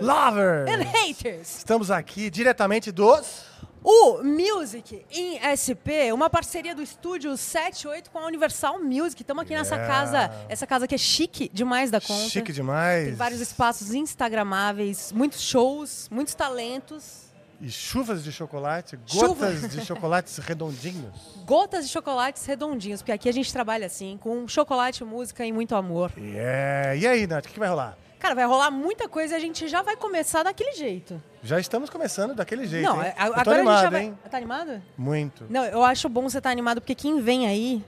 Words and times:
capetos! 0.00 0.06
Lovers! 0.06 0.70
And 0.70 0.82
haters! 0.84 1.56
Estamos 1.58 1.90
aqui 1.90 2.30
diretamente 2.30 2.90
dos... 2.92 3.52
O 3.86 4.22
Music 4.22 5.04
em 5.10 5.38
SP, 5.44 6.08
uma 6.10 6.30
parceria 6.30 6.74
do 6.74 6.80
estúdio 6.82 7.36
78 7.36 8.10
com 8.10 8.18
a 8.18 8.24
Universal 8.26 8.82
Music. 8.82 9.20
Estamos 9.20 9.42
aqui 9.42 9.54
nessa 9.54 9.74
Yeah. 9.74 9.94
casa, 9.94 10.46
essa 10.48 10.66
casa 10.66 10.88
que 10.88 10.94
é 10.94 10.98
chique 10.98 11.50
demais 11.52 11.90
da 11.90 12.00
conta. 12.00 12.30
Chique 12.30 12.50
demais. 12.50 13.08
Tem 13.08 13.14
vários 13.14 13.42
espaços 13.42 13.92
instagramáveis, 13.92 15.12
muitos 15.12 15.42
shows, 15.42 16.08
muitos 16.10 16.34
talentos, 16.34 17.24
E 17.60 17.70
chuvas 17.70 18.24
de 18.24 18.32
chocolate, 18.32 18.98
Chuva. 19.04 19.26
gotas 19.50 19.70
de 19.70 19.84
chocolates 19.84 20.38
redondinhos. 20.38 21.14
gotas 21.44 21.84
de 21.86 21.92
chocolates 21.92 22.46
redondinhos, 22.46 23.02
porque 23.02 23.12
aqui 23.12 23.28
a 23.28 23.32
gente 23.32 23.52
trabalha 23.52 23.84
assim, 23.86 24.18
com 24.18 24.48
chocolate, 24.48 25.04
música 25.04 25.44
e 25.44 25.52
muito 25.52 25.74
amor. 25.74 26.10
Yeah. 26.16 26.96
E 26.96 27.06
aí, 27.06 27.26
Nath, 27.26 27.44
o 27.44 27.48
que 27.50 27.58
vai 27.60 27.68
rolar? 27.68 27.98
Cara, 28.18 28.34
vai 28.34 28.44
rolar 28.46 28.70
muita 28.70 29.08
coisa 29.08 29.34
e 29.34 29.36
a 29.36 29.40
gente 29.40 29.68
já 29.68 29.82
vai 29.82 29.96
começar 29.96 30.42
daquele 30.42 30.72
jeito. 30.72 31.22
Já 31.42 31.60
estamos 31.60 31.90
começando 31.90 32.34
daquele 32.34 32.66
jeito, 32.66 32.86
Não, 32.88 33.04
hein? 33.04 33.12
tô 33.16 33.22
agora 33.22 33.52
animado, 33.56 33.68
a 33.68 33.74
gente 33.76 33.82
já 33.84 33.90
vai. 33.90 34.02
hein? 34.04 34.18
Tá 34.30 34.36
animado? 34.38 34.82
Muito. 34.96 35.46
Não, 35.50 35.64
eu 35.64 35.84
acho 35.84 36.08
bom 36.08 36.22
você 36.22 36.38
estar 36.38 36.50
animado, 36.50 36.80
porque 36.80 36.94
quem 36.94 37.20
vem 37.20 37.46
aí, 37.46 37.84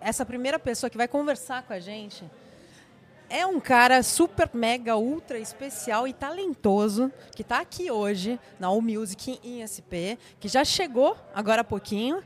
essa 0.00 0.24
primeira 0.24 0.58
pessoa 0.60 0.88
que 0.88 0.96
vai 0.96 1.08
conversar 1.08 1.64
com 1.64 1.72
a 1.72 1.80
gente, 1.80 2.24
é 3.28 3.44
um 3.44 3.58
cara 3.58 4.02
super, 4.04 4.48
mega, 4.54 4.96
ultra 4.96 5.38
especial 5.38 6.06
e 6.06 6.12
talentoso, 6.12 7.12
que 7.34 7.42
está 7.42 7.58
aqui 7.60 7.90
hoje 7.90 8.38
na 8.60 8.68
All 8.68 8.80
Music 8.80 9.40
em 9.42 9.66
SP, 9.66 10.16
que 10.38 10.46
já 10.48 10.64
chegou 10.64 11.16
agora 11.34 11.62
há 11.62 11.64
pouquinho. 11.64 12.22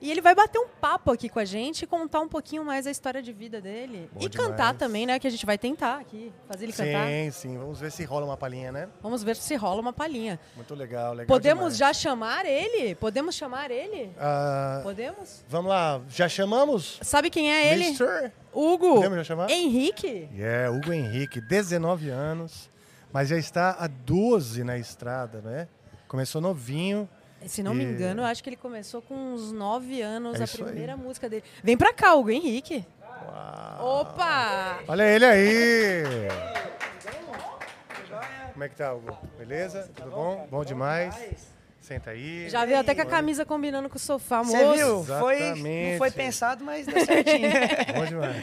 E 0.00 0.10
ele 0.12 0.20
vai 0.20 0.32
bater 0.34 0.58
um 0.60 0.68
papo 0.80 1.10
aqui 1.10 1.28
com 1.28 1.40
a 1.40 1.44
gente 1.44 1.82
e 1.82 1.86
contar 1.86 2.20
um 2.20 2.28
pouquinho 2.28 2.64
mais 2.64 2.86
a 2.86 2.90
história 2.90 3.20
de 3.20 3.32
vida 3.32 3.60
dele. 3.60 4.08
Bom 4.12 4.20
e 4.24 4.28
demais. 4.28 4.50
cantar 4.50 4.74
também, 4.74 5.04
né? 5.04 5.18
Que 5.18 5.26
a 5.26 5.30
gente 5.30 5.44
vai 5.44 5.58
tentar 5.58 5.96
aqui, 5.98 6.32
fazer 6.46 6.66
ele 6.66 6.72
cantar. 6.72 7.08
Sim, 7.08 7.30
sim. 7.32 7.58
Vamos 7.58 7.80
ver 7.80 7.90
se 7.90 8.04
rola 8.04 8.24
uma 8.24 8.36
palhinha, 8.36 8.70
né? 8.70 8.88
Vamos 9.02 9.24
ver 9.24 9.34
se 9.34 9.56
rola 9.56 9.80
uma 9.80 9.92
palhinha. 9.92 10.38
Muito 10.54 10.72
legal, 10.74 11.12
legal 11.14 11.26
Podemos 11.26 11.76
demais. 11.76 11.76
já 11.78 11.92
chamar 11.92 12.46
ele? 12.46 12.94
Podemos 12.94 13.34
chamar 13.34 13.72
ele? 13.72 14.12
Ah, 14.18 14.80
Podemos? 14.84 15.44
vamos 15.48 15.68
lá, 15.68 16.00
já 16.08 16.28
chamamos? 16.28 17.00
Sabe 17.02 17.28
quem 17.28 17.52
é 17.52 17.72
ele? 17.72 17.86
Mr. 17.86 18.30
Hugo. 18.54 18.94
Podemos 18.94 19.18
já 19.18 19.24
chamar? 19.24 19.50
Henrique. 19.50 20.28
Yeah, 20.32 20.70
Hugo 20.70 20.92
Henrique, 20.92 21.40
19 21.40 22.08
anos, 22.08 22.70
mas 23.12 23.28
já 23.28 23.36
está 23.36 23.70
há 23.78 23.88
12 23.88 24.62
na 24.62 24.78
estrada, 24.78 25.40
né? 25.40 25.66
Começou 26.06 26.40
novinho. 26.40 27.08
Se 27.46 27.62
não 27.62 27.72
me 27.74 27.84
E- 27.84 27.86
engano, 27.88 28.22
eu 28.22 28.26
acho 28.26 28.42
que 28.42 28.48
ele 28.50 28.56
começou 28.56 29.00
com 29.00 29.14
uns 29.14 29.52
9 29.52 30.02
anos, 30.02 30.38
É 30.38 30.42
a 30.42 30.44
isso 30.44 30.58
aí. 30.58 30.64
primeira 30.64 30.96
música 30.96 31.28
dele. 31.28 31.44
Vem 31.62 31.76
pra 31.76 31.92
cá, 31.94 32.14
Hugo 32.14 32.30
Henrique. 32.30 32.84
Uau. 33.00 34.00
Opa! 34.00 34.80
Olha 34.88 35.02
ele 35.04 35.24
aí! 35.24 36.02
Como 38.52 38.64
é 38.64 38.68
que 38.68 38.74
tá, 38.76 38.92
Hugo? 38.92 39.16
Beleza? 39.38 39.88
Tudo 39.94 40.10
bom? 40.10 40.48
Bom 40.50 40.64
demais. 40.64 41.14
Senta 41.88 42.10
aí. 42.10 42.50
Já 42.50 42.66
veio 42.66 42.78
até 42.78 42.94
com 42.94 43.00
a 43.00 43.06
camisa 43.06 43.46
combinando 43.46 43.88
com 43.88 43.96
o 43.96 43.98
sofá, 43.98 44.44
moço. 44.44 44.50
Você 44.52 44.76
viu? 44.76 45.04
Foi, 45.04 45.38
não 45.54 45.96
foi 45.96 46.10
pensado, 46.10 46.62
mas 46.62 46.86
deu 46.86 47.02
certinho. 47.02 47.48
Bom 47.96 48.04
demais. 48.04 48.36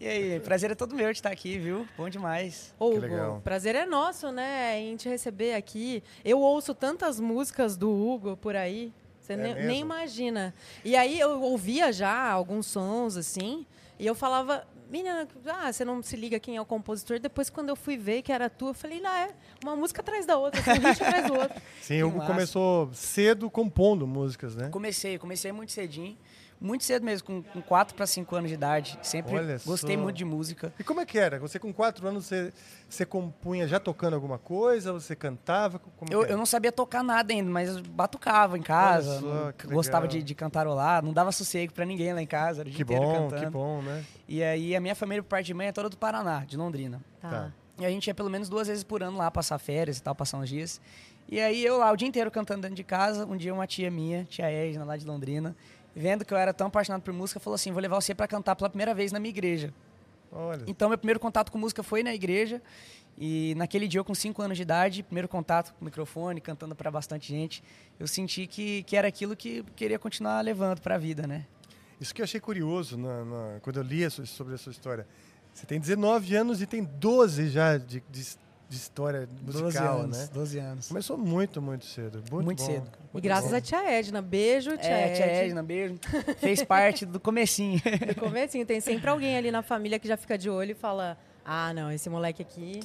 e 0.00 0.08
aí, 0.08 0.40
prazer 0.40 0.72
é 0.72 0.74
todo 0.74 0.92
meu 0.96 1.06
de 1.12 1.18
estar 1.18 1.30
aqui, 1.30 1.56
viu? 1.56 1.86
Bom 1.96 2.08
demais. 2.08 2.74
Ô, 2.80 2.90
Que 2.90 2.96
Hugo, 2.96 3.06
legal. 3.06 3.40
prazer 3.44 3.76
é 3.76 3.86
nosso, 3.86 4.32
né, 4.32 4.76
em 4.80 4.96
te 4.96 5.08
receber 5.08 5.54
aqui. 5.54 6.02
Eu 6.24 6.40
ouço 6.40 6.74
tantas 6.74 7.20
músicas 7.20 7.76
do 7.76 7.88
Hugo 7.90 8.36
por 8.36 8.56
aí, 8.56 8.92
você 9.20 9.34
É 9.34 9.36
ne- 9.36 9.54
mesmo? 9.54 9.68
nem 9.68 9.80
imagina. 9.82 10.52
E 10.84 10.96
aí 10.96 11.20
eu 11.20 11.40
ouvia 11.42 11.92
já 11.92 12.28
alguns 12.28 12.66
sons 12.66 13.16
assim, 13.16 13.64
e 14.00 14.04
eu 14.06 14.16
falava, 14.16 14.66
menina, 14.90 15.28
ah, 15.46 15.72
você 15.72 15.84
não 15.84 16.02
se 16.02 16.16
liga 16.16 16.40
quem 16.40 16.56
é 16.56 16.60
o 16.60 16.66
compositor. 16.66 17.20
Depois, 17.20 17.48
quando 17.48 17.68
eu 17.68 17.76
fui 17.76 17.96
ver 17.96 18.22
que 18.22 18.32
era 18.32 18.50
tu, 18.50 18.68
eu 18.68 18.74
falei, 18.74 19.00
não, 19.00 19.10
é 19.10 19.30
uma 19.62 19.76
música 19.76 20.02
atrás 20.02 20.26
da 20.26 20.36
outra, 20.36 20.60
assim, 20.60 20.84
um 20.84 20.88
hit 20.88 21.02
atrás 21.02 21.26
do 21.26 21.34
outro. 21.34 21.62
Sim, 21.80 22.02
o 22.02 22.08
Hugo 22.08 22.18
massa. 22.18 22.32
começou 22.32 22.90
cedo 22.92 23.48
compondo 23.48 24.06
músicas, 24.06 24.56
né? 24.56 24.68
Comecei, 24.68 25.18
comecei 25.18 25.52
muito 25.52 25.70
cedinho. 25.72 26.18
Muito 26.60 26.84
cedo 26.84 27.02
mesmo, 27.04 27.26
com, 27.26 27.42
com 27.42 27.62
4 27.62 27.94
para 27.94 28.06
5 28.06 28.36
anos 28.36 28.48
de 28.50 28.54
idade. 28.54 28.98
Sempre 29.02 29.34
Olha 29.34 29.58
gostei 29.64 29.96
só. 29.96 30.02
muito 30.02 30.16
de 30.16 30.26
música. 30.26 30.70
E 30.78 30.84
como 30.84 31.00
é 31.00 31.06
que 31.06 31.18
era? 31.18 31.38
Você 31.38 31.58
com 31.58 31.72
quatro 31.72 32.06
anos, 32.06 32.26
você, 32.26 32.52
você 32.86 33.06
compunha 33.06 33.66
já 33.66 33.80
tocando 33.80 34.12
alguma 34.12 34.36
coisa? 34.38 34.92
Você 34.92 35.16
cantava? 35.16 35.78
Como 35.78 36.12
Eu, 36.12 36.24
eu 36.26 36.36
não 36.36 36.44
sabia 36.44 36.70
tocar 36.70 37.02
nada 37.02 37.32
ainda, 37.32 37.50
mas 37.50 37.74
eu 37.76 37.82
batucava 37.84 38.58
em 38.58 38.62
casa. 38.62 39.20
Só, 39.20 39.26
não- 39.26 39.74
gostava 39.74 40.06
de, 40.06 40.22
de 40.22 40.34
cantarolar, 40.34 41.02
não 41.02 41.14
dava 41.14 41.32
sossego 41.32 41.72
pra 41.72 41.86
ninguém 41.86 42.12
lá 42.12 42.20
em 42.20 42.26
casa. 42.26 42.60
Era 42.60 42.68
o 42.68 42.72
dia 42.72 42.76
Que 42.84 42.92
inteiro 42.92 43.02
bom, 43.10 43.14
cantando. 43.30 43.42
que 43.42 43.50
bom, 43.50 43.80
né? 43.80 44.04
E 44.28 44.42
aí 44.42 44.76
a 44.76 44.80
minha 44.80 44.94
família, 44.94 45.22
por 45.22 45.30
parte 45.30 45.46
de 45.46 45.54
mãe, 45.54 45.68
é 45.68 45.72
toda 45.72 45.88
do 45.88 45.96
Paraná, 45.96 46.44
de 46.44 46.58
Londrina. 46.58 47.00
Tá. 47.22 47.50
E 47.78 47.86
a 47.86 47.88
gente 47.88 48.06
ia 48.06 48.14
pelo 48.14 48.28
menos 48.28 48.50
duas 48.50 48.68
vezes 48.68 48.84
por 48.84 49.02
ano 49.02 49.16
lá 49.16 49.30
passar 49.30 49.58
férias 49.58 49.96
e 49.96 50.02
tal, 50.02 50.14
passar 50.14 50.36
uns 50.36 50.50
dias. 50.50 50.78
E 51.26 51.40
aí 51.40 51.64
eu 51.64 51.78
lá 51.78 51.90
o 51.90 51.96
dia 51.96 52.06
inteiro 52.06 52.30
cantando 52.30 52.60
dentro 52.60 52.76
de 52.76 52.84
casa. 52.84 53.24
Um 53.24 53.36
dia 53.36 53.54
uma 53.54 53.66
tia 53.66 53.90
minha, 53.90 54.24
tia 54.24 54.50
Edna, 54.50 54.84
lá 54.84 54.96
de 54.98 55.06
Londrina, 55.06 55.56
vendo 55.94 56.24
que 56.24 56.32
eu 56.34 56.38
era 56.38 56.52
tão 56.54 56.66
apaixonado 56.68 57.02
por 57.02 57.12
música, 57.12 57.38
falou 57.40 57.54
assim: 57.54 57.72
vou 57.72 57.80
levar 57.80 58.00
você 58.00 58.14
pra 58.14 58.26
cantar 58.28 58.54
pela 58.56 58.68
primeira 58.70 58.94
vez 58.94 59.12
na 59.12 59.18
minha 59.20 59.30
igreja. 59.30 59.72
Olha, 60.32 60.64
Então 60.66 60.88
meu 60.88 60.96
primeiro 60.98 61.18
contato 61.18 61.50
com 61.50 61.58
música 61.58 61.82
foi 61.82 62.02
na 62.02 62.14
igreja. 62.14 62.62
E 63.18 63.54
naquele 63.56 63.86
dia, 63.88 63.98
eu 64.00 64.04
com 64.04 64.14
5 64.14 64.40
anos 64.40 64.56
de 64.56 64.62
idade, 64.62 65.02
primeiro 65.02 65.28
contato 65.28 65.74
com 65.74 65.82
o 65.82 65.84
microfone, 65.84 66.40
cantando 66.40 66.74
para 66.74 66.90
bastante 66.90 67.28
gente, 67.28 67.62
eu 67.98 68.06
senti 68.06 68.46
que, 68.46 68.82
que 68.84 68.96
era 68.96 69.08
aquilo 69.08 69.36
que 69.36 69.58
eu 69.58 69.64
queria 69.76 69.98
continuar 69.98 70.40
levando 70.40 70.80
para 70.80 70.94
a 70.94 70.98
vida, 70.98 71.26
né? 71.26 71.44
isso 72.00 72.14
que 72.14 72.22
eu 72.22 72.24
achei 72.24 72.40
curioso 72.40 72.96
na- 72.96 73.24
na- 73.26 73.60
quando 73.60 73.76
eu 73.76 73.82
li 73.82 74.02
a 74.04 74.08
sua- 74.08 74.24
sobre 74.24 74.54
a 74.54 74.58
sua 74.58 74.70
história. 74.72 75.06
Você 75.52 75.66
tem 75.66 75.78
19 75.78 76.34
anos 76.34 76.62
e 76.62 76.66
tem 76.66 76.82
12 76.82 77.50
já 77.50 77.76
de, 77.76 78.02
de, 78.10 78.26
de 78.70 78.76
história 78.76 79.28
12 79.42 79.62
musical, 79.64 79.98
anos, 79.98 80.16
né? 80.16 80.28
12 80.32 80.58
anos. 80.60 80.88
Começou 80.88 81.18
muito, 81.18 81.60
muito 81.60 81.84
cedo. 81.84 82.22
Muito, 82.30 82.44
Muito 82.46 82.58
bom. 82.60 82.66
cedo. 82.66 82.86
E 82.86 83.12
Muito 83.14 83.24
graças 83.24 83.50
bom. 83.50 83.56
a 83.56 83.60
tia 83.60 83.90
Edna. 83.90 84.22
Beijo, 84.22 84.70
tia 84.78 84.88
É, 84.88 85.12
tia 85.12 85.24
Edna. 85.26 85.42
Edna, 85.46 85.62
beijo. 85.64 85.98
Fez 86.38 86.62
parte 86.62 87.04
do 87.04 87.18
comecinho. 87.18 87.82
No 88.06 88.14
comecinho, 88.14 88.64
tem 88.64 88.80
sempre 88.80 89.10
alguém 89.10 89.36
ali 89.36 89.50
na 89.50 89.60
família 89.62 89.98
que 89.98 90.06
já 90.06 90.16
fica 90.16 90.38
de 90.38 90.48
olho 90.48 90.70
e 90.70 90.74
fala: 90.74 91.18
Ah, 91.44 91.74
não, 91.74 91.90
esse 91.90 92.08
moleque 92.08 92.42
aqui 92.42 92.80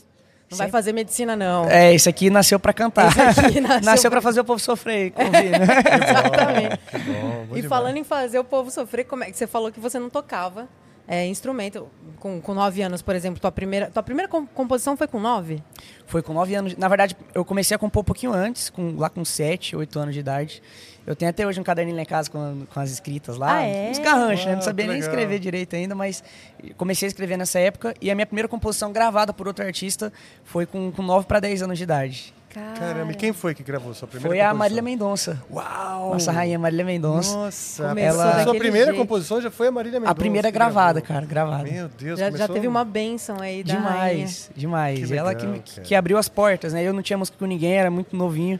não 0.50 0.58
vai 0.58 0.66
Sempre- 0.68 0.72
fazer 0.72 0.92
medicina, 0.92 1.36
não. 1.36 1.70
É, 1.70 1.94
isso 1.94 2.10
aqui 2.10 2.30
nasceu 2.32 2.60
para 2.60 2.74
cantar. 2.74 3.08
Esse 3.30 3.40
aqui 3.42 3.62
nasceu 3.62 3.82
nasceu 3.86 4.10
pra- 4.10 4.20
para 4.20 4.28
fazer 4.30 4.40
o 4.42 4.44
povo 4.46 4.60
sofrer, 4.60 5.14
né? 5.16 5.52
Exatamente. 6.10 6.80
Bom 7.06 7.44
E 7.44 7.62
demais. 7.62 7.66
falando 7.68 7.98
em 7.98 8.04
fazer 8.04 8.40
o 8.40 8.44
povo 8.44 8.72
sofrer, 8.72 9.04
como 9.06 9.24
é 9.24 9.30
que 9.32 9.38
você 9.38 9.46
falou 9.46 9.72
que 9.72 9.80
você 9.80 10.00
não 10.00 10.10
tocava 10.10 10.68
é, 11.08 11.26
instrumento 11.28 11.88
com, 12.20 12.42
com 12.42 12.54
nove 12.54 12.82
anos, 12.82 13.02
por 13.02 13.16
exemplo? 13.16 13.40
Tua 13.40 13.52
primeira, 13.52 13.90
tua 13.92 14.02
primeira 14.04 14.28
com- 14.30 14.46
composição 14.48 14.98
foi 14.98 15.08
com 15.08 15.20
nove? 15.20 15.62
Foi 16.08 16.22
com 16.22 16.34
9 16.34 16.54
anos. 16.54 16.76
Na 16.78 16.88
verdade, 16.88 17.16
eu 17.34 17.44
comecei 17.44 17.74
a 17.76 17.80
compor 17.80 18.02
um 18.02 18.04
pouquinho 18.04 18.32
antes, 18.32 18.70
com, 18.70 18.96
lá 18.96 19.10
com 19.10 19.26
7, 19.26 19.76
8 19.76 20.00
anos 20.00 20.14
de 20.14 20.20
idade. 20.20 20.62
Eu 21.06 21.16
tenho 21.16 21.30
até 21.30 21.46
hoje 21.46 21.60
um 21.60 21.64
caderninho 21.64 21.96
lá 21.96 22.04
em 22.04 22.06
casa 22.06 22.30
com, 22.30 22.66
com 22.72 22.80
as 22.80 22.92
escritas 22.92 23.38
lá. 23.38 23.58
Ah, 23.58 23.62
é? 23.64 23.90
Uns 23.92 24.00
garranchos, 24.00 24.46
né? 24.46 24.56
Não 24.56 24.62
sabia 24.62 24.86
que 24.86 24.92
nem 24.92 25.00
legal. 25.02 25.12
escrever 25.14 25.40
direito 25.40 25.76
ainda, 25.76 25.94
mas 25.96 26.24
comecei 26.78 27.08
a 27.08 27.10
escrever 27.10 27.38
nessa 27.38 27.60
época. 27.60 27.94
E 28.02 28.10
a 28.12 28.16
minha 28.16 28.26
primeira 28.26 28.48
composição 28.48 28.92
gravada 28.92 29.34
por 29.34 29.48
outro 29.48 29.66
artista 29.66 30.12
foi 30.44 30.66
com, 30.66 30.92
com 30.92 31.02
9 31.04 31.26
para 31.28 31.40
10 31.40 31.64
anos 31.64 31.78
de 31.78 31.84
idade. 31.84 32.34
Caramba, 32.80 33.12
e 33.12 33.16
quem 33.16 33.34
foi 33.34 33.54
que 33.54 33.64
gravou 33.64 33.94
sua 33.94 34.08
primeira 34.08 34.30
Foi 34.30 34.40
a 34.40 34.44
composição? 34.46 34.58
Marília 34.60 34.82
Mendonça. 34.82 35.44
Uau! 35.52 36.14
Nossa 36.14 36.32
rainha 36.32 36.58
Marília 36.58 36.86
Mendonça. 36.86 37.36
Nossa, 37.36 37.90
Começou 37.90 38.22
ela... 38.22 38.44
sua 38.44 38.56
primeira 38.56 38.88
jeito. 38.92 38.98
composição 38.98 39.42
já 39.42 39.52
foi 39.52 39.68
a 39.68 39.72
Marília 39.72 40.00
Mendonça. 40.00 40.12
a 40.12 40.16
primeira 40.16 40.48
que 40.50 40.54
gravada, 40.58 41.00
gravou. 41.02 41.08
cara, 41.16 41.26
gravada. 41.26 41.64
Meu 41.70 41.90
Deus, 41.90 42.20
Já, 42.20 42.26
já 42.26 42.32
começou- 42.32 42.54
teve 42.56 42.68
uma 42.68 42.86
bênção 42.86 43.40
aí 43.42 43.64
da 43.64 43.74
rainha. 43.74 44.16
Demais, 44.16 44.52
demais. 44.56 45.06
Que 45.10 45.16
Ela 45.16 45.36
que, 45.36 45.46
legal, 45.46 45.62
cara. 45.76 45.82
que 45.82 45.96
abriu 45.96 46.18
as 46.18 46.30
portas, 46.30 46.74
né? 46.74 46.84
Eu 46.84 46.94
não 46.94 47.02
tinha 47.02 47.18
música 47.18 47.38
com 47.38 47.46
ninguém, 47.46 47.74
era 47.74 47.92
muito 47.92 48.16
novinho. 48.16 48.60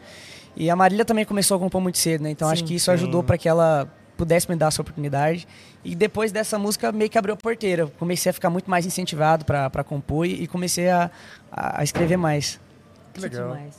E 0.56 0.70
a 0.70 0.76
Marília 0.76 1.04
também 1.06 1.26
começou 1.26 1.58
a 1.58 1.60
compor 1.60 1.82
muito 1.82 1.98
cedo, 1.98 2.22
né? 2.24 2.30
Então 2.32 2.50
acho 2.50 2.62
Sim. 2.62 2.68
que 2.68 2.76
isso 2.76 2.86
Sim. 2.86 2.92
ajudou 2.92 3.24
para 3.24 3.38
que 3.38 3.48
ela 3.48 3.88
pudesse 4.18 4.50
me 4.50 4.56
dar 4.56 4.68
essa 4.68 4.82
oportunidade. 4.82 5.46
E 5.84 5.94
depois 5.94 6.32
dessa 6.32 6.58
música 6.58 6.92
meio 6.92 7.10
que 7.10 7.18
abriu 7.18 7.34
a 7.34 7.38
porteira. 7.38 7.88
Comecei 8.00 8.30
a 8.30 8.34
ficar 8.34 8.50
muito 8.50 8.70
mais 8.70 8.86
incentivado 8.86 9.44
para 9.46 9.84
compor 9.84 10.26
e, 10.26 10.44
e 10.44 10.48
comecei 10.48 10.90
a, 10.90 11.12
a 11.52 11.82
a 11.82 11.84
escrever 11.84 12.18
mais. 12.18 12.60
Que 13.16 13.22
legal. 13.22 13.54
demais. 13.54 13.76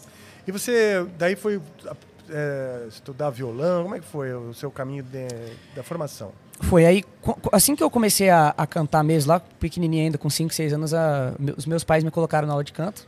E 0.47 0.53
você, 0.53 1.07
daí 1.19 1.35
foi 1.37 1.61
é, 2.29 2.87
estudar 2.89 3.31
violão? 3.31 3.85
Como 3.85 3.95
é 3.95 4.01
que 4.01 4.07
foi 4.07 4.33
o 4.35 4.53
seu 4.55 4.71
caminho 4.71 5.03
de- 5.03 5.29
da 5.75 5.83
formação? 5.83 6.33
Foi 6.61 6.87
aí, 6.87 7.05
assim 7.53 7.77
que 7.77 7.83
eu 7.83 7.91
comecei 7.91 8.31
a, 8.31 8.55
a 8.57 8.67
cantar 8.67 9.05
mesmo, 9.05 9.31
lá 9.31 9.41
pequenininho 9.41 10.05
ainda, 10.05 10.19
com 10.19 10.31
5, 10.31 10.53
6 10.55 10.73
anos, 10.73 10.95
a- 10.95 11.35
os 11.57 11.67
meus 11.67 11.85
pais 11.85 12.03
me 12.03 12.11
colocaram 12.11 12.47
na 12.47 12.55
aula 12.55 12.65
de 12.65 12.73
canto. 12.73 13.07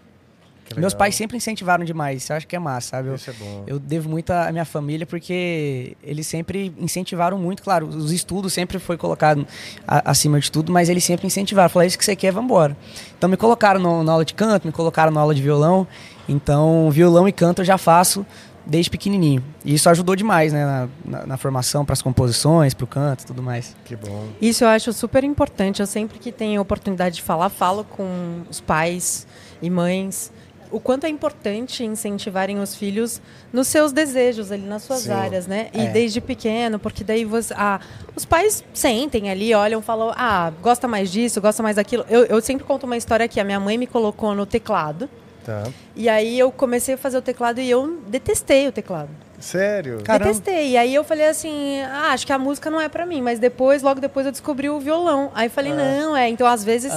Meus 0.76 0.92
pais 0.92 1.14
sempre 1.14 1.34
incentivaram 1.34 1.82
demais, 1.82 2.22
isso 2.22 2.30
eu 2.30 2.36
acho 2.36 2.46
que 2.46 2.54
é 2.54 2.58
massa, 2.58 2.88
sabe? 2.90 3.08
Eu- 3.08 3.14
Isso 3.14 3.30
é 3.30 3.32
bom. 3.32 3.64
Eu 3.66 3.78
devo 3.78 4.06
muito 4.10 4.30
à 4.30 4.52
minha 4.52 4.66
família 4.66 5.06
porque 5.06 5.96
eles 6.02 6.26
sempre 6.26 6.74
incentivaram 6.78 7.38
muito, 7.38 7.62
claro, 7.62 7.86
os 7.86 8.12
estudos 8.12 8.52
sempre 8.52 8.78
foi 8.78 8.98
colocado 8.98 9.46
a- 9.86 10.10
acima 10.10 10.38
de 10.38 10.52
tudo, 10.52 10.70
mas 10.70 10.90
eles 10.90 11.02
sempre 11.04 11.26
incentivaram, 11.26 11.70
falaram, 11.70 11.84
"É 11.84 11.88
isso 11.88 11.96
que 11.96 12.04
você 12.04 12.14
quer, 12.14 12.32
vamos 12.32 12.50
embora. 12.50 12.76
Então 13.16 13.30
me 13.30 13.36
colocaram 13.38 13.80
no- 13.80 14.04
na 14.04 14.12
aula 14.12 14.26
de 14.26 14.34
canto, 14.34 14.66
me 14.66 14.72
colocaram 14.72 15.10
na 15.10 15.22
aula 15.22 15.34
de 15.34 15.40
violão, 15.40 15.86
então 16.28 16.90
violão 16.90 17.26
e 17.26 17.32
canto 17.32 17.62
eu 17.62 17.64
já 17.64 17.78
faço 17.78 18.24
desde 18.66 18.90
pequenininho. 18.90 19.42
E 19.64 19.74
isso 19.74 19.88
ajudou 19.88 20.14
demais, 20.14 20.52
né? 20.52 20.64
Na, 20.64 20.88
na, 21.04 21.26
na 21.26 21.36
formação, 21.38 21.84
para 21.86 21.94
as 21.94 22.02
composições, 22.02 22.74
para 22.74 22.84
o 22.84 22.86
canto 22.86 23.22
e 23.22 23.26
tudo 23.26 23.42
mais. 23.42 23.74
Que 23.84 23.96
bom. 23.96 24.26
Isso 24.42 24.62
eu 24.62 24.68
acho 24.68 24.92
super 24.92 25.24
importante. 25.24 25.80
Eu 25.80 25.86
sempre 25.86 26.18
que 26.18 26.30
tenho 26.30 26.60
oportunidade 26.60 27.16
de 27.16 27.22
falar, 27.22 27.48
falo 27.48 27.82
com 27.82 28.42
os 28.50 28.60
pais 28.60 29.26
e 29.62 29.70
mães 29.70 30.30
o 30.70 30.78
quanto 30.78 31.06
é 31.06 31.08
importante 31.08 31.82
incentivarem 31.82 32.58
os 32.58 32.74
filhos 32.74 33.22
nos 33.50 33.68
seus 33.68 33.90
desejos 33.90 34.52
ali 34.52 34.66
nas 34.66 34.82
suas 34.82 35.00
Sim. 35.00 35.12
áreas, 35.12 35.46
né? 35.46 35.68
E 35.72 35.80
É. 35.80 35.86
desde 35.86 36.20
pequeno, 36.20 36.78
porque 36.78 37.02
daí 37.02 37.24
você, 37.24 37.54
ah, 37.56 37.80
os 38.14 38.26
pais 38.26 38.62
sentem 38.74 39.30
ali, 39.30 39.54
olham, 39.54 39.80
falam, 39.80 40.12
ah, 40.14 40.52
gosta 40.62 40.86
mais 40.86 41.10
disso, 41.10 41.40
gosta 41.40 41.62
mais 41.62 41.76
daquilo. 41.76 42.04
Eu, 42.08 42.24
eu 42.26 42.38
sempre 42.42 42.64
conto 42.66 42.84
uma 42.84 42.98
história 42.98 43.26
que 43.26 43.40
a 43.40 43.44
minha 43.44 43.58
mãe 43.58 43.78
me 43.78 43.86
colocou 43.86 44.34
no 44.34 44.44
teclado 44.44 45.08
Tá. 45.48 45.62
e 45.96 46.10
aí 46.10 46.38
eu 46.38 46.52
comecei 46.52 46.94
a 46.94 46.98
fazer 46.98 47.16
o 47.16 47.22
teclado 47.22 47.58
e 47.58 47.70
eu 47.70 48.02
detestei 48.06 48.68
o 48.68 48.72
teclado. 48.72 49.08
Sério? 49.40 50.00
Caramba. 50.02 50.32
Detestei. 50.32 50.70
E 50.70 50.76
aí 50.76 50.94
eu 50.94 51.04
falei 51.04 51.26
assim, 51.26 51.80
ah, 51.82 52.10
acho 52.12 52.26
que 52.26 52.32
a 52.32 52.38
música 52.38 52.70
não 52.70 52.80
é 52.80 52.88
pra 52.88 53.06
mim. 53.06 53.20
Mas 53.22 53.38
depois, 53.38 53.82
logo 53.82 54.00
depois, 54.00 54.26
eu 54.26 54.32
descobri 54.32 54.68
o 54.68 54.78
violão. 54.80 55.30
Aí 55.34 55.48
falei, 55.48 55.72
não, 55.72 56.16
é. 56.16 56.28
Então, 56.28 56.46
às 56.46 56.64
vezes, 56.64 56.92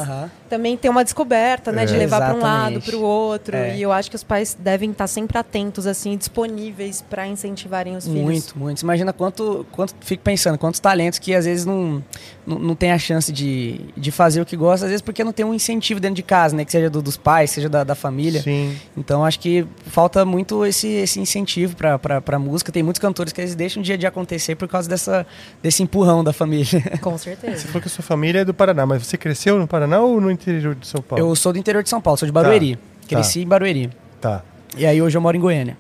também 0.50 0.76
tem 0.76 0.90
uma 0.90 1.04
descoberta, 1.04 1.72
né? 1.72 1.86
De 1.86 1.96
É. 1.96 1.98
levar 1.98 2.20
para 2.22 2.36
um 2.36 2.40
lado, 2.42 2.82
para 2.82 2.96
o 2.96 3.02
outro. 3.02 3.56
É. 3.56 3.76
E 3.76 3.82
eu 3.82 3.92
acho 3.92 4.10
que 4.10 4.16
os 4.16 4.24
pais 4.24 4.58
devem 4.60 4.92
estar 4.92 5.08
sempre 5.08 5.38
atentos, 5.38 5.86
assim, 5.88 6.18
disponíveis 6.18 7.02
para 7.02 7.28
incentivarem 7.28 7.96
os 7.96 8.06
filhos. 8.06 8.22
Muito, 8.22 8.58
muito. 8.58 8.80
Você 8.80 8.86
imagina 8.86 9.14
quanto, 9.14 9.66
quanto. 9.72 9.94
Fico 10.02 10.24
pensando, 10.24 10.58
quantos 10.58 10.80
talentos 10.80 11.20
que 11.20 11.34
às 11.36 11.46
vezes 11.46 11.66
não, 11.66 12.04
não, 12.46 12.58
não 12.60 12.76
tem 12.76 12.92
a 12.92 12.98
chance 13.00 13.32
de, 13.32 13.82
de 13.96 14.12
fazer 14.12 14.42
o 14.42 14.46
que 14.46 14.58
gosta, 14.58 14.86
às 14.86 14.90
vezes 14.90 15.02
porque 15.02 15.24
não 15.24 15.32
tem 15.32 15.46
um 15.46 15.54
incentivo 15.54 16.00
dentro 16.00 16.16
de 16.16 16.24
casa, 16.24 16.56
né? 16.56 16.66
Que 16.66 16.72
seja 16.72 16.90
do- 16.90 17.02
dos 17.02 17.18
pais, 17.18 17.52
seja 17.52 17.70
da, 17.70 17.84
da 17.84 17.96
família. 17.96 18.42
Sim. 18.42 18.76
Então 18.98 19.24
acho 19.24 19.40
que 19.40 19.66
falta 19.86 20.26
muito 20.26 20.66
esse, 20.66 20.88
esse 20.88 21.20
incentivo 21.20 21.76
pra, 21.76 22.00
pra 22.32 22.40
música. 22.40 22.72
Tem 22.72 22.82
muitos 22.82 23.00
cantores 23.00 23.34
que 23.34 23.42
eles 23.42 23.56
deixam 23.56 23.82
o 23.82 23.84
dia 23.84 23.98
de 23.98 24.08
acontecer 24.08 24.56
por 24.56 24.68
causa 24.68 24.88
dessa, 24.88 25.28
desse 25.62 25.84
empurrão 25.84 26.24
da 26.24 26.32
família. 26.32 26.82
Com 27.02 27.18
Você 27.18 27.36
certeza. 27.36 27.68
falou 27.68 27.82
que 27.82 27.88
a 27.88 27.92
sua 27.92 28.04
família 28.04 28.40
é 28.40 28.46
do 28.46 28.54
Paraná, 28.54 28.86
mas 28.86 29.06
você 29.06 29.18
cresceu 29.18 29.60
no 29.60 29.68
Paraná 29.68 30.00
ou 30.00 30.22
no 30.22 30.32
interior 30.32 30.74
de 30.76 30.88
São 30.88 31.02
Paulo? 31.02 31.24
Eu 31.24 31.36
sou 31.36 31.52
do 31.52 31.60
interior 31.60 31.84
de 31.84 31.90
São 31.90 32.00
Paulo, 32.00 32.18
sou 32.18 32.26
de 32.26 32.32
Barueri. 32.32 32.80
Cresci 33.08 33.42
em 33.42 33.48
Barueri. 33.48 33.90
Tá. 34.22 34.42
E 34.78 34.86
aí 34.86 35.02
hoje 35.02 35.18
eu 35.18 35.22
moro 35.22 35.36
em 35.36 35.40
Goiânia. 35.42 35.78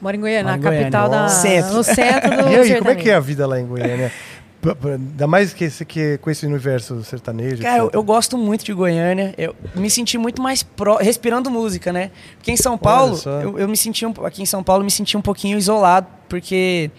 Moro 0.00 0.14
em 0.14 0.20
Goiânia, 0.20 0.52
Moro 0.52 0.62
na 0.62 0.70
capital 0.70 1.08
Goiânia. 1.08 1.28
da... 1.28 1.34
Centro. 1.34 1.72
No 1.72 1.82
centro 1.82 2.30
do 2.44 2.50
E 2.50 2.56
aí, 2.56 2.78
como 2.78 2.90
é 2.90 2.94
que 2.94 3.08
é 3.08 3.14
a 3.14 3.20
vida 3.20 3.46
lá 3.46 3.58
em 3.58 3.66
Goiânia? 3.66 4.12
Ainda 4.84 5.26
mais 5.26 5.52
que 5.52 5.64
esse, 5.64 5.84
que, 5.84 6.18
com 6.18 6.30
esse 6.30 6.44
universo 6.46 7.02
sertanejo. 7.04 7.62
Cara, 7.62 7.78
eu, 7.78 7.90
eu 7.92 8.02
gosto 8.02 8.36
muito 8.36 8.64
de 8.64 8.72
Goiânia. 8.72 9.34
Eu 9.38 9.54
me 9.74 9.88
senti 9.88 10.18
muito 10.18 10.42
mais 10.42 10.62
pró, 10.62 10.96
respirando 10.96 11.50
música, 11.50 11.92
né? 11.92 12.10
Porque 12.36 12.50
em 12.50 12.56
São 12.56 12.76
Paulo, 12.76 13.18
eu, 13.42 13.58
eu 13.58 13.68
me 13.68 13.76
senti 13.76 14.04
um, 14.04 14.12
aqui 14.24 14.42
em 14.42 14.46
São 14.46 14.62
Paulo, 14.62 14.82
eu 14.82 14.84
me 14.84 14.90
senti 14.90 15.16
um 15.16 15.22
pouquinho 15.22 15.56
isolado, 15.56 16.06
porque 16.28 16.90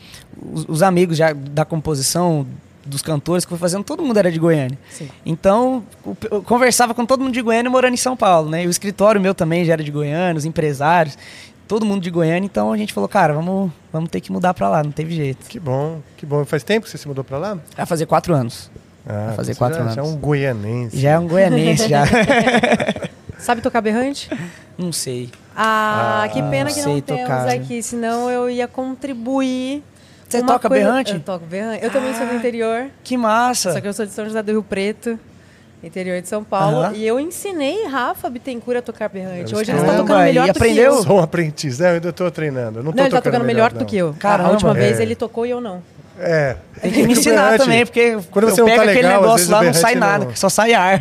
os, 0.54 0.65
os 0.68 0.83
amigos 0.83 1.18
já 1.18 1.33
da 1.33 1.65
composição 1.65 2.45
dos 2.86 3.01
cantores 3.01 3.44
que 3.44 3.51
eu 3.51 3.57
fui 3.57 3.62
fazendo, 3.62 3.83
todo 3.83 4.01
mundo 4.01 4.18
era 4.18 4.31
de 4.31 4.39
Goiânia. 4.39 4.77
Sim. 4.89 5.09
Então, 5.25 5.83
eu 6.31 6.42
conversava 6.42 6.94
com 6.94 7.06
todo 7.06 7.21
mundo 7.21 7.33
de 7.33 7.42
Goiânia 7.42 7.69
morando 7.69 7.94
em 7.94 7.98
São 7.98 8.15
Paulo, 8.15 8.50
né? 8.50 8.63
E 8.63 8.68
o 8.68 8.69
escritório 8.69 9.19
meu 9.19 9.36
também 9.36 9.65
já 9.65 9.74
era 9.74 9.83
de 9.83 9.92
Goiânia, 9.92 10.38
os 10.38 10.45
empresários, 10.45 11.18
todo 11.68 11.86
mundo 11.86 12.02
de 12.02 12.10
Goiânia. 12.10 12.46
Então 12.46 12.72
a 12.72 12.78
gente 12.78 12.94
falou, 12.94 13.08
cara, 13.10 13.34
vamos, 13.34 13.72
vamos 13.92 14.10
ter 14.10 14.22
que 14.22 14.31
mudar 14.31 14.54
pra 14.54 14.69
lá, 14.69 14.84
não 14.84 14.92
teve 14.92 15.14
jeito. 15.16 15.46
Que 15.48 15.60
bom, 15.60 16.00
que 16.18 16.25
bom. 16.25 16.44
Faz 16.46 16.64
tempo 16.64 16.86
que 16.86 16.90
você 16.92 16.98
se 16.98 17.08
mudou 17.08 17.24
pra 17.24 17.38
lá? 17.38 17.58
Vai 17.75 17.86
fazer 17.86 18.06
quatro 18.06 18.34
anos. 18.34 18.69
Ah, 19.06 19.34
fazer 19.36 19.54
você 19.54 19.58
quatro 19.58 19.78
já, 19.80 19.90
Já 19.90 20.02
é 20.02 20.04
anos. 20.04 20.12
um 20.14 20.18
goianense. 20.18 21.00
Já 21.00 21.12
é 21.12 21.19
um 21.19 21.28
goianense, 21.28 21.88
já. 21.88 22.04
Sabe 23.40 23.62
tocar 23.62 23.81
berrante? 23.81 24.30
não 24.78 24.92
sei. 24.92 25.30
Ah, 25.56 26.24
Ah, 26.24 26.30
que 26.30 26.42
pena 26.44 26.69
que 26.69 26.75
sei 26.81 26.94
não 26.96 27.02
temos 27.02 27.22
tocar. 27.24 27.48
aqui, 27.50 27.81
senão 27.81 28.30
eu 28.30 28.50
ia 28.50 28.68
contribuir. 28.68 29.84
Você 30.28 30.44
toca 30.44 30.68
coisa- 30.68 30.86
berrante? 30.86 31.14
Eu 31.14 31.19
toco 31.22 31.46
berrante. 31.46 31.84
Eu 31.84 31.90
também 31.92 32.14
sou 32.14 32.25
do 32.25 32.34
Ah, 32.34 32.36
interior, 32.36 32.88
Que 33.04 33.16
massa! 33.16 33.72
só 33.74 33.80
que 33.81 33.88
eu 33.88 33.94
sou 33.94 34.06
de 34.06 34.12
São 34.12 34.25
José 34.25 34.44
do 34.44 34.52
Rio 34.52 34.62
Preto, 34.64 35.18
interior 35.83 36.21
de 36.21 36.27
São 36.27 36.44
Paulo. 36.44 36.77
Aham. 36.77 36.94
E 36.94 37.06
eu 37.06 37.19
ensinei 37.19 37.85
Rafa 37.88 38.29
Bittencourt 38.29 38.77
a 38.77 38.81
tocar 38.81 39.09
berrante. 39.09 39.56
Hoje 39.56 39.71
ele 39.71 39.79
está 39.79 39.97
tocando 39.97 40.19
e 40.21 40.24
melhor 40.25 40.45
do 40.45 40.51
aprendeu? 40.51 40.91
que 40.94 40.97
eu. 41.00 41.03
Sou 41.03 41.18
um 41.18 41.24
aprendiz, 41.24 41.79
né? 41.79 41.89
Eu 41.89 41.94
ainda 41.95 42.13
tô 42.13 42.29
treinando. 42.31 42.79
eu 42.79 42.83
Não, 42.83 42.91
ele 42.91 42.97
tá 42.97 43.06
tocando 43.09 43.24
tocando 43.24 43.45
melhor, 43.45 43.71
não. 43.71 43.79
do 43.79 43.85
que 43.85 43.97
eu. 43.97 44.15
Caramba. 44.19 44.50
a 44.50 44.51
última 44.53 44.74
vez 44.74 45.00
É. 45.00 45.03
ele 45.03 45.15
tocou 45.15 45.45
e 45.45 45.50
eu 45.51 45.62
não. 45.62 45.81
É. 46.19 46.56
Tem 46.81 46.92
que 46.92 47.04
me 47.04 47.14
ensinar 47.14 47.44
Berrante, 47.46 47.64
também, 47.64 47.86
porque 47.86 48.18
Quando 48.30 48.46
você 48.50 48.62
eu 48.62 48.66
pego 48.66 48.78
tá 48.78 48.84
aquele 48.84 49.02
legal, 49.08 49.22
negócio 49.22 49.52
lá, 49.52 49.64
não 49.64 49.74
sai 49.74 49.96
nada, 49.96 50.25
não- 50.25 50.36
só 50.38 50.48
sai 50.48 50.74
ar. 50.74 51.00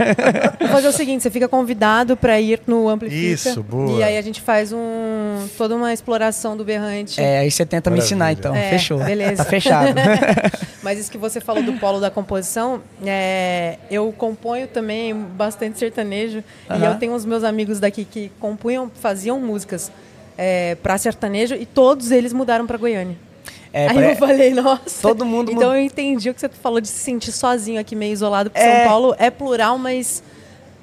Vou 0.59 0.69
fazer 0.69 0.89
o 0.89 0.93
seguinte, 0.93 1.23
você 1.23 1.31
fica 1.31 1.47
convidado 1.49 2.17
para 2.17 2.41
ir 2.41 2.61
no 2.67 2.89
Amplifica. 2.89 3.21
Isso, 3.35 3.63
boa. 3.63 3.99
E 3.99 4.03
aí 4.03 4.17
a 4.17 4.23
gente 4.23 4.41
faz 4.41 4.73
um, 4.73 5.47
toda 5.57 5.75
uma 5.77 5.93
exploração 5.93 6.57
do 6.57 6.65
berrante. 6.65 7.21
É, 7.21 7.39
aí 7.41 7.51
você 7.51 7.67
tenta 7.67 7.91
me 7.91 7.99
ensinar, 7.99 8.27
Maravilha. 8.35 8.41
então. 8.41 8.55
É, 8.57 8.71
Fechou. 8.71 8.99
beleza. 9.05 9.37
Tá 9.37 9.45
fechado. 9.45 9.95
Mas 10.83 10.99
isso 10.99 11.11
que 11.11 11.19
você 11.19 11.41
falou 11.41 11.63
do 11.63 11.73
polo 11.75 12.01
da 12.01 12.11
composição, 12.11 12.81
é, 13.05 13.77
eu 13.91 14.13
componho 14.17 14.67
também 14.69 15.15
bastante 15.15 15.79
sertanejo. 15.79 16.39
E 16.39 16.73
Aham. 16.73 16.87
eu 16.87 16.95
tenho 16.95 17.13
os 17.15 17.25
meus 17.25 17.43
amigos 17.45 17.79
daqui 17.81 18.05
que 18.05 18.31
compunham, 18.41 18.91
faziam 19.01 19.39
músicas 19.41 19.91
é, 20.39 20.75
para 20.83 20.97
sertanejo 20.97 21.55
e 21.55 21.67
todos 21.67 22.11
eles 22.11 22.33
mudaram 22.33 22.67
para 22.67 22.79
Goiânia. 22.79 23.17
É, 23.73 23.89
Aí 23.89 23.95
pare- 23.95 24.13
eu 24.13 24.17
falei, 24.17 24.55
nossa. 24.55 25.03
Todo 25.03 25.25
mundo 25.25 25.53
Então 25.53 25.75
eu 25.75 25.83
entendi 25.83 26.31
o 26.31 26.35
que 26.35 26.41
você 26.41 26.49
falou 26.49 26.81
de 26.81 26.89
se 26.89 26.99
sentir 26.99 27.33
sozinho 27.33 27.81
aqui, 27.81 27.95
meio 27.95 28.13
isolado. 28.13 28.51
Porque 28.51 28.65
É. 28.65 28.81
São 28.83 28.89
Paulo 28.91 29.15
é 29.19 29.31
plural, 29.31 29.79
mas 29.79 30.23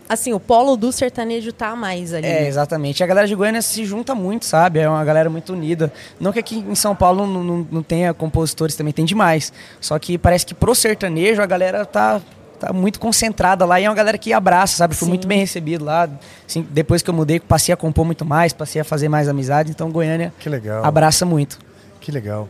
assim, 0.08 0.34
o 0.34 0.40
polo 0.40 0.76
do 0.76 0.92
sertanejo 0.92 1.52
tá 1.52 1.70
a 1.70 1.76
mais 1.76 2.14
ali. 2.14 2.28
É, 2.28 2.48
exatamente. 2.48 3.04
A 3.04 3.08
galera 3.08 3.26
de 3.28 3.34
Goiânia 3.34 3.62
se 3.62 3.84
junta 3.86 4.14
muito, 4.14 4.46
sabe? 4.46 4.80
É 4.80 4.88
uma 4.88 5.04
galera 5.04 5.30
muito 5.30 5.54
unida. 5.54 5.92
Não 6.20 6.32
que 6.32 6.40
aqui 6.40 6.58
em 6.58 6.76
São 6.76 6.96
Paulo 6.96 7.26
não, 7.26 7.44
não, 7.44 7.68
não 7.72 7.82
tenha 7.84 8.14
compositores, 8.14 8.76
também 8.76 8.94
tem 8.94 9.06
demais. 9.06 9.52
Só 9.82 9.98
que 9.98 10.18
parece 10.18 10.46
que 10.46 10.54
pro 10.54 10.76
sertanejo 10.76 11.42
a 11.42 11.46
galera 11.48 11.86
tá, 11.86 12.22
tá 12.60 12.72
muito 12.72 13.00
concentrada 13.00 13.66
lá 13.66 13.80
e 13.80 13.86
é 13.86 13.90
uma 13.90 13.96
galera 13.96 14.18
que 14.18 14.32
abraça, 14.34 14.76
sabe? 14.78 14.94
Fui 14.94 15.06
Sim. 15.06 15.10
muito 15.10 15.28
bem 15.28 15.40
recebido 15.40 15.84
lá. 15.86 16.08
Assim, 16.48 16.68
depois 16.70 17.02
que 17.02 17.10
eu 17.10 17.14
mudei, 17.14 17.40
passei 17.40 17.74
a 17.74 17.78
compor 17.78 18.06
muito 18.06 18.24
mais, 18.24 18.54
passei 18.54 18.82
a 18.82 18.84
fazer 18.86 19.10
mais 19.10 19.28
amizade. 19.28 19.72
Então 19.72 19.90
Goiânia 19.90 20.32
Que 20.38 20.50
legal. 20.50 20.86
abraça 20.86 21.25
muito. 21.25 21.58
Que 22.00 22.12
legal. 22.12 22.48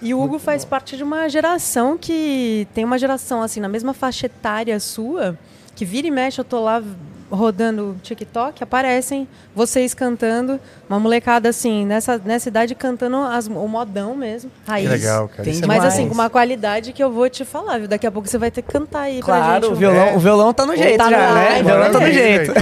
E 0.00 0.14
o 0.14 0.22
Hugo 0.22 0.38
faz 0.38 0.64
parte 0.64 0.96
de 0.96 1.02
uma 1.02 1.28
geração 1.28 1.98
que 1.98 2.66
tem 2.74 2.84
uma 2.84 2.98
geração 2.98 3.42
assim, 3.42 3.60
na 3.60 3.68
mesma 3.68 3.92
faixa 3.92 4.26
etária 4.26 4.78
sua, 4.78 5.36
que 5.74 5.84
vira 5.84 6.06
e 6.06 6.10
mexe, 6.10 6.40
eu 6.40 6.44
tô 6.44 6.60
lá 6.62 6.82
rodando 7.30 7.94
TikTok, 8.02 8.62
aparecem 8.64 9.28
vocês 9.54 9.92
cantando, 9.92 10.58
uma 10.88 10.98
molecada 10.98 11.48
assim, 11.50 11.84
nessa, 11.84 12.16
nessa 12.24 12.48
idade 12.48 12.74
cantando 12.74 13.16
as- 13.18 13.48
o 13.48 13.68
modão 13.68 14.14
mesmo, 14.16 14.50
raiz. 14.66 14.86
Que 14.88 14.92
legal, 14.96 15.28
cara. 15.28 15.42
Tem 15.44 15.62
é 15.62 15.66
Mas 15.66 15.84
assim, 15.84 16.08
com 16.08 16.14
uma 16.14 16.30
qualidade 16.30 16.92
que 16.94 17.02
eu 17.04 17.12
vou 17.12 17.28
te 17.28 17.44
falar, 17.44 17.78
viu? 17.80 17.88
Daqui 17.88 18.06
a 18.06 18.10
pouco 18.10 18.26
você 18.26 18.38
vai 18.38 18.50
ter 18.50 18.62
que 18.62 18.72
cantar 18.72 19.00
aí 19.02 19.18
pra 19.22 19.26
Claro, 19.36 19.64
gente. 19.66 19.72
o 19.72 19.76
violão, 19.76 20.06
É. 20.06 20.16
o 20.16 20.18
violão 20.18 20.54
tá 20.54 20.64
no 20.64 20.74
jeito 20.74 20.96
Tá 20.96 21.10
já, 21.10 21.28
no 21.28 21.34
né? 21.34 21.60
O 21.60 21.64
violão 21.64 21.92
tá 21.92 22.00
no 22.00 22.12
jeito. 22.12 22.52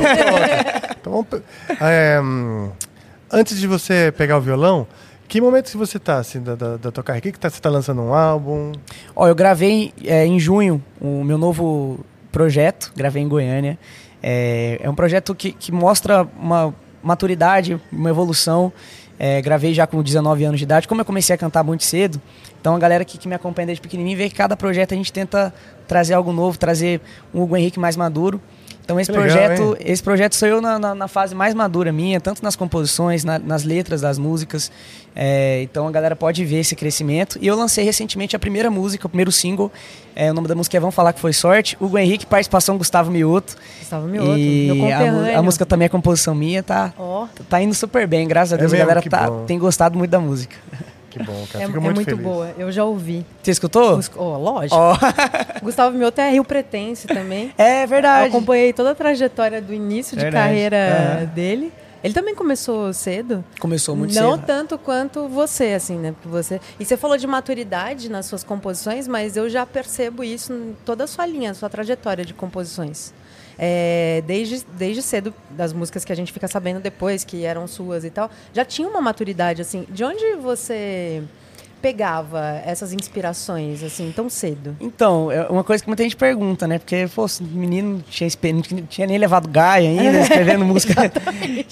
Então, 1.01 1.27
é, 1.81 2.21
hum, 2.21 2.71
antes 3.31 3.59
de 3.61 3.67
você 3.69 4.13
pegar 4.17 4.37
o 4.39 4.41
violão, 4.41 4.85
que 5.29 5.41
momento 5.41 5.71
que 5.71 5.77
você 5.77 5.99
tá, 5.99 6.19
assim, 6.19 6.41
da, 6.41 6.55
da, 6.55 6.77
da 6.77 6.93
tua 6.93 7.03
carreira? 7.03 7.23
Que 7.23 7.33
que 7.33 7.39
tá, 7.39 7.51
você 7.51 7.61
tá 7.61 7.69
lançando 7.71 8.01
um 8.03 8.15
álbum? 8.15 8.73
Ó, 9.15 9.27
eu 9.27 9.35
gravei 9.35 9.93
é, 10.05 10.25
em 10.27 10.39
junho 10.39 10.83
o 11.01 11.25
meu 11.25 11.39
novo 11.39 12.01
projeto, 12.31 12.93
gravei 12.97 13.23
em 13.23 13.29
Goiânia. 13.29 13.79
É, 14.23 14.79
é 14.83 14.91
um 14.91 14.95
projeto 14.95 15.35
que, 15.35 15.53
que 15.53 15.73
mostra 15.73 16.27
uma 16.39 16.75
maturidade, 17.03 17.81
uma 17.93 18.11
evolução. 18.11 18.73
É, 19.19 19.41
gravei 19.41 19.73
já 19.73 19.87
com 19.87 20.03
19 20.03 20.45
anos 20.45 20.59
de 20.59 20.65
idade. 20.65 20.87
Como 20.87 21.01
eu 21.01 21.05
comecei 21.05 21.35
a 21.35 21.39
cantar 21.39 21.65
muito 21.65 21.85
cedo, 21.85 22.21
então 22.61 22.75
a 22.75 22.79
galera 22.79 23.05
que, 23.05 23.17
que 23.17 23.29
me 23.29 23.35
acompanha 23.35 23.67
desde 23.67 23.81
pequenininho 23.81 24.19
vê 24.19 24.29
que 24.29 24.35
cada 24.35 24.57
projeto 24.57 24.93
a 24.93 24.97
gente 24.97 25.13
tenta 25.13 25.55
trazer 25.87 26.15
algo 26.15 26.33
novo, 26.33 26.59
trazer 26.59 27.01
um 27.33 27.43
Hugo 27.43 27.57
Henrique 27.57 27.79
mais 27.79 27.97
maduro. 27.97 28.41
Então 28.87 29.01
esse 29.01 29.11
Que 29.11 29.19
legal, 29.19 29.37
projeto, 29.37 29.77
esse 29.81 30.01
projeto 30.01 30.37
sou 30.37 30.47
eu 30.47 30.61
na, 30.61 30.79
na- 30.79 30.95
na 30.95 31.09
fase 31.09 31.35
mais 31.35 31.53
madura 31.55 31.91
minha, 31.93 32.21
tanto 32.21 32.41
nas 32.41 32.55
composições, 32.55 33.25
na- 33.25 33.37
nas 33.39 33.65
letras 33.65 34.01
das 34.01 34.17
músicas. 34.17 34.71
É, 35.15 35.61
então 35.63 35.89
a 35.89 35.91
galera 35.91 36.15
pode 36.15 36.45
ver 36.45 36.61
esse 36.61 36.77
crescimento. 36.77 37.37
E 37.43 37.49
eu 37.49 37.57
lancei 37.57 37.83
recentemente 37.85 38.37
a 38.37 38.39
primeira 38.39 38.71
música, 38.71 39.05
o 39.07 39.09
primeiro 39.09 39.33
single. 39.33 39.73
É, 40.15 40.31
o 40.31 40.35
nome 40.35 40.47
da 40.47 40.55
música 40.55 40.77
é 40.77 40.81
Vamos 40.81 40.95
Falar 40.95 41.13
Que 41.13 41.19
Foi 41.19 41.33
Sorte. 41.33 41.77
Hugo 41.81 41.99
Henrique, 41.99 42.25
participação 42.27 42.79
Gustavo 42.79 43.11
Mioto. 43.11 43.57
Gustavo 43.81 44.07
Mioto, 44.07 44.29
meu 44.29 44.37
e 44.39 44.71
a, 44.71 44.75
mu- 44.75 44.81
conterrâneo. 44.83 45.39
a 45.39 45.43
música 45.43 45.67
também 45.67 45.87
é 45.87 45.89
composição 45.89 46.33
minha, 46.33 46.63
tá, 46.63 46.93
Ó, 46.97 47.27
tá 47.51 47.61
indo 47.61 47.75
super 47.75 48.07
bem, 48.07 48.29
graças 48.29 48.53
a 48.53 48.55
É 48.55 48.59
Deus. 48.61 48.71
mesmo? 48.71 48.85
a 48.85 48.87
galera 48.95 49.11
tá, 49.11 49.31
tem 49.49 49.59
gostado 49.59 49.99
muito 49.99 50.11
da 50.13 50.21
música. 50.21 50.55
Que 51.17 51.23
bom, 51.25 51.47
cara. 51.53 51.65
é, 51.65 51.67
Fico 51.67 51.79
é 51.79 51.81
muito, 51.81 51.95
muito 51.97 52.11
feliz. 52.11 52.23
boa. 52.25 52.55
Eu 52.59 52.71
já 52.71 52.85
ouvi. 52.85 53.25
Você 53.43 53.51
escutou? 53.51 53.97
Gus- 53.97 54.11
Ó, 54.17 54.37
lógico. 54.37 54.77
Ó, 54.77 54.97
Gustavo 55.63 55.97
Mioto 55.97 56.21
é 56.21 56.31
Rio 56.31 56.45
Pretense 56.45 57.07
também. 57.07 57.53
é 57.59 57.85
Eu 57.85 57.89
verdade. 57.89 58.29
acompanhei 58.29 58.73
toda 58.73 58.91
a 58.91 58.95
trajetória 58.95 59.61
do 59.63 59.73
início 59.73 60.17
de 60.17 60.23
Verdade. 60.25 60.45
carreira 60.49 60.77
Aham. 61.21 61.25
dele. 61.27 61.73
Ele 62.05 62.13
também 62.15 62.35
começou 62.35 62.93
cedo. 62.93 63.43
Começou 63.59 63.97
muito 63.97 64.15
não 64.15 64.35
cedo. 64.35 64.45
tanto 64.47 64.79
quanto 64.79 65.27
você, 65.29 65.73
assim, 65.73 65.97
né? 65.97 66.13
Porque 66.13 66.29
você. 66.29 66.61
E 66.79 66.85
você 66.85 66.97
falou 66.97 67.17
de 67.17 67.27
maturidade 67.27 68.09
nas 68.09 68.27
suas 68.27 68.45
composições, 68.45 69.09
mas 69.09 69.37
eu 69.37 69.49
já 69.49 69.67
percebo 69.67 70.23
isso 70.23 70.53
em 70.53 70.77
toda 70.85 71.05
a 71.05 71.07
sua 71.07 71.27
linha, 71.27 71.51
a 71.51 71.55
sua 71.55 71.69
trajetória 71.69 72.25
de 72.25 72.33
composições. 72.35 73.13
É, 73.59 74.23
desde, 74.27 74.65
desde 74.77 75.03
cedo, 75.03 75.33
das 75.51 75.73
músicas 75.73 76.05
que 76.05 76.13
a 76.13 76.17
gente 76.17 76.33
fica 76.33 76.49
sabendo 76.49 76.81
depois, 76.81 77.25
que 77.25 77.45
eram 77.45 77.67
suas 77.67 78.05
e 78.05 78.11
tal, 78.11 78.31
já 78.53 78.65
tinha 78.65 78.89
uma 78.89 79.01
maturidade, 79.01 79.63
assim. 79.63 79.87
De 79.89 80.05
onde 80.05 80.35
você 80.37 81.23
pegava 81.81 82.61
essas 82.65 82.93
inspirações, 82.93 83.83
assim, 83.83 84.13
tão 84.15 84.29
cedo? 84.29 84.77
Então, 84.81 85.31
é 85.31 85.49
uma 85.49 85.63
coisa 85.63 85.83
que 85.83 85.89
muita 85.89 86.03
gente 86.03 86.17
pergunta, 86.17 86.67
né? 86.67 86.79
Porque, 86.79 87.09
pô, 87.15 87.27
menino 87.41 88.03
tinha, 88.11 88.29
não 88.53 88.87
tinha 88.87 89.07
nem 89.07 89.19
levado 89.19 89.49
Gaia 89.49 89.89
ainda, 89.89 90.19
escrevendo 90.21 90.65
música. 90.65 91.11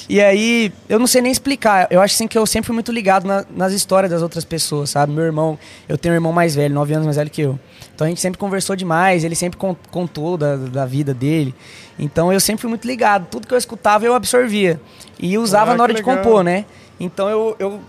E 0.08 0.20
aí, 0.20 0.72
eu 0.88 0.98
não 0.98 1.06
sei 1.06 1.20
nem 1.20 1.32
explicar. 1.32 1.88
Eu 1.90 2.00
acho 2.00 2.14
assim 2.14 2.28
que 2.28 2.38
eu 2.38 2.46
sempre 2.46 2.66
fui 2.66 2.74
muito 2.74 2.92
ligado 2.92 3.26
na, 3.26 3.44
nas 3.50 3.72
histórias 3.72 4.10
das 4.10 4.22
outras 4.22 4.44
pessoas, 4.44 4.90
sabe? 4.90 5.12
Meu 5.12 5.24
irmão, 5.24 5.58
eu 5.88 5.98
tenho 5.98 6.12
um 6.12 6.16
irmão 6.16 6.32
mais 6.32 6.54
velho, 6.54 6.74
nove 6.74 6.94
anos 6.94 7.06
mais 7.06 7.16
velho 7.16 7.30
que 7.30 7.42
eu. 7.42 7.58
Então 7.94 8.06
a 8.06 8.08
gente 8.08 8.20
sempre 8.20 8.38
conversou 8.38 8.74
demais, 8.74 9.22
ele 9.22 9.36
sempre 9.36 9.58
contou 9.90 10.36
da, 10.36 10.56
da 10.56 10.84
vida 10.84 11.14
dele. 11.14 11.54
Então 11.98 12.32
eu 12.32 12.40
sempre 12.40 12.62
fui 12.62 12.68
muito 12.68 12.86
ligado. 12.86 13.26
Tudo 13.30 13.46
que 13.46 13.54
eu 13.54 13.58
escutava 13.58 14.04
eu 14.04 14.14
absorvia. 14.14 14.80
E 15.18 15.38
usava 15.38 15.72
ah, 15.72 15.76
na 15.76 15.82
hora 15.82 15.94
de 15.94 16.02
compor, 16.02 16.42
né? 16.42 16.64
Então 16.98 17.28
eu, 17.28 17.56
eu 17.58 17.80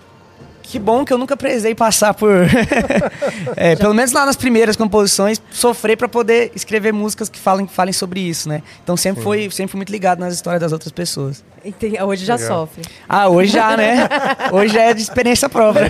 que 0.62 0.80
bom 0.80 1.06
que 1.06 1.14
eu 1.14 1.18
nunca 1.18 1.38
precisei 1.38 1.76
passar 1.76 2.14
por. 2.14 2.32
é, 3.56 3.76
pelo 3.76 3.94
menos 3.94 4.12
lá 4.12 4.26
nas 4.26 4.36
primeiras 4.36 4.76
composições, 4.76 5.42
sofrer 5.52 5.96
para 5.96 6.08
poder 6.08 6.52
escrever 6.56 6.92
músicas 6.92 7.30
que 7.30 7.40
falem, 7.40 7.68
falem 7.68 7.94
sobre 7.94 8.20
isso, 8.20 8.50
né? 8.50 8.62
Então 8.84 8.98
sempre 8.98 9.24
foi 9.24 9.50
sempre 9.52 9.72
fui 9.72 9.78
muito 9.78 9.92
ligado 9.92 10.20
nas 10.20 10.34
histórias 10.34 10.62
das 10.62 10.72
outras 10.72 10.92
pessoas. 10.92 11.44
Entendi. 11.64 12.02
Hoje 12.02 12.26
já 12.26 12.36
Legal. 12.36 12.68
sofre. 12.68 12.84
Ah, 13.08 13.28
hoje 13.28 13.52
já, 13.52 13.78
né? 13.78 14.08
hoje 14.52 14.78
é 14.78 14.94
de 14.94 15.02
experiência 15.02 15.50
própria. 15.50 15.88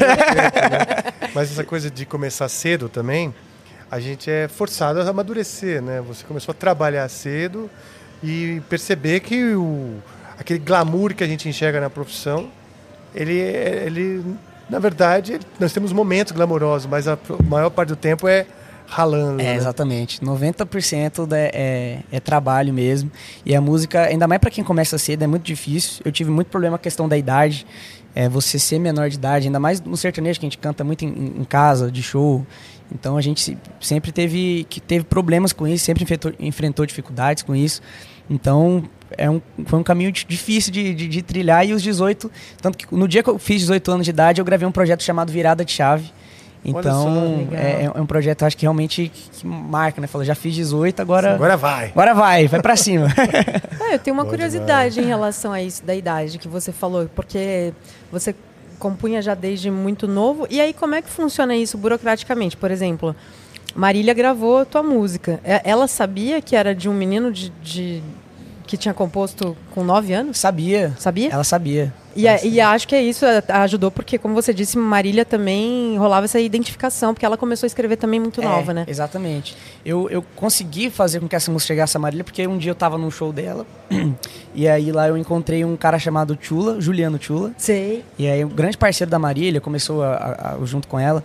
Mas 1.33 1.51
essa 1.51 1.63
coisa 1.63 1.89
de 1.89 2.05
começar 2.05 2.47
cedo 2.47 2.87
também, 2.87 3.33
a 3.95 3.99
gente 4.01 4.29
é 4.29 4.49
forçado 4.49 4.99
a 4.99 5.09
amadurecer, 5.09 5.81
né? 5.81 6.03
Você 6.05 6.25
começou 6.25 6.51
a 6.51 6.55
trabalhar 6.55 7.07
cedo 7.07 7.69
e 8.21 8.61
perceber 8.69 9.21
que 9.21 9.55
o, 9.55 9.99
aquele 10.37 10.59
glamour 10.59 11.13
que 11.13 11.23
a 11.23 11.27
gente 11.27 11.47
enxerga 11.47 11.79
na 11.79 11.89
profissão, 11.89 12.49
ele, 13.13 13.39
ele 13.39 14.21
na 14.69 14.79
verdade, 14.79 15.39
nós 15.57 15.71
temos 15.71 15.93
momentos 15.93 16.33
glamourosos, 16.33 16.87
mas 16.87 17.07
a 17.07 17.17
maior 17.47 17.69
parte 17.69 17.87
do 17.89 17.95
tempo 17.95 18.27
é 18.27 18.45
ralando. 18.85 19.39
É, 19.41 19.45
né? 19.45 19.55
exatamente. 19.55 20.19
90% 20.19 21.31
é, 21.31 21.51
é, 21.53 21.99
é, 22.17 22.19
trabalho 22.19 22.73
mesmo. 22.73 23.09
E 23.45 23.55
a 23.55 23.61
música, 23.61 24.01
ainda 24.01 24.27
mais 24.27 24.41
para 24.41 24.51
quem 24.51 24.63
começa 24.63 24.97
cedo, 24.97 25.23
é 25.23 25.27
muito 25.27 25.43
difícil. 25.43 26.01
Eu 26.03 26.11
tive 26.11 26.29
muito 26.29 26.47
problema 26.47 26.77
com 26.77 26.81
a 26.81 26.83
questão 26.83 27.07
da 27.07 27.17
idade. 27.17 27.65
É, 28.13 28.27
você 28.27 28.59
ser 28.59 28.79
menor 28.79 29.09
de 29.09 29.15
idade, 29.15 29.47
ainda 29.47 29.59
mais 29.59 29.79
no 29.81 29.95
sertanejo, 29.95 30.39
que 30.39 30.45
a 30.45 30.49
gente 30.49 30.57
canta 30.57 30.83
muito 30.83 31.05
em, 31.05 31.33
em 31.37 31.43
casa, 31.43 31.89
de 31.89 32.03
show. 32.03 32.45
Então 32.95 33.17
a 33.17 33.21
gente 33.21 33.57
sempre 33.79 34.11
teve, 34.11 34.65
que 34.69 34.79
teve 34.79 35.03
problemas 35.03 35.51
com 35.51 35.67
isso, 35.67 35.83
sempre 35.83 36.03
enfrentou, 36.03 36.33
enfrentou 36.39 36.85
dificuldades 36.85 37.43
com 37.43 37.53
isso. 37.53 37.81
Então, 38.29 38.85
é 39.17 39.29
um, 39.29 39.41
foi 39.65 39.77
um 39.77 39.83
caminho 39.83 40.11
difícil 40.11 40.71
de, 40.71 40.95
de, 40.95 41.07
de, 41.07 41.21
trilhar. 41.21 41.67
E 41.67 41.73
os 41.73 41.83
18, 41.83 42.31
tanto 42.61 42.77
que 42.77 42.95
no 42.95 43.07
dia 43.07 43.21
que 43.21 43.29
eu 43.29 43.37
fiz 43.37 43.59
18 43.61 43.91
anos 43.91 44.05
de 44.05 44.11
idade, 44.11 44.41
eu 44.41 44.45
gravei 44.45 44.67
um 44.67 44.71
projeto 44.71 45.03
chamado 45.03 45.31
Virada 45.31 45.63
de 45.63 45.71
Chave. 45.71 46.11
Então, 46.67 47.47
é, 47.51 47.83
é, 47.83 48.01
um 48.01 48.07
projeto, 48.07 48.43
acho 48.43 48.57
que 48.57 48.63
realmente 48.63 49.11
que 49.13 49.45
marca, 49.45 50.01
né? 50.01 50.07
Fala, 50.07 50.25
já 50.25 50.33
fiz 50.33 50.55
18, 50.55 50.99
agora. 50.99 51.35
Agora 51.35 51.55
vai. 51.55 51.89
Agora 51.89 52.13
vai, 52.15 52.47
vai 52.47 52.59
pra 52.59 52.75
cima. 52.75 53.07
é, 53.81 53.93
eu 53.93 53.99
tenho 53.99 54.15
uma 54.15 54.25
curiosidade 54.25 54.99
em 54.99 55.05
relação 55.05 55.53
a 55.53 55.61
isso 55.61 55.85
da 55.85 55.93
idade 55.93 56.39
que 56.39 56.47
você 56.47 56.71
falou, 56.71 57.07
porque 57.13 57.71
você 58.11 58.33
compunha 58.75 59.21
já 59.21 59.33
desde 59.33 59.71
muito 59.71 60.07
novo. 60.07 60.47
E 60.49 60.59
aí, 60.61 60.73
como 60.73 60.95
é 60.95 61.01
que 61.01 61.09
funciona 61.09 61.55
isso 61.55 61.77
burocraticamente? 61.77 62.55
Por 62.57 62.71
exemplo, 62.71 63.15
Marília 63.75 64.13
gravou 64.13 64.65
tua 64.65 64.83
música. 64.83 65.39
É, 65.43 65.61
ela 65.63 65.87
sabia 65.87 66.41
que 66.41 66.55
era 66.55 66.73
de 66.73 66.87
um 66.87 66.93
menino 66.93 67.31
de, 67.31 67.49
de 67.61 68.03
que 68.65 68.77
tinha 68.77 68.93
composto 68.93 69.55
com 69.71 69.83
nove 69.83 70.13
anos? 70.13 70.37
Sabia. 70.37 70.93
Sabia? 70.97 71.29
Ela 71.31 71.43
sabia. 71.43 71.93
E, 72.15 72.27
a, 72.27 72.43
e 72.43 72.61
acho 72.61 72.87
que 72.87 72.95
é 72.95 73.01
isso, 73.01 73.25
ajudou, 73.49 73.91
porque, 73.91 74.17
como 74.17 74.33
você 74.33 74.53
disse, 74.53 74.77
Marília 74.77 75.25
também 75.25 75.97
rolava 75.97 76.25
essa 76.25 76.39
identificação, 76.39 77.13
porque 77.13 77.25
ela 77.25 77.35
começou 77.35 77.65
a 77.65 77.67
escrever 77.67 77.97
também 77.97 78.19
muito 78.19 78.41
é, 78.41 78.45
nova, 78.45 78.73
né? 78.73 78.85
Exatamente. 78.87 79.57
Eu, 79.85 80.09
eu 80.09 80.23
consegui 80.35 80.89
fazer 80.89 81.19
com 81.19 81.27
que 81.27 81.35
essa 81.35 81.51
música 81.51 81.67
chegasse 81.67 81.97
a 81.97 81.99
Marília, 81.99 82.23
porque 82.23 82.47
um 82.47 82.57
dia 82.57 82.71
eu 82.71 82.75
tava 82.75 82.97
num 82.97 83.11
show 83.11 83.33
dela, 83.33 83.65
e 84.55 84.67
aí 84.67 84.91
lá 84.91 85.07
eu 85.09 85.17
encontrei 85.17 85.65
um 85.65 85.75
cara 85.75 85.99
chamado 85.99 86.37
Chula, 86.39 86.79
Juliano 86.79 87.21
Chula. 87.21 87.51
Sei. 87.57 88.03
E 88.17 88.27
aí, 88.27 88.45
um 88.45 88.49
grande 88.49 88.77
parceiro 88.77 89.11
da 89.11 89.19
Marília, 89.19 89.59
começou 89.59 90.01
a, 90.03 90.57
a, 90.59 90.65
junto 90.65 90.87
com 90.87 90.97
ela. 90.97 91.21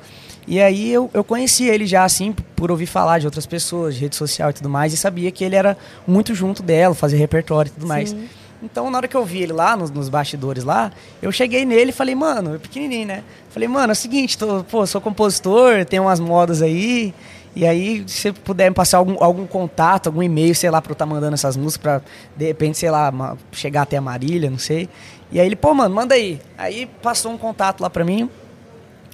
E 0.47 0.61
aí 0.61 0.91
eu, 0.91 1.09
eu 1.15 1.23
conhecia 1.23 1.73
ele 1.73 1.87
já, 1.87 2.03
assim, 2.03 2.35
por 2.57 2.71
ouvir 2.73 2.87
falar 2.87 3.21
de 3.21 3.27
outras 3.27 3.47
pessoas, 3.47 3.95
de 3.95 4.01
rede 4.01 4.17
social 4.17 4.51
e 4.51 4.53
tudo 4.53 4.69
mais, 4.69 4.93
e 4.93 4.97
sabia 4.97 5.31
que 5.31 5.45
ele 5.45 5.55
era 5.55 5.77
muito 6.07 6.35
junto 6.35 6.63
dela, 6.63 6.95
fazer 6.95 7.17
repertório 7.19 7.71
e 7.71 7.73
tudo 7.73 7.83
Sim. 7.83 7.89
mais. 7.89 8.17
Então, 8.63 8.91
na 8.91 8.99
hora 8.99 9.09
que 9.09 9.17
eu 9.17 9.25
vi 9.25 9.43
ele 9.43 9.53
lá, 9.53 9.77
nos, 9.77 9.91
nos 9.91 10.09
bastidores 10.09 10.65
lá, 10.65 10.93
eu 11.23 11.33
cheguei 11.33 11.65
nele 11.65 11.91
e 11.91 11.93
falei, 11.93 12.15
mano, 12.15 12.59
pequenininho, 12.59 13.07
né? 13.07 13.25
Falei, 13.51 13.69
mano, 13.69 13.91
é 13.91 13.95
o 13.95 13.97
seguinte, 13.97 14.37
tô, 14.37 14.63
pô, 14.65 14.87
sou 14.87 15.01
compositor, 15.01 15.85
tem 15.87 15.99
umas 15.99 16.21
modas 16.21 16.61
aí, 16.61 17.15
e 17.55 17.67
aí, 17.67 18.05
se 18.07 18.21
você 18.21 18.33
puder 18.33 18.69
me 18.69 18.75
passar 18.75 18.99
algum, 18.99 19.23
algum 19.23 19.47
contato, 19.47 20.07
algum 20.07 20.23
e-mail, 20.23 20.55
sei 20.55 20.71
lá, 20.71 20.81
pra 20.81 20.91
eu 20.91 20.93
estar 20.93 21.05
tá 21.05 21.11
mandando 21.11 21.35
essas 21.35 21.57
músicas, 21.57 21.83
pra, 21.83 22.03
de 22.37 22.47
repente, 22.47 22.79
sei 22.79 22.91
lá, 22.91 23.13
chegar 23.51 23.83
até 23.83 23.97
a 23.97 24.01
Marília, 24.01 24.49
não 24.49 24.59
sei. 24.59 24.89
E 25.33 25.41
aí 25.41 25.47
ele, 25.47 25.57
pô, 25.57 25.75
mano, 25.75 25.95
manda 25.95 26.15
aí. 26.15 26.41
Aí 26.57 26.87
passou 27.03 27.33
um 27.33 27.39
contato 27.39 27.81
lá 27.81 27.91
pra 27.91 28.05
mim, 28.05 28.31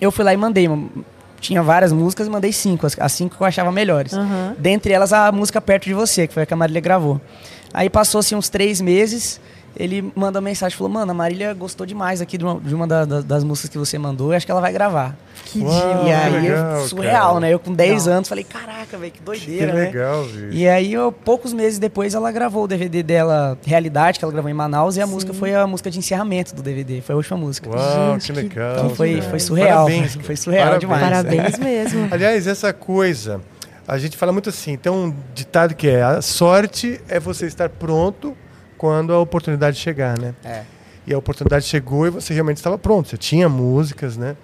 eu 0.00 0.12
fui 0.12 0.24
lá 0.24 0.34
e 0.34 0.36
mandei, 0.36 0.68
tinha 1.40 1.62
várias 1.62 1.92
músicas 1.92 2.28
mandei 2.28 2.52
cinco, 2.52 2.86
as, 2.86 2.98
as 2.98 3.12
cinco 3.12 3.36
que 3.36 3.42
eu 3.42 3.46
achava 3.46 3.72
melhores. 3.72 4.12
Uhum. 4.12 4.54
Dentre 4.58 4.92
elas, 4.92 5.12
a 5.14 5.32
música 5.32 5.60
Perto 5.60 5.84
de 5.84 5.94
Você, 5.94 6.26
que 6.26 6.34
foi 6.34 6.42
a 6.42 6.46
que 6.46 6.52
a 6.52 6.56
Marília 6.56 6.80
gravou. 6.80 7.20
Aí 7.72 7.90
passou-se 7.90 8.34
uns 8.34 8.48
três 8.48 8.80
meses, 8.80 9.40
ele 9.78 10.10
manda 10.16 10.38
uma 10.38 10.44
mensagem, 10.48 10.76
falou, 10.76 10.90
mano, 10.92 11.10
a 11.10 11.14
Marília 11.14 11.52
gostou 11.52 11.86
demais 11.86 12.20
aqui 12.22 12.38
de 12.38 12.44
uma, 12.44 12.58
de 12.60 12.74
uma 12.74 12.86
da, 12.86 13.04
da, 13.04 13.20
das 13.20 13.44
músicas 13.44 13.68
que 13.70 13.76
você 13.78 13.98
mandou, 13.98 14.32
e 14.32 14.36
acho 14.36 14.46
que 14.46 14.52
ela 14.52 14.60
vai 14.60 14.72
gravar. 14.72 15.14
Que 15.44 15.60
Uau, 15.60 16.06
E 16.06 16.12
aí, 16.12 16.32
legal, 16.40 16.80
surreal, 16.88 17.28
cara. 17.28 17.40
né? 17.40 17.52
Eu 17.54 17.58
com 17.58 17.72
10 17.72 18.08
anos, 18.08 18.28
falei, 18.28 18.42
caraca, 18.42 18.96
velho, 18.96 19.12
que 19.12 19.20
doideira, 19.22 19.66
que 19.72 19.78
né? 19.78 19.84
legal, 19.84 20.24
né? 20.24 20.48
E 20.50 20.66
aí, 20.66 20.92
eu, 20.94 21.12
poucos 21.12 21.52
meses 21.52 21.78
depois, 21.78 22.14
ela 22.14 22.32
gravou 22.32 22.64
o 22.64 22.66
DVD 22.66 23.02
dela, 23.02 23.58
Realidade, 23.66 24.18
que 24.18 24.24
ela 24.24 24.32
gravou 24.32 24.50
em 24.50 24.54
Manaus, 24.54 24.96
e 24.96 25.02
a 25.02 25.06
Sim. 25.06 25.12
música 25.12 25.34
foi 25.34 25.54
a 25.54 25.66
música 25.66 25.90
de 25.90 25.98
encerramento 25.98 26.54
do 26.54 26.62
DVD, 26.62 27.02
foi 27.02 27.12
a 27.12 27.16
última 27.16 27.36
música. 27.36 27.68
Uau, 27.68 28.12
Gente, 28.14 28.26
que 28.26 28.32
legal. 28.32 28.76
Então 28.76 28.90
foi, 28.90 29.20
foi 29.20 29.38
surreal, 29.38 29.84
Parabéns. 29.86 30.14
foi 30.22 30.36
surreal 30.36 30.64
Parabéns. 30.80 30.80
demais. 30.80 31.02
Parabéns 31.02 31.58
mesmo. 31.58 32.08
Aliás, 32.10 32.46
essa 32.46 32.72
coisa, 32.72 33.40
a 33.86 33.98
gente 33.98 34.16
fala 34.16 34.32
muito 34.32 34.48
assim, 34.48 34.76
tem 34.76 34.90
um 34.90 35.14
ditado 35.34 35.74
que 35.74 35.88
é, 35.88 36.02
a 36.02 36.20
sorte 36.20 37.00
é 37.08 37.20
você 37.20 37.46
estar 37.46 37.68
pronto 37.68 38.36
quando 38.76 39.12
a 39.12 39.18
oportunidade 39.18 39.78
chegar, 39.78 40.18
né? 40.18 40.34
É. 40.44 40.62
E 41.06 41.14
a 41.14 41.18
oportunidade 41.18 41.64
chegou 41.64 42.06
e 42.06 42.10
você 42.10 42.34
realmente 42.34 42.56
estava 42.56 42.76
pronto, 42.76 43.08
você 43.08 43.16
tinha 43.16 43.48
músicas, 43.48 44.16
né? 44.16 44.36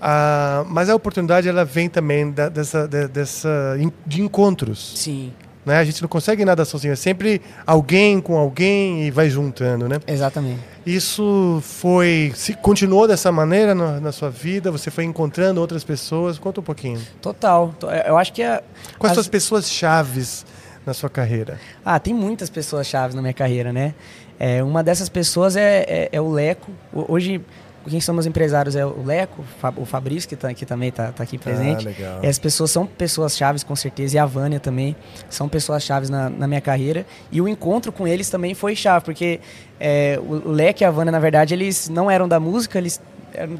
Ah, 0.00 0.64
mas 0.68 0.88
a 0.88 0.94
oportunidade 0.94 1.48
ela 1.48 1.64
vem 1.64 1.88
também 1.88 2.30
da, 2.30 2.48
dessa, 2.48 2.86
de, 2.86 3.08
dessa 3.08 3.76
de 4.06 4.20
encontros. 4.20 4.92
Sim. 4.96 5.32
Né? 5.64 5.78
A 5.78 5.84
gente 5.84 6.02
não 6.02 6.08
consegue 6.08 6.44
nada 6.44 6.64
sozinho, 6.64 6.92
é 6.92 6.96
sempre 6.96 7.40
alguém 7.64 8.20
com 8.20 8.36
alguém 8.36 9.06
e 9.06 9.10
vai 9.10 9.30
juntando, 9.30 9.88
né? 9.88 10.00
Exatamente. 10.06 10.60
Isso 10.84 11.60
foi, 11.62 12.32
se 12.34 12.54
continuou 12.54 13.06
dessa 13.06 13.30
maneira 13.30 13.74
na, 13.74 14.00
na 14.00 14.10
sua 14.10 14.28
vida? 14.28 14.72
Você 14.72 14.90
foi 14.90 15.04
encontrando 15.04 15.60
outras 15.60 15.84
pessoas? 15.84 16.38
Conta 16.38 16.60
um 16.60 16.64
pouquinho. 16.64 17.00
Total. 17.20 17.72
Eu 18.04 18.18
acho 18.18 18.32
que 18.32 18.42
a, 18.42 18.60
quais 18.98 19.12
as... 19.12 19.18
as 19.18 19.28
pessoas 19.28 19.70
chaves 19.70 20.44
na 20.84 20.92
sua 20.92 21.08
carreira? 21.08 21.60
Ah, 21.84 22.00
tem 22.00 22.12
muitas 22.12 22.50
pessoas 22.50 22.88
chaves 22.88 23.14
na 23.14 23.22
minha 23.22 23.34
carreira, 23.34 23.72
né? 23.72 23.94
É, 24.40 24.60
uma 24.64 24.82
dessas 24.82 25.08
pessoas 25.08 25.54
é, 25.54 25.84
é, 25.88 26.08
é 26.10 26.20
o 26.20 26.28
Leco. 26.28 26.72
Hoje 26.92 27.40
quem 27.88 28.00
são 28.00 28.14
meus 28.14 28.26
empresários 28.26 28.76
é 28.76 28.84
o 28.84 29.02
Leco, 29.04 29.44
o 29.76 29.84
Fabrício, 29.84 30.28
que, 30.28 30.36
tá, 30.36 30.48
aqui 30.48 30.64
também 30.64 30.88
está 30.88 31.12
tá 31.12 31.22
aqui 31.22 31.38
presente. 31.38 31.86
Ah, 31.86 31.90
legal. 31.90 32.20
E 32.22 32.26
as 32.26 32.38
pessoas 32.38 32.70
são 32.70 32.86
pessoas 32.86 33.36
chaves, 33.36 33.64
com 33.64 33.74
certeza, 33.74 34.16
e 34.16 34.18
a 34.18 34.26
Vânia 34.26 34.60
também 34.60 34.94
são 35.28 35.48
pessoas 35.48 35.82
chaves 35.82 36.08
na, 36.08 36.30
na 36.30 36.46
minha 36.46 36.60
carreira. 36.60 37.06
E 37.30 37.40
o 37.40 37.48
encontro 37.48 37.92
com 37.92 38.06
eles 38.06 38.30
também 38.30 38.54
foi 38.54 38.76
chave, 38.76 39.04
porque 39.04 39.40
é, 39.80 40.18
o 40.22 40.50
Leco 40.50 40.82
e 40.82 40.84
a 40.84 40.90
Vânia, 40.90 41.10
na 41.10 41.18
verdade, 41.18 41.54
eles 41.54 41.88
não 41.88 42.10
eram 42.10 42.28
da 42.28 42.38
música, 42.38 42.78
eles 42.78 43.00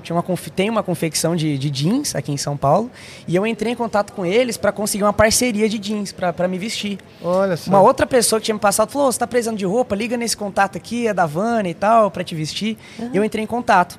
tinha 0.02 0.14
uma, 0.14 0.24
tem 0.54 0.70
uma 0.70 0.82
confecção 0.82 1.34
de, 1.34 1.56
de, 1.56 1.70
jeans 1.70 2.14
aqui 2.14 2.32
em 2.32 2.36
São 2.36 2.56
Paulo 2.56 2.90
e 3.26 3.34
eu 3.34 3.46
entrei 3.46 3.72
em 3.72 3.76
contato 3.76 4.12
com 4.12 4.24
eles 4.24 4.56
para 4.56 4.70
conseguir 4.72 5.04
uma 5.04 5.12
parceria 5.12 5.68
de 5.68 5.78
jeans 5.78 6.12
para 6.12 6.46
me 6.46 6.58
vestir. 6.58 6.98
Olha 7.22 7.56
só. 7.56 7.70
Uma 7.70 7.80
outra 7.80 8.06
pessoa 8.06 8.38
que 8.38 8.46
tinha 8.46 8.54
me 8.54 8.60
passado 8.60 8.90
falou: 8.90 9.08
oh, 9.08 9.12
você 9.12 9.16
está 9.16 9.26
precisando 9.26 9.56
de 9.56 9.64
roupa? 9.64 9.94
Liga 9.94 10.16
nesse 10.16 10.36
contato 10.36 10.76
aqui, 10.76 11.06
é 11.06 11.14
da 11.14 11.26
Vânia 11.26 11.70
e 11.70 11.74
tal, 11.74 12.10
para 12.10 12.22
te 12.22 12.34
vestir. 12.34 12.76
Uhum. 12.98 13.10
E 13.12 13.16
eu 13.16 13.24
entrei 13.24 13.42
em 13.42 13.46
contato. 13.46 13.98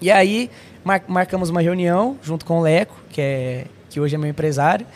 E 0.00 0.10
aí 0.10 0.50
mar 0.84 1.02
marcamos 1.08 1.50
uma 1.50 1.60
reunião 1.60 2.16
junto 2.22 2.44
com 2.44 2.58
o 2.58 2.62
Leco, 2.62 2.94
que, 3.10 3.20
é, 3.20 3.64
que 3.90 4.00
hoje 4.00 4.14
é 4.14 4.18
meu 4.18 4.30
empresário. 4.30 4.86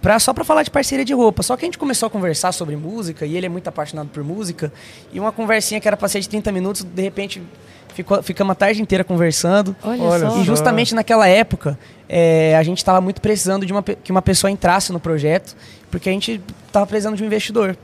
Pra, 0.00 0.18
só 0.18 0.34
para 0.34 0.44
falar 0.44 0.62
de 0.62 0.70
parceria 0.70 1.04
de 1.04 1.14
roupa. 1.14 1.42
Só 1.42 1.56
que 1.56 1.64
a 1.64 1.66
gente 1.66 1.78
começou 1.78 2.06
a 2.06 2.10
conversar 2.10 2.52
sobre 2.52 2.76
música 2.76 3.24
e 3.24 3.36
ele 3.36 3.46
é 3.46 3.48
muito 3.48 3.68
apaixonado 3.68 4.08
por 4.08 4.22
música. 4.22 4.70
E 5.12 5.18
uma 5.18 5.32
conversinha 5.32 5.80
que 5.80 5.88
era 5.88 5.96
para 5.96 6.08
ser 6.08 6.20
de 6.20 6.28
30 6.28 6.52
minutos, 6.52 6.82
de 6.82 7.02
repente 7.02 7.42
Ficou, 7.94 8.20
ficamos 8.24 8.50
a 8.50 8.54
tarde 8.56 8.82
inteira 8.82 9.04
conversando. 9.04 9.74
Olha, 9.82 10.02
Olha 10.02 10.30
só. 10.30 10.40
E 10.40 10.44
justamente 10.44 10.96
naquela 10.96 11.28
época, 11.28 11.78
é, 12.08 12.56
a 12.56 12.62
gente 12.64 12.78
estava 12.78 13.00
muito 13.00 13.20
precisando 13.20 13.64
de 13.64 13.72
uma, 13.72 13.82
que 13.82 14.10
uma 14.10 14.20
pessoa 14.20 14.50
entrasse 14.50 14.92
no 14.92 14.98
projeto, 14.98 15.56
porque 15.92 16.08
a 16.08 16.12
gente 16.12 16.40
estava 16.66 16.84
precisando 16.86 17.16
de 17.16 17.22
um 17.22 17.26
investidor. 17.26 17.76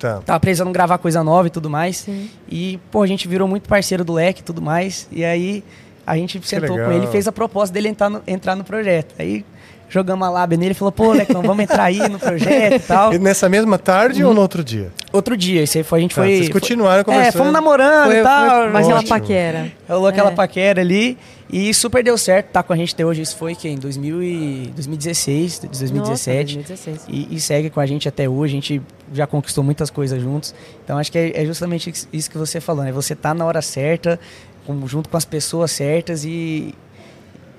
Tá. 0.00 0.20
Tava 0.26 0.40
precisando 0.40 0.72
gravar 0.72 0.98
coisa 0.98 1.22
nova 1.22 1.46
e 1.46 1.50
tudo 1.50 1.70
mais. 1.70 1.98
Sim. 1.98 2.28
E, 2.48 2.80
pô, 2.90 3.02
a 3.02 3.06
gente 3.06 3.28
virou 3.28 3.46
muito 3.46 3.68
parceiro 3.68 4.04
do 4.04 4.12
Leque 4.12 4.40
e 4.40 4.44
tudo 4.44 4.60
mais. 4.60 5.06
E 5.12 5.24
aí 5.24 5.62
a 6.06 6.16
gente 6.16 6.40
sentou 6.46 6.76
legal. 6.76 6.88
com 6.90 6.96
ele 6.96 7.06
e 7.06 7.08
fez 7.08 7.26
a 7.28 7.32
proposta 7.32 7.72
dele 7.72 7.88
entrar 7.88 8.08
no, 8.10 8.22
entrar 8.26 8.56
no 8.56 8.64
projeto. 8.64 9.14
Aí 9.18 9.44
jogamos 9.88 10.26
a 10.26 10.30
lábia 10.30 10.56
nele 10.56 10.70
e 10.70 10.74
falou, 10.74 10.90
pô, 10.90 11.12
Leque, 11.12 11.34
não 11.34 11.42
vamos 11.42 11.62
entrar 11.64 11.84
aí 11.84 11.98
no 12.08 12.18
projeto 12.18 12.76
e 12.76 12.78
tal. 12.78 13.12
E 13.14 13.18
nessa 13.18 13.46
mesma 13.48 13.78
tarde 13.78 14.24
ou 14.24 14.32
no 14.32 14.40
outro 14.40 14.64
dia? 14.64 14.90
Outro 15.12 15.36
dia, 15.36 15.62
isso 15.62 15.76
aí 15.76 15.84
foi, 15.84 15.98
a 15.98 16.02
gente 16.02 16.14
Tá, 16.14 16.22
foi. 16.22 16.30
vocês 16.36 16.46
foi- 16.48 16.60
continuaram 16.60 17.04
conversando. 17.04 17.28
É, 17.28 17.32
fomos 17.38 17.52
namorando 17.52 18.06
Foi, 18.06 18.18
e 18.20 18.22
tal. 18.22 18.62
foi 18.62 18.70
mais 18.70 18.86
aquela 18.86 19.00
Ótimo. 19.00 19.18
paquera. 19.20 19.72
Rolou 19.86 20.06
aquela 20.06 20.30
É. 20.30 20.34
paquera 20.34 20.80
ali 20.80 21.18
e 21.52 21.74
super 21.74 22.02
deu 22.02 22.16
certo. 22.16 22.46
Tá 22.46 22.62
com 22.62 22.72
a 22.72 22.76
gente 22.76 22.94
até 22.94 23.04
hoje. 23.04 23.20
Isso 23.20 23.36
foi 23.36 23.54
que 23.54 23.68
em 23.68 23.76
2000 23.76 24.22
e 24.22 24.72
2016, 24.74 25.58
2017. 25.58 26.56
Nossa, 26.56 26.68
2016. 26.72 27.00
E, 27.08 27.36
e 27.36 27.38
segue 27.38 27.68
com 27.68 27.78
a 27.78 27.84
gente 27.84 28.08
até 28.08 28.26
hoje. 28.26 28.54
A 28.54 28.56
gente 28.60 28.80
já 29.12 29.26
conquistou 29.26 29.62
muitas 29.62 29.90
coisas 29.90 30.22
juntos. 30.22 30.54
Então 30.82 30.96
acho 30.96 31.12
que 31.12 31.18
é, 31.18 31.42
é 31.42 31.44
justamente 31.44 31.92
isso 32.10 32.30
que 32.30 32.38
você 32.38 32.58
falou, 32.62 32.82
né? 32.82 32.90
Você 32.92 33.14
tá 33.14 33.34
na 33.34 33.44
hora 33.44 33.60
certa, 33.60 34.18
com- 34.66 34.86
junto 34.86 35.08
com 35.08 35.16
as 35.16 35.24
pessoas 35.24 35.70
certas 35.70 36.24
e, 36.24 36.74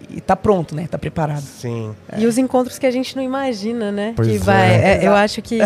e 0.10 0.22
tá 0.22 0.36
pronto, 0.36 0.75
né? 0.75 0.88
Tá 0.89 0.98
preparado. 0.98 1.41
Sim. 1.43 1.95
E 2.17 2.25
os 2.25 2.38
encontros 2.38 2.77
que 2.79 2.86
a 2.86 2.91
gente 2.91 3.15
não 3.15 3.24
imagina, 3.24 3.91
né? 3.91 4.13
Pois 4.15 4.27
que 4.27 4.36
é. 4.36 4.39
vai. 4.39 4.69
é, 4.75 4.95
eu 4.98 5.01
Exato. 5.01 5.15
acho 5.17 5.41
que. 5.41 5.57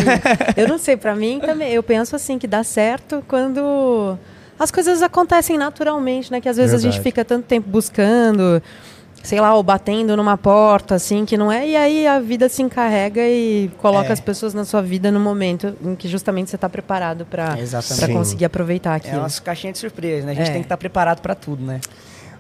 Eu 0.56 0.67
não 0.67 0.77
sei, 0.77 0.96
pra 0.98 1.15
mim 1.15 1.39
também. 1.39 1.72
Eu 1.72 1.84
penso 1.84 2.15
assim 2.15 2.38
que 2.38 2.48
dá 2.48 2.63
certo 2.63 3.24
quando 3.27 4.17
as 4.60 4.72
coisas 4.72 5.01
acontecem 5.01 5.58
naturalmente, 5.58 6.32
né? 6.32 6.41
Que 6.41 6.50
às 6.50 6.58
vezes 6.58 6.74
a 6.74 6.77
gente 6.77 6.94
Verdade. 6.94 7.03
fica 7.03 7.25
tanto 7.25 7.46
tempo 7.46 7.70
buscando, 7.70 8.62
sei 9.24 9.42
lá, 9.42 9.54
ou 9.56 9.62
batendo 9.64 10.16
numa 10.16 10.38
porta, 10.38 10.96
assim, 10.96 11.26
que 11.26 11.38
não 11.38 11.52
é. 11.52 11.68
E 11.68 11.76
aí 11.76 12.08
a 12.08 12.20
vida 12.20 12.48
se 12.48 12.62
encarrega 12.62 13.22
e 13.22 13.70
coloca 13.80 14.10
É. 14.10 14.12
as 14.14 14.20
pessoas 14.20 14.54
na 14.54 14.64
sua 14.64 14.82
vida 14.82 15.12
no 15.12 15.20
momento 15.20 15.76
em 15.84 15.96
que 15.96 16.08
justamente 16.08 16.50
você 16.50 16.58
tá 16.58 16.70
preparado 16.70 17.26
Sim. 18.08 18.14
conseguir 18.14 18.46
aproveitar 18.46 18.94
É 18.94 18.96
aquilo. 18.98 19.20
uma 19.20 19.30
caixinha 19.44 19.74
de 19.74 19.80
surpresa, 19.80 20.26
né? 20.26 20.32
A 20.32 20.36
gente 20.36 20.50
É. 20.50 20.54
tem 20.54 20.62
que 20.62 20.66
estar 20.66 20.78
preparado 20.78 21.20
para 21.22 21.36
tudo, 21.36 21.66
né? 21.66 21.82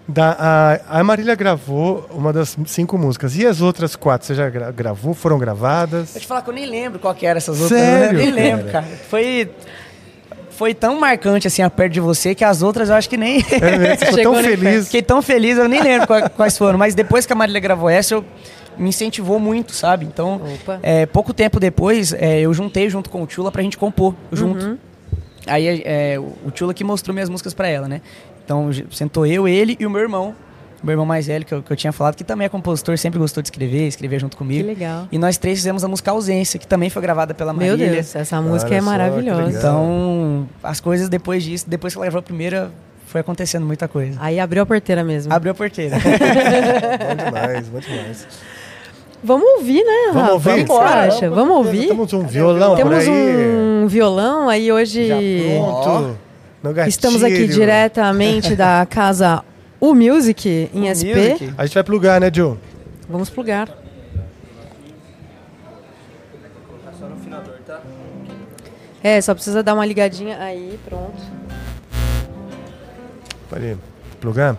Da, 0.09 0.79
a, 0.89 0.99
a 0.99 1.03
Marília 1.03 1.35
gravou 1.35 2.07
uma 2.11 2.31
das 2.31 2.55
cinco 2.67 2.97
músicas. 2.97 3.35
E 3.35 3.45
as 3.45 3.59
outras 3.59 3.93
quatro? 3.93 4.25
Você 4.25 4.35
já 4.35 4.49
gra- 4.49 4.71
gravou? 4.71 5.13
Foram 5.13 5.37
gravadas? 5.37 6.15
Eu 6.15 6.21
te 6.21 6.27
falar 6.27 6.41
que 6.43 6.49
eu 6.49 6.53
nem 6.53 6.65
lembro 6.65 6.97
qual 6.97 7.13
que 7.13 7.25
era 7.25 7.37
essas 7.37 7.59
outras. 7.59 7.77
Sério, 7.77 8.17
Eu 8.17 8.25
nem 8.25 8.33
cara? 8.33 8.41
lembro, 8.55 8.71
cara. 8.71 8.85
Foi, 9.09 9.51
foi 10.57 10.73
tão 10.73 10.99
marcante 10.99 11.47
assim 11.47 11.61
a 11.61 11.69
perto 11.69 11.93
de 11.93 11.99
você 11.99 12.33
que 12.35 12.43
as 12.43 12.61
outras 12.61 12.89
eu 12.89 12.95
acho 12.95 13.07
que 13.09 13.15
nem. 13.17 13.43
É 13.51 13.77
mesmo? 13.77 13.97
Ficou 14.07 14.23
tão 14.23 14.35
feliz. 14.43 14.85
Fiquei 14.85 15.01
tão 15.01 15.21
feliz, 15.21 15.57
eu 15.57 15.67
nem 15.69 15.81
lembro 15.81 16.07
qua- 16.07 16.29
quais 16.29 16.57
foram. 16.57 16.77
Mas 16.77 16.95
depois 16.95 17.25
que 17.25 17.33
a 17.33 17.35
Marília 17.35 17.59
gravou 17.61 17.89
essa, 17.89 18.15
eu 18.15 18.25
me 18.77 18.89
incentivou 18.89 19.39
muito, 19.39 19.71
sabe? 19.73 20.05
Então, 20.05 20.41
é, 20.83 21.05
pouco 21.05 21.33
tempo 21.33 21.59
depois, 21.59 22.13
é, 22.13 22.39
eu 22.41 22.53
juntei 22.53 22.89
junto 22.89 23.09
com 23.09 23.21
o 23.23 23.27
Tula 23.27 23.51
pra 23.51 23.61
gente 23.61 23.77
compor 23.77 24.13
junto. 24.31 24.65
Uhum. 24.65 24.77
Aí 25.47 25.81
é, 25.85 26.17
o 26.19 26.51
Tula 26.51 26.73
que 26.73 26.83
mostrou 26.83 27.13
minhas 27.13 27.29
músicas 27.29 27.53
pra 27.53 27.67
ela, 27.67 27.87
né? 27.87 28.01
Então 28.43 28.69
sentou 28.91 29.25
eu, 29.25 29.47
ele 29.47 29.75
e 29.79 29.85
o 29.85 29.89
meu 29.89 30.01
irmão. 30.01 30.35
O 30.81 30.85
meu 30.85 30.93
irmão 30.93 31.05
mais 31.05 31.25
velho, 31.27 31.43
que 31.43 31.53
eu, 31.53 31.63
que 31.63 31.71
eu 31.71 31.75
tinha 31.75 31.91
falado, 31.91 32.15
que 32.15 32.23
também 32.23 32.45
é 32.45 32.49
compositor, 32.49 32.97
sempre 32.97 33.17
gostou 33.19 33.41
de 33.41 33.47
escrever, 33.47 33.87
escrever 33.87 34.19
junto 34.19 34.33
Que 34.33 34.37
comigo. 34.37 34.67
legal. 34.67 35.07
E 35.11 35.17
nós 35.17 35.37
três 35.37 35.57
fizemos 35.57 35.83
a 35.83 35.87
música 35.87 36.11
Ausência, 36.11 36.59
que 36.59 36.67
também 36.67 36.89
foi 36.89 37.01
gravada 37.01 37.33
pela 37.33 37.51
Marília. 37.51 37.77
Meu 37.77 37.95
Deus, 37.95 38.15
essa 38.15 38.39
música 38.41 38.69
Olha 38.69 38.75
é 38.75 38.79
que 38.79 38.85
maravilhosa. 38.85 39.57
Então, 39.57 40.47
as 40.61 40.79
coisas 40.79 41.09
depois 41.09 41.43
disso, 41.43 41.65
depois 41.67 41.93
que 41.93 41.97
ela 41.97 42.05
gravou 42.05 42.19
a 42.19 42.23
primeira, 42.23 42.71
foi 43.07 43.21
acontecendo 43.21 43.65
muita 43.65 43.87
coisa. 43.87 44.17
Aí 44.21 44.39
abriu 44.39 44.61
a 44.61 44.65
porteira 44.67 45.03
mesmo. 45.03 45.33
Abriu 45.33 45.51
a 45.51 45.55
porteira. 45.55 45.95
Bom 47.07 47.25
demais, 47.25 47.67
bom 47.69 47.79
demais. 47.79 48.27
Vamos 49.23 49.49
ouvir, 49.57 49.83
né, 49.83 50.11
Vamos 50.13 50.21
Rafa? 50.21 50.33
ouvir? 50.33 50.61
Que 50.63 50.67
você 50.71 50.83
acha? 50.83 51.29
Vamos 51.31 51.57
ouvir? 51.57 51.87
Temos 51.87 52.13
um 52.13 52.23
violão 52.27 52.69
por 52.69 52.77
Temos 52.77 52.97
aí. 52.99 53.09
um 53.09 53.87
violão 53.87 54.47
aí 54.47 54.71
hoje. 54.71 55.07
Já 55.07 55.15
pronto. 55.57 56.17
Estamos 56.87 57.23
aqui 57.23 57.47
diretamente 57.47 58.55
da 58.55 58.85
casa 58.89 59.43
U 59.79 59.93
Music 59.93 60.69
em 60.73 60.89
U 60.89 60.95
SP. 60.95 61.13
Music. 61.13 61.53
A 61.57 61.65
gente 61.65 61.73
vai 61.73 61.83
plugar, 61.83 62.19
né, 62.19 62.31
Joe? 62.33 62.57
Vamos 63.09 63.29
plugar. 63.29 63.69
É, 69.03 69.21
só 69.21 69.33
precisa 69.33 69.61
dar 69.61 69.73
uma 69.73 69.85
ligadinha 69.85 70.37
aí, 70.39 70.77
pronto. 70.83 71.21
Pode 73.49 73.77
plugar. 74.19 74.57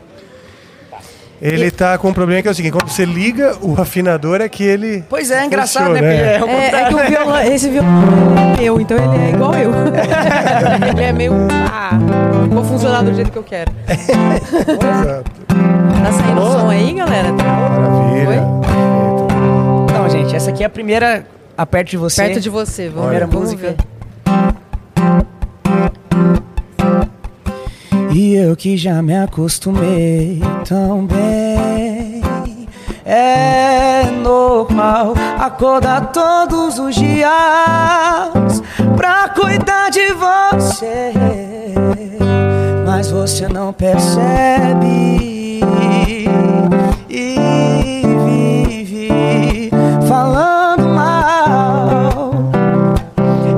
Ele 1.41 1.71
tá 1.71 1.97
com 1.99 2.09
um 2.09 2.13
problema 2.13 2.43
que 2.43 2.49
é 2.49 2.51
o 2.51 2.55
seguinte, 2.55 2.73
quando 2.73 2.89
você 2.89 3.05
liga 3.05 3.57
o 3.61 3.81
afinador 3.81 4.41
é 4.41 4.49
que 4.49 4.65
ele 4.65 5.05
Pois 5.09 5.31
é, 5.31 5.45
engraçado, 5.45 5.87
Funciona, 5.87 6.01
né? 6.01 6.39
Porque 6.39 6.53
é. 6.53 6.59
é 6.59 6.73
o 6.73 6.79
É, 6.79 6.83
é 6.83 6.89
que 6.89 6.95
o 6.95 7.07
violão, 7.07 7.41
esse 7.43 7.69
violão 7.69 7.91
é 8.37 8.61
meu, 8.61 8.81
então 8.81 8.97
ele 8.97 9.25
é 9.25 9.31
igual 9.31 9.55
eu. 9.55 9.71
ele 10.91 11.03
é 11.03 11.13
meio. 11.13 11.33
Ah, 11.71 11.91
vou 12.63 12.65
funcionar 12.65 13.03
do 13.03 13.15
jeito 13.15 13.31
que 13.31 13.39
eu 13.39 13.43
quero. 13.45 13.71
Exato. 13.87 15.31
Tá 15.49 16.13
saindo 16.13 16.41
Alô? 16.41 16.51
som 16.61 16.71
aí, 16.71 16.93
galera? 16.93 17.33
Maravilha. 17.33 18.27
Perfeito. 18.27 19.89
Então, 19.91 20.11
gente, 20.11 20.35
essa 20.37 20.51
aqui 20.51 20.63
é 20.63 20.67
a 20.67 20.71
primeira, 20.71 21.27
a 21.57 21.65
perto 21.67 21.91
de 21.91 21.97
você. 21.97 22.23
Perto 22.23 22.41
de 22.41 22.51
você, 22.51 22.89
vamos, 22.89 23.03
Primeira 23.03 23.27
vamos 23.27 23.53
música. 23.53 23.69
ver. 23.69 23.77
E 28.15 28.35
eu 28.35 28.57
que 28.57 28.77
já 28.77 29.01
me 29.03 29.17
acostumei 29.17 30.41
tão 30.67 31.07
bem. 31.07 32.21
É 33.05 34.03
normal 34.23 35.15
acordar 35.39 36.13
todos 36.13 36.79
os 36.79 36.95
dias 36.95 37.31
pra 38.97 39.29
cuidar 39.31 39.91
de 39.91 40.13
você. 40.13 41.13
Mas 42.99 43.13
você 43.13 43.47
não 43.47 43.73
percebe 43.73 45.61
e 47.09 48.03
vive 48.27 49.71
falando 50.09 50.89
mal. 50.89 52.33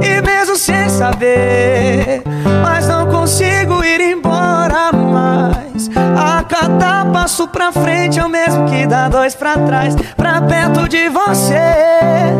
E 0.02 0.20
mesmo 0.20 0.56
sem 0.56 0.90
saber, 0.90 2.22
mas 2.62 2.86
não 2.86 3.06
consigo 3.06 3.82
ir 3.82 4.12
embora 4.12 4.92
mais. 4.92 5.88
A 6.18 6.44
cada 6.44 7.06
passo 7.06 7.48
pra 7.48 7.72
frente 7.72 8.20
é 8.20 8.24
o 8.26 8.28
mesmo 8.28 8.66
que 8.66 8.86
dá 8.86 9.08
dois 9.08 9.34
pra 9.34 9.56
trás. 9.56 9.96
Pra 10.18 10.42
perto 10.42 10.86
de 10.86 11.08
você, 11.08 12.34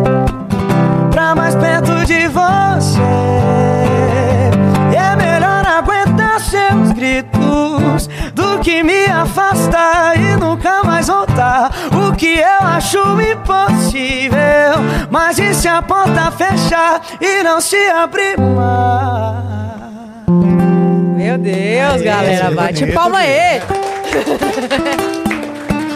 pra 1.11 1.35
mais 1.35 1.55
perto 1.55 2.05
de 2.05 2.29
você. 2.29 3.01
É 4.95 5.17
melhor 5.17 5.65
aguentar 5.65 6.20
seus 6.43 6.93
gritos 6.93 8.09
do 8.35 8.59
que 8.61 8.83
me 8.83 9.07
afastar 9.07 10.17
e 10.19 10.37
nunca 10.37 10.83
mais 10.83 11.09
voltar. 11.09 11.71
O 11.93 12.15
que 12.15 12.39
eu 12.39 12.67
acho 12.67 12.99
impossível, 13.21 14.39
mas 15.11 15.39
e 15.39 15.55
se 15.55 15.69
a 15.69 15.83
porta 15.83 16.31
fechar 16.31 17.01
e 17.21 17.43
não 17.43 17.61
se 17.61 17.77
abrir 17.77 18.39
mais? 18.39 19.51
Meu 21.17 21.39
Deus, 21.39 22.03
galera, 22.03 22.51
bate 22.51 22.87
palma 22.87 23.19
aí. 23.19 23.61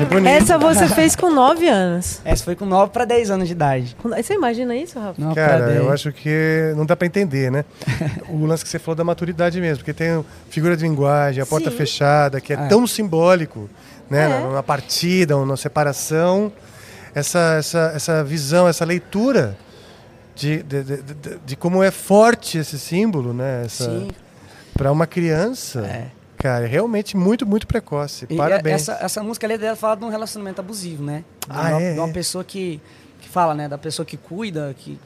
Que 0.05 0.15
bonito. 0.15 0.29
Essa 0.29 0.59
você 0.59 0.89
fez 0.89 1.15
com 1.17 1.31
9 1.31 1.69
anos. 1.69 2.21
Essa 2.25 2.45
foi 2.45 2.55
com 2.57 2.65
9 2.67 2.93
para 2.93 3.05
10 3.05 3.31
anos 3.31 3.47
de 3.49 3.53
idade. 3.53 3.97
Você 4.03 4.35
imagina 4.35 4.75
isso, 4.77 4.99
Rafa? 4.99 5.21
9 5.21 5.35
pra 5.35 5.47
Cara, 5.49 5.67
10. 5.67 5.79
eu 5.79 5.93
acho 5.93 6.13
que 6.13 6.73
não 6.77 6.85
dá 6.87 6.97
pra 6.97 7.07
entender, 7.07 7.51
né? 7.51 7.65
o 8.29 8.45
lance 8.47 8.63
que 8.65 8.71
você 8.71 8.79
falou 8.79 8.97
da 8.97 9.05
maturidade 9.05 9.61
mesmo, 9.61 9.79
porque 9.79 9.93
tem 9.93 10.25
figura 10.51 10.77
de 10.77 10.83
linguagem, 10.83 11.43
a 11.43 11.47
porta 11.47 11.71
Sim. 11.71 11.77
fechada, 11.77 12.41
que 12.41 12.53
é, 12.53 12.57
É. 12.57 12.67
tão 12.69 12.87
simbólico, 12.87 13.69
né? 14.11 14.25
É. 14.25 14.29
Na, 14.29 14.49
na 14.55 14.63
partida, 14.63 15.37
na 15.45 15.57
separação, 15.57 16.53
essa, 17.15 17.57
essa, 17.59 17.93
essa 17.95 18.25
visão, 18.25 18.67
essa 18.69 18.85
leitura 18.85 19.57
de, 20.35 20.63
de, 20.65 20.83
de, 20.83 20.97
de- 21.03 21.39
de 21.47 21.57
como 21.57 21.83
é 21.83 21.91
forte 21.91 22.59
esse 22.59 22.79
símbolo, 22.79 23.33
né? 23.33 23.63
Essa, 23.65 23.85
Sim. 23.85 24.09
Para 24.77 24.91
uma 24.91 25.07
criança, 25.07 25.81
É. 25.87 26.07
cara, 26.45 26.67
é 26.67 26.69
realmente 26.69 27.17
muito, 27.17 27.47
muito 27.47 27.67
precoce. 27.67 28.27
E 28.29 28.37
Parabéns. 28.37 28.83
Essa, 28.83 28.99
essa 29.03 29.23
música 29.23 29.47
ali 29.47 29.57
dela 29.57 29.75
fala 29.75 29.97
de 29.97 30.05
um 30.05 30.11
relacionamento 30.11 30.61
abusivo, 30.61 31.03
né? 31.03 31.25
De 31.49 31.57
Ah, 31.57 31.69
uma, 31.71 31.81
é, 31.83 31.93
de 31.95 31.99
uma 31.99 32.09
pessoa 32.09 32.45
que, 32.45 32.83
que 33.19 33.29
fala, 33.31 33.55
né? 33.55 33.67
Da 33.67 33.79
pessoa 33.79 34.05
que 34.05 34.19
cuida, 34.19 34.75
que 34.79 34.99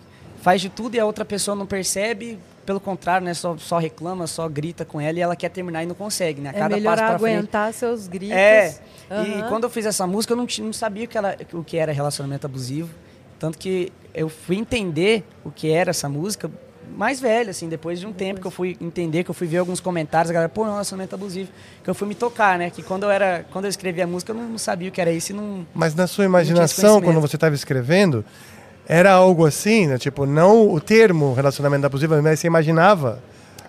faz 0.43 0.61
de 0.61 0.69
tudo 0.69 0.97
e 0.97 1.01
a 1.01 1.07
outra 1.07 1.25
pessoa 1.25 1.55
não 1.55 1.65
percebe. 1.65 2.41
Pelo 2.67 2.81
contrário, 2.81 3.25
né? 3.25 3.33
Só, 3.35 3.57
só 3.57 3.79
reclama, 3.79 4.27
só 4.27 4.49
grita 4.49 4.85
com 4.85 5.01
ela 5.01 5.17
e 5.17 5.23
ela 5.23 5.37
quer 5.37 5.49
terminar 5.49 5.85
e 5.85 5.87
não 5.87 5.95
consegue, 5.95 6.41
né? 6.41 6.51
A 6.51 6.53
É 6.53 6.59
cada 6.59 6.75
melhor 6.75 6.97
passo 6.97 7.09
pra 7.09 7.19
frente. 7.21 7.35
aguentar 7.37 7.73
seus 7.73 8.09
gritos. 8.09 8.37
É. 8.37 8.75
E 9.09 9.15
Aham. 9.15 9.49
quando 9.49 9.63
eu 9.65 9.71
fiz 9.71 9.87
essa 9.87 10.07
música, 10.09 10.33
eu 10.33 10.37
não, 10.37 10.47
não 10.59 10.73
sabia 10.73 11.05
o 11.05 11.09
que, 11.09 11.17
ela, 11.17 11.37
o 11.53 11.63
que 11.63 11.77
era 11.79 11.93
relacionamento 11.93 12.47
abusivo. 12.47 12.91
Tanto 13.39 13.57
que 13.57 13.93
eu 14.13 14.29
fui 14.29 14.57
entender 14.57 15.25
o 15.45 15.51
que 15.53 15.71
era 15.71 15.91
essa 15.91 16.09
música 16.09 16.51
mais 16.97 17.21
velho, 17.21 17.51
assim, 17.51 17.69
depois 17.69 18.01
de 18.01 18.07
um 18.07 18.13
tempo 18.13 18.41
que 18.41 18.47
eu 18.47 18.51
fui 18.51 18.77
entender, 18.81 19.25
que 19.25 19.31
eu 19.31 19.35
fui 19.35 19.47
ver 19.47 19.59
alguns 19.59 19.81
comentários, 19.81 20.31
a 20.31 20.35
galera, 20.35 20.49
pô, 20.49 20.65
é 20.65 20.69
um 20.69 20.73
relacionamento 20.73 21.15
abusivo. 21.15 21.51
Que 21.83 21.91
eu 21.91 21.95
fui 21.95 22.09
me 22.09 22.15
tocar, 22.15 22.59
né? 22.59 22.71
Que 22.71 22.83
quando 22.83 23.05
eu 23.05 23.11
era. 23.11 23.45
Quando 23.51 23.67
eu 23.67 23.69
escrevi 23.69 24.03
a 24.03 24.07
música, 24.07 24.33
eu 24.33 24.37
não, 24.37 24.49
não 24.49 24.59
sabia 24.59 24.89
o 24.89 24.93
que 24.93 25.01
era 25.01 25.11
isso 25.11 25.33
e 25.33 25.35
não. 25.35 25.67
Mas 25.75 25.95
na 25.95 26.07
sua 26.07 26.25
imaginação, 26.25 27.01
quando 27.01 27.21
você 27.21 27.37
estava 27.37 27.55
escrevendo, 27.55 28.25
Era 28.87 29.13
algo 29.13 29.45
assim, 29.45 29.87
né? 29.87 29.99
Tipo, 29.99 30.25
não 30.25 30.73
o 30.73 30.81
termo 30.81 31.35
relacionamento 31.35 31.85
abusivo, 31.85 32.23
mas 32.23 32.41
você 32.41 32.47
imaginava? 32.47 33.23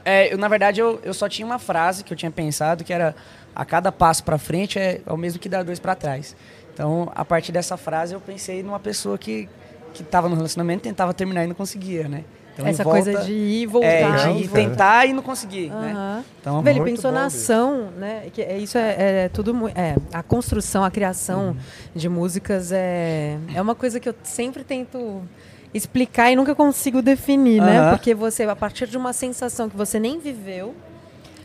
É, 0.05 0.33
eu, 0.33 0.37
na 0.37 0.47
verdade, 0.47 0.79
eu, 0.79 0.97
eu 1.03 1.13
só 1.13 1.27
tinha 1.27 1.45
uma 1.45 1.59
frase 1.59 2.05
que 2.05 2.13
eu 2.13 2.17
tinha 2.17 2.31
pensado, 2.31 2.85
que 2.85 2.93
era 2.93 3.13
a 3.53 3.65
cada 3.65 3.91
passo 3.91 4.23
para 4.23 4.37
frente 4.37 4.79
é, 4.79 5.01
é 5.05 5.11
o 5.11 5.17
mesmo 5.17 5.37
que 5.37 5.49
dar 5.49 5.63
dois 5.63 5.77
para 5.77 5.93
trás. 5.93 6.37
Então, 6.73 7.11
a 7.13 7.25
partir 7.25 7.51
dessa 7.51 7.75
frase, 7.75 8.13
eu 8.13 8.21
pensei 8.21 8.63
numa 8.63 8.79
pessoa 8.79 9.17
que 9.17 9.49
que 9.93 10.03
estava 10.03 10.29
no 10.29 10.35
relacionamento 10.35 10.83
tentava 10.83 11.13
terminar 11.13 11.43
e 11.43 11.47
não 11.47 11.55
conseguia, 11.55 12.07
né? 12.07 12.23
Então, 12.59 12.67
Essa 12.69 12.83
volta, 12.83 13.03
coisa 13.03 13.23
de 13.23 13.31
ir 13.31 13.65
voltar. 13.67 13.87
É, 13.87 14.33
de 14.33 14.43
ir 14.43 14.47
tentar 14.49 15.05
e 15.05 15.13
não 15.13 15.23
conseguir, 15.23 15.71
uhum. 15.71 15.79
né? 15.79 16.23
Então, 16.41 16.63
ele 16.67 16.81
pensou 16.81 17.11
na 17.11 17.25
ação, 17.25 17.89
né? 17.97 18.23
Que 18.33 18.41
é, 18.41 18.57
isso 18.57 18.77
é, 18.77 19.23
é 19.25 19.29
tudo... 19.29 19.69
É, 19.69 19.95
a 20.11 20.21
construção, 20.21 20.83
a 20.83 20.91
criação 20.91 21.49
uhum. 21.49 21.55
de 21.95 22.09
músicas 22.09 22.71
é, 22.71 23.37
é 23.55 23.61
uma 23.61 23.75
coisa 23.75 23.99
que 23.99 24.09
eu 24.09 24.15
sempre 24.23 24.63
tento 24.63 25.21
explicar 25.73 26.31
e 26.31 26.35
nunca 26.35 26.53
consigo 26.53 27.01
definir, 27.01 27.61
uhum. 27.61 27.65
né? 27.65 27.89
Porque 27.91 28.13
você, 28.13 28.43
a 28.43 28.55
partir 28.55 28.87
de 28.87 28.97
uma 28.97 29.13
sensação 29.13 29.69
que 29.69 29.77
você 29.77 29.99
nem 29.99 30.19
viveu, 30.19 30.75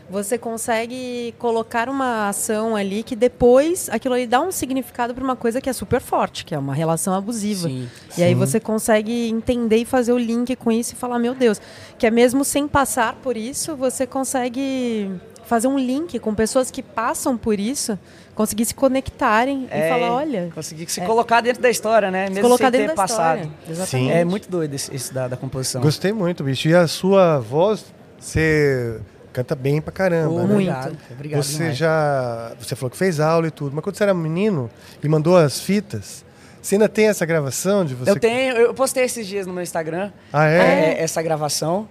você 0.09 0.37
consegue 0.37 1.33
colocar 1.39 1.89
uma 1.89 2.29
ação 2.29 2.75
ali 2.75 3.03
que 3.03 3.15
depois 3.15 3.89
aquilo 3.89 4.13
ali 4.13 4.27
dá 4.27 4.39
um 4.39 4.51
significado 4.51 5.13
para 5.13 5.23
uma 5.23 5.35
coisa 5.35 5.59
que 5.59 5.69
é 5.69 5.73
super 5.73 5.99
forte, 5.99 6.45
que 6.45 6.53
é 6.53 6.59
uma 6.59 6.73
relação 6.73 7.13
abusiva. 7.13 7.67
Sim, 7.67 7.89
e 8.09 8.13
sim. 8.13 8.23
aí 8.23 8.35
você 8.35 8.59
consegue 8.59 9.29
entender 9.29 9.77
e 9.77 9.85
fazer 9.85 10.13
o 10.13 10.17
link 10.17 10.55
com 10.55 10.71
isso 10.71 10.93
e 10.93 10.95
falar, 10.95 11.17
meu 11.17 11.33
Deus, 11.33 11.59
que 11.97 12.05
é 12.05 12.11
mesmo 12.11 12.45
sem 12.45 12.67
passar 12.67 13.15
por 13.15 13.35
isso, 13.35 13.75
você 13.75 14.05
consegue 14.05 15.09
fazer 15.45 15.67
um 15.67 15.77
link 15.77 16.17
com 16.19 16.33
pessoas 16.33 16.71
que 16.71 16.81
passam 16.81 17.37
por 17.37 17.59
isso, 17.59 17.97
conseguir 18.33 18.65
se 18.65 18.73
conectarem 18.73 19.67
é, 19.69 19.85
e 19.85 19.89
falar, 19.89 20.11
olha, 20.11 20.49
conseguir 20.53 20.89
se 20.89 20.99
é, 20.99 21.05
colocar 21.05 21.41
dentro 21.41 21.61
da 21.61 21.69
história, 21.69 22.09
né? 22.09 22.29
Mesmo 22.29 22.41
colocar 22.41 22.71
sem 22.71 22.87
ter 22.87 22.95
passado. 22.95 23.39
História. 23.39 23.51
Exatamente. 23.69 24.11
Sim. 24.11 24.19
É 24.19 24.25
muito 24.25 24.49
doido 24.49 24.73
isso 24.73 25.13
da, 25.13 25.27
da 25.27 25.37
composição. 25.37 25.81
Gostei 25.81 26.11
muito, 26.11 26.43
bicho. 26.43 26.67
E 26.67 26.75
a 26.75 26.87
sua 26.87 27.39
voz, 27.39 27.85
você 28.19 28.99
canta 29.35 29.53
bem 29.53 29.81
pra 29.81 29.91
caramba. 29.91 30.33
Oh, 30.33 30.47
né? 30.47 30.53
Obrigado, 30.53 30.97
obrigado. 31.11 31.43
Você 31.43 31.57
demais. 31.57 31.77
já. 31.77 32.53
Você 32.57 32.75
falou 32.75 32.89
que 32.89 32.97
fez 32.97 33.19
aula 33.19 33.47
e 33.47 33.51
tudo, 33.51 33.75
mas 33.75 33.83
quando 33.83 33.97
você 33.97 34.03
era 34.03 34.13
menino 34.13 34.69
e 35.03 35.09
mandou 35.09 35.35
as 35.35 35.59
fitas, 35.59 36.23
você 36.61 36.75
ainda 36.75 36.87
tem 36.87 37.07
essa 37.07 37.25
gravação 37.25 37.83
de 37.83 37.93
você? 37.93 38.11
Eu 38.11 38.19
tenho, 38.19 38.55
eu 38.55 38.73
postei 38.73 39.03
esses 39.03 39.27
dias 39.27 39.45
no 39.45 39.51
meu 39.51 39.61
Instagram. 39.61 40.11
Ah, 40.31 40.47
é? 40.47 40.57
é 40.57 41.03
essa 41.03 41.21
gravação. 41.21 41.87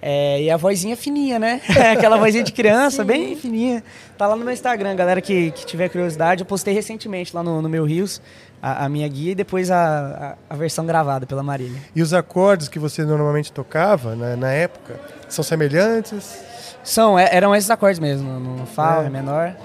É, 0.00 0.42
e 0.42 0.50
a 0.50 0.56
vozinha 0.56 0.96
fininha, 0.96 1.38
né? 1.38 1.62
Aquela 1.96 2.16
vozinha 2.18 2.44
de 2.44 2.52
criança, 2.52 3.02
bem 3.02 3.34
fininha. 3.34 3.82
Tá 4.16 4.26
lá 4.26 4.36
no 4.36 4.44
meu 4.44 4.52
Instagram, 4.52 4.94
galera 4.94 5.20
que, 5.20 5.50
que 5.50 5.66
tiver 5.66 5.88
curiosidade. 5.88 6.42
Eu 6.42 6.46
postei 6.46 6.74
recentemente 6.74 7.34
lá 7.34 7.42
no, 7.42 7.60
no 7.60 7.68
meu 7.68 7.84
Rios 7.84 8.20
a, 8.62 8.84
a, 8.84 8.88
minha 8.88 9.08
guia 9.08 9.32
e 9.32 9.34
depois 9.34 9.70
a, 9.70 10.36
a, 10.48 10.54
a, 10.54 10.56
versão 10.56 10.86
gravada 10.86 11.26
pela 11.26 11.42
Marília. 11.42 11.80
E 11.96 12.02
os 12.02 12.14
acordes 12.14 12.68
que 12.68 12.78
você 12.78 13.02
normalmente 13.02 13.50
tocava 13.50 14.14
né, 14.14 14.36
na 14.36 14.52
época 14.52 15.00
são 15.28 15.42
semelhantes? 15.42 16.53
São, 16.84 17.18
é, 17.18 17.34
eram 17.34 17.54
esses 17.56 17.70
acordes 17.70 17.98
mesmo, 17.98 18.38
no 18.38 18.66
Fá, 18.66 19.02
é. 19.04 19.08
menor. 19.08 19.56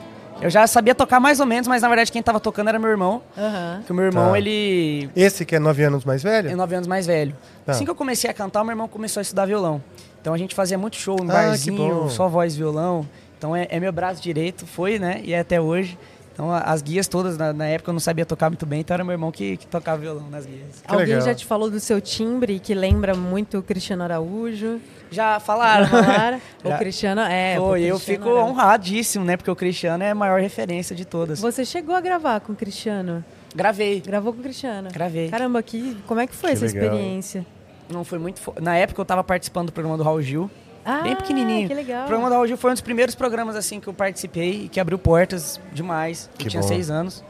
Eu 0.42 0.50
já 0.50 0.66
sabia 0.66 0.96
tocar 0.96 1.20
mais 1.20 1.42
ou 1.42 1.46
menos, 1.46 1.68
mas 1.68 1.82
na 1.82 1.90
verdade 1.90 2.12
quem 2.12 2.24
tava 2.24 2.40
tocando 2.40 2.70
era 2.70 2.80
meu 2.80 2.90
irmão. 2.90 3.22
Uhum. 3.36 3.84
Que 3.84 3.92
o 3.92 3.96
meu 3.96 4.06
irmão, 4.06 4.32
tá. 4.32 4.38
ele. 4.38 5.10
Esse 5.16 5.46
que 5.46 5.56
é 5.56 5.60
nove 5.60 5.84
anos 5.84 6.06
mais 6.06 6.24
velho? 6.24 6.50
É 6.50 6.56
nove 6.56 6.76
anos 6.76 6.88
mais 6.88 7.06
velho. 7.06 7.36
Tá. 7.66 7.74
Assim 7.74 7.84
que 7.84 7.92
eu 7.92 7.96
comecei 7.96 8.30
a 8.30 8.34
cantar, 8.34 8.62
o 8.62 8.64
meu 8.64 8.72
irmão 8.72 8.88
começou 8.88 9.20
a 9.20 9.22
estudar 9.22 9.46
violão. 9.46 9.84
Então 10.22 10.34
a 10.34 10.38
gente 10.38 10.56
fazia 10.56 10.78
muito 10.78 10.96
show 10.96 11.18
no 11.22 11.30
ah, 11.32 11.34
barzinho, 11.34 12.10
só 12.10 12.28
voz 12.30 12.54
e 12.56 12.58
violão. 12.58 13.06
Então 13.38 13.56
é, 13.56 13.68
é, 13.70 13.80
meu 13.80 13.92
braço 13.92 14.22
direito, 14.22 14.66
foi, 14.66 14.98
né? 14.98 15.22
E 15.24 15.34
é 15.34 15.40
até 15.40 15.60
hoje. 15.60 15.98
Então 16.34 16.54
as 16.54 16.82
guias 16.82 17.06
todas, 17.10 17.38
na, 17.38 17.52
na, 17.52 17.66
época 17.66 17.90
eu 17.90 17.94
não 17.94 18.00
sabia 18.00 18.26
tocar 18.26 18.50
muito 18.50 18.66
bem, 18.66 18.80
então 18.80 18.94
era 18.94 19.04
meu 19.04 19.12
irmão 19.12 19.30
que, 19.30 19.58
que 19.58 19.68
tocava 19.68 19.98
violão 19.98 20.30
nas 20.30 20.46
guias. 20.46 20.82
Que 20.86 20.90
Alguém 20.90 21.08
legal. 21.08 21.22
já 21.22 21.36
te 21.36 21.46
falou 21.46 21.70
do 21.70 21.82
seu 21.82 22.00
timbre, 22.00 22.60
que 22.60 22.74
lembra 22.74 23.14
muito 23.14 23.58
o 23.58 23.64
Cristiano 23.64 24.04
Araújo? 24.04 24.80
Já 25.12 25.40
falaram. 25.40 25.88
falaram. 25.88 26.42
o 26.64 26.78
Cristiano 26.78 27.22
é. 27.22 27.56
Foi, 27.58 27.84
eu 27.84 27.98
fico 28.00 28.30
era... 28.30 28.46
honradíssimo, 28.46 29.26
né? 29.26 29.36
Porque 29.38 29.50
o 29.50 29.56
Cristiano 29.56 30.04
é 30.04 30.12
a 30.12 30.16
maior 30.16 30.40
referência 30.40 30.96
de 30.96 31.06
todas. 31.06 31.40
Você 31.40 31.66
chegou 31.66 31.96
a 31.96 32.02
gravar 32.02 32.40
com 32.42 32.54
o 32.54 32.56
Cristiano? 32.56 33.24
Gravei. 33.56 34.00
Gravou 34.02 34.34
com 34.34 34.40
o 34.40 34.44
Cristiano? 34.44 34.90
Gravei. 34.92 35.30
Caramba, 35.30 35.62
que, 35.64 35.98
como 36.06 36.20
é 36.20 36.28
que 36.28 36.36
foi 36.36 36.52
que 36.52 36.58
essa 36.58 36.66
legal. 36.66 36.84
experiência? 36.84 37.46
Não 37.90 38.04
foi 38.04 38.20
muito. 38.20 38.40
Fo... 38.40 38.54
Na 38.62 38.76
época 38.76 39.02
eu 39.02 39.04
estava 39.04 39.24
participando 39.24 39.68
do 39.68 39.74
programa 39.74 39.98
do 39.98 40.04
Raul 40.04 40.22
Gil. 40.22 40.50
Ah, 40.86 41.02
bem 41.02 41.16
pequenininho. 41.16 41.68
Que 41.68 41.74
legal. 41.74 42.04
O 42.04 42.08
programa 42.08 42.30
do 42.30 42.36
Raul 42.36 42.48
Gil 42.48 42.58
foi 42.58 42.72
um 42.72 42.74
dos 42.74 42.82
primeiros 42.82 43.16
programas 43.16 43.56
assim 43.56 43.80
que 43.80 43.88
eu 43.88 43.94
participei 43.94 44.66
e 44.66 44.70
que 44.70 44.80
abriu 44.80 44.98
portas 44.98 45.60
demais. 45.74 46.30
Que 46.38 46.46
eu 46.46 46.52
tinha 46.52 46.62
bom. 46.62 46.68
seis 46.68 46.90
anos. 46.90 47.24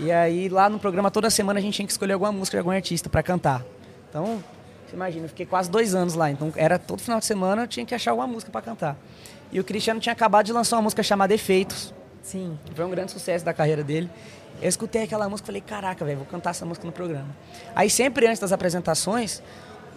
E 0.00 0.10
aí 0.10 0.48
lá 0.48 0.68
no 0.68 0.78
programa 0.78 1.10
toda 1.10 1.28
semana 1.28 1.58
a 1.58 1.62
gente 1.62 1.74
tinha 1.74 1.86
que 1.86 1.92
escolher 1.92 2.14
alguma 2.14 2.32
música 2.32 2.56
de 2.56 2.60
algum 2.60 2.70
artista 2.70 3.08
para 3.10 3.22
cantar. 3.22 3.62
Então 4.08 4.42
você 4.92 4.96
imagina, 4.96 5.24
eu 5.24 5.28
fiquei 5.30 5.46
quase 5.46 5.70
dois 5.70 5.94
anos 5.94 6.12
lá, 6.12 6.30
então 6.30 6.52
era 6.54 6.78
todo 6.78 7.00
final 7.00 7.18
de 7.18 7.24
semana 7.24 7.62
eu 7.62 7.66
tinha 7.66 7.86
que 7.86 7.94
achar 7.94 8.12
uma 8.12 8.26
música 8.26 8.52
para 8.52 8.60
cantar. 8.60 8.96
E 9.50 9.58
o 9.58 9.64
Cristiano 9.64 9.98
tinha 9.98 10.12
acabado 10.12 10.44
de 10.44 10.52
lançar 10.52 10.76
uma 10.76 10.82
música 10.82 11.02
chamada 11.02 11.32
Efeitos. 11.32 11.94
Sim. 12.22 12.58
Foi 12.74 12.84
um 12.84 12.90
grande 12.90 13.10
sucesso 13.10 13.44
da 13.44 13.54
carreira 13.54 13.82
dele. 13.82 14.10
Eu 14.60 14.68
escutei 14.68 15.02
aquela 15.02 15.28
música 15.28 15.46
e 15.46 15.48
falei, 15.48 15.60
caraca, 15.62 16.04
velho, 16.04 16.18
vou 16.18 16.26
cantar 16.26 16.50
essa 16.50 16.66
música 16.66 16.86
no 16.86 16.92
programa. 16.92 17.28
Aí 17.74 17.88
sempre 17.88 18.26
antes 18.26 18.38
das 18.38 18.52
apresentações, 18.52 19.42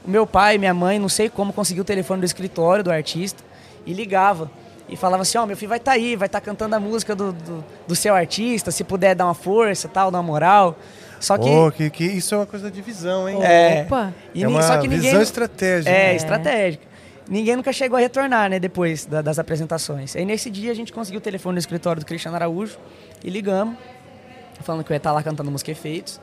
o 0.05 0.09
meu 0.09 0.25
pai, 0.25 0.57
minha 0.57 0.73
mãe, 0.73 0.97
não 0.97 1.09
sei 1.09 1.29
como, 1.29 1.51
conseguiu 1.51 1.81
o 1.81 1.85
telefone 1.85 2.21
do 2.21 2.25
escritório 2.25 2.83
do 2.83 2.91
artista 2.91 3.43
e 3.85 3.93
ligava. 3.93 4.49
E 4.87 4.95
falava 4.95 5.23
assim, 5.23 5.37
ó, 5.37 5.43
oh, 5.43 5.45
meu 5.45 5.57
filho 5.57 5.69
vai 5.69 5.77
estar 5.77 5.91
tá 5.91 5.97
aí, 5.97 6.15
vai 6.15 6.27
estar 6.27 6.39
tá 6.39 6.45
cantando 6.45 6.75
a 6.75 6.79
música 6.79 7.15
do, 7.15 7.33
do, 7.33 7.65
do, 7.87 7.95
seu 7.95 8.15
artista, 8.15 8.71
se 8.71 8.83
puder 8.83 9.13
dar 9.13 9.25
uma 9.25 9.33
força, 9.33 9.87
tal, 9.87 10.09
dar 10.09 10.19
uma 10.19 10.23
moral. 10.23 10.77
Só 11.19 11.37
que, 11.37 11.49
oh, 11.49 11.71
que, 11.71 11.89
que 11.89 12.03
isso 12.03 12.35
é 12.35 12.37
uma 12.39 12.45
coisa 12.45 12.69
de 12.69 12.81
visão, 12.81 13.27
hein? 13.27 13.37
É. 13.41 13.83
Opa. 13.87 14.13
E 14.33 14.43
é 14.43 14.47
uma 14.47 14.61
só 14.61 14.77
que 14.77 14.87
ninguém, 14.87 15.09
visão 15.09 15.21
estratégica. 15.21 15.89
É, 15.89 16.11
é, 16.11 16.15
estratégica. 16.15 16.83
Ninguém 17.27 17.55
nunca 17.55 17.73
chegou 17.73 17.97
a 17.97 17.99
retornar, 17.99 18.49
né, 18.49 18.59
depois 18.59 19.05
da, 19.05 19.21
das 19.21 19.39
apresentações. 19.39 20.15
Aí 20.15 20.25
nesse 20.25 20.49
dia 20.49 20.71
a 20.71 20.75
gente 20.75 20.93
conseguiu 20.93 21.17
o 21.19 21.21
telefone 21.21 21.55
no 21.55 21.59
escritório 21.59 21.99
do 21.99 22.05
Cristiano 22.05 22.35
Araújo 22.35 22.77
e 23.23 23.29
ligamos, 23.29 23.75
falando 24.61 24.83
que 24.83 24.91
eu 24.91 24.95
ia 24.95 24.97
estar 24.97 25.11
lá 25.11 25.23
cantando 25.23 25.49
música 25.49 25.71
efeitos. 25.71 26.19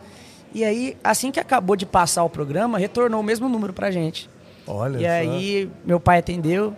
E 0.54 0.64
aí, 0.64 0.96
assim 1.02 1.30
que 1.32 1.40
acabou 1.40 1.74
de 1.74 1.86
passar 1.86 2.22
o 2.24 2.30
programa, 2.30 2.78
retornou 2.78 3.20
o 3.20 3.24
mesmo 3.24 3.48
número 3.48 3.72
pra 3.72 3.90
gente. 3.90 4.28
Olha 4.66 4.98
E 4.98 5.02
só. 5.02 5.08
aí, 5.08 5.70
meu 5.84 5.98
pai 5.98 6.18
atendeu 6.18 6.76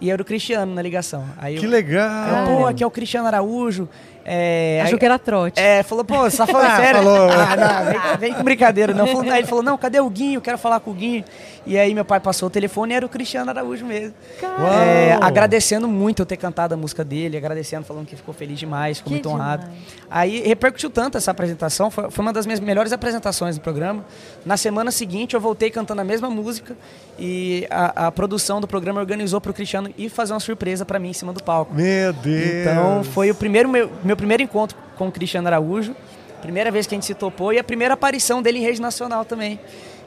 e 0.00 0.10
era 0.10 0.20
o 0.20 0.24
Cristiano 0.24 0.74
na 0.74 0.82
ligação. 0.82 1.24
Aí 1.38 1.58
que 1.58 1.66
eu, 1.66 1.70
legal! 1.70 2.46
Pô, 2.46 2.66
aqui 2.66 2.84
é 2.84 2.86
o 2.86 2.90
Cristiano 2.90 3.26
Araújo. 3.26 3.88
É, 4.28 4.80
Achou 4.82 4.94
aí, 4.94 4.98
que 4.98 5.04
era 5.04 5.18
trote. 5.20 5.60
É, 5.60 5.84
falou, 5.84 6.04
pô, 6.04 6.18
você 6.28 6.36
tá 6.36 6.46
falando 6.48 6.66
Ah, 6.68 6.76
sério? 6.78 7.02
falou. 7.02 7.28
Ah, 7.30 7.56
não, 7.56 7.84
vem, 7.92 8.18
vem 8.18 8.34
com 8.34 8.42
brincadeira. 8.42 8.92
Não. 8.92 9.06
Falou- 9.06 9.30
Aí 9.30 9.38
ele 9.38 9.46
falou, 9.46 9.62
não, 9.62 9.78
cadê 9.78 10.00
o 10.00 10.10
Guinho? 10.10 10.40
Quero 10.40 10.58
falar 10.58 10.80
com 10.80 10.90
o 10.90 10.94
Guinho. 10.94 11.24
E 11.66 11.76
aí 11.76 11.92
meu 11.92 12.04
pai 12.04 12.20
passou 12.20 12.46
o 12.46 12.50
telefone 12.50 12.94
e 12.94 12.96
era 12.96 13.04
o 13.04 13.08
Cristiano 13.08 13.50
Araújo 13.50 13.84
mesmo. 13.84 14.14
É, 14.40 15.18
agradecendo 15.20 15.88
muito 15.88 16.22
eu 16.22 16.26
ter 16.26 16.36
cantado 16.36 16.74
a 16.74 16.76
música 16.76 17.04
dele, 17.04 17.36
agradecendo, 17.36 17.84
falando 17.84 18.06
que 18.06 18.14
ficou 18.14 18.32
feliz 18.32 18.58
demais, 18.58 18.98
ficou 18.98 19.08
Que 19.08 19.14
muito 19.14 19.28
honrado. 19.28 19.66
Aí 20.08 20.46
repercutiu 20.46 20.88
tanto 20.88 21.18
essa 21.18 21.32
apresentação, 21.32 21.90
foi, 21.90 22.08
foi 22.10 22.24
uma 22.24 22.32
das 22.32 22.46
minhas 22.46 22.60
melhores 22.60 22.92
apresentações 22.92 23.56
do 23.56 23.60
programa. 23.60 24.04
Na 24.44 24.56
semana 24.56 24.92
seguinte 24.92 25.34
eu 25.34 25.40
voltei 25.40 25.70
cantando 25.70 26.00
a 26.00 26.04
mesma 26.04 26.30
música 26.30 26.76
e 27.18 27.66
a, 27.68 28.06
a 28.06 28.12
produção 28.12 28.60
do 28.60 28.68
programa 28.68 29.00
organizou 29.00 29.40
para 29.40 29.50
o 29.50 29.54
Cristiano 29.54 29.92
ir 29.98 30.08
fazer 30.08 30.32
uma 30.32 30.40
surpresa 30.40 30.84
para 30.84 31.00
mim 31.00 31.10
em 31.10 31.14
cima 31.14 31.32
do 31.32 31.42
palco. 31.42 31.74
Meu 31.74 32.12
Deus! 32.12 32.46
Então 32.46 33.02
foi 33.02 33.30
o 33.30 33.34
primeiro 33.34 33.68
meu, 33.68 33.90
meu 34.04 34.16
primeiro 34.16 34.42
encontro 34.42 34.76
com 34.96 35.08
o 35.08 35.12
Cristiano 35.12 35.48
Araújo, 35.48 35.96
primeira 36.40 36.70
vez 36.70 36.86
que 36.86 36.94
a 36.94 36.96
gente 36.96 37.06
se 37.06 37.14
topou 37.14 37.52
e 37.52 37.58
a 37.58 37.64
primeira 37.64 37.94
aparição 37.94 38.40
dele 38.40 38.58
em 38.58 38.62
rede 38.62 38.80
nacional 38.80 39.24
também. 39.24 39.58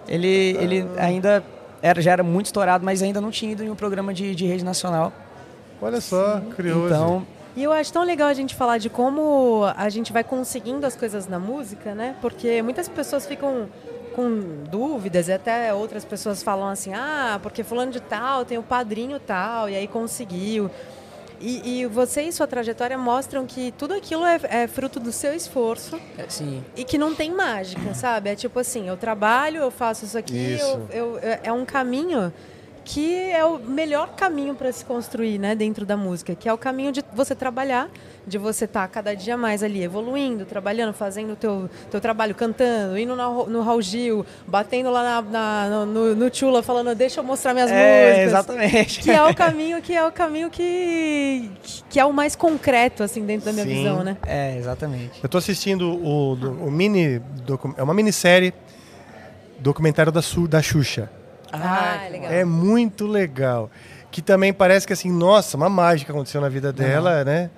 Ele, 0.10 0.58
ele 0.60 0.88
ainda 0.98 1.44
era, 1.82 2.02
já 2.02 2.12
era 2.12 2.24
muito 2.24 2.48
estourado, 2.48 2.84
mas 2.84 3.02
ainda 3.02 3.22
não 3.22 3.32
tinha 3.32 3.52
ido 3.52 3.64
em 3.64 3.70
um 3.70 3.76
programa 3.76 4.14
de, 4.14 4.34
de 4.34 4.46
rede 4.46 4.66
nacional. 4.66 5.14
Olha 5.82 6.02
só, 6.02 6.42
curioso. 6.56 6.88
Então, 6.88 7.28
E 7.56 7.64
eu 7.64 7.72
acho 7.72 7.94
tão 7.94 8.04
legal 8.04 8.28
a 8.28 8.34
gente 8.34 8.56
falar 8.56 8.78
de 8.80 8.90
como 8.90 9.64
a 9.78 9.88
gente 9.90 10.12
vai 10.12 10.24
conseguindo 10.24 10.86
as 10.86 10.96
coisas 10.96 11.28
na 11.28 11.40
música, 11.40 11.94
né? 11.94 12.16
Porque 12.22 12.62
muitas 12.62 12.90
pessoas 12.90 13.26
ficam 13.26 13.68
com 14.16 14.64
dúvidas 14.70 15.28
e 15.30 15.32
até 15.32 15.74
outras 15.74 16.04
pessoas 16.04 16.44
falam 16.44 16.68
assim, 16.68 16.94
ah, 16.94 17.40
porque 17.42 17.64
fulano 17.64 17.92
de 17.92 18.02
tal 18.02 18.44
tem 18.44 18.58
o 18.58 18.64
padrinho 18.64 19.20
tal 19.20 19.70
e 19.70 19.76
aí 19.76 19.88
conseguiu. 19.88 20.70
E, 21.42 21.82
e 21.82 21.86
você 21.86 22.24
e 22.24 22.32
sua 22.32 22.46
trajetória 22.48 22.98
mostram 22.98 23.46
que 23.46 23.72
tudo 23.78 23.94
aquilo 23.94 24.26
é, 24.26 24.40
é 24.44 24.68
fruto 24.68 25.00
do 25.00 25.12
seu 25.12 25.34
esforço 25.34 26.00
sim, 26.28 26.64
e 26.76 26.84
que 26.84 26.98
não 26.98 27.16
tem 27.16 27.32
mágica, 27.32 27.94
sabe? 27.94 28.30
É 28.30 28.36
tipo 28.36 28.60
assim, 28.60 28.88
eu 28.90 28.98
trabalho, 28.98 29.62
eu 29.62 29.72
faço 29.72 30.04
isso 30.06 30.18
aqui, 30.18 30.36
Isso. 30.56 30.66
eu- 30.66 30.88
eu- 30.92 31.20
é- 31.22 31.40
é 31.44 31.54
um 31.54 31.64
caminho 31.66 32.34
que 32.92 33.30
é 33.32 33.46
o 33.46 33.60
melhor 33.60 34.16
caminho 34.16 34.56
para 34.56 34.72
se 34.72 34.84
construir, 34.84 35.38
né, 35.38 35.54
dentro 35.54 35.86
da 35.86 35.96
música, 35.96 36.34
que 36.34 36.50
é 36.50 36.54
o 36.54 36.58
caminho 36.58 36.92
de 36.92 37.04
você 37.14 37.36
trabalhar, 37.36 37.88
de 38.26 38.40
você 38.40 38.66
estar 38.66 38.88
cada 38.88 39.16
dia 39.16 39.38
mais 39.38 39.62
ali 39.62 39.84
evoluindo, 39.84 40.44
trabalhando, 40.44 40.92
fazendo 40.92 41.34
o 41.34 41.36
teu, 41.36 41.70
teu 41.92 42.02
trabalho, 42.02 42.34
cantando, 42.34 42.98
indo 42.98 43.16
na 43.16 43.30
no 43.30 43.62
Raul 43.62 43.80
Gil, 43.84 44.26
batendo 44.48 44.90
lá 44.90 45.22
na, 45.22 45.22
na- 45.70 45.86
no, 45.86 46.16
no 46.16 46.34
Chula, 46.36 46.64
falando, 46.64 46.96
deixa 46.96 47.20
eu 47.20 47.24
mostrar 47.24 47.54
minhas 47.54 47.70
é, 47.70 47.76
músicas. 48.08 48.28
exatamente. 48.28 49.00
Que 49.02 49.12
é 49.12 49.24
o 49.24 49.36
caminho, 49.36 49.82
que 49.84 49.94
é 49.94 50.04
o 50.04 50.12
caminho 50.12 50.50
que, 50.50 51.52
que 51.92 52.00
é 52.00 52.06
o 52.06 52.12
mais 52.12 52.36
concreto, 52.36 53.04
assim, 53.04 53.24
dentro 53.24 53.46
da 53.46 53.54
minha 53.54 53.66
Sim. 53.66 53.76
visão, 53.76 54.04
né? 54.04 54.18
É, 54.26 54.58
exatamente. 54.58 55.20
Eu 55.22 55.30
tô 55.30 55.38
assistindo 55.38 55.92
o, 56.04 56.34
o 56.34 56.72
mini 56.72 57.22
é 57.78 57.84
uma 57.84 57.94
minissérie 57.94 58.52
documentário 59.60 60.12
da, 60.12 60.24
Su, 60.24 60.48
da 60.48 60.60
Xuxa. 60.60 61.12
Ah, 61.52 62.06
é 62.06 62.10
legal. 62.10 62.32
É 62.32 62.44
muito 62.46 63.06
legal. 63.08 63.70
Que 64.12 64.22
também 64.22 64.52
parece 64.52 64.88
que 64.88 64.94
assim, 64.94 65.12
nossa, 65.12 65.56
uma 65.56 65.70
mágica 65.70 66.12
aconteceu 66.12 66.42
na 66.42 66.50
vida 66.50 66.74
dela, 66.74 67.24
né? 67.24 67.50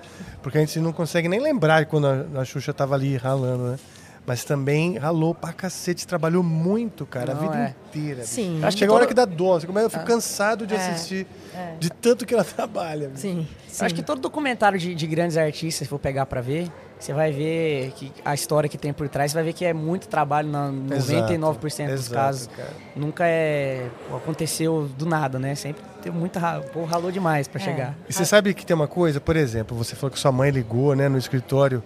Porque 0.44 0.58
a 0.58 0.62
gente 0.62 0.80
não 0.80 0.92
consegue 0.92 1.30
nem 1.30 1.40
lembrar 1.40 1.86
quando 1.86 2.08
a, 2.08 2.42
a 2.42 2.46
Xuxa 2.46 2.74
tava 2.74 2.96
ali 2.96 3.16
ralando, 3.16 3.64
né? 3.72 3.80
Mas 4.26 4.44
também 4.44 4.98
ralou 4.98 5.34
pra 5.34 5.52
cacete, 5.52 6.06
trabalhou 6.06 6.44
muito, 6.44 7.06
cara, 7.08 7.32
a 7.32 7.36
Não, 7.36 7.42
vida 7.42 7.58
é. 7.58 7.76
inteira. 7.90 8.24
Sim. 8.24 8.52
Acho 8.56 8.60
que 8.60 8.66
Acho 8.66 8.76
que 8.78 8.80
chega 8.82 8.92
a 8.92 8.96
hora 8.96 9.08
que 9.08 9.14
dá 9.16 9.26
dó. 9.26 9.60
Você 9.60 9.66
começa, 9.66 9.86
eu 9.88 9.90
fico 9.90 10.06
cansado 10.06 10.68
de 10.68 10.76
É, 10.76 10.78
assistir, 10.78 11.26
é. 11.56 11.76
de 11.80 11.90
tanto 11.90 12.26
que 12.26 12.34
ela 12.34 12.44
trabalha. 12.46 13.12
Sim, 13.16 13.48
sim. 13.68 13.84
Acho 13.86 13.96
que 13.96 14.04
todo 14.04 14.22
documentário 14.22 14.78
de, 14.78 14.94
de 14.94 15.08
grandes 15.08 15.38
artistas, 15.38 15.86
se 15.88 15.90
for 15.90 15.98
pegar 16.00 16.26
pra 16.28 16.40
ver, 16.40 16.70
você 17.04 17.14
vai 17.14 17.32
ver 17.32 17.92
que 17.96 18.12
a 18.24 18.34
história 18.34 18.70
que 18.70 18.78
tem 18.78 18.94
por 18.94 19.10
trás, 19.10 19.32
você 19.32 19.36
vai 19.36 19.44
ver 19.44 19.54
que 19.54 19.66
é 19.66 19.74
muito 19.74 20.08
trabalho 20.08 20.48
na 20.50 20.70
99% 20.72 21.60
dos 21.60 21.78
Exato, 21.78 22.14
casos. 22.14 22.48
cara. 22.56 22.70
Nunca 22.96 23.26
é 23.28 23.88
aconteceu 24.16 24.88
do 24.98 25.06
nada, 25.06 25.40
né? 25.40 25.56
Sempre 25.56 25.82
teve 26.02 26.16
muita 26.18 26.62
pô, 26.72 26.86
ralou 26.86 27.12
demais 27.12 27.48
pra 27.48 27.60
É. 27.60 27.64
chegar. 27.64 27.96
E 28.08 28.14
você 28.14 28.24
sabe 28.26 28.54
que 28.54 28.66
tem 28.66 28.76
uma 28.76 28.88
coisa, 28.88 29.20
por 29.20 29.36
exemplo, 29.36 29.76
você 29.76 29.96
falou 29.96 30.12
que 30.12 30.20
sua 30.20 30.32
mãe 30.32 30.52
ligou, 30.52 30.96
né, 30.96 31.10
no 31.10 31.18
escritório 31.18 31.84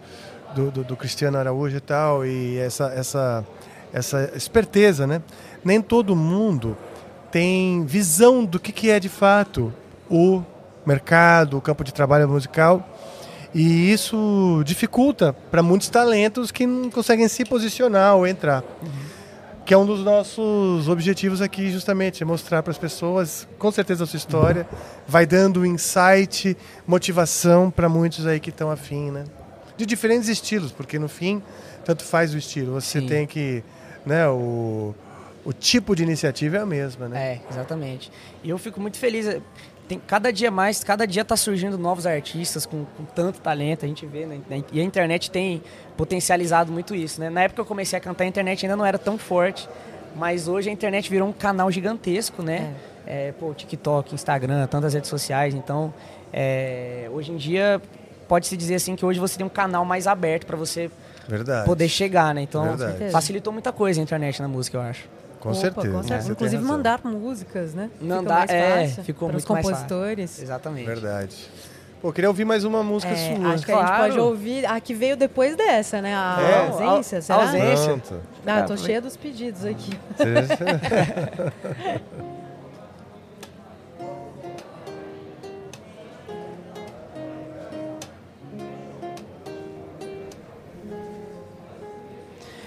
do, 0.54 0.70
do, 0.72 0.84
do 0.84 0.96
Cristiano 0.96 1.38
Araújo 1.38 1.78
e 1.78 1.82
tal, 1.82 2.26
e 2.26 2.58
essa, 2.58 2.86
essa, 2.94 3.46
essa 3.94 4.32
esperteza, 4.36 5.06
né? 5.08 5.22
Nem 5.64 5.82
todo 5.82 6.16
mundo 6.16 6.78
tem 7.32 7.86
visão 7.86 8.46
do 8.46 8.60
que, 8.60 8.72
que 8.72 8.90
é 8.90 9.00
de 9.00 9.10
fato 9.10 9.74
o 10.10 10.44
mercado, 10.86 11.58
o 11.58 11.62
campo 11.62 11.84
de 11.84 11.94
trabalho 11.94 12.28
musical. 12.30 12.88
E 13.56 13.90
isso 13.90 14.62
dificulta 14.66 15.32
para 15.32 15.64
muitos 15.64 15.88
talentos 15.88 16.52
que 16.52 16.68
não 16.68 16.92
conseguem 16.92 17.26
se 17.30 17.46
posicionar 17.46 18.14
ou 18.18 18.28
entrar. 18.28 18.62
Que 19.66 19.74
é 19.74 19.78
um 19.78 19.86
dos 19.86 20.02
nossos 20.04 20.90
objetivos 20.90 21.42
aqui, 21.42 21.72
justamente, 21.72 22.22
é 22.22 22.26
mostrar 22.26 22.62
para 22.62 22.72
as 22.72 22.78
pessoas, 22.78 23.48
com 23.58 23.72
certeza, 23.72 24.04
a 24.04 24.08
sua 24.08 24.18
história. 24.18 24.68
Vai 25.08 25.26
dando 25.26 25.66
insight, 25.66 26.58
motivação 26.86 27.72
para 27.72 27.88
muitos 27.88 28.28
aí 28.28 28.42
que 28.42 28.50
estão 28.50 28.70
afim, 28.70 29.10
né? 29.10 29.24
De 29.78 29.86
diferentes 29.86 30.28
estilos, 30.28 30.74
porque 30.74 31.00
no 31.00 31.08
fim, 31.08 31.42
tanto 31.86 32.04
faz 32.04 32.34
o 32.34 32.38
estilo. 32.38 32.74
Você 32.74 33.00
Sim. 33.00 33.08
tem 33.08 33.26
que. 33.26 33.64
Né, 34.06 34.28
o, 34.28 34.94
o 35.46 35.54
tipo 35.54 35.96
de 35.96 36.04
iniciativa 36.04 36.58
é 36.58 36.60
a 36.60 36.66
mesma, 36.66 37.08
né? 37.08 37.26
É, 37.26 37.42
exatamente. 37.50 38.12
E 38.44 38.50
eu 38.50 38.58
fico 38.58 38.82
muito 38.82 38.98
feliz. 38.98 39.26
Tem, 39.88 40.00
cada 40.00 40.34
dia 40.34 40.50
mais, 40.50 40.84
cada 40.84 41.06
dia 41.06 41.24
tá 41.24 41.38
surgindo 41.38 41.78
novos 41.78 42.08
artistas 42.08 42.66
com, 42.66 42.86
com 42.98 43.06
tanto 43.06 43.40
talento, 43.40 43.86
a 43.86 43.88
gente 43.88 44.06
vê, 44.06 44.26
né? 44.26 44.40
E 44.72 44.80
a 44.80 44.84
internet 44.84 45.30
tem 45.30 45.62
potencializado 45.96 46.72
muito 46.72 46.96
isso, 46.96 47.22
né? 47.22 47.30
Na 47.30 47.42
época 47.42 47.56
que 47.56 47.62
eu 47.62 47.66
comecei 47.66 47.98
a 47.98 48.02
cantar, 48.02 48.24
a 48.24 48.28
internet 48.28 48.66
ainda 48.66 48.76
não 48.76 48.86
era 48.86 48.98
tão 48.98 49.18
forte, 49.18 49.70
mas 50.16 50.48
hoje 50.48 50.70
a 50.70 50.74
internet 50.74 51.10
virou 51.10 51.30
um 51.30 51.34
canal 51.34 51.70
gigantesco, 51.70 52.42
né? 52.42 52.74
É, 53.06 53.32
pô, 53.34 53.54
TikTok, 53.54 54.16
Instagram, 54.16 54.66
tantas 54.66 54.96
redes 54.96 55.10
sociais, 55.10 55.54
então 55.54 55.94
é, 56.34 57.08
hoje 57.14 57.32
em 57.32 57.38
dia 57.38 57.80
pode-se 58.28 58.58
dizer 58.58 58.76
assim 58.76 58.96
que 58.96 59.06
hoje 59.06 59.20
você 59.20 59.38
tem 59.38 59.46
um 59.46 59.50
canal 59.50 59.86
mais 59.86 60.08
aberto 60.08 60.48
para 60.48 60.58
você 60.58 60.90
Verdade. 61.28 61.66
poder 61.66 61.88
chegar, 61.88 62.34
né? 62.34 62.42
Então 62.42 62.76
Verdade. 62.76 63.12
facilitou 63.12 63.54
muita 63.54 63.72
coisa 63.72 64.02
a 64.02 64.04
internet 64.04 64.42
na 64.42 64.48
música, 64.48 64.78
eu 64.78 64.82
acho. 64.82 65.15
Com 65.46 65.52
Opa, 65.52 65.60
certeza. 65.62 65.90
com 65.92 66.02
certeza. 66.04 66.32
Inclusive 66.32 66.62
razão. 66.64 66.78
mandar 66.78 67.00
músicas, 67.04 67.74
né? 67.76 67.90
Mandar, 68.02 68.50
é, 68.50 68.88
fácil 68.88 69.04
ficou 69.04 69.30
para 69.30 69.38
os 69.38 69.44
muito 69.46 69.54
mais 69.54 69.66
fácil. 69.68 69.86
compositores. 69.88 70.42
Exatamente. 70.42 70.86
Verdade. 70.88 71.36
Pô, 72.02 72.12
queria 72.12 72.30
ouvir 72.32 72.46
mais 72.46 72.64
uma 72.64 72.82
música 72.84 73.14
É, 73.14 73.36
sua. 73.36 73.54
acho 73.54 73.64
que 73.66 73.72
a 73.72 73.76
gente 73.76 73.86
Claro. 73.88 74.04
pode 74.04 74.20
ouvir 74.20 74.66
a 74.66 74.80
que 74.80 74.94
veio 74.96 75.16
depois 75.16 75.56
dessa, 75.56 76.02
né? 76.02 76.16
A 76.16 76.38
É. 76.42 76.68
ausência, 76.68 77.20
A- 77.20 77.22
será? 77.22 77.42
ausência. 77.44 77.88
Pronto. 77.90 78.16
Ah, 78.46 78.60
eu 78.62 78.66
tô 78.66 78.74
Ah, 78.74 78.78
cheia 78.78 79.00
dos 79.00 79.16
pedidos 79.16 79.64
aqui. 79.66 79.94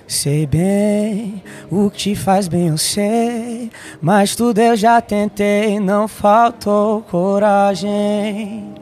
Sei 0.08 0.46
bem 0.46 1.42
o 1.70 1.90
que 1.90 1.98
te 1.98 2.16
faz 2.16 2.48
bem, 2.48 2.68
eu 2.68 2.78
sei. 2.78 3.70
Mas 4.00 4.34
tudo 4.34 4.58
eu 4.58 4.74
já 4.74 5.02
tentei, 5.02 5.78
não 5.78 6.08
faltou 6.08 7.02
coragem. 7.02 8.72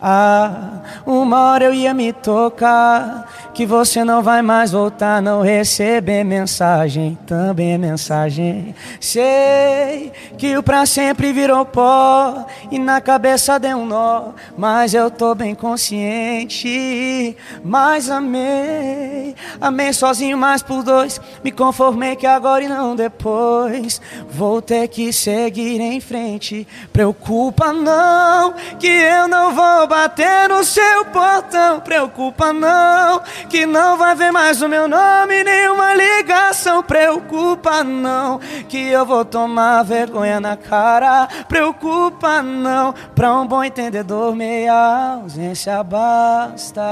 Ah, 0.00 0.80
uma 1.04 1.50
hora 1.50 1.64
eu 1.64 1.74
ia 1.74 1.92
me 1.92 2.12
tocar 2.12 3.47
que 3.58 3.66
você 3.66 4.04
não 4.04 4.22
vai 4.22 4.40
mais 4.40 4.70
voltar, 4.70 5.20
não 5.20 5.42
receber 5.42 6.22
mensagem, 6.22 7.18
também 7.26 7.72
é 7.72 7.76
mensagem. 7.76 8.72
Sei 9.00 10.12
que 10.38 10.56
o 10.56 10.62
pra 10.62 10.86
sempre 10.86 11.32
virou 11.32 11.64
pó 11.64 12.46
e 12.70 12.78
na 12.78 13.00
cabeça 13.00 13.58
deu 13.58 13.78
um 13.78 13.84
nó, 13.84 14.28
mas 14.56 14.94
eu 14.94 15.10
tô 15.10 15.34
bem 15.34 15.56
consciente. 15.56 17.36
Mas 17.64 18.08
amei, 18.08 19.34
amei 19.60 19.92
sozinho, 19.92 20.38
mas 20.38 20.62
por 20.62 20.84
dois. 20.84 21.20
Me 21.42 21.50
conformei 21.50 22.14
que 22.14 22.28
agora 22.28 22.62
e 22.62 22.68
não 22.68 22.94
depois. 22.94 24.00
Vou 24.30 24.62
ter 24.62 24.86
que 24.86 25.12
seguir 25.12 25.80
em 25.80 26.00
frente. 26.00 26.64
Preocupa 26.92 27.72
não, 27.72 28.54
que 28.78 28.86
eu 28.86 29.26
não 29.26 29.52
vou 29.52 29.88
bater 29.88 30.48
no 30.48 30.62
seu 30.62 31.06
portão. 31.06 31.80
Preocupa 31.80 32.52
não, 32.52 33.20
que 33.48 33.64
não 33.66 33.96
vai 33.96 34.14
ver 34.14 34.30
mais 34.30 34.60
o 34.62 34.68
meu 34.68 34.86
nome, 34.86 35.42
nenhuma 35.42 35.94
ligação. 35.94 36.82
Preocupa 36.82 37.82
não, 37.82 38.38
que 38.68 38.88
eu 38.88 39.04
vou 39.06 39.24
tomar 39.24 39.82
vergonha 39.82 40.38
na 40.40 40.56
cara. 40.56 41.26
Preocupa 41.48 42.42
não, 42.42 42.94
pra 43.14 43.34
um 43.34 43.46
bom 43.46 43.64
entendedor, 43.64 44.34
meia 44.34 45.18
ausência 45.22 45.82
basta. 45.82 46.82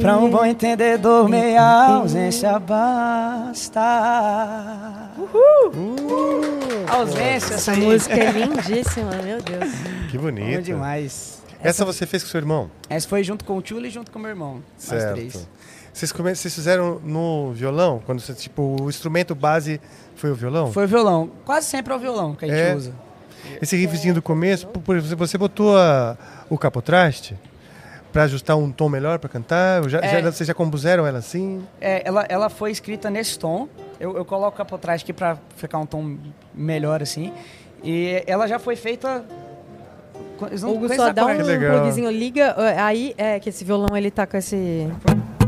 Pra 0.00 0.16
um 0.18 0.28
bom 0.30 0.44
entendedor, 0.44 1.28
meia 1.28 1.62
ausência 1.96 2.58
basta. 2.58 3.80
Ausência, 6.90 7.54
Essa 7.54 7.74
música 7.74 8.14
é 8.14 8.30
lindíssima, 8.30 9.10
meu 9.22 9.40
Deus. 9.42 9.70
que 10.10 10.16
Bom 10.16 10.24
bonito. 10.24 10.62
demais. 10.62 11.37
Essa 11.62 11.84
você 11.84 12.06
fez 12.06 12.22
com 12.22 12.28
seu 12.30 12.38
irmão? 12.38 12.70
Essa 12.88 13.08
foi 13.08 13.22
junto 13.24 13.44
com 13.44 13.56
o 13.56 13.62
Tchuli 13.62 13.88
e 13.88 13.90
junto 13.90 14.10
com 14.10 14.18
o 14.18 14.22
meu 14.22 14.30
irmão. 14.30 14.62
Certo. 14.76 15.14
três. 15.14 15.48
Vocês, 15.92 16.12
come... 16.12 16.34
Vocês 16.34 16.54
fizeram 16.54 17.00
no 17.02 17.52
violão? 17.52 18.00
Quando 18.06 18.20
você, 18.20 18.32
tipo, 18.32 18.76
o 18.80 18.88
instrumento 18.88 19.34
base 19.34 19.80
foi 20.14 20.30
o 20.30 20.34
violão? 20.34 20.72
Foi 20.72 20.84
o 20.84 20.88
violão. 20.88 21.30
Quase 21.44 21.66
sempre 21.66 21.92
é 21.92 21.96
o 21.96 21.98
violão 21.98 22.34
que 22.36 22.44
a 22.44 22.48
gente 22.48 22.58
É? 22.60 22.74
usa. 22.74 22.92
Esse 23.60 23.76
riffzinho 23.76 24.14
do 24.14 24.22
começo, 24.22 24.66
por- 24.68 24.96
exemplo, 24.96 25.26
você 25.26 25.36
botou 25.38 25.76
a- 25.76 26.16
o 26.48 26.56
capotraste 26.56 27.36
para 28.12 28.22
ajustar 28.24 28.56
um 28.56 28.70
tom 28.70 28.88
melhor 28.88 29.18
para 29.18 29.28
cantar? 29.28 29.88
Já, 29.88 29.98
É. 29.98 30.22
já- 30.22 30.30
vocês 30.30 30.46
já 30.46 30.54
compuseram 30.54 31.04
ela 31.06 31.18
assim? 31.18 31.64
É, 31.80 32.02
ela, 32.06 32.24
ela 32.28 32.48
foi 32.48 32.70
escrita 32.70 33.10
nesse 33.10 33.36
tom. 33.38 33.68
Eu, 33.98 34.16
eu 34.16 34.24
coloco 34.24 34.54
a 34.54 34.58
capotrás 34.64 35.02
aqui 35.02 35.12
pra 35.12 35.36
ficar 35.56 35.78
um 35.78 35.86
tom 35.86 36.16
melhor 36.54 37.02
assim. 37.02 37.32
E 37.82 38.22
ela 38.26 38.46
já 38.46 38.58
foi 38.60 38.76
feita. 38.76 39.24
Não- 40.60 40.74
Hugo, 40.74 40.94
só 40.94 41.12
dá 41.12 41.26
um 41.26 41.36
plugzinho, 41.36 42.10
liga. 42.10 42.54
Aí, 42.82 43.14
é 43.18 43.38
que 43.40 43.48
esse 43.48 43.64
violão 43.64 43.96
ele 43.96 44.10
tá 44.10 44.26
com 44.26 44.36
esse. 44.36 44.86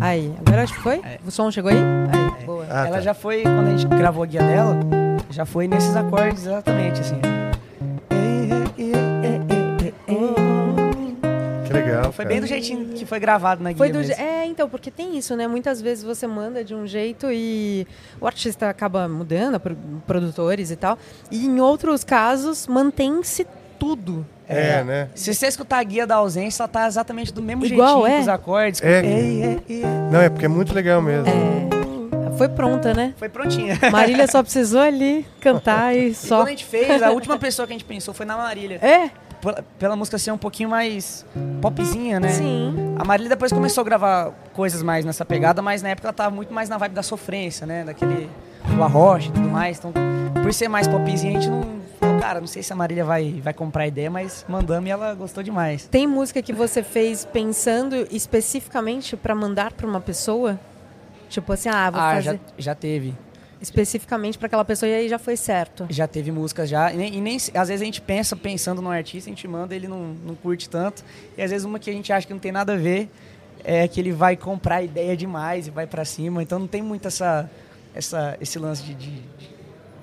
Aí, 0.01 0.33
agora 0.45 0.63
acho 0.63 0.75
que 0.75 0.81
foi? 0.81 1.01
O 1.27 1.31
som 1.31 1.51
chegou 1.51 1.71
aí? 1.71 1.77
Aí, 1.79 2.45
boa. 2.47 2.67
Ah, 2.71 2.87
ela 2.87 2.97
tá. 2.97 3.03
já 3.03 3.15
foi, 3.15 3.43
quando 3.43 3.69
a 3.69 3.77
gente 3.77 3.87
gravou 3.87 4.23
a 4.23 4.27
guia 4.27 4.43
dela, 4.43 4.77
já 5.31 5.45
foi 5.45 5.69
nesses 5.69 5.95
acordes 5.95 6.47
exatamente 6.47 7.01
assim. 7.01 7.21
Que 11.67 11.73
legal. 11.73 12.05
Foi 12.13 12.25
cara. 12.25 12.29
bem 12.29 12.41
do 12.41 12.47
jeitinho 12.47 12.87
que 12.95 13.05
foi 13.07 13.21
gravado 13.21 13.63
na 13.63 13.71
guia. 13.71 13.79
Foi 13.79 13.91
do 13.91 13.99
mesmo. 13.99 14.15
je- 14.15 14.21
É, 14.21 14.47
então, 14.47 14.69
porque 14.69 14.91
tem 14.91 15.17
isso, 15.17 15.37
né? 15.37 15.47
Muitas 15.47 15.81
vezes 15.81 16.03
você 16.03 16.27
manda 16.27 16.65
de 16.65 16.75
um 16.75 16.87
jeito 16.87 17.29
e 17.31 17.87
o 18.21 18.27
artista 18.27 18.69
acaba 18.69 19.09
mudando, 19.09 19.61
pro- 19.61 19.77
produtores 20.07 20.71
e 20.71 20.77
tal. 20.77 20.99
E 21.31 21.47
em 21.47 21.61
outros 21.61 22.03
casos, 22.03 22.67
mantém-se 22.67 23.47
tudo. 23.79 24.27
É, 24.51 24.85
né? 24.85 25.09
Se 25.15 25.33
você 25.35 25.47
escutar 25.47 25.79
a 25.79 25.83
guia 25.83 26.07
da 26.07 26.17
ausência, 26.17 26.63
ela 26.63 26.69
tá 26.69 26.87
exatamente 26.87 27.33
do 27.33 27.41
mesmo 27.43 27.65
Igual, 27.65 27.89
jeitinho 28.03 28.07
é? 28.07 28.17
com 28.17 28.23
os 28.23 28.29
acordes. 28.29 28.81
com- 28.81 28.87
É. 28.87 29.05
Ei, 29.05 29.43
ei, 29.45 29.61
ei. 29.69 29.83
Não, 30.11 30.21
é 30.21 30.29
porque 30.29 30.45
é 30.47 30.49
muito 30.49 30.75
legal 30.75 31.01
mesmo. 31.01 31.27
Foi 32.37 32.49
pronta, 32.49 32.95
né? 32.95 33.13
Foi 33.19 33.29
prontinha. 33.29 33.79
Marília 33.93 34.27
só 34.27 34.43
precisou 34.43 34.81
ali 34.81 35.27
cantar 35.41 35.95
e 35.95 36.09
E 36.09 36.15
só. 36.15 36.37
quando 36.39 36.49
a 36.49 36.51
gente 36.51 36.65
fez, 36.65 37.03
a 37.03 37.11
última 37.11 37.39
pessoa 37.39 37.67
que 37.67 37.73
a 37.73 37.75
gente 37.75 37.85
pensou 37.85 38.15
foi 38.15 38.25
na 38.25 38.37
Marília. 38.37 38.79
É? 38.83 39.11
Pela, 39.43 39.65
pela 39.79 39.97
música 39.97 40.19
ser 40.19 40.33
um 40.33 40.39
pouquinho 40.39 40.69
mais 40.69 41.25
popzinha, 41.63 42.19
né? 42.21 42.29
Sim. 42.29 42.95
A 42.99 43.05
Marília 43.05 43.29
depois 43.31 43.53
começou 43.53 43.83
a 43.83 43.85
gravar 43.85 44.31
coisas 44.53 44.83
mais 44.83 45.05
nessa 45.05 45.25
pegada, 45.25 45.61
mas 45.63 45.83
na 45.83 45.91
época 45.91 46.09
ela 46.09 46.13
tava 46.13 46.35
muito 46.35 46.53
mais 46.53 46.69
na 46.69 46.77
vibe 46.79 46.93
da 46.95 47.03
sofrência, 47.03 47.67
né? 47.67 47.85
Daquele 47.85 48.29
do 48.75 48.83
arrocha 48.83 49.29
e 49.29 49.33
tudo 49.33 49.49
mais. 49.49 49.79
Então, 49.79 49.93
por 50.43 50.53
ser 50.53 50.69
mais 50.69 50.87
popzinha, 50.87 51.39
a 51.39 51.41
gente 51.41 51.51
não 51.51 51.80
cara, 52.21 52.41
não 52.41 52.47
sei 52.47 52.63
se 52.63 52.73
a 52.73 52.77
Marília 52.77 53.05
vai, 53.05 53.41
vai 53.43 53.53
comprar 53.55 53.85
a 53.85 53.87
ideia, 53.87 54.11
mas 54.11 54.45
mandamos 54.49 54.89
e 54.89 54.93
ela 54.93 55.15
gostou 55.15 55.43
demais. 55.43 55.87
Tem 55.87 56.07
música 56.07 56.43
que 56.43 56.53
você 56.53 56.83
fez 56.83 57.25
pensando 57.25 58.07
especificamente 58.11 59.17
pra 59.17 59.35
mandar 59.35 59.73
pra 59.73 59.87
uma 59.87 60.01
pessoa? 60.01 60.59
Tipo 61.29 61.53
assim, 61.53 61.69
ah, 61.69 61.91
vou 61.91 62.01
Ah, 62.01 62.15
fazer 62.15 62.23
já, 62.33 62.39
já 62.59 62.75
teve. 62.75 63.15
especificamente 63.61 64.37
pra 64.37 64.47
aquela 64.47 64.65
pessoa 64.65 64.89
e 64.91 64.95
aí 64.95 65.09
já 65.09 65.19
foi 65.19 65.37
certo. 65.37 65.87
Já 65.89 66.07
teve 66.09 66.33
músicas 66.33 66.69
já. 66.69 66.93
E 66.93 66.97
nem, 66.97 67.15
e 67.15 67.21
nem- 67.21 67.37
às 67.37 67.69
vezes 67.69 67.81
a 67.83 67.85
gente 67.85 68.01
pensa 68.01 68.35
pensando 68.35 68.83
no 68.83 68.91
artista, 68.91 69.31
a 69.31 69.33
gente 69.33 69.47
manda, 69.47 69.75
ele 69.75 69.87
não, 69.89 70.15
não 70.27 70.35
curte 70.35 70.69
tanto. 70.69 71.05
E 71.39 71.43
às 71.43 71.51
vezes 71.51 71.65
uma 71.65 71.79
que 71.79 71.89
a 71.89 71.93
gente 71.93 72.13
acha 72.13 72.27
que 72.27 72.33
não 72.33 72.41
tem 72.41 72.53
nada 72.53 72.73
a 72.73 72.77
ver 72.77 73.09
é 73.63 73.87
que 73.87 74.01
ele 74.01 74.13
vai 74.13 74.37
comprar 74.37 74.83
ideia 74.83 75.17
demais 75.17 75.67
e 75.69 75.71
vai 75.71 75.87
pra 75.87 76.05
cima. 76.05 76.43
Então 76.43 76.59
não 76.59 76.67
tem 76.67 76.83
muito 76.83 77.07
essa, 77.07 77.49
essa, 77.95 78.37
esse 78.41 78.59
lance 78.59 78.83
de, 78.83 78.95
de, 78.95 79.11
de- 79.11 79.50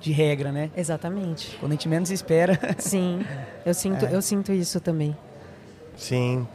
de 0.08 0.14
regra, 0.14 0.52
né? 0.52 0.70
Exatamente. 0.76 1.56
Quando 1.60 1.72
a 1.72 1.76
gente 1.76 1.88
menos 1.90 2.10
espera. 2.12 2.60
Sim. 2.80 3.26
Eu 3.66 3.74
sinto, 3.74 4.06
É. 4.06 4.16
eu 4.16 4.22
sinto 4.22 4.52
isso 4.52 4.80
também. 4.80 5.16
Sim. 5.96 6.48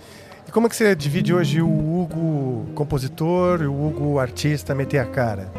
E 0.47 0.51
como 0.51 0.67
é 0.67 0.71
que 0.71 0.77
você 0.77 0.95
divide 0.95 1.33
hoje 1.35 1.61
o 1.63 1.69
Hugo 1.69 2.67
compositor 2.75 3.63
e 3.63 3.67
o 3.67 3.87
Hugo 3.87 4.19
artista 4.19 4.75
meter 4.75 4.99
a 4.99 5.05
cara? 5.07 5.51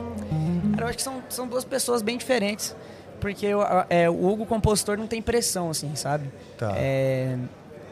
Cara, 0.71 0.83
eu 0.83 0.87
acho 0.87 0.97
que 0.97 1.03
são, 1.03 1.21
são 1.29 1.47
duas 1.47 1.63
pessoas 1.63 2.01
bem 2.01 2.17
diferentes. 2.17 2.75
Porque 3.19 3.53
o, 3.53 3.61
a- 3.61 3.85
é, 3.89 4.09
o 4.09 4.25
Hugo 4.27 4.45
compositor 4.45 4.97
não 4.97 5.07
tem 5.07 5.21
pressão, 5.21 5.69
assim, 5.69 5.95
sabe? 5.95 6.29
Tá. 6.57 6.73
É, 6.75 7.37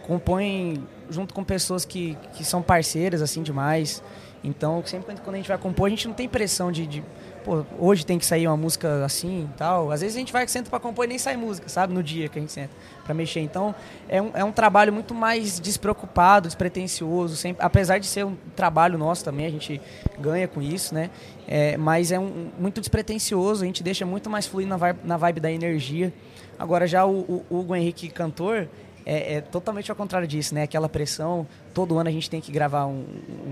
compõe 0.06 0.84
junto 1.10 1.34
com 1.34 1.44
pessoas 1.44 1.86
que, 1.86 2.18
que 2.34 2.44
são 2.44 2.62
parceiras, 2.62 3.22
assim, 3.22 3.42
demais. 3.42 4.04
Então, 4.44 4.82
sempre 4.86 5.06
quando- 5.06 5.22
quando 5.22 5.36
a 5.36 5.38
gente 5.38 5.48
vai 5.48 5.58
compor, 5.58 5.88
a 5.88 5.90
gente 5.90 6.08
não 6.08 6.14
tem 6.16 6.28
pressão 6.28 6.72
de, 6.72 6.86
de, 6.88 7.04
pô, 7.44 7.66
hoje 7.80 8.06
tem 8.06 8.18
que 8.18 8.26
sair 8.26 8.48
uma 8.48 8.58
música 8.58 9.04
assim 9.04 9.50
e 9.52 9.58
tal. 9.58 9.92
Às 9.92 10.02
vezes 10.02 10.16
a 10.16 10.20
gente 10.20 10.32
vai, 10.32 10.48
senta 10.48 10.70
pra 10.70 10.80
compor 10.80 11.06
e 11.06 11.08
nem 11.08 11.18
sai 11.18 11.36
música, 11.36 11.68
sabe? 11.70 11.94
No 11.94 12.02
dia 12.02 12.30
que 12.30 12.38
a 12.38 12.42
gente 12.42 12.52
senta 12.52 12.72
pra 13.04 13.14
mexer. 13.14 13.42
Então, 13.42 13.76
é 14.08 14.22
um, 14.22 14.32
é 14.34 14.44
um 14.44 14.52
trabalho 14.52 14.94
muito 14.94 15.14
mais 15.14 15.60
despreocupado, 15.60 16.48
despretensioso. 16.48 17.36
Sempre, 17.36 17.64
apesar 17.64 17.98
de 17.98 18.08
ser 18.08 18.26
um 18.26 18.36
trabalho 18.56 18.98
nosso 18.98 19.24
também, 19.24 19.46
a 19.46 19.50
gente 19.50 19.82
ganha 20.20 20.48
com 20.48 20.62
isso, 20.62 20.94
né? 20.94 21.10
É, 21.48 21.78
mas 21.78 22.12
é 22.12 22.20
um, 22.20 22.50
muito 22.58 22.80
despretensioso, 22.80 23.64
a 23.64 23.66
gente 23.66 23.84
deixa 23.84 24.06
muito 24.06 24.30
mais 24.30 24.46
fluir 24.46 24.68
na 24.68 24.78
vibe, 24.78 25.00
na 25.04 25.18
vibe 25.18 25.40
da 25.40 25.52
energia. 25.52 26.14
Agora, 26.58 26.88
já 26.88 27.06
o, 27.06 27.44
o 27.50 27.60
Hugo 27.60 27.76
Henrique 27.76 28.10
cantor, 28.10 28.68
é, 29.06 29.36
é 29.36 29.42
totalmente 29.42 29.90
ao 29.90 29.98
contrário 29.98 30.28
disso, 30.28 30.54
né? 30.54 30.64
Aquela 30.64 30.88
pressão, 30.88 31.48
todo 31.74 31.98
ano 31.98 32.10
a 32.10 32.12
gente 32.12 32.30
tem 32.30 32.40
que 32.42 32.52
gravar 32.52 32.86
um, 32.86 33.04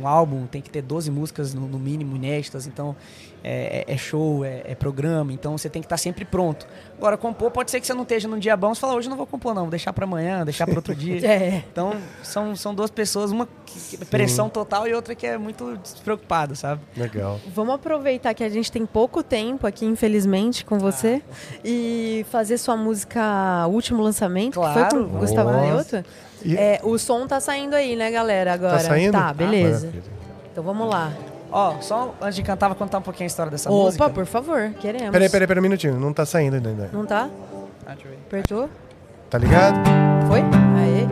um 0.02 0.08
álbum, 0.08 0.46
tem 0.46 0.62
que 0.62 0.70
ter 0.70 0.82
12 0.82 1.10
músicas 1.12 1.54
no, 1.54 1.68
no 1.68 1.80
mínimo 1.80 2.16
inéditas, 2.16 2.68
então 2.68 2.96
é, 3.44 3.86
é- 3.88 3.94
é 3.94 3.98
show, 3.98 4.44
é, 4.44 4.62
é 4.66 4.76
programa, 4.76 5.32
então 5.34 5.58
você 5.58 5.70
tem 5.70 5.82
que 5.82 5.86
estar 5.86 5.98
sempre 5.98 6.26
pronto. 6.26 6.68
Agora, 6.98 7.16
compor, 7.18 7.50
pode 7.52 7.72
ser 7.72 7.80
que 7.80 7.88
você 7.88 7.94
não 7.94 8.04
esteja 8.04 8.28
num 8.28 8.38
dia 8.38 8.56
bom, 8.58 8.74
você 8.76 8.82
fala, 8.82 8.94
hoje 8.96 9.08
eu 9.08 9.10
não 9.12 9.18
vou 9.18 9.26
compor 9.26 9.54
não, 9.54 9.62
vou 9.64 9.72
deixar 9.72 9.94
para 9.94 10.04
amanhã, 10.06 10.44
deixar 10.44 10.66
para 10.66 10.76
outro 10.76 10.94
dia. 10.96 11.20
É. 11.30 11.64
Então, 11.72 11.94
são, 12.24 12.56
são 12.56 12.76
duas 12.76 12.90
pessoas, 12.92 13.32
uma 13.32 13.48
que, 13.66 13.98
que- 13.98 14.06
pressão 14.06 14.50
total 14.50 14.88
e 14.88 14.94
outra 14.94 15.16
que 15.16 15.26
é 15.26 15.38
muito 15.38 15.78
despreocupada, 15.78 16.56
sabe? 16.56 16.82
Legal. 16.98 17.40
Vamos 17.54 17.76
aproveitar 17.76 18.34
que 18.34 18.44
a 18.44 18.50
gente 18.50 18.72
tem 18.72 18.86
pouco 18.86 19.24
tempo 19.24 19.66
aqui, 19.66 19.86
infelizmente, 19.86 20.66
com 20.66 20.78
você, 20.78 21.22
e 21.64 22.26
fazer 22.30 22.58
sua 22.58 22.76
música 22.76 23.66
último 23.68 24.02
lançamento, 24.02 24.60
que 24.60 24.66
foi 24.66 24.74
Claro. 24.74 25.08
com 25.08 25.16
o 25.16 25.20
Gustavo. 25.20 25.50
Gaioto. 25.52 26.04
E- 26.44 26.56
É, 26.58 26.80
o 26.84 26.98
som 26.98 27.28
tá 27.28 27.40
saindo 27.40 27.76
aí, 27.76 27.96
né, 27.96 28.10
galera, 28.12 28.54
agora? 28.54 28.74
Tá 28.74 28.80
saindo? 28.80 29.12
Tá, 29.12 29.34
beleza. 29.34 29.88
Maravilha. 29.88 30.04
Então 30.52 30.64
vamos 30.64 30.90
lá. 30.90 31.12
Ó, 31.52 31.76
só 31.82 32.14
antes 32.22 32.36
de 32.36 32.44
cantar, 32.44 32.68
vou 32.68 32.76
contar 32.78 33.00
um 33.00 33.02
pouquinho 33.02 33.26
a 33.26 33.28
história 33.28 33.50
dessa 33.52 33.70
Opa, 33.72 33.86
música. 33.86 34.10
por 34.10 34.26
favor, 34.26 34.72
queremos. 34.80 35.10
Peraí, 35.10 35.30
peraí, 35.30 35.48
peraí 35.48 35.60
um 35.60 35.64
minutinho. 35.64 36.00
Não 36.00 36.14
tá 36.14 36.26
saindo 36.26 36.56
ainda. 36.58 36.70
ainda. 36.70 36.90
Não 36.94 37.06
tá? 37.06 37.28
Ah, 37.86 37.94
deixa 37.94 38.08
eu 38.08 38.12
ver. 38.12 38.18
Apertou? 38.28 38.70
Tá 39.30 39.38
ligado? 39.38 39.76
Foi? 40.28 40.40
Aê. 40.42 41.08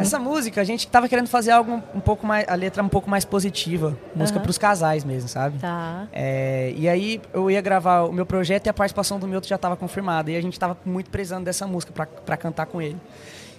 Essa 0.00 0.18
música, 0.18 0.60
a 0.60 0.64
gente 0.64 0.86
tava 0.88 1.08
querendo 1.08 1.26
fazer 1.28 1.50
algo 1.52 1.82
um, 1.94 2.00
pouco 2.00 2.26
mais. 2.26 2.46
A 2.48 2.54
letra 2.54 2.82
um 2.82 2.88
pouco 2.88 3.08
mais 3.08 3.24
positiva. 3.24 3.96
Música 4.14 4.38
Aham. 4.38 4.42
pros 4.42 4.56
casais 4.58 5.04
mesmo, 5.04 5.28
sabe? 5.28 5.58
Tá. 5.58 6.06
É, 6.12 6.72
e 6.76 6.88
aí 6.88 7.20
eu 7.32 7.50
ia 7.50 7.60
gravar 7.60 8.02
o 8.04 8.12
meu 8.12 8.24
projeto 8.26 8.66
e 8.66 8.70
a 8.70 8.74
participação 8.74 9.18
do 9.18 9.28
Milton 9.28 9.48
já 9.48 9.56
estava 9.56 9.76
confirmada. 9.76 10.30
E 10.30 10.36
a 10.36 10.40
gente 10.42 10.58
tava 10.58 10.76
muito 10.84 11.10
precisando 11.10 11.44
dessa 11.44 11.66
música 11.66 11.92
pra- 11.92 12.06
pra 12.06 12.36
cantar 12.36 12.66
com 12.66 12.80
ele. 12.80 12.96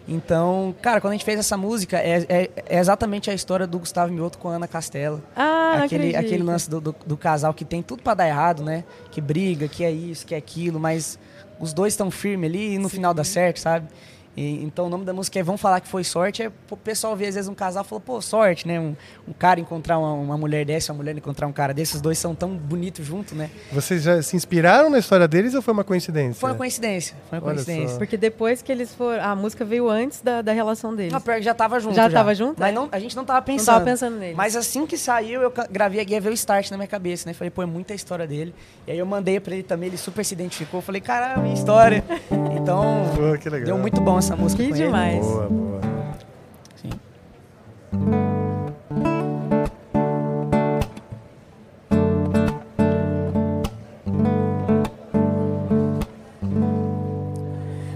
Então, 0.08 0.76
cara, 0.82 1.00
quando 1.00 1.12
a 1.12 1.16
gente 1.16 1.26
fez 1.26 1.40
essa 1.40 1.56
música, 1.56 1.98
é, 1.98 2.26
é- 2.28 2.50
é 2.68 2.80
exatamente 2.80 3.30
a 3.30 3.34
história 3.34 3.66
do 3.68 3.80
Gustavo 3.80 4.12
Mioto 4.12 4.38
com 4.38 4.50
a 4.50 4.56
Ana 4.56 4.68
Castela. 4.68 5.22
Ah, 5.36 5.84
aquele, 5.84 6.10
acredito. 6.10 6.16
aquele 6.18 6.44
lance 6.44 6.70
do, 6.70 6.82
do- 6.82 6.96
do 7.06 7.16
casal 7.18 7.54
que 7.54 7.64
tem 7.64 7.82
tudo 7.82 8.02
pra 8.04 8.14
dar 8.14 8.28
errado, 8.28 8.64
né? 8.64 8.84
Que 9.12 9.22
briga, 9.22 9.68
que 9.68 9.84
é 9.84 9.92
isso, 9.92 10.26
que 10.26 10.34
é 10.36 10.38
aquilo, 10.38 10.80
mas 10.80 11.18
os 11.60 11.72
dois 11.74 11.94
estão 11.94 12.10
firmes 12.10 12.50
ali 12.50 12.74
e 12.74 12.78
no 12.80 12.90
final 12.90 13.14
dá 13.14 13.24
certo, 13.24 13.60
sabe? 13.60 13.88
E, 14.36 14.64
então 14.64 14.86
o 14.86 14.90
nome 14.90 15.04
da 15.04 15.12
música 15.14 15.38
é 15.40 15.44
Vão 15.44 15.58
Falar 15.58 15.82
Que 15.82 15.88
Foi 15.88 16.04
Sorte. 16.04 16.42
É, 16.44 16.52
o 16.70 16.78
pessoal 16.78 17.16
vê 17.16 17.28
às 17.28 17.36
vezes 17.36 17.50
um 17.50 17.54
casal 17.54 17.84
e 17.84 17.88
fala, 17.88 18.00
pô, 18.00 18.22
sorte, 18.22 18.66
né? 18.68 18.80
Um, 18.80 18.96
um 19.28 19.34
cara 19.34 19.60
encontrar 19.60 19.98
uma, 20.00 20.14
uma 20.14 20.38
mulher 20.38 20.66
dessa, 20.66 20.94
uma 20.94 20.98
mulher 20.98 21.16
encontrar 21.18 21.48
um 21.48 21.52
cara 21.52 21.74
desses, 21.74 21.96
os 21.96 22.02
dois 22.02 22.18
são 22.18 22.34
tão 22.34 22.56
bonitos 22.56 23.06
juntos, 23.06 23.34
né? 23.34 23.50
Vocês 23.72 24.04
já 24.04 24.22
se 24.22 24.36
inspiraram 24.36 24.90
na 24.90 25.00
história 25.00 25.28
deles 25.28 25.54
ou 25.54 25.62
foi 25.62 25.74
uma 25.74 25.84
coincidência? 25.84 26.40
Foi 26.40 26.52
uma 26.52 26.56
coincidência, 26.58 27.16
foi 27.30 27.40
uma 27.40 27.46
Olha 27.48 27.56
coincidência. 27.56 27.90
só. 27.90 27.98
Porque 27.98 28.16
depois 28.18 28.62
que 28.62 28.72
eles 28.72 28.94
foram. 28.96 29.22
A 29.24 29.36
música 29.36 29.66
veio 29.66 29.90
antes 29.90 30.22
da, 30.22 30.42
da 30.42 30.54
relação 30.54 30.96
deles. 30.96 31.12
Não, 31.12 31.20
pior 31.22 31.36
que 31.38 31.42
já 31.44 31.54
tava 31.54 31.80
junto. 31.80 31.96
Já 31.96 32.10
tava 32.10 32.34
junto? 32.34 32.60
Mas 32.60 32.70
É. 32.70 32.72
não, 32.74 32.88
a 32.92 33.00
gente 33.00 33.16
não 33.16 33.26
tava 33.26 33.40
não 33.40 33.46
pensando. 33.46 33.66
tava 33.76 33.86
pensando 33.86 34.18
neles. 34.18 34.36
Mas 34.38 34.56
assim 34.56 34.86
que 34.86 34.98
saiu, 34.98 35.42
eu 35.42 35.54
gravei 35.70 36.00
a 36.00 36.04
guia, 36.04 36.22
veio 36.22 36.32
o 36.32 36.36
start 36.36 36.72
na 36.72 36.78
minha 36.78 36.88
cabeça, 36.88 37.28
né? 37.28 37.34
Falei, 37.34 37.50
pô, 37.52 37.62
é 37.64 37.66
muita 37.66 37.94
história 37.94 38.26
dele. 38.26 38.56
E 38.88 38.92
aí 38.92 38.98
eu 38.98 39.06
mandei 39.06 39.40
pra 39.40 39.54
ele 39.54 39.64
também, 39.64 39.90
ele 39.90 39.98
super 39.98 40.24
se 40.24 40.34
identificou. 40.34 40.82
Falei, 40.82 41.02
caramba, 41.02 41.42
minha 41.42 41.54
história. 41.54 42.04
Então, 42.62 43.06
Pô, 43.16 43.38
que 43.40 43.50
legal. 43.50 43.66
deu 43.66 43.78
muito 43.78 44.00
bom 44.02 44.21
essa 44.22 44.36
música 44.36 44.64
Que 44.64 44.70
com 44.70 44.76
demais. 44.76 45.26
Boa, 45.26 45.50
boa. 45.50 45.82
Sim. 46.76 46.90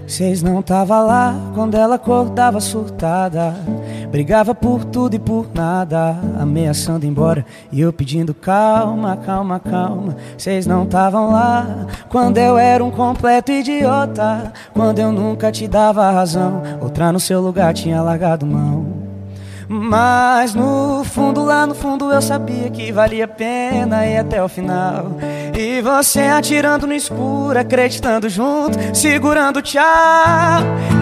Vocês 0.06 0.42
não 0.42 0.62
tava 0.62 1.00
lá 1.00 1.34
quando 1.54 1.76
ela 1.76 1.94
acordava 1.94 2.60
surtada 2.60 3.54
Brigava 4.16 4.54
por 4.54 4.82
tudo 4.82 5.14
e 5.14 5.18
por 5.18 5.46
nada 5.54 6.18
Ameaçando 6.40 7.04
ir 7.04 7.08
embora 7.08 7.44
E 7.70 7.82
eu 7.82 7.92
pedindo 7.92 8.32
calma, 8.32 9.14
calma, 9.14 9.60
calma 9.60 10.16
Vocês 10.38 10.66
não 10.66 10.84
estavam 10.84 11.30
lá. 11.30 11.86
Quando 12.08 12.38
eu 12.38 12.56
era 12.56 12.82
um 12.82 12.90
completo 12.90 13.52
idiota 13.52 14.54
Quando 14.72 15.00
eu 15.00 15.12
nunca 15.12 15.52
te 15.52 15.68
dava 15.68 16.10
razão 16.10 16.62
Outra 16.80 17.12
no 17.12 17.20
seu 17.20 17.42
lugar 17.42 17.74
tinha 17.74 18.00
largado 18.00 18.46
mão 18.46 19.05
mas 19.68 20.54
no 20.54 21.04
fundo, 21.04 21.44
lá 21.44 21.66
no 21.66 21.74
fundo, 21.74 22.12
eu 22.12 22.22
sabia 22.22 22.70
que 22.70 22.92
valia 22.92 23.24
a 23.24 23.28
pena 23.28 24.06
ir 24.06 24.18
até 24.18 24.42
o 24.42 24.48
final. 24.48 25.12
E 25.56 25.80
você 25.80 26.22
atirando 26.22 26.86
no 26.86 26.92
escuro, 26.92 27.58
acreditando 27.58 28.28
junto, 28.28 28.78
segurando 28.94 29.60
tchau. 29.62 29.82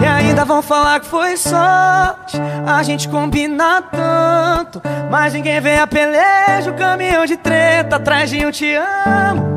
E 0.01 0.05
ainda 0.05 0.43
vão 0.45 0.61
falar 0.61 0.99
que 0.99 1.05
foi 1.05 1.37
sorte, 1.37 2.37
a 2.65 2.81
gente 2.83 3.07
combina 3.07 3.81
tanto. 3.81 4.81
Mas 5.11 5.33
ninguém 5.33 5.59
vê 5.61 5.77
a 5.77 5.87
peleja, 5.87 6.71
o 6.71 6.75
caminhão 6.75 7.25
de 7.25 7.37
treta 7.37 7.97
atrás 7.97 8.29
de 8.29 8.45
um 8.45 8.51
te 8.51 8.73
amo. 8.73 9.54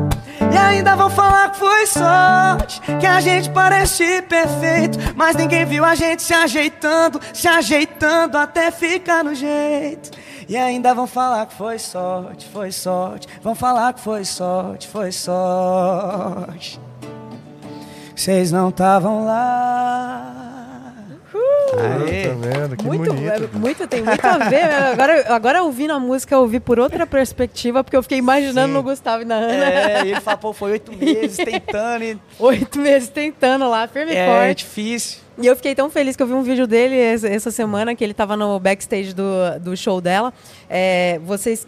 E 0.51 0.57
ainda 0.57 0.95
vão 0.95 1.09
falar 1.09 1.51
que 1.51 1.57
foi 1.57 1.85
sorte, 1.85 2.81
que 2.99 3.05
a 3.05 3.19
gente 3.19 3.49
parece 3.51 4.21
perfeito, 4.23 4.97
mas 5.15 5.35
ninguém 5.35 5.65
viu 5.65 5.85
a 5.85 5.95
gente 5.95 6.21
se 6.21 6.33
ajeitando, 6.33 7.19
se 7.33 7.47
ajeitando 7.47 8.37
até 8.37 8.71
ficar 8.71 9.23
no 9.23 9.35
jeito. 9.35 10.11
E 10.47 10.57
ainda 10.57 10.95
vão 10.95 11.05
falar 11.05 11.45
que 11.45 11.53
foi 11.53 11.77
sorte, 11.77 12.47
foi 12.47 12.71
sorte, 12.71 13.27
vão 13.43 13.53
falar 13.53 13.93
que 13.93 14.01
foi 14.01 14.25
sorte, 14.25 14.87
foi 14.87 15.11
sorte. 15.11 16.79
Vocês 18.15 18.51
não 18.51 18.69
estavam 18.69 19.25
lá. 19.25 20.38
Aê. 21.33 22.27
Tá 22.27 22.33
vendo? 22.33 22.77
Que 22.77 22.85
muito, 22.85 23.13
bonito. 23.13 23.31
é, 23.31 23.57
muito, 23.57 23.87
tem 23.87 24.03
muito 24.03 24.25
a 24.25 24.37
ver. 24.49 24.67
né? 24.67 24.91
Agora, 24.91 25.33
agora 25.35 25.63
ouvindo 25.63 25.91
a 25.93 25.99
música, 25.99 26.33
eu 26.35 26.39
ouvi 26.39 26.59
por 26.59 26.79
outra 26.79 27.05
perspectiva, 27.05 27.83
porque 27.83 27.95
eu 27.95 28.01
fiquei 28.03 28.17
imaginando 28.17 28.67
Sim. 28.67 28.73
no 28.73 28.83
Gustavo 28.83 29.21
e 29.21 29.25
na 29.25 29.35
Ana. 29.35 29.65
É, 29.65 30.05
e 30.05 30.11
ele 30.11 30.21
falou, 30.21 30.39
pô, 30.39 30.53
foi 30.53 30.71
oito 30.71 30.91
meses 30.97 31.37
tentando 31.37 32.03
e 32.03 32.17
Oito 32.39 32.79
meses 32.79 33.09
tentando 33.09 33.69
lá, 33.69 33.87
firme 33.87 34.11
e 34.11 34.15
é 34.15 34.25
forte. 34.25 34.65
difícil. 34.65 35.19
E 35.41 35.47
eu 35.47 35.55
fiquei 35.55 35.73
tão 35.73 35.89
feliz 35.89 36.15
que 36.15 36.23
eu 36.23 36.27
vi 36.27 36.33
um 36.33 36.43
vídeo 36.43 36.67
dele 36.67 36.97
essa, 36.99 37.27
essa 37.27 37.51
semana, 37.51 37.95
que 37.95 38.03
ele 38.03 38.13
tava 38.13 38.35
no 38.35 38.59
backstage 38.59 39.13
do, 39.13 39.23
do 39.61 39.77
show 39.77 40.01
dela. 40.01 40.33
É, 40.69 41.19
vocês 41.23 41.65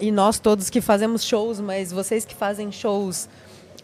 e 0.00 0.10
nós 0.12 0.38
todos 0.38 0.68
que 0.70 0.80
fazemos 0.80 1.24
shows, 1.24 1.58
mas 1.60 1.90
vocês 1.90 2.24
que 2.24 2.34
fazem 2.34 2.70
shows 2.70 3.28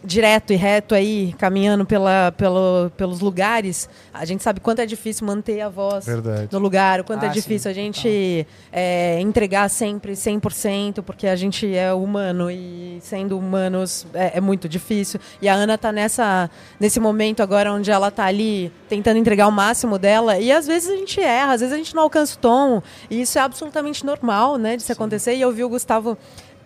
direto 0.03 0.53
e 0.53 0.55
reto 0.55 0.95
aí, 0.95 1.33
caminhando 1.37 1.85
pela, 1.85 2.31
pelo, 2.37 2.89
pelos 2.95 3.19
lugares, 3.19 3.89
a 4.13 4.23
gente 4.23 4.41
sabe 4.41 4.59
quanto 4.61 4.79
é 4.79 4.85
difícil 4.85 5.27
manter 5.27 5.59
a 5.59 5.67
voz 5.67 6.05
Verdade. 6.05 6.47
no 6.51 6.59
lugar, 6.59 7.01
o 7.01 7.03
quanto 7.03 7.23
é 7.23 7.27
Ah, 7.27 7.33
sim. 7.33 7.39
difícil 7.39 7.69
a 7.69 7.73
gente 7.73 8.47
é, 8.71 9.19
entregar 9.19 9.69
sempre 9.69 10.13
100%, 10.13 11.01
porque 11.03 11.27
a 11.27 11.35
gente 11.35 11.75
é 11.75 11.93
humano 11.93 12.49
e 12.49 12.99
sendo 13.01 13.37
humanos 13.37 14.07
é, 14.13 14.37
é 14.37 14.41
muito 14.41 14.69
difícil. 14.69 15.19
E 15.41 15.49
a 15.49 15.53
Ana 15.53 15.77
tá 15.77 15.91
nessa, 15.91 16.49
nesse 16.79 16.99
momento 16.99 17.43
agora 17.43 17.71
onde 17.71 17.91
ela 17.91 18.09
tá 18.09 18.23
ali 18.25 18.71
tentando 18.87 19.17
entregar 19.17 19.47
o 19.47 19.51
máximo 19.51 19.99
dela 19.99 20.39
e 20.39 20.51
às 20.51 20.65
vezes 20.65 20.89
a 20.89 20.95
gente 20.95 21.19
erra, 21.19 21.53
às 21.53 21.59
vezes 21.61 21.73
a 21.73 21.77
gente 21.77 21.93
não 21.93 22.03
alcança 22.03 22.35
o 22.35 22.39
tom 22.39 22.81
e 23.09 23.21
isso 23.21 23.37
é 23.37 23.41
absolutamente 23.41 24.05
normal, 24.05 24.57
né, 24.57 24.77
de 24.77 24.83
se 24.83 24.91
acontecer. 24.91 25.35
E 25.35 25.41
eu 25.41 25.51
vi 25.51 25.63
o 25.63 25.69
Gustavo 25.69 26.17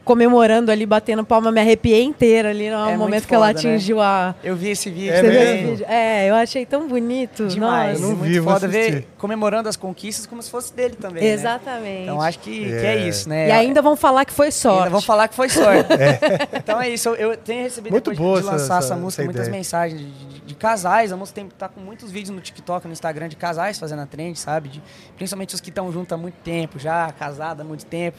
comemorando 0.03 0.71
ali, 0.71 0.85
batendo 0.85 1.23
palma, 1.23 1.51
me 1.51 1.59
arrepiei 1.61 2.03
inteira 2.03 2.49
ali 2.49 2.69
no 2.69 2.75
É 2.75 2.85
muito 2.87 2.97
momento 2.99 3.27
que 3.27 3.33
ela 3.33 3.47
foda, 3.47 3.61
né? 3.63 3.69
atingiu 3.75 4.01
a. 4.01 4.35
Eu 4.43 4.55
vi 4.55 4.69
esse 4.69 4.89
vídeo 4.89 5.11
É 5.13 5.15
Você 5.17 5.21
viu 5.29 5.31
também. 5.39 5.53
esse 5.55 5.65
vídeo? 5.71 5.85
É, 5.87 6.29
eu 6.29 6.35
achei 6.35 6.65
tão 6.65 6.87
bonito. 6.87 7.47
Demais. 7.47 7.95
Eu 7.95 8.01
Nossa. 8.01 8.11
não 8.13 8.17
muito 8.19 8.31
vi, 8.33 8.39
vou 8.39 8.53
foda 8.53 8.67
ver 8.67 9.07
comemorando 9.17 9.69
as 9.69 9.75
conquistas 9.77 10.25
como 10.25 10.41
se 10.41 10.49
fosse 10.51 10.73
dele 10.73 10.95
também. 10.95 11.23
né? 11.23 11.29
Exatamente. 11.29 12.01
Então 12.03 12.21
acho 12.21 12.39
que, 12.39 12.65
que 12.65 12.73
É. 12.73 12.95
é 12.95 13.07
isso, 13.07 13.29
né? 13.29 13.47
E 13.47 13.51
ainda 13.51 13.81
vão 13.81 13.95
falar 13.95 14.25
que 14.25 14.33
foi 14.33 14.51
sorte. 14.51 14.77
Ainda 14.79 14.89
vão 14.89 15.01
falar 15.01 15.27
que 15.27 15.35
foi 15.35 15.49
sorte. 15.49 15.89
Então 16.53 16.81
é 16.81 16.89
isso. 16.89 17.09
Eu, 17.09 17.31
eu 17.31 17.37
tenho 17.37 17.63
recebido 17.63 17.91
Muito 17.91 18.11
depois 18.11 18.17
boa 18.17 18.39
de 18.41 18.45
lançar 18.45 18.77
essa- 18.77 18.85
essa, 18.85 18.95
música 18.95 19.21
essa 19.21 19.25
muitas 19.27 19.47
ideia. 19.47 19.57
mensagens 19.57 19.99
de, 20.01 20.07
de- 20.07 20.33
de 20.43 20.55
casais. 20.55 21.11
A 21.13 21.17
música 21.17 21.39
tem, 21.39 21.49
tá 21.57 21.69
com 21.69 21.79
muitos 21.79 22.11
vídeos 22.11 22.35
no 22.35 22.41
TikTok, 22.41 22.85
no 22.85 22.91
Instagram 22.93 23.29
de 23.29 23.35
casais 23.37 23.79
fazendo 23.79 24.01
a 24.01 24.05
trend, 24.05 24.37
sabe? 24.37 24.67
De- 24.69 24.83
principalmente 25.15 25.55
os 25.55 25.61
que 25.61 25.69
estão 25.69 25.89
juntos 25.91 26.11
há 26.11 26.17
muito 26.17 26.35
tempo, 26.43 26.77
já 26.77 27.09
casados 27.17 27.61
há 27.61 27.63
muito 27.67 27.85
tempo, 27.85 28.17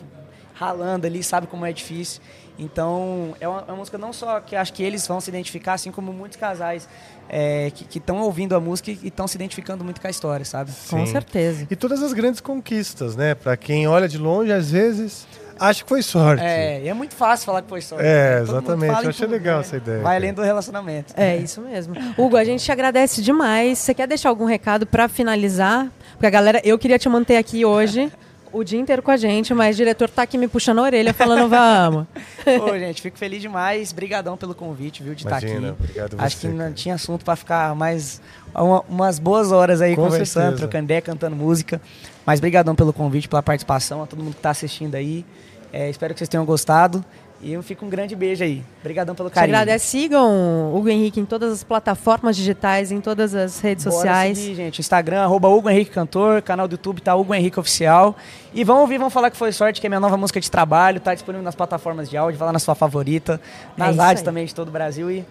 ralando 0.55 1.07
ali, 1.07 1.23
sabe 1.23 1.47
como 1.47 1.67
é 1.67 1.73
difícil. 1.73 2.23
Então 2.59 3.35
é 3.41 3.49
uma, 3.49 3.61
é 3.61 3.65
uma 3.65 3.77
música 3.77 3.99
não 3.99 4.13
só 4.13 4.41
que 4.41 4.55
acho 4.55 4.73
que 4.73 4.83
eles 4.83 5.07
vão 5.07 5.21
se 5.21 5.29
identificar, 5.29 5.75
assim 5.75 5.91
como 5.91 6.13
muitos 6.13 6.39
casais 6.39 6.89
é, 7.29 7.71
que 7.71 7.99
estão 7.99 8.19
ouvindo 8.21 8.55
a 8.55 8.61
música 8.61 8.91
e 8.91 9.09
estão 9.09 9.27
se 9.27 9.37
identificando 9.37 9.83
muito 9.83 10.01
com 10.01 10.07
a 10.07 10.11
história, 10.11 10.45
sabe? 10.45 10.71
Com 10.89 11.05
Sim. 11.05 11.13
certeza. 11.13 11.67
E 11.71 11.77
todas 11.77 12.03
as 12.03 12.13
grandes 12.13 12.41
conquistas, 12.41 13.17
né? 13.17 13.35
Pra 13.35 13.57
quem 13.57 13.87
olha 13.89 14.07
de 14.07 14.19
longe, 14.19 14.53
às 14.53 14.71
vezes, 14.71 15.27
acha 15.59 15.83
que 15.83 15.89
foi 15.89 16.03
sorte. 16.03 16.45
É, 16.45 16.83
e 16.83 16.89
é 16.89 16.95
muito 16.95 17.15
fácil 17.15 17.47
falar 17.47 17.63
que 17.63 17.69
foi 17.69 17.81
sorte. 17.81 18.05
É, 18.05 18.37
né? 18.37 18.43
Exatamente. 18.43 18.93
Eu 18.93 19.11
achei 19.11 19.27
tudo, 19.27 19.33
legal 19.33 19.57
né? 19.57 19.61
essa 19.63 19.77
ideia, 19.77 20.03
Vai 20.03 20.17
além 20.17 20.33
do 20.33 20.43
relacionamento. 20.43 21.15
É 21.17 21.37
isso 21.37 21.61
mesmo. 21.61 21.95
Hugo, 22.17 22.37
a 22.37 22.45
gente 22.45 22.63
te 22.63 22.71
agradece 22.71 23.23
demais. 23.23 23.79
Você 23.79 23.95
quer 23.95 24.07
deixar 24.07 24.29
algum 24.29 24.45
recado 24.45 24.87
pra 24.87 25.09
finalizar? 25.09 25.91
Porque 26.13 26.27
a 26.27 26.31
galera, 26.31 26.61
eu 26.65 26.79
queria 26.79 26.99
te 26.99 27.09
manter 27.09 27.37
aqui 27.37 27.65
hoje. 27.65 28.13
O 28.55 28.63
dia 28.63 28.79
inteiro 28.79 29.03
com 29.03 29.11
a 29.11 29.17
gente, 29.17 29.53
mas 29.53 29.75
o 29.75 29.79
diretor 29.79 30.09
tá 30.09 30.23
aqui 30.23 30.39
me 30.39 30.47
puxando 30.47 30.79
a 30.79 30.83
orelha 30.83 31.13
falando 31.13 31.49
vamos. 31.49 32.07
Ô, 32.63 32.79
gente, 32.79 33.03
fico 33.03 33.19
feliz 33.19 33.43
demais. 33.43 33.93
Brigadão 33.93 34.37
pelo 34.37 34.55
convite, 34.55 35.03
viu, 35.03 35.13
de 35.15 35.25
estar 35.25 35.43
Imagina, 35.43 35.71
aqui. 35.73 35.83
obrigado 35.83 36.17
Acho 36.19 36.37
você, 36.37 36.49
que 36.49 36.55
não 36.55 36.73
tinha 36.73 36.95
assunto 36.95 37.25
para 37.25 37.35
ficar 37.35 37.75
mais 37.75 38.21
uma- 38.55 38.81
umas 38.89 39.19
boas 39.19 39.51
horas 39.51 39.81
aí 39.81 39.97
Com 39.97 40.05
conversando, 40.05 40.43
certeza. 40.45 40.59
trocando 40.63 40.85
ideia, 40.85 41.03
cantando 41.03 41.35
música. 41.35 41.81
Mas 42.25 42.39
brigadão 42.39 42.77
pelo 42.77 42.93
convite, 42.93 43.29
pela 43.29 43.43
participação, 43.43 44.03
a 44.03 44.07
todo 44.07 44.23
mundo 44.23 44.35
que 44.37 44.41
tá 44.41 44.51
assistindo 44.51 44.95
aí. 44.95 45.27
É, 45.73 45.91
espero 45.91 46.15
que 46.15 46.19
vocês 46.21 46.29
tenham 46.29 46.45
gostado. 46.45 47.05
E 47.41 47.53
eu 47.53 47.63
fico 47.63 47.85
um 47.85 47.91
grande 47.91 48.17
beijo 48.17 48.43
aí. 48.43 48.63
Brigadão 48.83 49.15
pelo 49.15 49.29
Te 49.29 49.35
carinho. 49.35 49.55
agradece. 49.57 49.87
Sigam 49.87 50.71
o 50.73 50.77
Hugo 50.79 50.89
Henrique 50.89 51.21
em 51.21 51.27
todas 51.27 51.53
as 51.53 51.63
plataformas 51.63 52.37
digitais, 52.37 52.91
em 52.91 53.01
todas 53.01 53.35
as 53.35 53.61
redes 53.61 53.85
Bora 53.85 53.97
sociais. 53.97 54.39
seguir, 54.39 54.55
gente. 54.55 54.81
Instagram, 54.81 55.21
arroba 55.23 55.49
Hugo 55.49 55.69
Henrique 55.69 55.91
Cantor, 55.91 56.41
canal 56.41 56.67
do 56.67 56.73
YouTube 56.73 57.03
tá 57.03 57.15
Hugo 57.15 57.35
Henrique 57.35 57.61
Oficial. 57.61 58.17
E 58.55 58.65
vão 58.65 58.81
ouvir, 58.81 58.97
vão 58.99 59.11
falar 59.11 59.31
que 59.31 59.37
foi 59.37 59.53
sorte, 59.53 59.81
que 59.81 59.87
é 59.87 59.91
minha 59.91 60.01
nova 60.01 60.17
música 60.17 60.41
de 60.41 60.51
trabalho, 60.51 61.01
tá 61.01 61.13
disponível 61.13 61.45
nas 61.45 61.55
plataformas 61.55 62.09
de 62.09 62.17
áudio, 62.17 62.39
vai 62.39 62.47
lá 62.47 62.53
na 62.53 62.59
sua 62.59 62.75
favorita, 62.75 63.39
nas 63.77 63.91
isso 63.91 64.01
rádios 64.01 64.23
também 64.23 64.47
de 64.47 64.55
todo 64.55 64.69
o 64.69 64.71
Brasil 64.71 65.11
e 65.11 65.25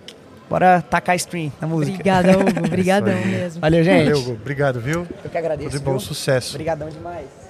bora 0.48 0.84
tacar 0.88 1.16
stream 1.16 1.52
na 1.60 1.68
música. 1.68 1.94
Obrigada, 1.94 2.38
Hugo. 2.38 2.60
Obrigadão 2.68 3.14
aí. 3.16 3.26
mesmo. 3.28 3.62
Valeu, 3.62 3.84
gente. 3.84 4.04
Valeu, 4.10 4.20
Hugo. 4.20 4.32
Obrigado, 4.34 4.80
viu? 4.80 5.08
Eu 5.24 5.30
que 5.32 5.38
agradeço. 5.38 5.70
Tudo 5.72 5.80
de 5.80 5.86
bom, 5.86 5.92
viu? 5.92 6.00
sucesso. 6.00 6.52
Obrigadão 6.52 6.90
demais. 6.90 7.43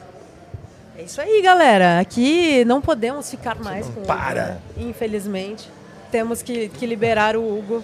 É 0.95 1.03
isso 1.03 1.19
aí, 1.19 1.41
galera. 1.41 1.99
Aqui 1.99 2.63
não 2.65 2.79
podemos 2.79 3.29
ficar 3.29 3.55
mais 3.55 3.87
o 3.87 3.89
Hugo, 3.89 4.05
para. 4.05 4.45
né? 4.45 4.61
Infelizmente. 4.77 5.69
Temos 6.11 6.43
que, 6.43 6.69
que 6.69 6.85
liberar 6.85 7.35
o 7.35 7.41
Hugo. 7.41 7.83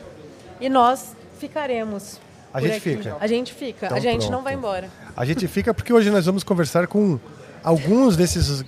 E 0.61 0.69
nós 0.69 1.15
ficaremos. 1.39 2.19
A 2.53 2.61
gente 2.61 2.77
aqui. 2.77 2.97
fica. 2.97 3.17
A 3.19 3.27
gente 3.27 3.53
fica. 3.53 3.85
Então 3.87 3.97
a 3.97 3.99
gente 3.99 4.19
pronto. 4.21 4.31
não 4.31 4.43
vai 4.43 4.53
embora. 4.53 4.89
A 5.15 5.25
gente 5.25 5.47
fica 5.47 5.73
porque 5.73 5.91
hoje 5.91 6.11
nós 6.11 6.25
vamos 6.25 6.43
conversar 6.43 6.85
com 6.87 7.19
alguns 7.63 8.15
desses 8.15 8.63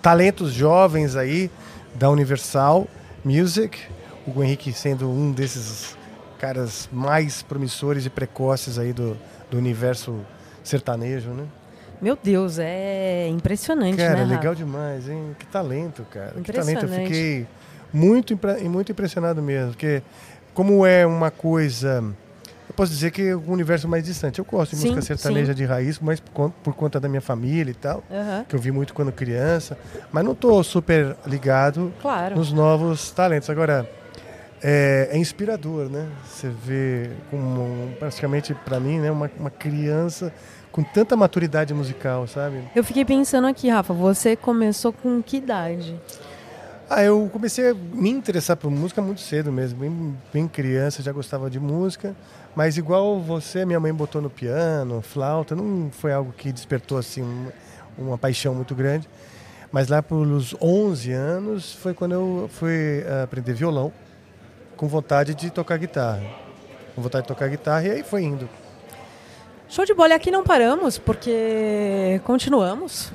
talentos 0.00 0.52
jovens 0.52 1.16
aí 1.16 1.50
da 1.94 2.08
Universal 2.08 2.86
Music. 3.24 3.78
O 4.26 4.42
Henrique 4.42 4.72
sendo 4.72 5.08
um 5.10 5.32
desses 5.32 5.96
caras 6.38 6.88
mais 6.92 7.42
promissores 7.42 8.06
e 8.06 8.10
precoces 8.10 8.78
aí 8.78 8.92
do, 8.92 9.16
do 9.50 9.56
universo 9.56 10.20
sertanejo, 10.62 11.30
né? 11.30 11.44
Meu 12.00 12.16
Deus, 12.22 12.58
é 12.58 13.28
impressionante, 13.28 13.96
Cara, 13.96 14.14
né? 14.16 14.22
Rafa? 14.22 14.34
legal 14.34 14.54
demais, 14.54 15.08
hein? 15.08 15.34
Que 15.38 15.46
talento, 15.46 16.04
cara. 16.10 16.34
Que 16.42 16.52
talento. 16.52 16.84
Eu 16.84 16.88
fiquei 16.88 17.46
muito, 17.92 18.32
impre- 18.34 18.68
muito 18.68 18.92
impressionado 18.92 19.42
mesmo. 19.42 19.70
Porque, 19.72 20.02
como 20.52 20.84
é 20.86 21.06
uma 21.06 21.30
coisa. 21.30 22.04
Eu 22.68 22.74
posso 22.74 22.90
dizer 22.92 23.12
que 23.12 23.22
é 23.28 23.36
um 23.36 23.50
universo 23.52 23.88
mais 23.88 24.04
distante. 24.04 24.38
Eu 24.40 24.44
gosto 24.44 24.72
de 24.74 24.82
Sim, 24.82 24.88
música 24.90 25.02
sertaneja 25.06 25.52
sim. 25.52 25.56
de 25.56 25.64
raiz, 25.64 25.98
mas 26.00 26.20
por 26.20 26.32
conta, 26.32 26.54
por 26.64 26.74
conta 26.74 27.00
da 27.00 27.08
minha 27.08 27.20
família 27.22 27.70
e 27.70 27.74
tal, 27.74 28.02
Aham, 28.10 28.44
que 28.46 28.54
eu 28.54 28.60
vi 28.60 28.70
muito 28.70 28.92
quando 28.92 29.10
criança. 29.12 29.78
Mas 30.12 30.24
não 30.24 30.34
tô 30.34 30.62
super 30.62 31.16
ligado 31.26 31.92
Claro. 32.02 32.36
nos 32.36 32.52
novos 32.52 33.10
talentos. 33.12 33.48
Agora, 33.48 33.88
é, 34.62 35.08
é 35.12 35.16
inspirador, 35.16 35.88
né? 35.88 36.08
Você 36.26 36.48
vê 36.48 37.10
como, 37.30 37.94
praticamente 37.98 38.52
para 38.52 38.80
mim, 38.80 38.98
né, 38.98 39.10
uma, 39.10 39.30
uma 39.38 39.50
criança 39.50 40.32
com 40.76 40.82
tanta 40.84 41.16
maturidade 41.16 41.72
musical, 41.72 42.26
sabe? 42.26 42.60
Eu 42.74 42.84
fiquei 42.84 43.02
pensando 43.04 43.46
aqui, 43.46 43.68
Rafa, 43.70 43.94
você 43.94 44.36
começou 44.36 44.92
com 44.92 45.22
que 45.22 45.38
idade? 45.38 45.98
Ah, 46.88 47.02
eu 47.02 47.28
comecei 47.32 47.70
a 47.70 47.74
me 47.74 48.10
interessar 48.10 48.56
por 48.58 48.70
música 48.70 49.00
muito 49.00 49.20
cedo 49.22 49.50
mesmo, 49.50 49.80
bem, 49.80 50.16
bem 50.32 50.46
criança, 50.46 51.02
já 51.02 51.10
gostava 51.12 51.48
de 51.50 51.58
música, 51.58 52.14
mas 52.54 52.76
igual 52.76 53.18
você, 53.18 53.64
minha 53.64 53.80
mãe 53.80 53.92
botou 53.92 54.20
no 54.20 54.28
piano, 54.30 55.00
flauta, 55.00 55.56
não 55.56 55.88
foi 55.90 56.12
algo 56.12 56.32
que 56.36 56.52
despertou 56.52 56.98
assim 56.98 57.22
um- 57.22 57.48
uma 57.98 58.18
paixão 58.18 58.54
muito 58.54 58.74
grande. 58.74 59.08
Mas 59.72 59.88
lá 59.88 60.02
pelos 60.02 60.54
11 60.60 61.10
anos 61.10 61.72
foi 61.72 61.92
quando 61.94 62.12
eu 62.12 62.50
fui 62.52 63.02
ah, 63.08 63.22
aprender 63.24 63.54
violão, 63.54 63.90
com 64.76 64.86
vontade 64.86 65.34
de 65.34 65.50
tocar 65.50 65.78
guitarra. 65.78 66.22
Com 66.94 67.00
vontade 67.00 67.22
de 67.22 67.28
tocar 67.28 67.48
guitarra 67.48 67.82
e 67.86 67.90
aí 67.92 68.02
foi 68.02 68.22
indo. 68.22 68.46
Show 69.68 69.84
de 69.84 69.94
bola. 69.94 70.10
E 70.10 70.12
aqui 70.12 70.30
não 70.30 70.44
paramos, 70.44 70.98
porque 70.98 72.20
continuamos. 72.24 73.12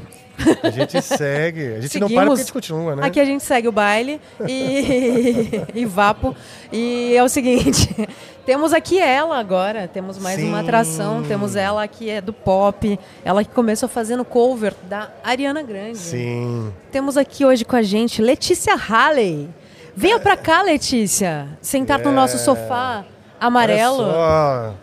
A 0.64 0.70
gente 0.70 1.02
segue, 1.02 1.76
a 1.76 1.82
gente 1.82 2.00
não 2.00 2.08
para 2.10 2.18
Seguimos. 2.18 2.30
porque 2.30 2.34
a 2.34 2.44
gente 2.44 2.54
continua, 2.54 2.96
né? 2.96 3.06
Aqui 3.06 3.20
a 3.20 3.26
gente 3.26 3.44
segue 3.44 3.68
o 3.68 3.72
baile 3.72 4.20
e, 4.48 5.62
e 5.82 5.86
vapo. 5.86 6.36
E 6.72 7.16
é 7.16 7.24
o 7.24 7.30
seguinte, 7.30 7.90
temos 8.46 8.74
aqui 8.74 8.98
ela 9.00 9.38
agora, 9.38 9.88
temos 9.88 10.18
mais 10.18 10.42
uma 10.42 10.58
Sim. 10.58 10.64
atração, 10.64 11.24
temos 11.24 11.56
ela 11.56 11.88
que 11.88 12.10
é 12.10 12.22
do 12.22 12.34
pop, 12.34 13.00
ela 13.24 13.44
que 13.44 13.52
começou 13.52 13.88
fazendo 13.88 14.26
cover 14.26 14.74
da 14.84 15.12
Ariana 15.24 15.62
Grande. 15.62 16.00
Sim. 16.00 16.74
Temos 16.92 17.18
aqui 17.18 17.46
hoje 17.46 17.64
com 17.64 17.76
a 17.76 17.84
gente 17.84 18.22
Letícia 18.22 18.76
Halley. 18.76 19.50
Venha 19.96 20.20
pra 20.20 20.38
cá, 20.38 20.62
Letícia, 20.62 21.48
sentar 21.62 22.00
no 22.00 22.12
nosso 22.12 22.38
sofá 22.40 23.06
amarelo. 23.40 24.04
Olha 24.04 24.14
só. 24.14 24.74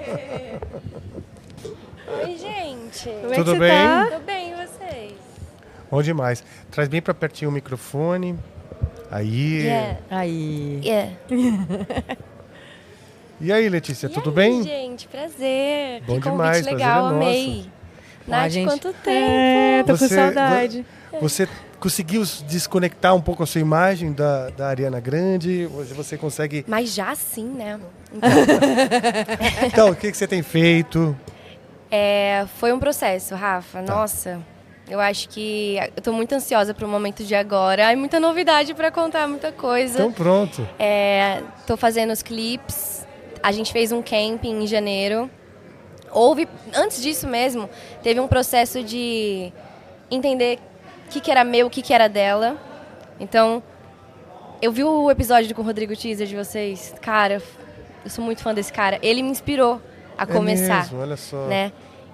Oi, 2.24 2.36
gente. 2.36 3.08
Como 3.08 3.32
é 3.32 3.36
Tudo 3.36 3.52
que 3.52 3.58
você 3.58 3.58
bem? 3.58 3.70
tá? 3.70 4.06
Tudo 4.10 4.24
bem, 4.24 4.50
e 4.50 4.54
vocês? 4.54 5.12
Bom 5.90 6.02
demais. 6.02 6.44
Traz 6.70 6.88
bem 6.88 7.00
pra 7.02 7.14
pertinho 7.14 7.50
o 7.50 7.54
microfone. 7.54 8.38
Aí. 9.10 9.62
Yeah. 9.62 9.98
Aí. 10.10 10.80
Yeah. 10.84 11.12
E 13.42 13.50
aí, 13.50 13.70
Letícia, 13.70 14.06
E 14.06 14.10
tudo 14.10 14.28
aí, 14.28 14.34
bem? 14.36 14.62
gente? 14.62 15.08
Prazer. 15.08 16.02
Bom 16.02 16.20
que 16.20 16.20
convite 16.20 16.30
demais, 16.30 16.58
prazer 16.60 16.74
legal, 16.74 16.98
é 16.98 17.02
nosso. 17.14 17.16
amei. 17.16 17.66
A 18.26 18.30
Nath, 18.30 18.50
gente- 18.50 18.68
quanto 18.68 18.92
tempo? 18.92 19.08
É, 19.08 19.82
tô 19.86 19.96
Você- 19.96 20.08
com 20.08 20.14
saudade. 20.14 20.86
Você 21.22 21.48
conseguiu 21.80 22.22
desconectar 22.46 23.14
um 23.16 23.20
pouco 23.20 23.42
a 23.42 23.46
sua 23.46 23.60
imagem 23.60 24.12
da, 24.12 24.50
da 24.50 24.68
Ariana 24.68 25.00
Grande? 25.00 25.68
Hoje 25.74 25.94
você 25.94 26.16
consegue. 26.16 26.64
Mas 26.68 26.94
já 26.94 27.14
sim, 27.14 27.44
né? 27.46 27.80
Então, 28.12 28.30
Então, 29.66 29.88
o 29.90 29.96
que, 29.96 30.10
que 30.10 30.16
você 30.16 30.28
tem 30.28 30.42
feito? 30.42 31.16
é, 31.90 32.44
foi 32.58 32.72
um 32.72 32.78
processo, 32.78 33.34
Rafa. 33.34 33.82
Nossa, 33.82 34.40
eu 34.88 35.00
acho 35.00 35.28
que 35.28 35.76
eu 35.96 36.02
tô 36.02 36.12
muito 36.12 36.32
ansiosa 36.34 36.72
pro 36.74 36.86
momento 36.86 37.24
de 37.24 37.34
agora. 37.34 37.86
Ai, 37.86 37.96
muita 37.96 38.20
novidade 38.20 38.74
pra 38.74 38.90
contar, 38.90 39.26
muita 39.26 39.50
coisa. 39.50 39.98
Então, 39.98 40.12
pronto. 40.12 40.68
É, 40.78 41.42
tô 41.66 41.76
fazendo 41.76 42.12
os 42.12 42.22
clipes. 42.22 43.06
A 43.42 43.50
gente 43.52 43.72
fez 43.72 43.90
um 43.90 44.02
camping 44.02 44.62
em 44.62 44.66
janeiro. 44.66 45.30
Houve, 46.12 46.46
antes 46.74 47.00
disso 47.00 47.26
mesmo, 47.26 47.70
teve 48.02 48.20
um 48.20 48.26
processo 48.28 48.82
de 48.82 49.52
entender 50.10 50.58
o 50.69 50.69
que, 51.10 51.20
que 51.20 51.30
era 51.30 51.44
meu, 51.44 51.66
o 51.66 51.70
que, 51.70 51.82
que 51.82 51.92
era 51.92 52.08
dela. 52.08 52.56
Então, 53.18 53.62
eu 54.62 54.72
vi 54.72 54.82
o 54.84 55.10
episódio 55.10 55.54
com 55.54 55.62
o 55.62 55.64
Rodrigo 55.64 55.94
Teaser 55.96 56.26
de 56.26 56.36
vocês. 56.36 56.94
Cara, 57.02 57.42
eu 58.04 58.10
sou 58.10 58.24
muito 58.24 58.42
fã 58.42 58.54
desse 58.54 58.72
cara. 58.72 58.98
Ele 59.02 59.22
me 59.22 59.30
inspirou 59.30 59.80
a 60.16 60.22
É 60.22 60.26
começar, 60.26 60.80
mesmo, 60.84 61.00
olha 61.00 61.16
só. 61.16 61.46
né? 61.46 61.72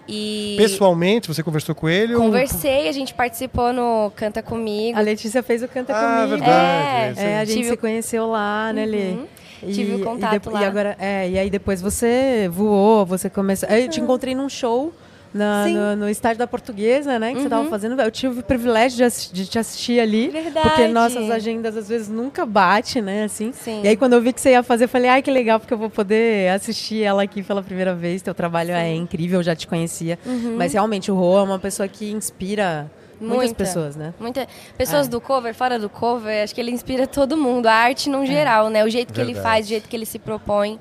E 0.09 0.55
Pessoalmente, 0.57 1.27
você 1.27 1.43
conversou 1.43 1.75
com 1.75 1.89
ele? 1.89 2.15
ou- 2.15 2.23
conversei, 2.23 2.89
a 2.89 2.93
gente 2.93 3.13
participou 3.13 3.73
no 3.73 4.13
Canta 4.15 4.41
Comigo. 4.41 4.97
A 4.97 5.01
Letícia 5.03 5.43
fez 5.43 5.63
o 5.65 5.69
Canta 5.69 5.93
Ah, 5.93 6.01
Comigo. 6.27 6.29
verdade. 6.37 7.19
É, 7.21 7.23
É, 7.33 7.39
a 7.41 7.45
gente 7.45 7.57
Tive 7.57 7.71
se 7.71 7.77
conheceu 7.77 8.27
lá, 8.31 8.73
né, 8.73 8.87
Lê? 8.87 8.99
Uhum. 9.11 9.27
Tive 9.73 9.95
o 9.97 10.05
contato 10.05 10.33
e 10.35 10.39
depo- 10.39 10.51
lá. 10.51 10.63
E, 10.63 10.65
agora, 10.65 10.97
é, 11.01 11.29
e 11.31 11.39
aí 11.39 11.51
depois 11.51 11.81
você 11.83 12.49
voou, 12.53 13.05
você 13.05 13.29
começou... 13.29 13.69
Eu 13.69 13.89
te 13.89 14.01
encontrei 14.01 14.33
num 14.35 14.49
show 14.49 14.93
na- 15.37 15.65
Sim. 15.65 15.75
no, 15.75 15.97
no 15.97 16.09
estádio 16.09 16.39
da 16.39 16.47
Portuguesa, 16.47 17.19
né? 17.19 17.33
Que 17.35 17.43
você 17.43 17.49
tava 17.49 17.63
Uhum. 17.63 17.71
fazendo. 17.71 18.01
Eu 18.01 18.11
tive 18.11 18.41
o 18.41 18.43
privilégio 18.43 19.09
de, 19.09 19.33
de 19.33 19.47
te 19.47 19.59
assistir 19.59 20.01
ali. 20.01 20.29
Verdade. 20.31 20.69
Porque 20.69 20.89
nossas 20.89 21.31
agendas 21.31 21.77
às 21.77 21.89
vezes 21.89 22.09
nunca 22.09 22.45
batem, 22.45 23.03
né? 23.03 23.25
Assim. 23.25 23.53
Sim. 23.53 23.83
E 23.85 23.89
aí, 23.89 23.97
quando 23.97 24.15
eu 24.15 24.21
vi 24.23 24.33
que 24.33 24.41
você 24.41 24.51
ia 24.51 24.63
fazer, 24.63 24.85
eu 24.85 24.89
falei, 24.89 25.09
ai, 25.11 25.23
que 25.23 25.31
legal, 25.31 25.61
porque 25.61 25.73
eu 25.75 25.79
vou 25.79 25.91
poder 25.91 26.51
assistir 26.51 27.03
ela 27.03 27.23
aqui 27.23 27.43
pela 27.43 27.63
primeira 27.63 27.95
vez. 27.95 28.23
Teu 28.23 28.35
trabalho 28.35 28.73
é 28.73 28.93
incrível, 28.95 29.41
eu 29.41 29.45
já 29.45 29.55
te 29.55 29.67
conhecia. 29.67 30.19
Mas 30.57 30.73
realmente, 30.73 31.11
o 31.13 31.15
Rô 31.15 31.39
é 31.39 31.43
uma 31.43 31.59
pessoa 31.59 31.87
que 31.87 32.11
inspira 32.11 32.91
muitas 33.21 33.37
Muita. 33.47 33.55
pessoas, 33.55 33.97
né? 33.97 34.13
Muita, 34.21 34.47
pessoas 34.77 35.07
É. 35.07 35.11
do 35.11 35.21
cover, 35.21 35.55
fora 35.55 35.79
do 35.79 35.89
cover, 35.89 36.43
acho 36.45 36.55
que 36.55 36.61
ele 36.61 36.71
inspira 36.71 37.07
todo 37.07 37.37
mundo. 37.37 37.67
A 37.67 37.73
arte 37.73 38.11
num 38.11 38.27
geral, 38.27 38.69
né? 38.69 38.85
O 38.85 38.91
jeito 38.91 39.13
que 39.13 39.21
ele 39.21 39.33
Verdade. 39.33 39.55
faz, 39.55 39.67
o 39.67 39.69
jeito 39.71 39.89
que 39.89 39.97
ele 39.97 40.05
se 40.07 40.19
propõe. 40.19 40.79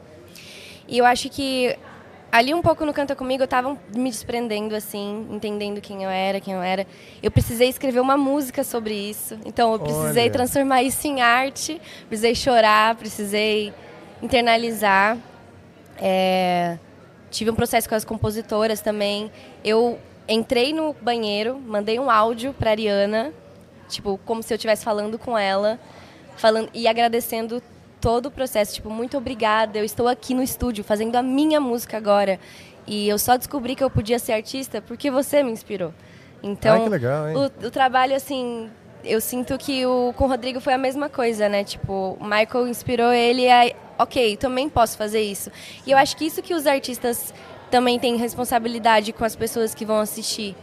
E 0.87 0.97
eu 0.97 1.05
acho 1.05 1.29
que 1.29 1.75
ali 2.31 2.53
um 2.53 2.61
pouco 2.61 2.85
no 2.85 2.93
Canta 2.93 3.15
Comigo 3.15 3.43
eu 3.43 3.47
tava 3.47 3.77
me 3.95 4.09
desprendendo, 4.09 4.75
assim, 4.75 5.27
entendendo 5.29 5.79
quem 5.81 6.03
eu 6.03 6.09
era, 6.09 6.39
quem 6.39 6.53
eu 6.53 6.61
era. 6.61 6.85
Eu 7.21 7.31
precisei 7.31 7.69
escrever 7.69 7.99
uma 7.99 8.17
música 8.17 8.63
sobre 8.63 8.93
isso. 8.93 9.37
Então 9.45 9.73
eu 9.73 9.79
precisei 9.79 10.23
Olha. 10.23 10.31
transformar 10.31 10.83
isso 10.83 11.07
em 11.07 11.21
arte, 11.21 11.81
precisei 12.07 12.35
chorar, 12.35 12.95
precisei 12.95 13.73
internalizar. 14.21 15.17
É, 15.97 16.77
tive 17.29 17.51
um 17.51 17.55
processo 17.55 17.87
com 17.87 17.95
as 17.95 18.03
compositoras 18.03 18.81
também. 18.81 19.31
Eu 19.63 19.99
entrei 20.27 20.73
no 20.73 20.93
banheiro, 20.93 21.59
mandei 21.59 21.99
um 21.99 22.09
áudio 22.09 22.53
pra 22.53 22.71
Ariana, 22.71 23.31
tipo, 23.87 24.19
como 24.25 24.41
se 24.41 24.53
eu 24.53 24.55
estivesse 24.55 24.83
falando 24.83 25.17
com 25.19 25.37
ela, 25.37 25.79
falando 26.35 26.69
e 26.73 26.87
agradecendo 26.87 27.61
todo 28.01 28.27
o 28.27 28.31
processo, 28.31 28.75
tipo, 28.75 28.89
muito 28.89 29.17
obrigada, 29.17 29.77
eu 29.79 29.83
estou 29.83 30.07
aqui 30.07 30.33
no 30.33 30.43
estúdio 30.43 30.83
fazendo 30.83 31.15
a 31.15 31.23
minha 31.23 31.59
música 31.59 31.97
agora. 31.97 32.39
E 32.87 33.07
eu 33.09 33.17
só 33.17 33.35
descobri 33.35 33.75
que 33.75 33.83
eu 33.83 33.89
podia 33.89 34.19
ser 34.19 34.33
artista 34.33 34.81
porque 34.81 35.09
você 35.09 35.41
me 35.41 35.51
inspirou. 35.51 35.93
Então, 36.43 36.77
Ah, 36.77 36.83
que 36.83 36.89
legal, 36.89 37.29
hein? 37.29 37.35
o, 37.35 37.67
o 37.67 37.71
trabalho, 37.71 38.15
assim, 38.15 38.69
eu 39.03 39.19
sinto 39.19 39.57
que 39.57 39.85
o, 39.85 40.13
com 40.15 40.25
o 40.25 40.27
Rodrigo 40.27 40.59
foi 40.59 40.73
a 40.73 40.77
mesma 40.77 41.09
coisa, 41.09 41.49
né? 41.49 41.63
Tipo, 41.63 42.15
o 42.19 42.23
Michael 42.23 42.67
inspirou 42.67 43.11
ele 43.11 43.49
a, 43.49 43.71
ok, 43.97 44.37
também 44.37 44.69
posso 44.69 44.97
fazer 44.97 45.21
isso. 45.21 45.51
E 45.87 45.91
eu 45.91 45.97
acho 45.97 46.15
que 46.15 46.25
isso 46.25 46.43
que 46.43 46.53
os 46.53 46.67
artistas 46.67 47.33
também 47.71 47.97
têm 47.99 48.15
responsabilidade 48.17 49.11
com 49.11 49.25
as 49.25 49.35
pessoas 49.35 49.73
que 49.73 49.83
vão 49.85 49.99
assistir. 49.99 50.55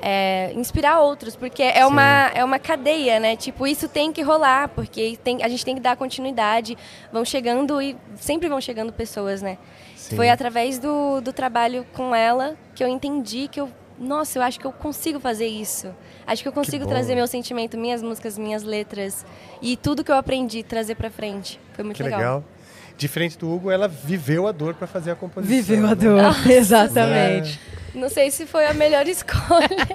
É, 0.00 0.52
inspirar 0.54 1.00
outros, 1.00 1.34
porque 1.34 1.62
é 1.62 1.84
uma, 1.84 2.30
é 2.34 2.44
uma 2.44 2.58
cadeia, 2.58 3.18
né? 3.18 3.34
Tipo, 3.36 3.66
isso 3.66 3.88
tem 3.88 4.12
que 4.12 4.22
rolar, 4.22 4.68
porque 4.68 5.18
tem, 5.24 5.42
a 5.42 5.48
gente 5.48 5.64
tem 5.64 5.74
que 5.74 5.80
dar 5.80 5.96
continuidade. 5.96 6.78
Vão 7.12 7.24
chegando 7.24 7.82
e 7.82 7.96
sempre 8.16 8.48
vão 8.48 8.60
chegando 8.60 8.92
pessoas, 8.92 9.42
né? 9.42 9.58
Sim. 9.96 10.16
Foi 10.16 10.30
através 10.30 10.78
do, 10.78 11.20
do 11.20 11.32
trabalho 11.32 11.84
com 11.92 12.14
ela 12.14 12.56
que 12.74 12.82
eu 12.82 12.88
entendi 12.88 13.48
que 13.48 13.60
eu. 13.60 13.68
Nossa, 13.98 14.38
eu 14.38 14.42
acho 14.42 14.60
que 14.60 14.64
eu 14.64 14.70
consigo 14.70 15.18
fazer 15.18 15.48
isso. 15.48 15.92
Acho 16.24 16.42
que 16.42 16.48
eu 16.48 16.52
consigo 16.52 16.84
bom. 16.84 16.90
trazer 16.90 17.16
meu 17.16 17.26
sentimento, 17.26 17.76
minhas 17.76 18.00
músicas, 18.00 18.38
minhas 18.38 18.62
letras 18.62 19.26
e 19.60 19.76
tudo 19.76 20.04
que 20.04 20.10
eu 20.12 20.14
aprendi 20.14 20.62
trazer 20.62 20.94
pra 20.94 21.10
frente. 21.10 21.58
Foi 21.72 21.82
muito 21.82 21.96
Que 21.96 22.04
legal. 22.04 22.18
legal. 22.18 22.44
Diferente 22.96 23.36
do 23.36 23.52
Hugo, 23.52 23.70
ela 23.70 23.88
viveu 23.88 24.46
a 24.46 24.52
dor 24.52 24.74
para 24.74 24.86
fazer 24.86 25.10
a 25.10 25.14
composição. 25.14 25.56
Viveu 25.56 25.84
a 25.84 25.88
né? 25.90 25.94
dor. 25.94 26.22
Exatamente. 26.50 27.60
Não 27.94 28.08
sei 28.08 28.30
se 28.30 28.46
foi 28.46 28.66
a 28.66 28.74
melhor 28.74 29.06
escolha. 29.08 29.86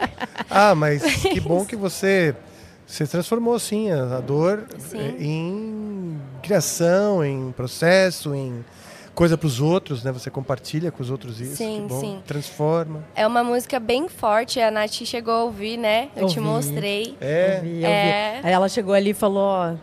Ah, 0.50 0.74
mas 0.76 1.04
que 1.04 1.40
bom 1.40 1.66
que 1.66 1.76
você 1.76 2.36
você 2.86 3.08
transformou 3.08 3.58
sim 3.58 3.92
a, 3.92 4.18
a 4.18 4.20
dor 4.20 4.66
Sim. 4.78 5.00
eh, 5.00 5.16
em 5.20 6.22
criação, 6.42 7.24
em 7.26 7.52
processo, 7.52 8.36
em 8.36 8.64
coisa 9.16 9.38
para 9.38 9.48
os 9.48 9.60
outros, 9.62 10.04
né? 10.04 10.12
Você 10.12 10.30
compartilha 10.30 10.92
com 10.92 11.02
os 11.02 11.10
outros 11.10 11.40
isso. 11.40 11.56
Sim, 11.56 11.84
que 11.88 11.94
bom. 11.94 12.00
sim. 12.00 12.22
Transforma. 12.28 13.04
é 13.16 13.26
uma 13.26 13.44
música 13.44 13.80
bem 13.80 14.08
forte, 14.10 14.60
a 14.60 14.70
Nath 14.70 14.92
chegou 15.06 15.34
a 15.34 15.44
ouvir, 15.44 15.78
né? 15.78 16.10
Eu 16.16 16.28
te 16.28 16.40
mostrei. 16.40 17.16
É. 17.22 17.58
Eu 17.58 17.62
vi, 17.62 17.70
eu 17.70 17.76
vi. 17.78 17.86
É. 17.86 18.42
Aí 18.44 18.52
ela 18.52 18.68
chegou 18.68 18.94
ali 18.94 19.12
e 19.12 19.14
falou, 19.14 19.44
ó, 19.44 19.74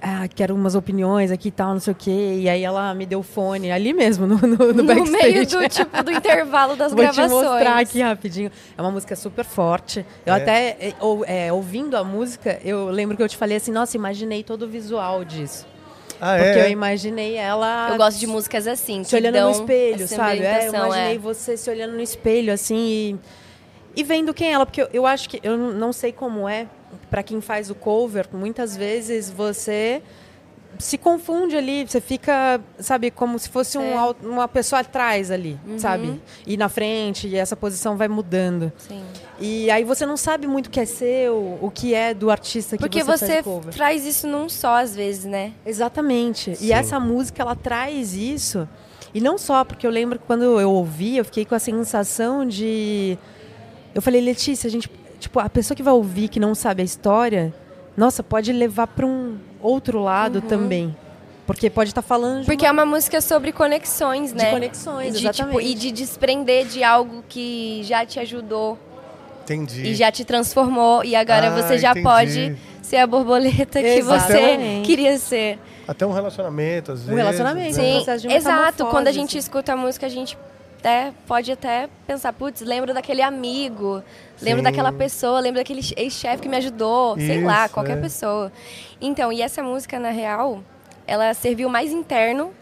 ah, 0.00 0.28
quero 0.28 0.54
umas 0.54 0.74
opiniões 0.74 1.30
aqui 1.30 1.48
e 1.48 1.50
tal, 1.50 1.72
não 1.72 1.80
sei 1.80 1.92
o 1.92 1.96
quê. 1.96 2.38
E 2.40 2.48
aí 2.48 2.62
ela 2.62 2.94
me 2.94 3.04
deu 3.06 3.20
o 3.20 3.22
fone 3.22 3.70
ali 3.72 3.92
mesmo, 3.92 4.26
no, 4.26 4.36
no, 4.38 4.46
no 4.56 4.72
No 4.72 4.84
backstage. 4.84 5.10
meio 5.32 5.46
do 5.46 5.68
tipo 5.68 6.02
do 6.04 6.10
intervalo 6.12 6.76
das 6.76 6.92
Vou 6.94 7.00
gravações. 7.02 7.28
te 7.30 7.34
mostrar 7.50 7.78
aqui 7.78 8.00
rapidinho. 8.00 8.50
É 8.76 8.80
uma 8.82 8.90
música 8.90 9.16
super 9.16 9.44
forte. 9.44 10.04
Eu 10.24 10.34
É. 10.34 10.36
até, 10.36 10.68
é, 10.80 10.94
ou- 11.00 11.24
é, 11.24 11.52
ouvindo 11.52 11.96
a 11.96 12.04
música, 12.04 12.58
eu 12.64 12.90
lembro 12.90 13.16
que 13.16 13.22
eu 13.22 13.28
te 13.28 13.36
falei 13.36 13.56
assim, 13.56 13.72
nossa, 13.72 13.96
imaginei 13.96 14.42
todo 14.42 14.62
o 14.62 14.68
visual 14.68 15.24
disso. 15.24 15.66
Ah, 16.20 16.34
Porque 16.36 16.58
é. 16.58 16.66
eu 16.66 16.70
imaginei 16.70 17.34
ela... 17.36 17.88
Eu 17.90 17.96
gosto 17.96 18.18
de 18.20 18.26
músicas 18.26 18.66
assim, 18.66 19.02
se 19.04 19.16
olhando 19.16 19.40
no 19.40 19.50
espelho, 19.52 20.06
sabe? 20.06 20.42
É, 20.42 20.66
eu 20.68 20.74
imaginei 20.74 21.14
é. 21.14 21.18
você 21.18 21.56
se 21.56 21.70
olhando 21.70 21.94
no 21.94 22.00
espelho, 22.02 22.52
assim, 22.52 23.18
e, 23.96 24.00
e 24.00 24.04
vendo 24.04 24.34
quem 24.34 24.48
é 24.48 24.52
ela. 24.52 24.66
Porque 24.66 24.82
eu, 24.82 24.88
eu 24.92 25.06
acho 25.06 25.28
que, 25.30 25.40
eu 25.42 25.56
não 25.56 25.94
sei 25.94 26.12
como 26.12 26.46
é, 26.46 26.66
pra 27.10 27.22
quem 27.22 27.40
faz 27.40 27.70
o 27.70 27.74
cover, 27.74 28.26
muitas 28.32 28.76
vezes 28.76 29.28
você 29.30 30.00
se 30.78 30.96
confunde 30.96 31.56
ali, 31.56 31.84
você 31.86 32.00
fica, 32.00 32.60
sabe, 32.78 33.10
como 33.10 33.38
se 33.38 33.48
fosse 33.50 33.76
um 33.76 33.82
É. 33.82 34.14
uma 34.22 34.46
pessoa 34.48 34.80
atrás 34.80 35.30
ali, 35.30 35.58
sabe? 35.76 36.18
E 36.46 36.56
na 36.56 36.68
frente, 36.70 37.26
e 37.28 37.36
essa 37.36 37.54
posição 37.56 37.96
vai 37.96 38.08
mudando. 38.08 38.72
Sim. 38.78 39.02
E 39.38 39.70
aí 39.70 39.84
você 39.84 40.06
não 40.06 40.16
sabe 40.16 40.46
muito 40.46 40.68
o 40.68 40.70
que 40.70 40.80
é 40.80 40.86
seu, 40.86 41.58
o 41.60 41.70
que 41.74 41.92
é 41.92 42.14
do 42.14 42.30
artista 42.30 42.76
que 42.78 42.82
Porque 42.84 43.02
você, 43.02 43.26
você 43.26 43.26
faz 43.26 43.40
o 43.40 43.50
cover. 43.50 43.74
traz 43.74 44.06
isso 44.06 44.26
num 44.28 44.48
só, 44.48 44.76
às 44.76 44.94
vezes, 44.94 45.24
né? 45.24 45.52
Exatamente. 45.66 46.54
Sim. 46.56 46.66
E 46.66 46.72
essa 46.72 46.98
música, 47.00 47.42
ela 47.42 47.56
traz 47.56 48.14
isso. 48.14 48.66
E 49.12 49.20
não 49.20 49.36
só, 49.36 49.64
porque 49.64 49.84
eu 49.86 49.90
lembro 49.90 50.18
que 50.20 50.24
quando 50.24 50.44
eu 50.60 50.70
ouvi, 50.70 51.16
eu 51.16 51.24
fiquei 51.24 51.44
com 51.44 51.54
a 51.54 51.58
sensação 51.58 52.46
de. 52.46 53.18
Eu 53.92 54.00
falei, 54.00 54.20
Letícia, 54.20 54.68
a 54.68 54.70
gente. 54.70 54.88
Tipo, 55.20 55.38
a 55.38 55.48
pessoa 55.48 55.76
que 55.76 55.82
vai 55.82 55.92
ouvir, 55.94 56.28
que 56.28 56.40
não 56.40 56.54
sabe 56.54 56.82
a 56.82 56.84
história, 56.84 57.54
nossa, 57.96 58.22
pode 58.22 58.52
levar 58.52 58.86
para 58.88 59.06
um 59.06 59.36
outro 59.60 60.00
lado 60.02 60.40
também. 60.40 60.96
Porque 61.46 61.68
pode 61.68 61.90
estar 61.90 62.02
falando 62.02 62.40
de 62.40 62.46
Porque 62.46 62.64
uma- 62.64 62.68
é 62.68 62.72
uma 62.72 62.86
música 62.86 63.20
sobre 63.20 63.52
conexões, 63.52 64.30
De 64.32 64.38
né? 64.38 64.50
conexões, 64.50 65.08
E 65.08 65.10
de, 65.12 65.18
tipo, 65.18 65.28
exatamente. 65.30 65.66
e 65.70 65.74
de 65.74 65.90
desprender 65.92 66.66
de 66.66 66.82
algo 66.82 67.22
que 67.28 67.82
já 67.84 68.06
te 68.06 68.18
ajudou 68.20 68.78
Entendi. 69.44 69.82
e 69.82 69.94
já 69.94 70.10
te 70.12 70.24
transformou. 70.24 71.04
E 71.04 71.14
agora 71.16 71.48
Ah, 71.48 71.50
você 71.62 71.76
já 71.76 71.90
entendi. 71.90 72.04
pode 72.04 72.56
ser 72.82 72.96
a 72.98 73.06
borboleta 73.06 73.82
que 73.82 74.00
você 74.02 74.80
queria 74.84 75.18
ser. 75.18 75.58
Até 75.88 76.06
um 76.06 76.12
relacionamento, 76.12 76.92
às 76.92 77.00
vezes. 77.00 77.16
relacionamento, 77.16 77.76
né? 77.76 77.82
um 77.82 77.86
Sim, 77.86 77.92
processo 77.96 78.28
de 78.28 78.32
exato. 78.34 78.86
Quando 78.86 79.08
a 79.08 79.12
gente 79.12 79.30
assim. 79.30 79.38
escuta 79.38 79.72
a 79.72 79.76
música, 79.76 80.06
a 80.06 80.08
gente 80.08 80.38
até, 80.80 81.12
pode 81.26 81.52
até 81.52 81.88
pensar, 82.06 82.32
putz, 82.32 82.62
lembro 82.62 82.92
daquele 82.92 83.22
amigo, 83.22 84.02
lembro 84.42 84.58
Sim. 84.58 84.64
daquela 84.64 84.90
pessoa, 84.90 85.38
lembro 85.38 85.60
daquele 85.60 85.80
ex-chefe 85.96 86.42
que 86.42 86.48
me 86.48 86.56
ajudou, 86.56 87.16
sei 87.16 87.44
lá, 87.44 87.66
Isso, 87.66 87.74
qualquer 87.74 87.98
é. 87.98 88.00
pessoa. 88.00 88.50
Então, 89.00 89.32
e 89.32 89.42
essa 89.42 89.62
música, 89.62 89.98
na 89.98 90.10
real, 90.10 90.62
ela 91.06 91.32
serviu 91.34 91.68
mais 91.68 91.92
interno 91.92 92.52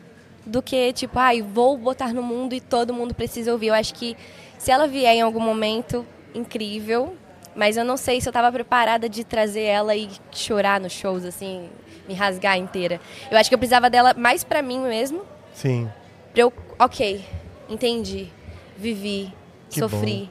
do 0.45 0.61
que, 0.61 0.93
tipo, 0.93 1.19
ai, 1.19 1.41
vou 1.41 1.77
botar 1.79 2.12
no 2.12 2.23
mundo 2.23 2.55
e 2.55 2.61
todo 2.61 2.93
mundo 2.93 3.14
precisa 3.14 3.53
ouvir. 3.53 3.69
Eu 3.69 3.75
acho 3.75 3.95
que 3.95 4.16
se 4.59 4.71
ela 4.71 4.87
vier 4.87 5.14
em 5.14 5.23
algum 5.23 5.41
momento, 5.41 6.05
incrível. 6.35 7.16
Mas 7.55 7.77
eu 7.77 7.85
não 7.85 7.97
sei 7.97 8.21
se 8.21 8.29
eu 8.29 8.33
tava 8.33 8.53
preparada 8.53 9.09
de 9.09 9.25
trazer 9.25 9.62
ela 9.62 9.97
e 9.97 10.09
chorar 10.31 10.79
nos 10.79 10.93
shows, 10.93 11.25
assim, 11.25 11.69
me 12.07 12.14
rasgar 12.14 12.57
inteira. 12.57 13.01
Eu 13.29 13.37
acho 13.37 13.51
que 13.51 13.55
eu 13.55 13.59
precisava 13.59 13.91
dela 13.91 14.14
mais 14.16 14.45
pra 14.45 14.62
mim 14.62 14.79
mesmo, 14.79 15.23
Sim. 15.55 15.91
Pra 16.33 16.43
eu, 16.43 16.53
ok, 16.79 17.25
entendi, 17.69 18.31
vivi, 18.77 19.33
Que 19.71 19.81
sofri. 19.81 20.31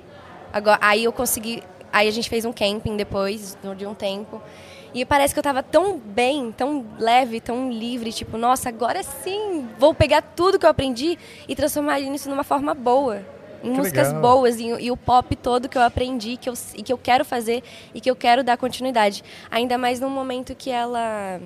Agora, 0.51 0.79
aí 0.81 1.03
eu 1.03 1.13
consegui, 1.13 1.61
aí 1.91 2.07
a 2.07 2.11
gente 2.11 2.29
fez 2.29 2.45
um 2.45 2.53
camping 2.53 2.95
depois 2.95 3.57
de 3.77 3.85
um 3.85 3.93
tempo. 3.93 4.41
E 4.93 5.05
parece 5.05 5.33
que 5.33 5.39
eu 5.39 5.43
tava 5.43 5.61
tão 5.61 5.97
bem, 5.99 6.51
tão 6.51 6.85
leve, 6.97 7.39
tão 7.41 7.71
livre, 7.71 8.11
tipo, 8.11 8.38
nossa, 8.38 8.69
agora 8.69 9.03
sim, 9.03 9.67
vou 9.77 9.93
pegar 9.93 10.21
tudo 10.21 10.57
que 10.57 10.65
eu 10.65 10.69
aprendi 10.69 11.19
e 11.47 11.55
transformar 11.55 11.99
isso 11.99 12.29
numa 12.29 12.43
forma 12.43 12.73
boa. 12.73 13.21
Em 13.63 13.71
Que 13.71 13.77
músicas 13.77 14.07
legal. 14.07 14.21
boas, 14.21 14.59
e, 14.59 14.67
e 14.67 14.91
o 14.91 14.95
pop 14.97 15.35
todo 15.35 15.67
que 15.67 15.77
eu 15.77 15.81
aprendi 15.81 16.38
que 16.38 16.47
eu, 16.47 16.53
e 16.75 16.83
que 16.83 16.93
eu 16.93 16.97
quero 16.97 17.25
fazer 17.25 17.63
e 17.93 17.99
que 17.99 18.09
eu 18.09 18.15
quero 18.15 18.43
dar 18.43 18.55
continuidade. 18.55 19.23
Ainda 19.51 19.77
mais 19.77 19.99
num 19.99 20.09
momento 20.09 20.55
que 20.55 20.69
ela 20.69 21.41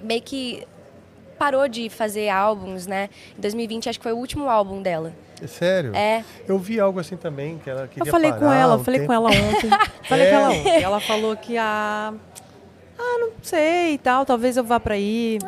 meio 0.00 0.22
que 0.22 0.66
parou 1.38 1.68
de 1.68 1.88
fazer 1.88 2.28
álbuns, 2.28 2.86
né? 2.86 3.08
Em 3.36 3.40
2020 3.40 3.88
acho 3.88 3.98
que 3.98 4.02
foi 4.02 4.12
o 4.12 4.16
último 4.18 4.48
álbum 4.48 4.82
dela. 4.82 5.12
É 5.42 5.46
sério? 5.46 5.94
É. 5.94 6.24
Eu 6.48 6.58
vi 6.58 6.80
algo 6.80 6.98
assim 6.98 7.16
também, 7.16 7.58
que 7.62 7.70
ela 7.70 7.86
queria 7.86 8.08
Eu 8.08 8.12
falei 8.12 8.32
com 8.32 8.52
ela, 8.52 8.74
um 8.74 8.78
eu 8.78 8.84
falei 8.84 9.00
tempo. 9.00 9.12
com 9.12 9.14
ela 9.14 9.30
ontem. 9.30 9.70
falei 10.08 10.26
É? 10.26 10.30
com 10.30 10.36
ela 10.36 10.50
ontem. 10.50 10.82
Ela 10.82 11.00
falou 11.00 11.36
que 11.36 11.56
a. 11.56 12.12
Ah, 13.00 13.18
não 13.20 13.30
sei 13.42 13.94
e 13.94 13.98
tal. 13.98 14.26
Talvez 14.26 14.56
eu 14.56 14.64
vá 14.64 14.80
pra 14.80 14.94
aí. 14.94 15.38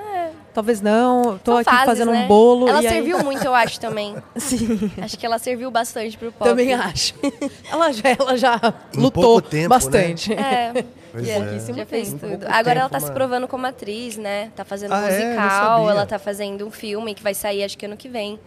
Talvez 0.55 0.81
não. 0.81 1.39
Tô 1.39 1.53
São 1.53 1.59
aqui 1.59 1.71
fases, 1.71 1.85
fazendo 1.87 2.13
né? 2.13 2.25
um 2.25 2.29
bolo. 2.29 2.69
Ela 2.69 2.83
e 2.83 2.87
aí- 2.87 2.93
serviu 2.93 3.19
muito, 3.25 3.45
eu 3.45 3.53
acho, 3.55 3.81
também. 3.81 4.15
Sim, 4.37 4.91
Acho 5.03 5.19
que 5.19 5.27
ela 5.27 5.39
serviu 5.39 5.71
bastante 5.71 6.17
pro 6.17 6.31
pop. 6.31 6.49
também 6.49 6.73
acho. 6.73 7.15
ela 7.71 7.93
já, 7.93 8.09
ela 8.09 8.37
já 8.37 8.61
Em 8.97 9.01
lutou 9.01 9.41
tempo, 9.41 9.69
bastante. 9.69 10.33
É, 10.33 10.85
Pois 11.13 11.27
já, 11.27 11.33
é. 11.35 11.59
já 11.59 11.87
fez 11.87 12.13
tudo. 12.13 12.45
Agora 12.47 12.63
tempo, 12.63 12.71
ela 12.81 12.89
tá 12.89 12.99
se 13.01 13.07
mano. 13.07 13.15
provando 13.17 13.49
como 13.49 13.67
atriz, 13.67 14.17
né? 14.17 14.51
Tá 14.57 14.65
fazendo 14.65 14.93
Ah, 14.95 15.09
é? 15.11 15.25
Musical, 15.25 15.77
sabia. 15.79 15.91
ela 15.91 16.07
tá 16.07 16.19
fazendo 16.19 16.67
um 16.67 16.71
filme 16.71 17.15
que 17.15 17.23
vai 17.23 17.35
sair 17.35 17.65
acho 17.65 17.77
que 17.77 17.87
ano 17.87 17.97
que 17.97 18.09
vem. 18.09 18.39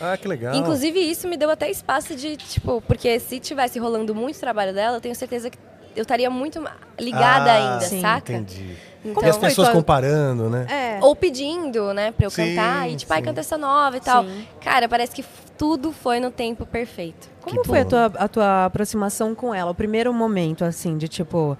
Ah, 0.00 0.16
que 0.16 0.26
legal. 0.26 0.54
Inclusive, 0.54 0.98
isso 0.98 1.28
me 1.28 1.36
deu 1.36 1.50
até 1.50 1.70
espaço 1.70 2.14
de, 2.14 2.36
tipo, 2.36 2.80
porque 2.86 3.18
se 3.20 3.38
tivesse 3.38 3.78
rolando 3.78 4.14
muito 4.14 4.38
trabalho 4.40 4.72
dela, 4.72 4.96
eu 4.96 5.00
tenho 5.00 5.14
certeza 5.14 5.50
que 5.50 5.58
eu 5.94 6.02
estaria 6.02 6.30
muito 6.30 6.58
ligada 6.98 7.50
Ah, 7.52 7.72
ainda, 7.74 7.84
sim, 7.86 8.00
saca? 8.00 8.32
Entendi. 8.32 8.76
Então, 9.04 9.22
e 9.22 9.28
as 9.28 9.36
pessoas 9.38 9.68
tua- 9.68 9.76
comparando, 9.76 10.48
né? 10.50 10.66
É. 10.70 10.98
ou 11.04 11.16
pedindo, 11.16 11.92
né, 11.94 12.12
pra 12.12 12.26
eu 12.26 12.30
Sim, 12.30 12.54
cantar, 12.54 12.90
e 12.90 12.96
tipo, 12.96 13.12
ai, 13.12 13.18
sim. 13.20 13.24
canta 13.24 13.40
essa 13.40 13.56
nova 13.58 13.96
e 13.96 14.00
tal. 14.00 14.24
Sim. 14.24 14.46
Cara, 14.60 14.88
parece 14.88 15.14
que 15.14 15.24
tudo 15.56 15.90
foi 15.92 16.20
no 16.20 16.30
tempo 16.30 16.64
perfeito. 16.66 17.28
Como 17.40 17.60
Que 17.62 17.66
foi 17.66 17.80
a 17.80 17.84
tua, 17.86 18.04
a 18.14 18.28
tua 18.28 18.64
aproximação 18.66 19.34
com 19.34 19.54
ela? 19.54 19.70
O 19.70 19.74
primeiro 19.74 20.12
momento, 20.12 20.64
assim, 20.64 20.96
de 20.98 21.08
tipo, 21.08 21.56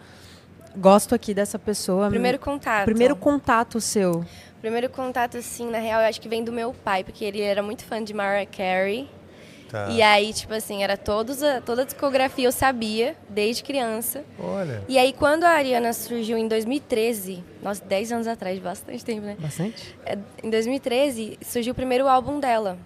gosto 0.76 1.14
aqui 1.14 1.34
dessa 1.34 1.58
pessoa. 1.58 2.08
Primeiro 2.08 2.38
contato. 2.38 2.84
primeiro 2.84 3.16
contato 3.16 3.80
seu. 3.80 4.24
Primeiro 4.60 4.90
contato, 4.90 5.38
assim, 5.38 5.70
na 5.70 5.78
real, 5.78 6.02
eu 6.02 6.08
acho 6.08 6.20
que 6.20 6.28
vem 6.28 6.44
do 6.44 6.52
meu 6.52 6.74
pai, 6.84 7.02
porque 7.02 7.24
ele 7.24 7.40
era 7.40 7.62
muito 7.62 7.82
fã 7.84 8.02
de 8.02 8.12
Mariah 8.12 8.46
Carey. 8.46 9.08
Tá. 9.70 9.88
E 9.88 10.02
aí, 10.02 10.32
tipo 10.34 10.52
assim, 10.52 10.82
era 10.82 10.96
todos 10.96 11.42
a, 11.42 11.60
toda 11.60 11.82
a 11.82 11.84
discografia 11.84 12.44
eu 12.44 12.52
sabia, 12.52 13.16
desde 13.28 13.62
criança. 13.62 14.24
Olha. 14.38 14.82
E 14.88 14.98
aí, 14.98 15.12
quando 15.12 15.44
a 15.44 15.50
Ariana 15.50 15.92
surgiu 15.92 16.36
em 16.36 16.48
2013, 16.48 17.42
nossa, 17.62 17.82
10 17.84 18.12
anos 18.12 18.26
atrás, 18.26 18.58
bastante 18.58 19.04
tempo, 19.04 19.22
né? 19.22 19.36
Bastante? 19.38 19.96
É, 20.04 20.18
Em 20.42 20.50
2013, 20.50 21.38
surgiu 21.40 21.72
o 21.72 21.74
primeiro 21.74 22.08
álbum 22.08 22.40
dela. 22.40 22.76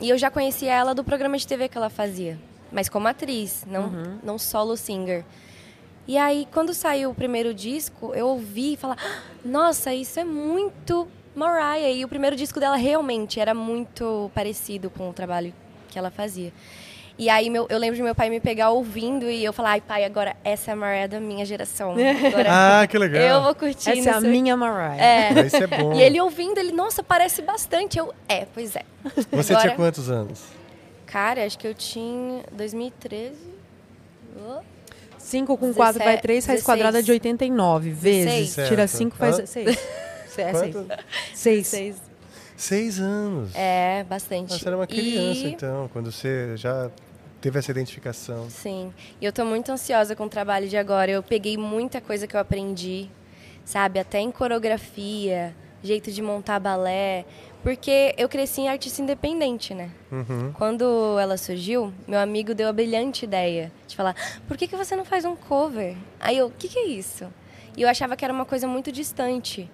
E 0.00 0.08
eu 0.08 0.16
já 0.16 0.30
conhecia 0.30 0.72
ela 0.72 0.94
do 0.94 1.02
programa 1.02 1.36
de 1.36 1.46
TV 1.46 1.68
que 1.68 1.76
ela 1.76 1.90
fazia, 1.90 2.38
mas 2.70 2.88
como 2.88 3.08
atriz, 3.08 3.64
não, 3.66 3.90
não 4.22 4.38
solo 4.38 4.76
singer. 4.76 5.24
E 6.08 6.16
aí, 6.16 6.48
quando 6.52 6.72
saiu 6.72 7.10
o 7.10 7.14
primeiro 7.14 7.52
disco, 7.52 8.12
eu 8.14 8.26
ouvi 8.28 8.72
e 8.72 8.76
falar: 8.78 8.96
"Ah, 8.98 9.20
Nossa, 9.44 9.92
isso 9.94 10.18
é 10.18 10.24
muito 10.24 11.06
Mariah. 11.34 11.90
E 11.90 12.02
o 12.04 12.08
primeiro 12.08 12.34
disco 12.34 12.58
dela 12.58 12.76
realmente 12.76 13.38
era 13.38 13.52
muito 13.52 14.30
parecido 14.34 14.88
com 14.88 15.10
o 15.10 15.12
trabalho 15.12 15.52
que 15.90 15.98
ela 15.98 16.10
fazia. 16.10 16.50
E 17.18 17.28
aí, 17.28 17.50
meu, 17.50 17.66
eu 17.68 17.78
lembro 17.78 17.96
de 17.96 18.02
meu 18.02 18.14
pai 18.14 18.30
me 18.30 18.38
pegar 18.40 18.70
ouvindo 18.70 19.28
e 19.28 19.44
eu 19.44 19.52
falar: 19.52 19.72
Ai, 19.72 19.80
pai, 19.82 20.04
agora 20.04 20.34
essa 20.42 20.70
é 20.70 20.72
a 20.72 20.76
Mariah 20.76 21.08
da 21.08 21.20
minha 21.20 21.44
geração. 21.44 21.92
Agora 22.26 22.48
Ah, 22.82 22.86
que 22.86 22.96
legal. 22.96 23.20
eu 23.22 23.42
vou 23.42 23.54
curtir 23.54 23.90
Essa 23.90 24.10
é 24.10 24.14
a 24.14 24.18
isso." 24.18 24.26
minha 24.28 24.56
Mariah. 24.56 24.96
É. 25.04 25.46
Isso 25.46 25.56
é 25.56 25.66
bom. 25.66 25.92
E 25.94 26.00
ele 26.00 26.18
ouvindo, 26.20 26.56
ele, 26.58 26.72
nossa, 26.72 27.02
parece 27.02 27.42
bastante. 27.42 27.98
Eu, 27.98 28.14
é, 28.28 28.46
pois 28.54 28.74
é. 28.76 28.82
Você 29.32 29.52
Agora- 29.52 29.66
tinha 29.68 29.76
quantos 29.76 30.08
anos? 30.10 30.42
Cara, 31.06 31.44
acho 31.44 31.58
que 31.58 31.66
eu 31.66 31.74
tinha 31.74 32.44
2013. 32.52 33.34
Oh, 34.36 34.60
5 35.28 35.58
com 35.58 35.74
4 35.74 36.02
vai 36.02 36.18
3, 36.18 36.46
raiz 36.46 36.60
16. 36.60 36.64
quadrada 36.64 37.02
de 37.02 37.12
89. 37.12 37.90
Vezes. 37.90 38.50
Certo. 38.50 38.68
Tira 38.68 38.86
5, 38.86 39.16
faz 39.16 39.38
Hã? 39.38 39.46
6. 39.46 39.68
É 40.38 40.52
6. 40.52 40.52
Quanto? 40.52 40.86
6. 41.34 41.66
Seis. 41.66 41.96
Seis 42.56 42.98
anos. 42.98 43.50
É, 43.54 44.04
bastante. 44.08 44.52
Você 44.52 44.66
era 44.66 44.76
uma 44.76 44.86
criança, 44.86 45.40
E- 45.40 45.52
então, 45.52 45.88
quando 45.92 46.10
você 46.10 46.56
já 46.56 46.90
teve 47.40 47.58
essa 47.58 47.70
identificação. 47.70 48.48
Sim. 48.50 48.92
E 49.20 49.24
eu 49.26 49.32
tô 49.32 49.44
muito 49.44 49.70
ansiosa 49.70 50.16
com 50.16 50.24
o 50.24 50.28
trabalho 50.28 50.66
de 50.68 50.76
agora. 50.76 51.10
Eu 51.10 51.22
peguei 51.22 51.56
muita 51.56 52.00
coisa 52.00 52.26
que 52.26 52.34
eu 52.34 52.40
aprendi, 52.40 53.08
sabe? 53.64 54.00
Até 54.00 54.18
em 54.18 54.30
coreografia, 54.32 55.54
jeito 55.82 56.10
de 56.10 56.20
montar 56.22 56.58
balé. 56.58 57.24
Porque 57.62 58.14
eu 58.16 58.28
cresci 58.28 58.62
em 58.62 58.68
artista 58.68 59.02
independente, 59.02 59.74
né? 59.74 59.90
Uhum. 60.12 60.52
Quando 60.54 61.18
ela 61.20 61.36
surgiu, 61.36 61.92
meu 62.06 62.18
amigo 62.20 62.54
deu 62.54 62.68
a 62.68 62.72
brilhante 62.72 63.24
ideia 63.24 63.72
de 63.86 63.96
falar: 63.96 64.14
por 64.46 64.56
que, 64.56 64.68
que 64.68 64.76
você 64.76 64.94
não 64.94 65.04
faz 65.04 65.24
um 65.24 65.34
cover? 65.34 65.96
Aí 66.20 66.38
eu, 66.38 66.46
o 66.46 66.50
que, 66.50 66.68
que 66.68 66.78
é 66.78 66.86
isso? 66.86 67.26
E 67.76 67.82
eu 67.82 67.88
achava 67.88 68.16
que 68.16 68.24
era 68.24 68.32
uma 68.32 68.44
coisa 68.44 68.66
muito 68.66 68.90
distante. 68.92 69.68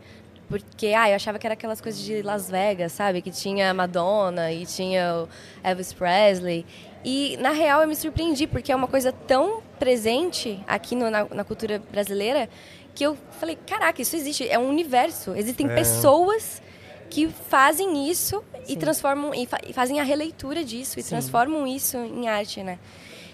Porque, 0.48 0.88
ah, 0.88 1.08
eu 1.08 1.16
achava 1.16 1.38
que 1.38 1.46
era 1.46 1.54
aquelas 1.54 1.80
coisas 1.80 2.00
de 2.02 2.20
Las 2.20 2.50
Vegas, 2.50 2.92
sabe? 2.92 3.22
Que 3.22 3.30
tinha 3.30 3.70
a 3.70 3.74
Madonna 3.74 4.52
e 4.52 4.66
tinha 4.66 5.24
o 5.24 5.28
Elvis 5.66 5.92
Presley. 5.94 6.66
E, 7.02 7.36
na 7.38 7.50
real, 7.50 7.80
eu 7.80 7.88
me 7.88 7.96
surpreendi, 7.96 8.46
porque 8.46 8.70
é 8.70 8.76
uma 8.76 8.86
coisa 8.86 9.10
tão 9.10 9.62
presente 9.78 10.62
aqui 10.66 10.94
no- 10.94 11.10
na, 11.10 11.24
na 11.24 11.44
cultura 11.44 11.82
brasileira 11.90 12.48
que 12.94 13.04
eu 13.04 13.16
falei: 13.40 13.58
caraca, 13.66 14.00
isso 14.02 14.16
existe. 14.16 14.48
É 14.48 14.58
um 14.58 14.68
universo. 14.68 15.34
Existem 15.34 15.66
É. 15.70 15.74
pessoas 15.74 16.62
que 17.10 17.28
fazem 17.28 18.08
isso 18.10 18.42
e 18.68 18.76
transformam 18.76 19.34
e, 19.34 19.46
fa- 19.46 19.60
e 19.66 19.72
fazem 19.72 20.00
a 20.00 20.02
releitura 20.02 20.64
disso 20.64 20.98
e 20.98 21.02
transformam 21.02 21.66
isso 21.66 21.96
em 21.98 22.28
arte, 22.28 22.62
né? 22.62 22.78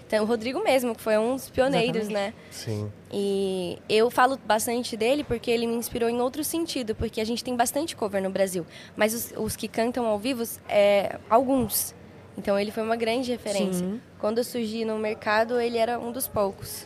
Então, 0.05 0.25
o 0.25 0.27
Rodrigo 0.27 0.61
mesmo, 0.61 0.93
que 0.93 1.01
foi 1.01 1.17
um 1.17 1.35
dos 1.35 1.49
pioneiros, 1.49 2.09
né? 2.09 2.33
Sim. 2.51 2.91
E 3.09 3.79
eu 3.87 4.11
falo 4.11 4.37
bastante 4.45 4.97
dele 4.97 5.23
porque 5.23 5.49
ele 5.49 5.65
me 5.65 5.75
inspirou 5.75 6.09
em 6.09 6.19
outro 6.19 6.43
sentido, 6.43 6.93
porque 6.93 7.21
a 7.21 7.23
gente 7.23 7.41
tem 7.41 7.55
bastante 7.55 7.95
cover 7.95 8.21
no 8.21 8.29
Brasil, 8.29 8.65
mas 8.95 9.13
os, 9.13 9.33
os 9.37 9.55
que 9.55 9.69
cantam 9.69 10.05
ao 10.05 10.19
vivo, 10.19 10.43
é, 10.67 11.17
alguns. 11.29 11.95
Então, 12.37 12.59
ele 12.59 12.71
foi 12.71 12.83
uma 12.83 12.97
grande 12.97 13.31
referência. 13.31 13.85
Sim. 13.85 14.01
Quando 14.19 14.39
eu 14.39 14.43
surgi 14.43 14.83
no 14.83 14.97
mercado, 14.97 15.59
ele 15.61 15.77
era 15.77 15.97
um 15.97 16.11
dos 16.11 16.27
poucos. 16.27 16.85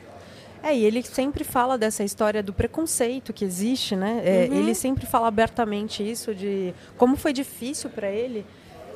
É, 0.68 0.76
e 0.76 0.84
ele 0.84 1.04
sempre 1.04 1.44
fala 1.44 1.78
dessa 1.78 2.04
história 2.04 2.42
do 2.42 2.52
preconceito 2.52 3.32
que 3.32 3.46
existe, 3.46 3.96
né? 3.96 4.22
É, 4.26 4.48
Uhum. 4.50 4.58
Ele 4.58 4.74
sempre 4.74 5.06
fala 5.06 5.28
abertamente 5.28 6.02
isso 6.02 6.34
de 6.34 6.74
como 6.98 7.16
foi 7.16 7.32
difícil 7.34 7.88
para 7.90 8.10
ele 8.10 8.44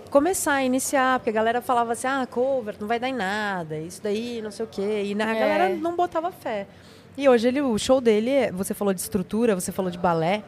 começar 0.10 0.54
a 0.54 0.64
iniciar, 0.64 1.20
porque 1.20 1.30
a 1.30 1.34
galera 1.34 1.62
falava 1.62 1.92
assim, 1.94 2.08
ah, 2.08 2.28
cover, 2.30 2.76
não 2.80 2.88
vai 2.88 3.00
dar 3.00 3.08
em 3.10 3.14
nada, 3.14 3.78
isso 3.78 4.02
daí, 4.02 4.42
não 4.42 4.50
sei 4.50 4.66
o 4.66 4.68
quê. 4.68 5.04
E 5.06 5.22
a 5.22 5.30
É. 5.36 5.40
galera 5.40 5.70
não 5.76 5.96
botava 5.96 6.32
fé. 6.32 6.66
E 7.18 7.28
hoje 7.28 7.48
ele, 7.50 7.60
o 7.62 7.78
show 7.78 8.00
dele, 8.00 8.30
é- 8.30 8.52
você 8.52 8.74
falou 8.74 8.94
de 8.94 9.02
estrutura, 9.02 9.54
você 9.54 9.72
falou 9.74 9.92
de 9.92 9.98
balé, 9.98 10.42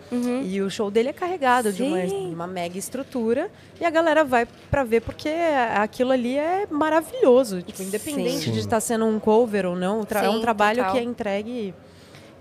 e 0.46 0.62
o 0.62 0.70
show 0.70 0.90
dele 0.90 1.10
é 1.10 1.14
carregado 1.14 1.74
de 1.74 1.84
uma, 1.84 1.98
Uhum. 1.98 2.10
Sim. 2.10 2.34
uma 2.34 2.48
mega 2.48 2.78
estrutura, 2.78 3.50
e 3.80 3.84
a 3.86 3.90
galera 3.90 4.24
vai 4.24 4.48
pra 4.70 4.84
ver 4.84 5.02
porque 5.02 5.30
aquilo 5.76 6.12
ali 6.12 6.38
é 6.38 6.66
maravilhoso, 6.70 7.62
tipo, 7.62 7.82
independente 7.84 8.46
Sim. 8.46 8.52
de 8.52 8.60
estar 8.60 8.80
sendo 8.80 9.06
um 9.06 9.20
cover 9.20 9.66
ou 9.66 9.76
não, 9.76 10.06
tra- 10.06 10.24
é 10.24 10.30
um 10.30 10.36
Sim, 10.36 10.42
trabalho 10.42 10.78
total. 10.78 10.94
que 10.94 11.00
é 11.00 11.04
entregue 11.04 11.74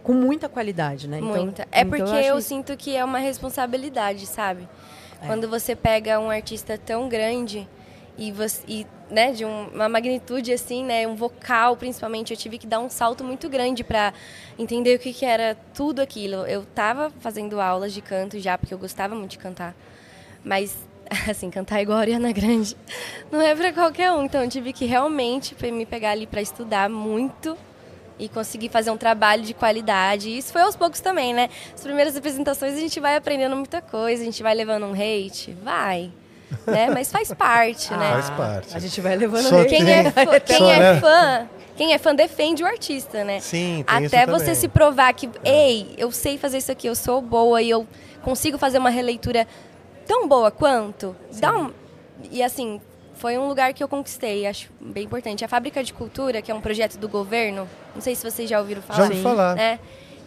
com 0.02 0.12
muita 0.12 0.48
qualidade, 0.48 1.08
né? 1.08 1.18
Então- 1.18 1.44
Muita. 1.44 1.62
É 1.72 1.80
então 1.80 1.90
porque 1.90 2.02
acho 2.02 2.14
eu, 2.28 2.38
isso- 2.38 2.48
sinto 2.48 2.76
que 2.76 2.94
é 2.96 3.04
uma 3.04 3.18
responsabilidade, 3.18 4.26
sabe? 4.26 4.68
É. 5.22 5.26
Quando 5.26 5.48
você 5.48 5.74
pega 5.74 6.20
um 6.20 6.30
artista 6.30 6.78
tão 6.78 7.08
grande 7.08 7.68
e 8.20 8.30
você 8.30 8.62
e, 8.68 8.86
né, 9.10 9.32
de 9.32 9.46
um- 9.46 9.68
uma 9.68 9.88
magnitude 9.88 10.52
assim, 10.52 10.84
né, 10.84 11.06
um 11.08 11.16
vocal 11.16 11.74
principalmente, 11.74 12.30
eu 12.32 12.36
tive 12.36 12.58
que 12.58 12.66
dar 12.66 12.78
um 12.78 12.90
salto 12.90 13.24
muito 13.24 13.48
grande 13.48 13.82
para 13.82 14.12
entender 14.58 14.94
o 14.94 14.98
que, 14.98 15.12
que 15.14 15.24
era 15.24 15.56
tudo 15.74 16.00
aquilo. 16.00 16.46
Eu 16.46 16.64
tava 16.66 17.10
fazendo 17.20 17.58
aulas 17.58 17.94
de 17.94 18.02
canto 18.02 18.38
já, 18.38 18.58
porque 18.58 18.74
eu 18.74 18.78
gostava 18.78 19.14
muito 19.14 19.30
de 19.32 19.38
cantar. 19.38 19.74
Mas 20.44 20.76
assim, 21.28 21.50
cantar 21.50 21.80
igual 21.80 21.96
a 21.96 22.02
Ariana 22.02 22.30
Grande 22.30 22.76
não 23.32 23.40
é 23.40 23.56
para 23.56 23.72
qualquer 23.72 24.12
um. 24.12 24.22
Então 24.24 24.44
eu 24.44 24.50
tive 24.50 24.72
que 24.74 24.84
realmente 24.84 25.56
me 25.72 25.86
pegar 25.86 26.10
ali 26.10 26.26
para 26.26 26.42
estudar 26.42 26.90
muito 26.90 27.56
e 28.18 28.28
conseguir 28.28 28.68
fazer 28.68 28.90
um 28.90 28.98
trabalho 28.98 29.42
de 29.42 29.54
qualidade. 29.54 30.28
Isso 30.36 30.52
foi 30.52 30.60
aos 30.60 30.76
poucos 30.76 31.00
também, 31.00 31.32
né? 31.32 31.48
As 31.74 31.80
primeiras 31.80 32.14
apresentações 32.14 32.74
a 32.74 32.78
gente 32.78 33.00
vai 33.00 33.16
aprendendo 33.16 33.56
muita 33.56 33.80
coisa, 33.80 34.20
a 34.20 34.24
gente 34.26 34.42
vai 34.42 34.54
levando 34.54 34.84
um 34.84 34.92
hate, 34.92 35.52
vai, 35.62 36.12
né? 36.66 36.88
Mas 36.90 37.10
faz 37.10 37.32
parte, 37.32 37.92
né? 37.92 38.12
Faz 38.12 38.30
parte. 38.30 38.76
A 38.76 38.78
gente 38.78 39.00
vai 39.00 39.16
levando 39.16 39.48
Só. 39.48 39.64
Quem 39.64 39.90
é, 39.90 40.10
fã, 40.10 40.40
quem 40.40 40.58
Só, 40.58 40.70
é 40.72 40.78
né? 40.78 41.00
fã, 41.00 41.48
quem 41.76 41.92
é 41.94 41.98
fã 41.98 42.14
defende 42.14 42.62
o 42.62 42.66
artista, 42.66 43.24
né? 43.24 43.40
Sim, 43.40 43.84
tem 43.86 44.06
Até 44.06 44.22
isso 44.22 44.30
você 44.32 44.38
também. 44.46 44.54
se 44.54 44.68
provar 44.68 45.12
que, 45.14 45.28
ei, 45.44 45.94
eu 45.96 46.10
sei 46.12 46.36
fazer 46.38 46.58
isso 46.58 46.70
aqui, 46.72 46.86
eu 46.86 46.94
sou 46.94 47.20
boa 47.22 47.60
e 47.62 47.70
eu 47.70 47.86
consigo 48.22 48.58
fazer 48.58 48.78
uma 48.78 48.90
releitura 48.90 49.46
tão 50.06 50.26
boa 50.28 50.50
quanto. 50.50 51.16
Dá 51.38 51.56
um... 51.56 51.72
E 52.30 52.42
assim, 52.42 52.80
foi 53.14 53.38
um 53.38 53.48
lugar 53.48 53.72
que 53.72 53.82
eu 53.82 53.88
conquistei, 53.88 54.46
acho 54.46 54.68
bem 54.80 55.04
importante. 55.04 55.44
A 55.44 55.48
Fábrica 55.48 55.82
de 55.82 55.92
Cultura, 55.92 56.42
que 56.42 56.50
é 56.50 56.54
um 56.54 56.60
projeto 56.60 56.98
do 56.98 57.08
governo, 57.08 57.66
não 57.94 58.02
sei 58.02 58.14
se 58.14 58.28
vocês 58.30 58.48
já 58.48 58.58
ouviram 58.58 58.82
falar. 58.82 58.98
Já 58.98 59.04
ouvi 59.04 59.16
Sim. 59.16 59.22
falar. 59.22 59.54
né? 59.54 59.78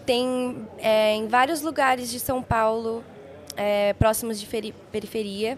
Tem 0.06 0.58
é, 0.80 1.14
em 1.16 1.28
vários 1.28 1.62
lugares 1.62 2.10
de 2.12 2.20
São 2.20 2.42
Paulo, 2.42 3.04
é, 3.56 3.94
próximos 3.94 4.40
de 4.40 4.46
feri- 4.48 4.74
periferia. 4.92 5.58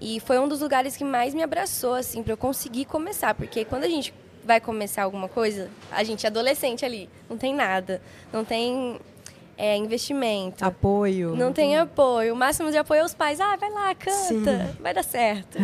E 0.00 0.20
foi 0.20 0.38
um 0.38 0.48
dos 0.48 0.60
lugares 0.60 0.96
que 0.96 1.04
mais 1.04 1.34
me 1.34 1.42
abraçou, 1.42 1.94
assim, 1.94 2.22
para 2.22 2.32
eu 2.32 2.36
conseguir 2.36 2.84
começar. 2.84 3.34
Porque 3.34 3.64
quando 3.64 3.84
a 3.84 3.88
gente 3.88 4.12
vai 4.44 4.60
começar 4.60 5.04
alguma 5.04 5.28
coisa, 5.28 5.70
a 5.90 6.04
gente 6.04 6.26
é 6.26 6.28
adolescente 6.28 6.84
ali, 6.84 7.08
não 7.30 7.38
tem 7.38 7.54
nada, 7.54 8.02
não 8.32 8.44
tem 8.44 8.98
é, 9.56 9.76
investimento. 9.76 10.64
Apoio. 10.64 11.34
Não 11.34 11.52
tem 11.52 11.76
apoio. 11.76 12.34
O 12.34 12.36
máximo 12.36 12.70
de 12.70 12.76
apoio 12.76 13.00
é 13.00 13.04
os 13.04 13.14
pais. 13.14 13.40
Ah, 13.40 13.56
vai 13.56 13.70
lá, 13.70 13.94
canta, 13.94 14.12
Sim. 14.12 14.76
vai 14.80 14.92
dar 14.92 15.04
certo. 15.04 15.58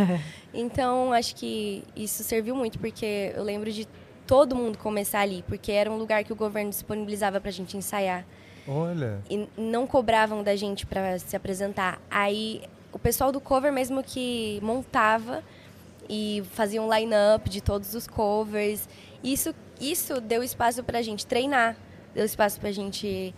Então, 0.52 1.12
acho 1.12 1.36
que 1.36 1.84
isso 1.94 2.24
serviu 2.24 2.56
muito, 2.56 2.78
porque 2.78 3.32
eu 3.36 3.42
lembro 3.44 3.70
de 3.70 3.86
todo 4.26 4.56
mundo 4.56 4.78
começar 4.78 5.20
ali, 5.20 5.44
porque 5.46 5.70
era 5.70 5.90
um 5.90 5.96
lugar 5.96 6.24
que 6.24 6.32
o 6.32 6.36
governo 6.36 6.70
disponibilizava 6.70 7.40
pra 7.40 7.50
gente 7.50 7.76
ensaiar. 7.76 8.24
Olha. 8.66 9.20
E 9.28 9.48
não 9.56 9.86
cobravam 9.86 10.42
da 10.42 10.54
gente 10.54 10.86
pra 10.86 11.18
se 11.18 11.34
apresentar. 11.34 12.00
Aí, 12.10 12.62
o 12.92 12.98
pessoal 12.98 13.30
do 13.32 13.40
cover 13.40 13.72
mesmo 13.72 14.02
que 14.02 14.58
montava 14.62 15.42
e 16.08 16.42
fazia 16.52 16.82
um 16.82 16.92
line-up 16.92 17.48
de 17.48 17.60
todos 17.60 17.94
os 17.94 18.06
covers. 18.06 18.88
Isso, 19.22 19.54
isso 19.80 20.20
deu 20.20 20.42
espaço 20.42 20.82
pra 20.82 21.02
gente 21.02 21.24
treinar, 21.26 21.76
deu 22.14 22.24
espaço 22.24 22.58
pra 22.58 22.72
gente 22.72 23.34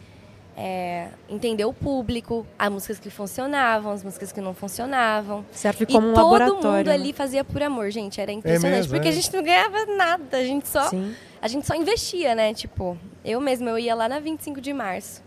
é, 0.57 1.09
entender 1.29 1.65
o 1.65 1.73
público, 1.73 2.47
as 2.59 2.71
músicas 2.71 2.99
que 2.99 3.11
funcionavam, 3.11 3.93
as 3.93 4.03
músicas 4.03 4.33
que 4.33 4.41
não 4.41 4.55
funcionavam. 4.55 5.45
Serve 5.51 5.85
E 5.85 5.93
como 5.93 6.11
um 6.11 6.15
todo 6.15 6.25
laboratório. 6.25 6.77
mundo 6.79 6.87
né? 6.87 6.95
ali 6.95 7.13
fazia 7.13 7.45
por 7.45 7.63
amor, 7.63 7.91
gente. 7.91 8.21
Era 8.21 8.33
impressionante. 8.33 8.79
mesmo, 8.79 8.93
porque 8.93 9.09
é? 9.09 9.11
a 9.11 9.15
gente 9.15 9.33
não 9.33 9.43
ganhava 9.43 9.87
nada. 9.87 10.37
A 10.39 10.45
gente 10.45 10.69
só. 10.69 10.89
Sim. 10.89 11.15
A 11.41 11.49
gente 11.49 11.67
só 11.67 11.75
investia, 11.75 12.35
né? 12.35 12.55
Tipo, 12.55 12.97
eu 13.25 13.41
mesma, 13.41 13.71
eu 13.71 13.79
ia 13.79 13.95
lá 13.95 14.09
na 14.09 14.21
25 14.21 14.61
de 14.61 14.73
março, 14.73 15.23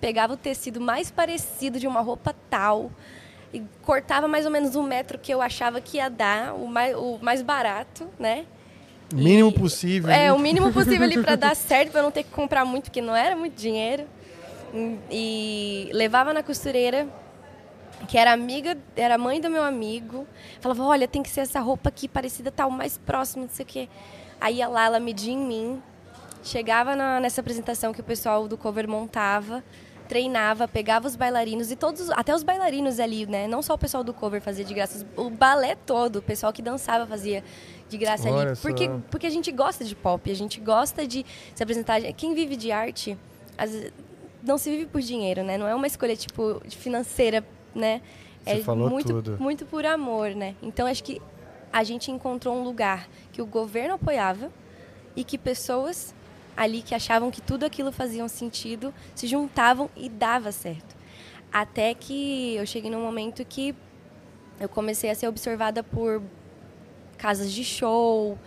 pegava 0.00 0.34
o 0.34 0.36
tecido 0.36 0.80
mais 0.80 1.10
parecido 1.10 1.78
de 1.80 1.86
uma 1.86 2.00
roupa 2.00 2.34
tal 2.48 2.90
e 3.52 3.62
cortava 3.82 4.26
mais 4.28 4.44
ou 4.44 4.50
menos 4.50 4.74
um 4.76 4.82
metro 4.82 5.18
que 5.18 5.32
eu 5.32 5.40
achava 5.40 5.80
que 5.80 5.96
ia 5.98 6.08
dar, 6.10 6.54
o 6.54 6.66
mais, 6.66 6.94
o 6.96 7.18
mais 7.22 7.42
barato, 7.42 8.08
né? 8.18 8.44
Mínimo 9.12 9.50
E- 9.50 9.52
possível. 9.58 10.10
É, 10.10 10.24
né? 10.24 10.32
o 10.32 10.38
mínimo 10.38 10.72
possível 10.72 11.02
ali 11.04 11.22
para 11.22 11.36
dar 11.36 11.54
certo, 11.56 11.92
para 11.92 12.02
não 12.02 12.10
ter 12.10 12.24
que 12.24 12.30
comprar 12.30 12.64
muito, 12.64 12.84
porque 12.84 13.00
não 13.00 13.14
era 13.14 13.36
muito 13.36 13.54
dinheiro. 13.54 14.04
E 15.10 15.88
levava 15.92 16.32
na 16.32 16.42
costureira, 16.42 17.06
que 18.08 18.18
era 18.18 18.32
amiga, 18.32 18.76
era 18.96 19.16
mãe 19.16 19.40
do 19.40 19.48
meu 19.48 19.62
amigo. 19.62 20.26
Falava, 20.60 20.84
olha, 20.84 21.08
tem 21.08 21.22
que 21.22 21.30
ser 21.30 21.40
essa 21.40 21.60
roupa 21.60 21.88
aqui, 21.88 22.08
parecida 22.08 22.50
tal, 22.50 22.70
mais 22.70 22.98
próxima, 22.98 23.44
não 23.44 23.50
sei 23.50 23.64
o 23.64 23.68
quê. 23.68 23.88
Aí 24.40 24.56
ia 24.56 24.68
lá, 24.68 24.86
ela 24.86 25.00
media 25.00 25.32
em 25.32 25.38
mim. 25.38 25.82
Chegava 26.42 26.94
na- 26.94 27.20
nessa 27.20 27.40
apresentação 27.40 27.92
que 27.92 28.00
o 28.00 28.04
pessoal 28.04 28.46
do 28.46 28.56
cover 28.56 28.88
montava, 28.88 29.64
treinava, 30.08 30.66
pegava 30.68 31.06
os 31.06 31.16
bailarinos 31.16 31.70
e 31.70 31.76
todos, 31.76 32.10
até 32.10 32.34
os 32.34 32.42
bailarinos 32.42 33.00
ali, 33.00 33.26
né? 33.26 33.46
Não 33.46 33.62
só 33.62 33.74
o 33.74 33.78
pessoal 33.78 34.04
do 34.04 34.12
cover 34.14 34.40
fazia 34.40 34.64
de 34.64 34.72
graça, 34.72 35.06
o 35.16 35.28
balé 35.30 35.74
todo, 35.74 36.16
o 36.16 36.22
pessoal 36.22 36.52
que 36.52 36.62
dançava 36.62 37.06
fazia 37.06 37.42
de 37.88 37.98
graça 37.98 38.28
Olha 38.30 38.48
ali. 38.48 38.56
só. 38.56 38.62
Porque, 38.62 38.90
porque 39.10 39.26
a 39.26 39.30
gente 39.30 39.50
gosta 39.52 39.84
de 39.84 39.94
pop, 39.94 40.30
a 40.30 40.34
gente 40.34 40.60
gosta 40.60 41.06
de 41.06 41.24
se 41.54 41.62
apresentar. 41.62 42.00
Quem 42.12 42.34
vive 42.34 42.56
de 42.56 42.70
arte, 42.72 43.18
às 43.58 43.72
vezes, 43.72 43.92
não 44.42 44.56
se 44.56 44.70
vive 44.70 44.86
por 44.86 45.00
dinheiro, 45.00 45.42
né? 45.42 45.58
Não 45.58 45.66
é 45.66 45.74
uma 45.74 45.86
escolha 45.86 46.16
tipo 46.16 46.60
financeira, 46.70 47.44
né? 47.74 48.00
Você 48.44 48.50
é 48.50 48.62
falou 48.62 48.88
muito, 48.88 49.08
tudo. 49.08 49.36
muito 49.40 49.66
por 49.66 49.84
amor, 49.84 50.30
né? 50.30 50.54
Então 50.62 50.86
acho 50.86 51.02
que 51.02 51.20
a 51.72 51.82
gente 51.82 52.10
encontrou 52.10 52.56
um 52.56 52.62
lugar 52.62 53.08
que 53.32 53.42
o 53.42 53.46
governo 53.46 53.94
apoiava 53.94 54.52
e 55.16 55.24
que 55.24 55.36
pessoas 55.36 56.14
ali 56.56 56.82
que 56.82 56.94
achavam 56.94 57.30
que 57.30 57.40
tudo 57.40 57.64
aquilo 57.64 57.92
fazia 57.92 58.24
um 58.24 58.28
sentido 58.28 58.92
se 59.14 59.26
juntavam 59.26 59.90
e 59.96 60.08
dava 60.08 60.50
certo. 60.52 60.96
Até 61.52 61.94
que 61.94 62.54
eu 62.56 62.66
cheguei 62.66 62.90
num 62.90 63.00
momento 63.02 63.44
que 63.44 63.74
eu 64.58 64.68
comecei 64.68 65.10
a 65.10 65.14
ser 65.14 65.28
observada 65.28 65.82
por 65.82 66.22
casas 67.18 67.52
de 67.52 67.62
show 67.64 68.38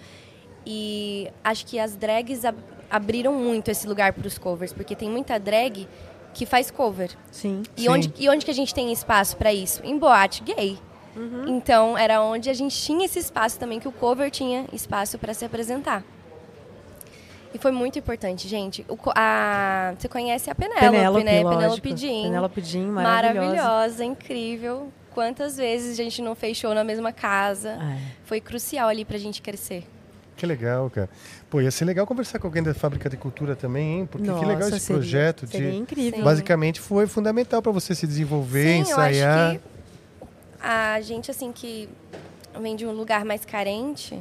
e 0.66 1.30
acho 1.44 1.66
que 1.66 1.80
as 1.80 1.96
drags 1.96 2.46
ab- 2.46 2.58
abriram 2.90 3.34
muito 3.34 3.70
esse 3.70 3.88
lugar 3.88 4.14
para 4.14 4.28
os 4.28 4.38
covers, 4.38 4.74
porque 4.74 4.96
tem 4.96 5.10
muita 5.10 5.40
drag 5.40 5.88
que 6.34 6.46
faz 6.46 6.70
cover. 6.70 7.12
Sim. 7.32 7.64
E 7.78 7.82
Sim. 7.84 7.90
onde, 7.90 8.14
e 8.18 8.30
onde 8.30 8.46
que 8.46 8.52
a 8.52 8.54
gente 8.54 8.74
tem 8.74 8.92
espaço 8.92 9.38
para 9.38 9.54
isso? 9.54 9.82
Em 9.84 9.98
boate 9.98 10.44
gay. 10.44 10.78
Então, 11.48 11.98
era 11.98 12.22
onde 12.22 12.50
a 12.50 12.54
gente 12.54 12.78
tinha 12.82 13.04
esse 13.04 13.20
espaço 13.20 13.60
também, 13.60 13.78
que 13.78 13.88
o 13.88 13.92
cover 13.92 14.32
tinha 14.32 14.66
espaço 14.72 15.18
para 15.18 15.34
se 15.34 15.44
apresentar. 15.44 16.02
E 17.54 17.58
foi 17.58 17.72
muito 17.72 17.98
importante, 17.98 18.48
gente. 18.48 18.86
O 18.88 18.98
a, 19.16 19.94
você 19.98 20.08
conhece 20.08 20.50
a 20.52 20.56
Penélope, 20.56 20.86
Penélope, 20.92 21.24
né? 21.24 21.42
lógico. 21.44 21.56
Penélope 21.58 21.98
Jean. 21.98 22.24
Penélope 22.24 22.62
Jean, 22.62 22.88
maravilhosa. 22.88 23.48
Maravilhosa, 23.56 24.06
incrível. 24.06 24.94
Quantas 25.14 25.58
vezes 25.58 26.00
a 26.00 26.04
gente 26.04 26.22
não 26.22 26.36
fez 26.36 26.56
show 26.58 26.74
na 26.76 26.84
mesma 26.84 27.12
casa. 27.12 27.70
É. 27.72 27.98
Foi 28.24 28.40
crucial 28.40 28.88
ali 28.88 29.04
pra 29.04 29.18
gente 29.18 29.42
crescer. 29.42 29.84
Que 30.38 30.46
legal, 30.46 30.90
cara. 30.90 31.10
Pô, 31.50 31.60
ia 31.60 31.72
ser 31.72 31.84
legal 31.86 32.06
conversar 32.08 32.40
com 32.40 32.48
alguém 32.48 32.64
da 32.64 32.74
Fábrica 32.74 33.10
de 33.10 33.18
Cultura 33.18 33.56
também, 33.56 34.00
hein? 34.00 34.06
Porque 34.10 34.26
que 34.28 34.32
Nossa, 34.32 34.46
legal 34.46 34.70
esse 34.70 34.80
seria- 34.80 35.00
projeto 35.02 35.48
Seria 35.48 35.72
de... 35.72 35.78
incrível. 35.78 36.24
Basicamente 36.24 36.80
foi 36.80 37.08
fundamental 37.08 37.62
para 37.62 37.72
você 37.74 37.94
se 37.94 38.08
desenvolver, 38.08 38.76
Sim, 38.76 38.80
ensaiar. 38.82 39.38
eu 39.38 39.52
acho 39.56 39.60
que 39.60 39.66
a 40.62 41.02
gente, 41.02 41.32
assim, 41.32 41.52
que 41.52 41.90
vem 42.62 42.76
de 42.76 42.86
um 42.86 42.92
lugar 42.92 43.26
mais 43.26 43.44
carente, 43.44 44.18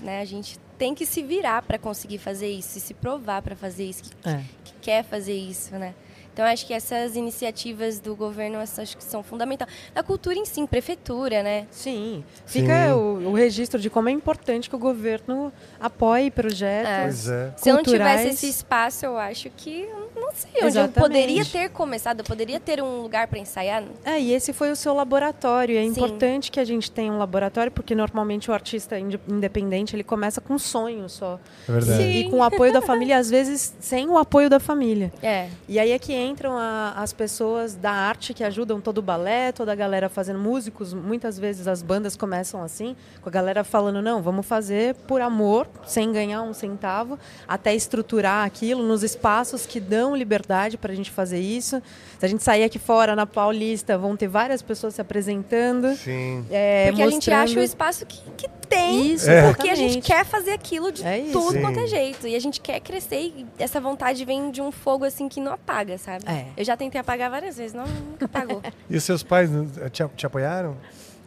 né? 0.00 0.20
A 0.22 0.24
gente 0.24 0.58
tem 0.78 0.94
que 0.94 1.04
se 1.04 1.22
virar 1.22 1.62
para 1.62 1.76
conseguir 1.78 2.18
fazer 2.18 2.48
isso 2.48 2.78
e 2.78 2.80
se 2.80 2.94
provar 2.94 3.42
para 3.42 3.56
fazer 3.56 3.84
isso, 3.84 4.02
que, 4.04 4.28
É. 4.28 4.42
que 4.64 4.72
quer 4.80 5.04
fazer 5.04 5.34
isso, 5.34 5.74
né? 5.76 5.94
Então, 6.32 6.46
acho 6.46 6.64
que 6.64 6.72
essas 6.72 7.16
iniciativas 7.16 7.98
do 7.98 8.14
governo, 8.14 8.60
essas, 8.60 8.78
acho 8.78 8.96
que 8.96 9.02
são 9.02 9.24
fundamentais. 9.24 9.68
Da 9.92 10.04
cultura 10.04 10.38
em 10.38 10.44
si, 10.44 10.64
prefeitura, 10.68 11.42
né? 11.42 11.66
Sim. 11.68 12.22
Sim. 12.46 12.60
Fica 12.60 12.94
o, 12.94 13.30
o 13.30 13.34
registro 13.34 13.80
de 13.80 13.90
como 13.90 14.08
é 14.08 14.12
importante 14.12 14.70
que 14.70 14.76
o 14.76 14.78
governo 14.78 15.52
apoie 15.80 16.30
projetos. 16.30 17.02
Pois 17.02 17.28
é. 17.28 17.52
Se 17.56 17.68
eu 17.70 17.74
não 17.74 17.82
tivesse 17.82 18.28
esse 18.28 18.48
espaço, 18.48 19.04
eu 19.04 19.18
acho 19.18 19.50
que, 19.50 19.80
eu 19.80 19.97
não 20.28 20.34
sei, 20.34 20.50
onde 20.64 20.78
eu 20.78 20.88
poderia 20.88 21.44
ter 21.44 21.70
começado, 21.70 22.20
eu 22.20 22.24
poderia 22.24 22.60
ter 22.60 22.82
um 22.82 23.00
lugar 23.02 23.26
para 23.28 23.38
ensaiar. 23.38 23.82
É, 24.04 24.20
e 24.20 24.32
esse 24.32 24.52
foi 24.52 24.70
o 24.70 24.76
seu 24.76 24.92
laboratório. 24.94 25.76
É 25.76 25.82
Sim. 25.82 25.88
importante 25.88 26.50
que 26.50 26.60
a 26.60 26.64
gente 26.64 26.90
tenha 26.90 27.10
um 27.12 27.18
laboratório, 27.18 27.72
porque 27.72 27.94
normalmente 27.94 28.50
o 28.50 28.54
artista 28.54 28.98
inde- 28.98 29.20
independente 29.28 29.96
ele 29.96 30.04
começa 30.04 30.40
com 30.40 30.54
um 30.54 30.58
sonho 30.58 31.08
só. 31.08 31.38
É 31.68 31.72
verdade. 31.72 32.02
Sim. 32.02 32.10
E 32.10 32.30
com 32.30 32.36
o 32.38 32.42
apoio 32.42 32.72
da 32.72 32.82
família, 32.82 33.16
às 33.18 33.30
vezes 33.30 33.74
sem 33.80 34.08
o 34.08 34.18
apoio 34.18 34.50
da 34.50 34.60
família. 34.60 35.12
É, 35.22 35.48
E 35.68 35.78
aí 35.78 35.92
é 35.92 35.98
que 35.98 36.12
entram 36.14 36.56
a- 36.58 36.92
as 36.96 37.12
pessoas 37.12 37.74
da 37.74 37.90
arte 37.90 38.34
que 38.34 38.44
ajudam 38.44 38.80
todo 38.80 38.98
o 38.98 39.02
balé, 39.02 39.52
toda 39.52 39.72
a 39.72 39.74
galera 39.74 40.08
fazendo 40.08 40.38
músicos. 40.38 40.92
Muitas 40.92 41.38
vezes 41.38 41.66
as 41.68 41.82
bandas 41.82 42.16
começam 42.16 42.62
assim, 42.62 42.96
com 43.22 43.28
a 43.28 43.32
galera 43.32 43.64
falando, 43.64 44.02
não, 44.02 44.20
vamos 44.22 44.44
fazer 44.46 44.94
por 45.06 45.20
amor, 45.20 45.66
sem 45.86 46.12
ganhar 46.12 46.42
um 46.42 46.52
centavo, 46.52 47.18
até 47.46 47.74
estruturar 47.74 48.44
aquilo 48.44 48.82
nos 48.82 49.02
espaços 49.02 49.64
que 49.66 49.78
dão 49.80 50.14
liberdade 50.18 50.76
para 50.76 50.92
a 50.92 50.94
gente 50.94 51.10
fazer 51.10 51.38
isso. 51.40 51.80
Se 52.18 52.26
a 52.26 52.28
gente 52.28 52.42
sair 52.42 52.64
aqui 52.64 52.78
fora, 52.78 53.14
na 53.16 53.24
Paulista, 53.26 53.96
vão 53.96 54.16
ter 54.16 54.28
várias 54.28 54.60
pessoas 54.60 54.94
se 54.94 55.00
apresentando. 55.00 55.94
Sim. 55.96 56.44
é, 56.50 56.86
porque 56.88 57.02
a 57.02 57.10
gente 57.10 57.30
acha 57.30 57.38
o 57.38 57.42
mostrando- 57.42 57.64
espaço 57.64 58.04
que, 58.06 58.20
que 58.36 58.48
tem, 58.68 59.12
Isso, 59.12 59.30
É. 59.30 59.50
porque 59.50 59.70
a 59.70 59.74
gente 59.74 60.00
quer 60.06 60.26
fazer 60.26 60.50
aquilo 60.50 60.92
de 60.92 61.02
É 61.02 61.28
tudo 61.32 61.52
Sim. 61.52 61.62
quanto 61.62 61.80
é 61.80 61.86
jeito. 61.86 62.26
E 62.28 62.36
a 62.36 62.38
gente 62.38 62.60
quer 62.60 62.80
crescer 62.80 63.16
e 63.34 63.46
essa 63.58 63.80
vontade 63.80 64.22
vem 64.26 64.50
de 64.50 64.60
um 64.60 64.70
fogo 64.70 65.06
assim 65.06 65.26
que 65.26 65.40
não 65.40 65.52
apaga, 65.52 65.96
sabe? 65.96 66.24
É. 66.28 66.46
Eu 66.54 66.64
já 66.64 66.76
tentei 66.76 67.00
apagar 67.00 67.30
várias 67.30 67.56
vezes, 67.56 67.72
não 67.72 67.86
nunca 67.86 68.26
apagou. 68.26 68.60
E 68.90 68.96
os 68.96 69.04
seus 69.04 69.22
pais 69.22 69.48
eh, 69.80 69.88
te, 69.88 70.04
te 70.16 70.26
apoiaram? 70.26 70.76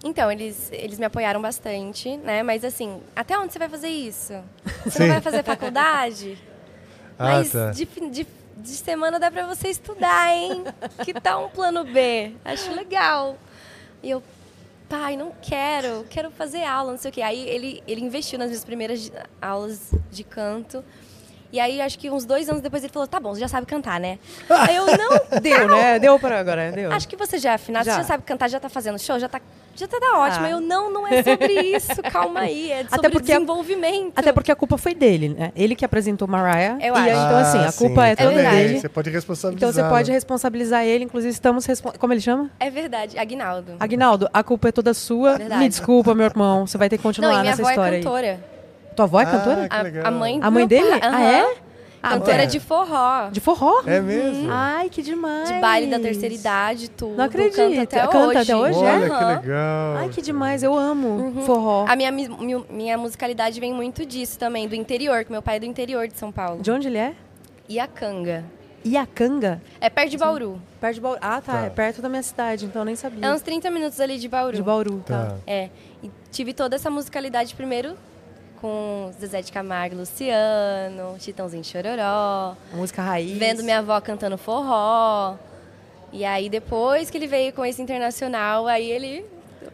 então, 0.04 0.32
eles, 0.32 0.70
eles 0.72 0.98
me 1.00 1.06
apoiaram 1.06 1.40
bastante, 1.42 2.18
né? 2.18 2.42
Mas 2.44 2.64
assim, 2.66 3.00
até 3.16 3.38
onde 3.38 3.54
você 3.54 3.60
vai 3.60 3.70
fazer 3.70 3.88
isso? 3.90 4.34
Você 4.84 4.92
Sim. 4.92 5.04
não 5.04 5.10
vai 5.14 5.22
fazer 5.22 5.44
faculdade? 5.44 6.38
Ah, 7.20 7.38
Mas 7.38 7.52
tá. 7.52 7.70
de, 7.70 7.86
de, 8.10 8.26
de 8.62 8.70
semana 8.70 9.20
dá 9.20 9.30
pra 9.32 9.46
você 9.48 9.70
estudar, 9.70 10.34
hein? 10.34 10.64
que 11.04 11.14
tal 11.14 11.46
um 11.46 11.50
plano 11.50 11.84
B? 11.84 12.34
Acho 12.46 12.74
legal. 12.74 13.38
E 14.04 14.10
eu, 14.10 14.24
pai, 14.90 15.16
não 15.18 15.32
quero, 15.42 16.06
quero 16.10 16.32
fazer 16.32 16.64
aula, 16.64 16.92
não 16.92 16.98
sei 16.98 17.12
o 17.12 17.14
quê. 17.14 17.22
Aí 17.22 17.48
ele, 17.48 17.84
ele 17.88 18.02
investiu 18.02 18.38
nas 18.40 18.48
minhas 18.50 18.64
primeiras 18.64 19.12
aulas 19.42 19.92
de 20.12 20.24
canto. 20.24 20.84
E 21.52 21.60
aí, 21.60 21.82
acho 21.82 22.00
que 22.00 22.10
uns 22.10 22.24
dois 22.24 22.48
anos 22.48 22.62
depois 22.62 22.82
ele 22.82 22.94
falou, 22.94 23.06
tá 23.08 23.20
bom, 23.20 23.34
você 23.34 23.42
já 23.42 23.48
sabe 23.50 23.68
cantar, 23.68 24.00
né? 24.00 24.18
aí 24.50 24.74
eu, 24.76 24.86
não, 24.86 25.10
Deu, 25.42 25.68
né? 25.68 26.00
Deu 26.00 26.18
para 26.18 26.40
agora, 26.40 26.72
deu. 26.72 26.90
acho 26.94 27.08
que 27.10 27.18
você 27.18 27.38
já 27.38 27.52
é 27.52 27.56
afinado, 27.56 27.84
Já. 27.86 27.96
você 27.96 28.02
já 28.02 28.08
sabe 28.08 28.24
cantar, 28.24 28.50
já 28.50 28.58
tá 28.58 28.70
fazendo 28.70 28.98
show, 28.98 29.20
já 29.20 29.28
tá, 29.28 29.42
já 29.76 29.88
tá 29.88 29.98
da 30.00 30.20
ótimo. 30.20 30.46
Ah. 30.46 30.50
Eu, 30.50 30.60
não, 30.62 30.92
não 30.92 31.08
é 31.08 31.24
sobre 31.24 31.54
isso, 31.54 32.02
calma 32.12 32.42
aí, 32.42 32.72
é 32.72 32.82
Até 32.82 32.96
sobre 32.96 33.10
porque 33.12 33.32
a- 33.32 33.36
desenvolvimento. 33.36 34.14
Até 34.16 34.32
porque 34.32 34.52
a 34.52 34.56
culpa 34.56 34.78
foi 34.78 34.94
dele, 34.94 35.30
né? 35.30 35.52
Ele 35.56 35.76
que 35.76 35.84
apresentou 35.86 36.28
Mariah. 36.28 36.78
Eu 36.82 36.96
e 36.96 36.98
aí, 36.98 37.10
acho. 37.12 37.26
então, 37.26 37.38
assim, 37.38 37.58
a 37.60 37.72
culpa 37.72 38.06
é 38.08 38.16
toda 38.16 38.30
verdade. 38.32 38.56
dele. 38.58 38.80
Você 38.80 38.90
pode 38.90 39.10
responsabilizar. 39.10 39.70
Então 39.70 39.84
você 39.84 39.90
pode 39.90 40.12
responsabilizar 40.12 40.84
ele, 40.86 41.04
inclusive 41.06 41.32
estamos 41.34 41.66
como 42.00 42.14
ele 42.14 42.22
chama? 42.22 42.50
É 42.60 42.70
verdade, 42.70 43.18
Aguinaldo. 43.18 43.74
Aguinaldo, 43.80 44.30
a 44.34 44.44
culpa 44.44 44.70
é 44.70 44.72
toda 44.72 44.94
sua. 44.94 45.38
Verdade. 45.38 45.62
Me 45.62 45.70
desculpa, 45.70 46.14
meu 46.14 46.26
irmão, 46.26 46.68
você 46.68 46.78
vai 46.78 46.90
ter 46.90 46.98
que 46.98 47.04
Não, 47.04 47.10
continuar 47.10 47.30
e 47.30 47.42
minha 47.42 47.44
nessa 47.52 47.62
avó 47.62 47.70
é 47.70 47.74
história 47.74 47.98
aí. 47.98 48.04
cantora. 48.04 48.40
Tua 48.96 49.06
avó 49.06 49.22
é 49.22 49.24
Ah, 49.24 49.28
cantora? 49.28 49.70
que 49.70 49.98
A, 50.00 50.08
a 50.08 50.12
mãe 50.12 50.40
A 50.42 50.52
mãe 50.52 50.68
dele? 50.68 50.90
pai. 50.90 51.00
Ah, 51.02 51.24
é? 51.24 51.54
Ah, 52.04 52.10
Cantora 52.12 52.44
é. 52.44 52.46
de 52.48 52.60
forró. 52.60 53.30
De 53.30 53.40
forró? 53.40 53.84
É 53.86 54.00
mesmo? 54.02 54.48
Ai, 54.52 54.90
que 54.90 55.02
demais. 55.04 55.48
De 55.50 55.60
baile 55.60 55.88
da 55.88 56.00
terceira 56.00 56.34
idade, 56.34 56.90
tudo. 56.90 57.16
Não 57.16 57.26
acredito. 57.26 57.56
Canta 57.58 57.82
até 57.84 58.00
Canta 58.02 58.18
hoje. 58.28 58.38
até 58.40 58.56
hoje, 58.56 58.80
Olha 58.80 59.06
que 59.08 59.12
Aham. 59.14 59.28
legal. 59.42 59.96
Ai, 59.98 60.10
que 60.10 60.22
demais, 60.22 60.64
eu 60.64 60.76
amo 60.76 61.08
Uhum. 61.08 61.46
forró. 61.46 61.86
A 61.88 61.96
minha, 61.96 62.12
mi- 62.12 62.28
mi- 62.28 62.66
minha 62.70 62.98
musicalidade 62.98 63.60
vem 63.60 63.72
muito 63.74 64.04
disso 64.06 64.40
também, 64.40 64.68
do 64.68 64.74
interior, 64.76 65.24
que 65.24 65.32
meu 65.32 65.42
pai 65.44 65.58
é 65.58 65.60
do 65.60 65.66
interior 65.68 66.08
de 66.08 66.18
São 66.18 66.32
Paulo. 66.32 66.62
De 66.62 66.72
onde 66.72 66.88
ele 66.88 66.98
é? 66.98 67.14
Iacanga. 67.70 68.44
Iacanga? 68.84 69.62
É 69.80 69.90
perto 69.90 70.10
de 70.10 70.18
Bauru. 70.18 70.60
Perto 70.80 70.96
de 70.96 71.02
Bauru. 71.02 71.20
Ah, 71.22 71.40
tá, 71.40 71.54
Tá. 71.54 71.66
É 71.66 71.70
perto 71.70 72.02
da 72.02 72.10
minha 72.10 72.24
cidade, 72.24 72.66
então 72.66 72.82
eu 72.82 72.86
nem 72.86 72.96
sabia. 72.96 73.24
É 73.26 73.32
uns 73.32 73.42
30 73.42 73.70
minutos 73.70 74.00
ali 74.00 74.18
de 74.18 74.28
Bauru. 74.28 74.56
De 74.56 74.64
Bauru, 74.64 75.04
tá. 75.06 75.26
Tá. 75.28 75.36
É. 75.46 75.70
E 76.02 76.10
tive 76.32 76.52
toda 76.54 76.76
essa 76.76 76.90
musicalidade 76.90 77.54
primeiro 77.54 77.96
com 78.62 79.12
Zezé 79.20 79.42
de 79.42 79.52
Camargo, 79.52 79.96
Luciano, 79.96 81.16
Chitãozinho 81.20 81.64
Chororó. 81.64 82.56
A 82.72 82.76
música 82.76 83.02
raiz. 83.02 83.38
vendo 83.38 83.64
minha 83.64 83.80
avó 83.80 84.00
cantando 84.00 84.38
forró. 84.38 85.36
E 86.14 86.24
aí 86.24 86.50
depois 86.50 87.10
que 87.10 87.18
ele 87.18 87.28
veio 87.28 87.52
com 87.54 87.66
esse 87.66 87.82
internacional, 87.82 88.68
aí 88.68 88.90
ele 88.92 89.26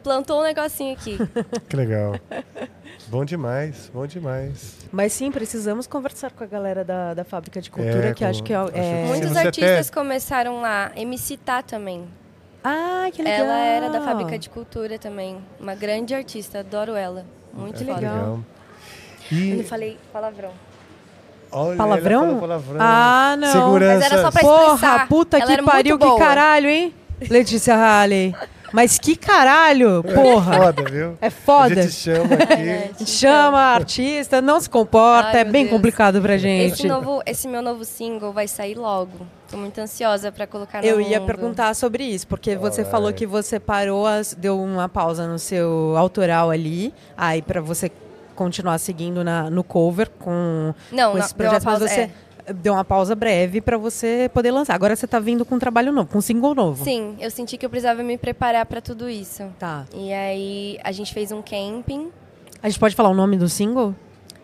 plantou 0.04 0.40
um 0.40 0.44
negocinho 0.44 0.94
aqui. 0.94 1.18
Que 1.68 1.76
legal. 1.76 2.16
Bom 3.10 3.24
demais, 3.24 3.90
bom 3.94 4.06
demais. 4.06 4.76
Mas 4.92 5.14
sim, 5.14 5.32
precisamos 5.32 5.88
conversar 5.88 6.30
com 6.32 6.44
a 6.44 6.48
galera 6.48 6.84
da, 6.84 7.14
da 7.14 7.24
Fábrica 7.24 7.62
de 7.62 7.72
Cultura, 7.72 8.10
É, 8.10 8.14
que 8.14 8.24
com- 8.24 8.30
acho 8.30 8.44
que 8.44 8.52
é... 8.52 8.56
acho 8.58 8.72
é- 8.76 9.06
Muitos 9.06 9.38
artistas 9.38 9.88
até- 9.88 9.94
começaram 9.98 10.60
lá. 10.62 10.92
MC 10.94 11.38
Tá 11.38 11.62
também. 11.62 12.06
Ah, 12.62 13.08
que 13.14 13.22
legal. 13.24 13.46
Ela 13.46 13.60
era 13.60 13.90
da 13.90 14.02
Fábrica 14.02 14.38
de 14.38 14.50
Cultura 14.50 15.00
também. 15.00 15.38
Uma 15.58 15.74
grande 15.74 16.14
artista, 16.14 16.60
adoro 16.60 16.96
ela. 16.96 17.24
Muito 17.54 17.78
Que 17.78 17.86
foda. 17.86 18.00
legal. 18.00 18.40
Eu 19.32 19.38
E 19.38 19.54
não 19.58 19.64
falei 19.64 19.98
palavrão. 20.14 20.52
olha, 21.52 21.78
Palavrão? 21.78 22.40
palavrão. 22.40 22.78
Ah, 22.80 23.36
não. 23.38 23.52
Segurança. 23.52 24.00
Mas 24.00 24.12
era 24.12 24.22
só 24.22 24.32
pra 24.32 24.42
Porra, 24.42 24.74
expressar. 24.74 25.08
puta 25.08 25.38
Ela 25.38 25.58
que 25.58 25.64
pariu, 25.64 25.98
que 26.00 26.18
caralho, 26.18 26.70
hein? 26.70 26.94
Letícia 27.30 27.76
Halley. 27.76 28.36
Mas 28.74 29.00
que 29.00 29.16
caralho, 29.16 30.04
porra. 30.04 30.58
Foda, 30.58 30.84
viu? 30.92 31.18
É 31.22 31.30
foda. 31.30 31.80
A 31.80 31.84
gente 31.84 31.94
chama 31.94 32.34
aqui. 32.36 33.06
Chama 33.06 33.60
artista, 33.60 34.42
não 34.42 34.60
se 34.60 34.70
comporta, 34.70 35.30
Ai, 35.36 35.40
é 35.40 35.44
bem 35.46 35.64
Deus. 35.64 35.74
complicado 35.74 36.22
pra 36.22 36.38
gente. 36.38 36.74
Esse, 36.74 36.86
novo, 36.88 37.22
esse 37.26 37.48
meu 37.48 37.62
novo 37.62 37.86
single 37.86 38.34
vai 38.34 38.46
sair 38.46 38.76
logo. 38.76 39.26
Tô 39.50 39.56
muito 39.56 39.80
ansiosa 39.80 40.34
pra 40.34 40.46
colocar 40.46 40.82
no 40.82 40.86
Eu 40.86 41.00
ia 41.00 41.18
mundo. 41.18 41.28
perguntar 41.28 41.74
sobre 41.76 42.04
isso, 42.04 42.28
porque 42.28 42.58
você 42.58 42.84
falou 42.84 43.14
que 43.14 43.26
você 43.26 43.58
parou, 43.58 44.06
as- 44.06 44.34
deu 44.38 44.62
uma 44.62 44.90
pausa 44.90 45.26
no 45.26 45.40
seu 45.40 45.96
autoral 45.98 46.52
ali, 46.52 46.94
aí 47.18 47.42
pra 47.42 47.62
você 47.62 47.90
continuar 48.38 48.78
seguindo 48.78 49.24
na- 49.24 49.50
no 49.50 49.64
cover 49.64 50.10
com, 50.20 50.74
Não, 50.92 51.12
com 51.12 51.18
não, 51.18 51.18
esse 51.18 51.34
uma 51.34 51.38
projeto, 51.38 51.64
mas 51.66 51.80
pausa, 51.80 51.88
você 51.88 52.10
deu 52.54 52.74
uma 52.74 52.86
pausa 52.86 53.14
breve 53.16 53.60
pra 53.60 53.78
você 53.78 54.30
poder 54.34 54.52
lançar. 54.52 54.74
Agora 54.76 54.96
você 54.96 55.06
tá 55.06 55.20
vindo 55.20 55.44
com 55.44 55.56
um 55.56 55.60
trabalho 55.60 55.92
novo, 55.92 56.10
com 56.10 56.20
um 56.20 56.22
single 56.22 56.56
novo. 56.56 56.84
Sim, 56.86 57.18
eu 57.20 57.30
senti 57.30 57.58
que 57.58 57.66
eu 57.66 57.70
precisava 57.70 58.02
me 58.04 58.18
preparar 58.18 58.66
pra 58.66 58.80
tudo 58.80 59.10
isso. 59.10 59.44
Tá. 59.60 59.86
E 59.94 60.14
aí 60.14 60.80
a 60.84 60.92
gente 60.94 61.14
fez 61.14 61.32
um 61.34 61.42
camping. 61.42 62.10
A 62.64 62.70
gente 62.70 62.80
pode 62.80 62.96
falar 62.96 63.10
o 63.10 63.14
nome 63.14 63.36
do 63.38 63.50
single? 63.50 63.94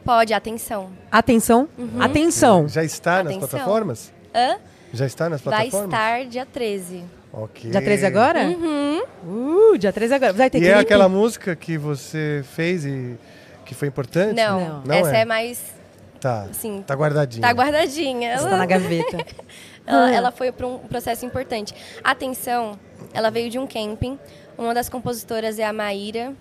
Pode, 0.04 0.34
atenção. 0.34 0.90
Atenção. 1.10 1.70
Uhum. 1.78 2.02
Atenção. 2.02 2.68
Já 2.68 2.84
está 2.84 3.24
nas 3.24 3.34
Atenção. 3.36 3.48
plataformas? 3.48 4.12
Hã? 4.36 4.58
Já 4.92 5.06
está 5.06 5.30
nas 5.30 5.42
Vai 5.42 5.70
plataformas? 5.70 5.90
estar 5.94 6.26
dia 6.26 6.46
13. 6.46 7.04
Ok. 7.32 7.72
Dia 7.72 7.82
13 7.82 8.06
agora? 8.06 8.44
Uhum. 8.44 9.02
Uh, 9.26 9.78
dia 9.78 9.92
13 9.94 10.14
agora. 10.14 10.34
Vai 10.34 10.50
ter 10.50 10.58
E 10.58 10.62
clipe? 10.62 10.76
é 10.76 10.78
aquela 10.78 11.08
música 11.10 11.56
que 11.56 11.78
você 11.78 12.44
fez 12.54 12.86
e 12.86 13.16
que 13.64 13.74
foi 13.74 13.88
importante? 13.88 14.36
Não, 14.36 14.60
Não. 14.60 14.82
Não 14.86 14.96
essa 14.96 15.18
é? 15.18 15.22
é, 15.22 15.26
mais. 15.26 15.74
Tá. 16.20 16.44
Assim, 16.44 16.82
Tá 16.86 16.94
guardadinha. 16.96 17.42
tá 17.42 17.52
guardadinha. 17.54 18.30
Ela, 18.32 18.50
tá 18.50 18.58
na 18.58 18.66
gaveta. 18.66 19.18
ela, 19.86 20.12
ela 20.14 20.32
foi 20.32 20.52
para 20.52 20.66
um 20.68 20.78
processo 20.80 21.26
importante. 21.26 21.74
Atenção, 22.04 22.80
ela 23.14 23.30
veio 23.30 23.50
de 23.50 23.60
um 23.60 23.68
camping. 23.68 24.18
Uma 24.58 24.74
das 24.74 24.88
compositoras 24.88 25.60
é 25.60 25.66
a 25.66 25.74
Maíra. 25.74 26.34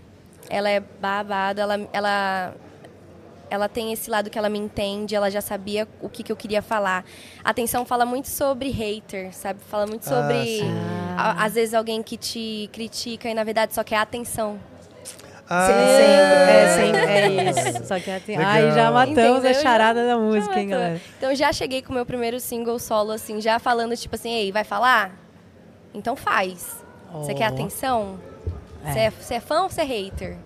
Ela 0.49 0.71
é 0.71 0.81
babado, 0.81 1.61
ela, 1.61 1.89
ela, 1.93 2.55
ela 3.51 3.69
tem 3.69 3.93
esse 3.93 4.11
lado 4.11 4.29
que 4.29 4.39
ela 4.39 4.49
me 4.49 4.59
entende, 4.59 5.15
ela 5.15 5.31
já 5.31 5.41
sabia 5.41 5.87
o 6.01 6.09
que, 6.09 6.23
que 6.23 6.31
eu 6.31 6.37
queria 6.37 6.61
falar. 6.61 7.05
Atenção 7.45 7.85
fala 7.87 8.05
muito 8.05 8.29
sobre 8.29 8.69
hater, 8.71 9.33
sabe? 9.33 9.61
Fala 9.69 9.87
muito 9.87 10.03
Ah, 10.07 10.09
sobre. 10.09 10.45
sim. 10.59 10.71
a- 11.17 11.45
às 11.45 11.55
vezes 11.55 11.75
alguém 11.75 12.03
que 12.03 12.17
te 12.17 12.69
critica 12.73 13.29
e 13.29 13.35
na 13.35 13.45
verdade 13.45 13.73
só 13.75 13.83
quer 13.85 13.97
atenção. 13.99 14.59
Ah, 15.49 15.67
Sempre, 15.67 16.53
é, 16.53 16.69
sempre, 16.77 17.01
é 17.01 17.51
isso. 17.73 17.87
Só 17.87 18.01
que 18.01 18.11
assim, 18.11 18.33
Legal. 18.37 18.47
ai, 18.51 18.73
já 18.73 18.91
matamos 18.91 19.45
a 19.45 19.51
Entendeu? 19.51 19.63
charada 19.63 20.07
da 20.07 20.17
música, 20.17 20.59
hein, 20.59 20.69
galera? 20.69 21.01
Então 21.19 21.35
já 21.35 21.53
cheguei 21.53 21.83
com 21.83 21.91
o 21.91 21.95
meu 21.95 22.07
primeiro 22.07 22.41
single 22.41 22.79
solo, 22.79 23.11
assim, 23.13 23.41
já 23.41 23.59
falando, 23.59 23.95
tipo 23.97 24.15
assim, 24.15 24.33
ei, 24.33 24.51
vai 24.53 24.65
falar? 24.65 25.11
Então 25.93 26.17
faz. 26.17 26.83
Você 27.13 27.33
Oh. 27.33 27.35
quer 27.35 27.45
atenção? 27.45 28.19
Você 28.85 28.99
é. 28.99 29.11
você 29.11 29.35
é 29.35 29.41
fã 29.41 29.63
ou 29.65 29.69
você 29.69 29.83
é 29.83 29.85
hater? 29.85 30.37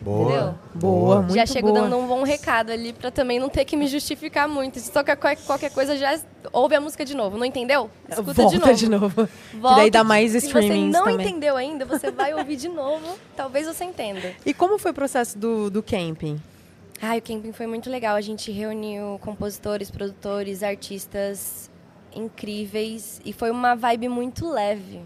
Boa. 0.00 0.24
Entendeu? 0.24 0.54
Boa, 0.74 1.16
muito 1.22 1.34
já 1.34 1.44
chego 1.44 1.68
boa. 1.68 1.82
dando 1.82 1.96
um 1.98 2.06
bom 2.06 2.22
recado 2.22 2.72
ali 2.72 2.92
pra 2.92 3.10
também 3.10 3.38
não 3.38 3.48
ter 3.48 3.64
que 3.64 3.76
me 3.76 3.86
justificar 3.86 4.48
muito. 4.48 4.78
Se 4.80 4.90
toca 4.90 5.14
qualquer, 5.14 5.44
qualquer 5.44 5.70
coisa, 5.70 5.96
já 5.96 6.18
ouve 6.52 6.74
a 6.74 6.80
música 6.80 7.04
de 7.04 7.14
novo. 7.14 7.36
Não 7.36 7.44
entendeu? 7.44 7.90
Escuta 8.08 8.32
Volta 8.32 8.74
de 8.74 8.88
novo. 8.88 9.08
de 9.12 9.22
novo. 9.24 9.28
Volta 9.54 9.74
que 9.76 9.80
daí 9.82 9.90
dá 9.90 10.02
mais 10.02 10.32
Se 10.32 10.38
streamings 10.38 10.92
você 10.92 10.98
não 10.98 11.04
também. 11.10 11.26
entendeu 11.26 11.56
ainda, 11.56 11.84
você 11.84 12.10
vai 12.10 12.32
ouvir 12.32 12.56
de 12.56 12.68
novo. 12.68 13.18
Talvez 13.36 13.66
você 13.66 13.84
entenda. 13.84 14.34
E 14.46 14.54
como 14.54 14.78
foi 14.78 14.90
o 14.90 14.94
processo 14.94 15.38
do, 15.38 15.70
do 15.70 15.82
camping? 15.82 16.40
Ai, 17.02 17.18
o 17.18 17.22
camping 17.22 17.52
foi 17.52 17.66
muito 17.66 17.90
legal. 17.90 18.16
A 18.16 18.20
gente 18.20 18.50
reuniu 18.50 19.18
compositores, 19.22 19.90
produtores, 19.90 20.62
artistas 20.62 21.70
incríveis 22.14 23.20
e 23.24 23.32
foi 23.32 23.50
uma 23.50 23.74
vibe 23.74 24.08
muito 24.08 24.48
leve. 24.50 25.00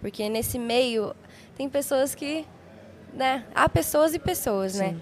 Porque 0.00 0.28
nesse 0.28 0.58
meio 0.58 1.14
tem 1.56 1.68
pessoas 1.68 2.14
que, 2.14 2.44
né, 3.18 3.44
há 3.52 3.68
pessoas 3.68 4.14
e 4.14 4.18
pessoas, 4.18 4.76
né? 4.76 4.96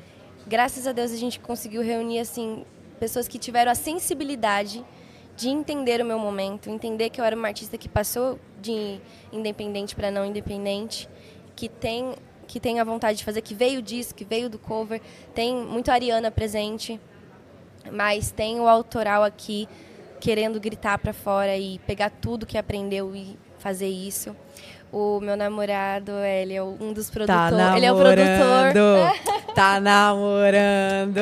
Graças 0.47 0.87
a 0.87 0.93
Deus 0.93 1.13
a 1.13 1.17
gente 1.17 1.39
conseguiu 1.39 1.83
reunir 1.83 2.19
assim 2.19 2.65
pessoas 2.99 3.29
que 3.29 3.39
tiveram 3.39 3.71
a 3.71 3.75
sensibilidade 3.75 4.83
de 5.37 5.51
entender 5.51 6.01
o 6.01 6.05
meu 6.05 6.19
momento, 6.19 6.71
entender 6.71 7.11
que 7.11 7.21
eu 7.21 7.25
era 7.25 7.37
uma 7.37 7.49
artista 7.49 7.77
que 7.77 7.91
passou 7.91 8.39
de 8.59 8.99
independente 9.31 9.95
para 9.95 10.11
não 10.11 10.25
independente, 10.25 11.09
que 11.55 11.69
tem 11.69 12.15
que 12.47 12.61
tem 12.61 12.79
a 12.79 12.85
vontade 12.85 13.19
de 13.19 13.25
fazer, 13.25 13.43
que 13.43 13.55
veio 13.55 13.83
disso, 13.83 14.15
que 14.15 14.25
veio 14.25 14.49
do 14.49 14.57
cover, 14.57 15.01
tem 15.35 15.55
muito 15.55 15.91
Ariana 15.91 16.31
presente, 16.31 16.99
mas 17.91 18.31
tem 18.31 18.61
o 18.61 18.69
autoral 18.69 19.25
aqui 19.25 19.69
querendo 20.21 20.61
gritar 20.61 20.97
para 20.99 21.13
fora 21.13 21.59
e 21.59 21.81
pegar 21.81 22.09
tudo 22.09 22.47
que 22.47 22.57
aprendeu 22.57 23.15
e 23.17 23.37
fazer 23.59 23.89
isso. 23.89 24.35
O 24.93 25.21
meu 25.21 25.37
namorado, 25.37 26.13
ele 26.13 26.55
é 26.55 26.63
um 26.63 26.93
dos 26.93 27.09
Tá 27.11 27.13
produtores, 27.51 27.77
ele 27.77 27.87
é 27.87 27.93
o 27.93 27.97
produtor. 27.97 28.25
namorando, 28.75 29.55
tá 29.55 29.81
namorando, 29.83 31.21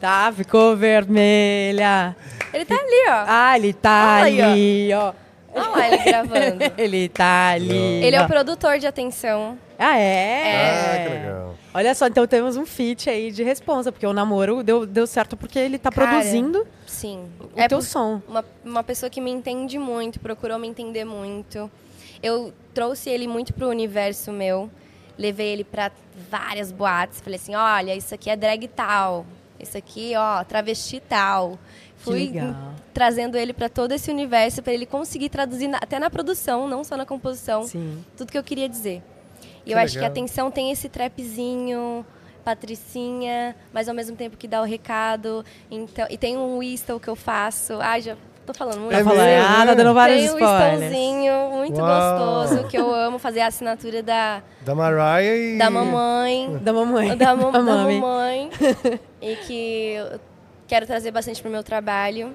tá, 0.00 0.32
ficou 0.32 0.76
vermelha. 0.76 2.14
Ele 2.52 2.64
tá 2.64 2.74
ali, 2.74 3.04
ó. 3.08 3.24
Ah, 3.26 3.56
ele 3.56 3.72
tá 3.72 4.18
Olha 4.22 4.24
aí, 4.24 4.40
ó. 4.42 4.44
ali, 4.50 4.92
ó. 4.94 5.12
Olha 5.52 5.68
lá 5.68 5.88
ele 5.88 5.98
gravando. 6.04 6.58
Ele 6.78 7.08
tá 7.08 7.48
ali. 7.50 8.04
Ele 8.04 8.14
é 8.14 8.22
o 8.22 8.26
produtor 8.28 8.78
de 8.78 8.86
atenção. 8.86 9.58
Ah, 9.76 9.98
é? 9.98 10.70
Ah, 10.70 11.02
que 11.02 11.08
legal. 11.08 11.54
Olha 11.74 11.92
só, 11.92 12.06
então 12.06 12.24
temos 12.24 12.56
um 12.56 12.64
feat 12.64 13.10
aí 13.10 13.32
de 13.32 13.42
responsa, 13.42 13.90
porque 13.90 14.06
o 14.06 14.12
namoro 14.12 14.62
deu, 14.62 14.86
deu 14.86 15.08
certo 15.08 15.36
porque 15.36 15.58
ele 15.58 15.76
tá 15.76 15.90
Cara, 15.90 16.06
produzindo 16.08 16.64
Sim. 16.86 17.24
o 17.40 17.60
é 17.60 17.66
teu 17.66 17.82
som. 17.82 18.22
uma, 18.28 18.44
uma 18.64 18.84
pessoa 18.84 19.10
que 19.10 19.20
me 19.20 19.30
entende 19.32 19.76
muito, 19.76 20.20
procurou 20.20 20.56
me 20.56 20.68
entender 20.68 21.04
muito. 21.04 21.68
Eu 22.22 22.52
trouxe 22.74 23.08
ele 23.10 23.26
muito 23.26 23.52
pro 23.54 23.68
universo 23.68 24.30
meu. 24.32 24.70
Levei 25.18 25.48
ele 25.52 25.64
para 25.64 25.90
várias 26.30 26.70
boates. 26.72 27.20
Falei 27.20 27.36
assim, 27.38 27.54
olha, 27.54 27.94
isso 27.94 28.14
aqui 28.14 28.30
é 28.30 28.36
drag 28.36 28.66
tal. 28.68 29.26
Isso 29.58 29.76
aqui, 29.76 30.12
ó, 30.16 30.42
travesti 30.44 31.00
tal. 31.00 31.58
Fui 31.96 32.26
legal. 32.28 32.54
trazendo 32.94 33.36
ele 33.36 33.52
para 33.52 33.68
todo 33.68 33.92
esse 33.92 34.10
universo 34.10 34.62
para 34.62 34.72
ele 34.72 34.86
conseguir 34.86 35.28
traduzir 35.28 35.68
na- 35.68 35.76
até 35.78 35.98
na 35.98 36.08
produção, 36.08 36.66
não 36.66 36.82
só 36.82 36.96
na 36.96 37.04
composição, 37.04 37.62
Sim. 37.64 38.02
tudo 38.16 38.32
que 38.32 38.38
eu 38.38 38.42
queria 38.42 38.66
dizer. 38.68 39.02
E 39.60 39.64
Que 39.66 39.72
eu 39.74 39.78
acho 39.78 39.92
que 39.92 39.98
a 39.98 40.08
legal. 40.08 40.12
atenção 40.12 40.50
tem 40.50 40.70
esse 40.70 40.88
trapzinho, 40.88 42.04
patricinha, 42.42 43.54
mas 43.72 43.88
ao 43.88 43.94
mesmo 43.94 44.16
tempo 44.16 44.36
que 44.36 44.48
dá 44.48 44.60
o 44.60 44.64
recado. 44.64 45.44
Então, 45.70 46.06
e 46.08 46.16
tem 46.16 46.36
um 46.38 46.58
whistle 46.58 46.98
que 46.98 47.08
eu 47.08 47.16
faço. 47.16 47.74
Ai, 47.80 48.00
já 48.00 48.16
tô 48.52 48.58
falando 48.58 48.80
muito. 48.80 48.92
É 48.94 48.98
Tá 48.98 49.04
falando, 49.04 49.24
mesmo? 49.26 49.48
ah, 49.48 49.66
tá 49.66 49.74
dando 49.74 49.94
vários 49.94 50.20
Tem 50.22 50.30
um 50.30 50.34
spoilers. 50.38 50.72
whistlezinho 50.80 51.50
muito 51.52 51.80
Uau. 51.80 52.46
gostoso 52.46 52.68
que 52.68 52.76
eu 52.78 52.94
amo 52.94 53.18
fazer 53.18 53.40
a 53.40 53.46
assinatura 53.46 54.02
da, 54.02 54.42
Da 54.62 54.74
Mariah 54.74 55.36
e... 55.36 55.58
da 55.58 55.70
mamãe. 55.70 56.58
Da 56.60 56.72
mamãe. 56.72 57.16
Da, 57.16 57.34
mam- 57.36 57.52
da 57.52 57.60
mamãe. 57.60 58.50
e 59.20 59.36
que 59.36 59.92
eu 59.94 60.20
quero 60.66 60.86
trazer 60.86 61.10
bastante 61.10 61.40
pro 61.42 61.50
meu 61.50 61.62
trabalho. 61.62 62.34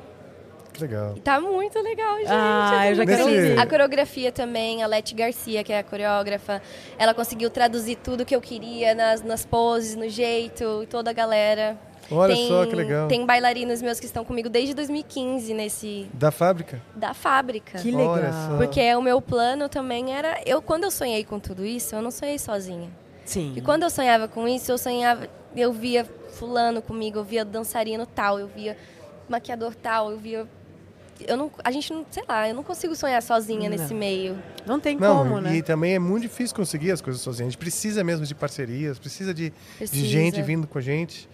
Que 0.73 0.81
legal. 0.81 1.13
E 1.15 1.21
tá 1.21 1.39
muito 1.39 1.79
legal, 1.81 2.17
gente. 2.17 2.27
Ah, 2.29 2.89
eu 2.89 2.95
já 2.95 3.05
quero. 3.05 3.59
A 3.61 3.65
coreografia 3.65 4.29
também, 4.29 4.83
a 4.83 4.87
Leti 4.87 5.15
Garcia, 5.15 5.63
que 5.63 5.71
é 5.71 5.79
a 5.79 5.83
coreógrafa, 5.83 6.61
ela 6.97 7.13
conseguiu 7.13 7.49
traduzir 7.49 7.95
tudo 7.95 8.25
que 8.25 8.35
eu 8.35 8.41
queria 8.41 8.93
nas, 8.93 9.21
nas 9.23 9.45
poses, 9.45 9.95
no 9.95 10.09
jeito, 10.09 10.81
e 10.83 10.85
toda 10.85 11.11
a 11.11 11.13
galera. 11.13 11.77
Olha 12.11 12.35
tem, 12.35 12.47
só 12.47 12.65
que 12.65 12.75
legal. 12.75 13.07
Tem 13.07 13.25
bailarinos 13.25 13.81
meus 13.81 13.99
que 13.99 14.05
estão 14.05 14.23
comigo 14.23 14.49
desde 14.49 14.73
2015 14.73 15.53
nesse 15.53 16.07
Da 16.13 16.31
fábrica? 16.31 16.81
da 16.95 17.13
fábrica. 17.13 17.79
Que 17.79 17.93
Olha 17.95 18.25
legal. 18.27 18.49
só. 18.51 18.57
Porque 18.57 18.95
o 18.95 19.01
meu 19.01 19.21
plano 19.21 19.67
também 19.69 20.13
era, 20.13 20.39
eu 20.45 20.61
quando 20.61 20.83
eu 20.83 20.91
sonhei 20.91 21.23
com 21.23 21.39
tudo 21.39 21.65
isso, 21.65 21.95
eu 21.95 22.01
não 22.01 22.11
sonhei 22.11 22.37
sozinha. 22.39 22.89
Sim. 23.25 23.53
E 23.55 23.61
quando 23.61 23.83
eu 23.83 23.89
sonhava 23.89 24.27
com 24.27 24.47
isso, 24.47 24.71
eu 24.71 24.77
sonhava, 24.77 25.27
eu 25.55 25.73
via 25.73 26.05
fulano 26.33 26.81
comigo, 26.81 27.17
eu 27.19 27.23
via 27.23 27.43
dançarino 27.43 28.05
tal, 28.05 28.39
eu 28.39 28.47
via 28.47 28.77
maquiador 29.27 29.73
tal, 29.73 30.11
eu 30.11 30.17
via 30.19 30.47
eu 31.25 31.37
não, 31.37 31.49
a 31.63 31.71
gente 31.71 31.93
não, 31.93 32.05
sei 32.11 32.23
lá, 32.27 32.49
eu 32.49 32.53
não 32.53 32.61
consigo 32.61 32.93
sonhar 32.93 33.23
sozinha 33.23 33.69
Não. 33.69 33.77
nesse 33.77 33.93
meio. 33.93 34.37
Não 34.65 34.81
tem 34.81 34.97
Não, 34.97 35.23
como, 35.23 35.39
né? 35.39 35.55
e 35.55 35.61
também 35.63 35.95
é 35.95 35.99
muito 35.99 36.23
difícil 36.23 36.53
conseguir 36.53 36.91
as 36.91 36.99
coisas 36.99 37.21
sozinho. 37.21 37.47
A 37.47 37.49
gente 37.49 37.57
precisa 37.57 38.03
mesmo 38.03 38.25
de 38.25 38.35
parcerias, 38.35 38.99
precisa 38.99 39.33
de, 39.33 39.53
Precisa. 39.77 40.01
de 40.01 40.07
gente 40.09 40.41
vindo 40.41 40.67
com 40.67 40.77
a 40.77 40.81
gente, 40.81 41.29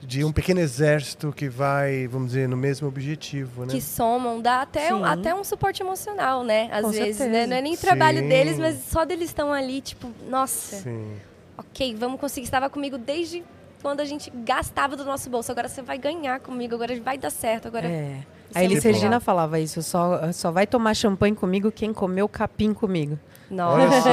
de 0.00 0.24
um 0.24 0.32
pequeno 0.32 0.60
exército 0.60 1.32
que 1.32 1.48
vai, 1.48 2.06
vamos 2.08 2.28
dizer, 2.28 2.48
no 2.48 2.56
mesmo 2.56 2.88
objetivo, 2.88 3.66
né? 3.66 3.72
que 3.72 3.80
somam, 3.80 4.40
dá 4.40 4.62
até, 4.62 4.88
Sim. 4.88 5.04
até 5.04 5.34
um 5.34 5.44
suporte 5.44 5.82
emocional, 5.82 6.42
né? 6.42 6.68
Às 6.72 6.82
Com 6.82 6.90
vezes, 6.90 7.16
certeza. 7.16 7.28
né? 7.28 7.46
Não 7.46 7.56
é 7.56 7.62
nem 7.62 7.74
o 7.74 7.78
trabalho 7.78 8.20
Sim. 8.20 8.28
deles, 8.28 8.58
mas 8.58 8.78
só 8.84 9.04
deles 9.04 9.28
estão 9.28 9.52
ali, 9.52 9.80
tipo, 9.80 10.10
nossa, 10.28 10.76
Sim. 10.76 11.16
ok, 11.56 11.94
vamos 11.94 12.18
conseguir. 12.18 12.44
Estava 12.46 12.70
comigo 12.70 12.96
desde 12.96 13.44
quando 13.82 14.00
a 14.00 14.04
gente 14.04 14.30
gastava 14.30 14.96
do 14.96 15.04
nosso 15.04 15.28
bolso. 15.28 15.52
Agora 15.52 15.68
você 15.68 15.82
vai 15.82 15.98
ganhar 15.98 16.40
comigo, 16.40 16.74
agora 16.74 16.98
vai 17.00 17.18
dar 17.18 17.30
certo, 17.30 17.68
agora... 17.68 17.86
É. 17.86 18.20
A 18.54 18.62
é 18.62 18.64
Elis 18.64 18.82
Regina 18.84 19.04
legal. 19.06 19.20
falava 19.20 19.58
isso, 19.60 19.82
só, 19.82 20.32
só 20.32 20.50
vai 20.50 20.66
tomar 20.66 20.94
champanhe 20.94 21.34
comigo 21.34 21.70
quem 21.70 21.92
comeu 21.92 22.28
capim 22.28 22.72
comigo. 22.74 23.18
Nossa. 23.50 23.96
isso 23.96 24.08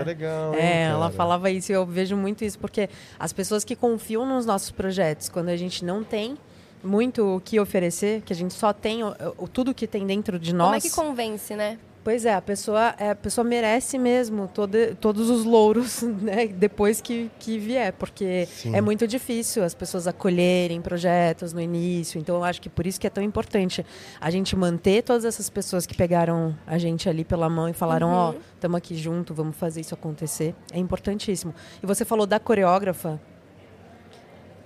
é 0.00 0.04
legal. 0.04 0.54
hein, 0.54 0.60
É, 0.60 0.82
ela 0.84 1.10
falava 1.10 1.50
isso 1.50 1.70
e 1.70 1.74
eu 1.74 1.86
vejo 1.86 2.16
muito 2.16 2.44
isso, 2.44 2.58
porque 2.58 2.88
as 3.18 3.32
pessoas 3.32 3.64
que 3.64 3.76
confiam 3.76 4.26
nos 4.26 4.44
nossos 4.44 4.70
projetos, 4.70 5.28
quando 5.28 5.48
a 5.50 5.56
gente 5.56 5.84
não 5.84 6.02
tem 6.02 6.36
muito 6.82 7.36
o 7.36 7.40
que 7.40 7.60
oferecer, 7.60 8.22
que 8.22 8.32
a 8.32 8.36
gente 8.36 8.52
só 8.54 8.72
tem 8.72 9.04
o, 9.04 9.14
o- 9.38 9.46
tudo 9.46 9.72
que 9.72 9.86
tem 9.86 10.04
dentro 10.04 10.36
de 10.38 10.52
nós. 10.52 10.66
Como 10.66 10.76
é 10.76 10.80
que 10.80 10.90
convence, 10.90 11.54
né? 11.54 11.78
Pois 12.04 12.26
é, 12.26 12.34
a 12.34 12.42
pessoa, 12.42 12.94
é, 12.98 13.10
a 13.10 13.14
pessoa 13.14 13.44
merece 13.44 13.96
mesmo 13.96 14.48
todo, 14.52 14.76
todos 14.96 15.30
os 15.30 15.44
louros 15.44 16.02
né, 16.20 16.48
depois 16.48 17.00
que, 17.00 17.30
que 17.38 17.58
vier, 17.60 17.92
porque 17.92 18.46
Sim. 18.46 18.74
é 18.74 18.80
muito 18.80 19.06
difícil 19.06 19.62
as 19.62 19.72
pessoas 19.72 20.08
acolherem 20.08 20.80
projetos 20.80 21.52
no 21.52 21.60
início. 21.60 22.18
Então, 22.18 22.34
eu 22.36 22.44
acho 22.44 22.60
que 22.60 22.68
por 22.68 22.88
isso 22.88 23.00
que 23.00 23.06
é 23.06 23.10
tão 23.10 23.22
importante 23.22 23.86
a 24.20 24.30
gente 24.30 24.56
manter 24.56 25.02
todas 25.02 25.24
essas 25.24 25.48
pessoas 25.48 25.86
que 25.86 25.94
pegaram 25.96 26.56
a 26.66 26.76
gente 26.76 27.08
ali 27.08 27.24
pela 27.24 27.48
mão 27.48 27.68
e 27.68 27.72
falaram: 27.72 28.10
Ó, 28.10 28.30
Uhum. 28.30 28.40
estamos 28.54 28.76
aqui 28.78 28.96
junto, 28.96 29.32
vamos 29.32 29.56
fazer 29.56 29.80
isso 29.80 29.94
acontecer. 29.94 30.54
É 30.72 30.78
importantíssimo. 30.78 31.54
E 31.80 31.86
você 31.86 32.04
falou 32.04 32.26
da 32.26 32.40
coreógrafa. 32.40 33.20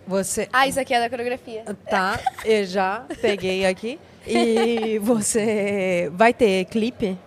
Você. 0.07 0.49
Ah, 0.53 0.67
isso 0.69 0.79
aqui 0.79 0.95
é 0.95 1.01
da 1.01 1.11
coreografia. 1.11 1.65
Tá, 1.91 2.19
eu 2.45 2.65
já 2.65 3.05
peguei 3.21 3.67
aqui. 3.67 3.99
E 4.27 4.99
você 5.03 6.11
vai 6.15 6.33
ter 6.33 6.65
clipe? 6.67 7.19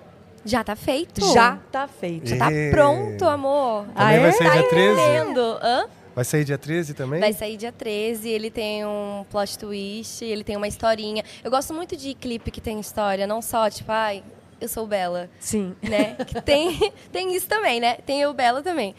Já 0.45 0.63
tá 0.63 0.75
feito. 0.75 1.33
Já 1.33 1.57
tá 1.71 1.87
feito. 1.87 2.27
Já 2.29 2.37
tá 2.37 2.51
E- 2.51 2.71
pronto, 2.71 3.25
amor. 3.25 3.85
Também 3.95 4.17
Ah, 4.17 4.19
vai 4.21 4.31
sair 4.31 4.51
dia 4.51 4.69
13? 4.69 5.01
Entendendo? 5.01 5.59
Hã? 5.61 5.85
Vai 6.15 6.25
sair 6.25 6.43
dia 6.43 6.57
13 6.57 6.93
também? 6.93 7.19
Vai 7.19 7.33
sair 7.33 7.55
dia 7.57 7.71
13, 7.71 8.29
ele 8.29 8.49
tem 8.51 8.85
um 8.85 9.25
plot 9.29 9.57
twist, 9.57 10.23
ele 10.25 10.43
tem 10.43 10.57
uma 10.57 10.67
historinha. 10.67 11.23
Eu 11.43 11.51
gosto 11.51 11.73
muito 11.73 11.95
de 11.95 12.13
clipe 12.13 12.51
que 12.51 12.59
tem 12.59 12.79
história, 12.79 13.25
não 13.27 13.41
só, 13.41 13.69
tipo, 13.69 13.89
ai, 13.91 14.23
eu 14.59 14.67
sou 14.67 14.85
Bela, 14.85 15.29
Sim. 15.39 15.73
né? 15.81 16.15
Que 16.27 16.41
tem, 16.41 16.91
tem 17.11 17.33
isso 17.35 17.47
também, 17.47 17.79
né? 17.79 17.95
Tem 18.05 18.19
eu 18.21 18.33
Bela 18.33 18.61
também. 18.61 18.93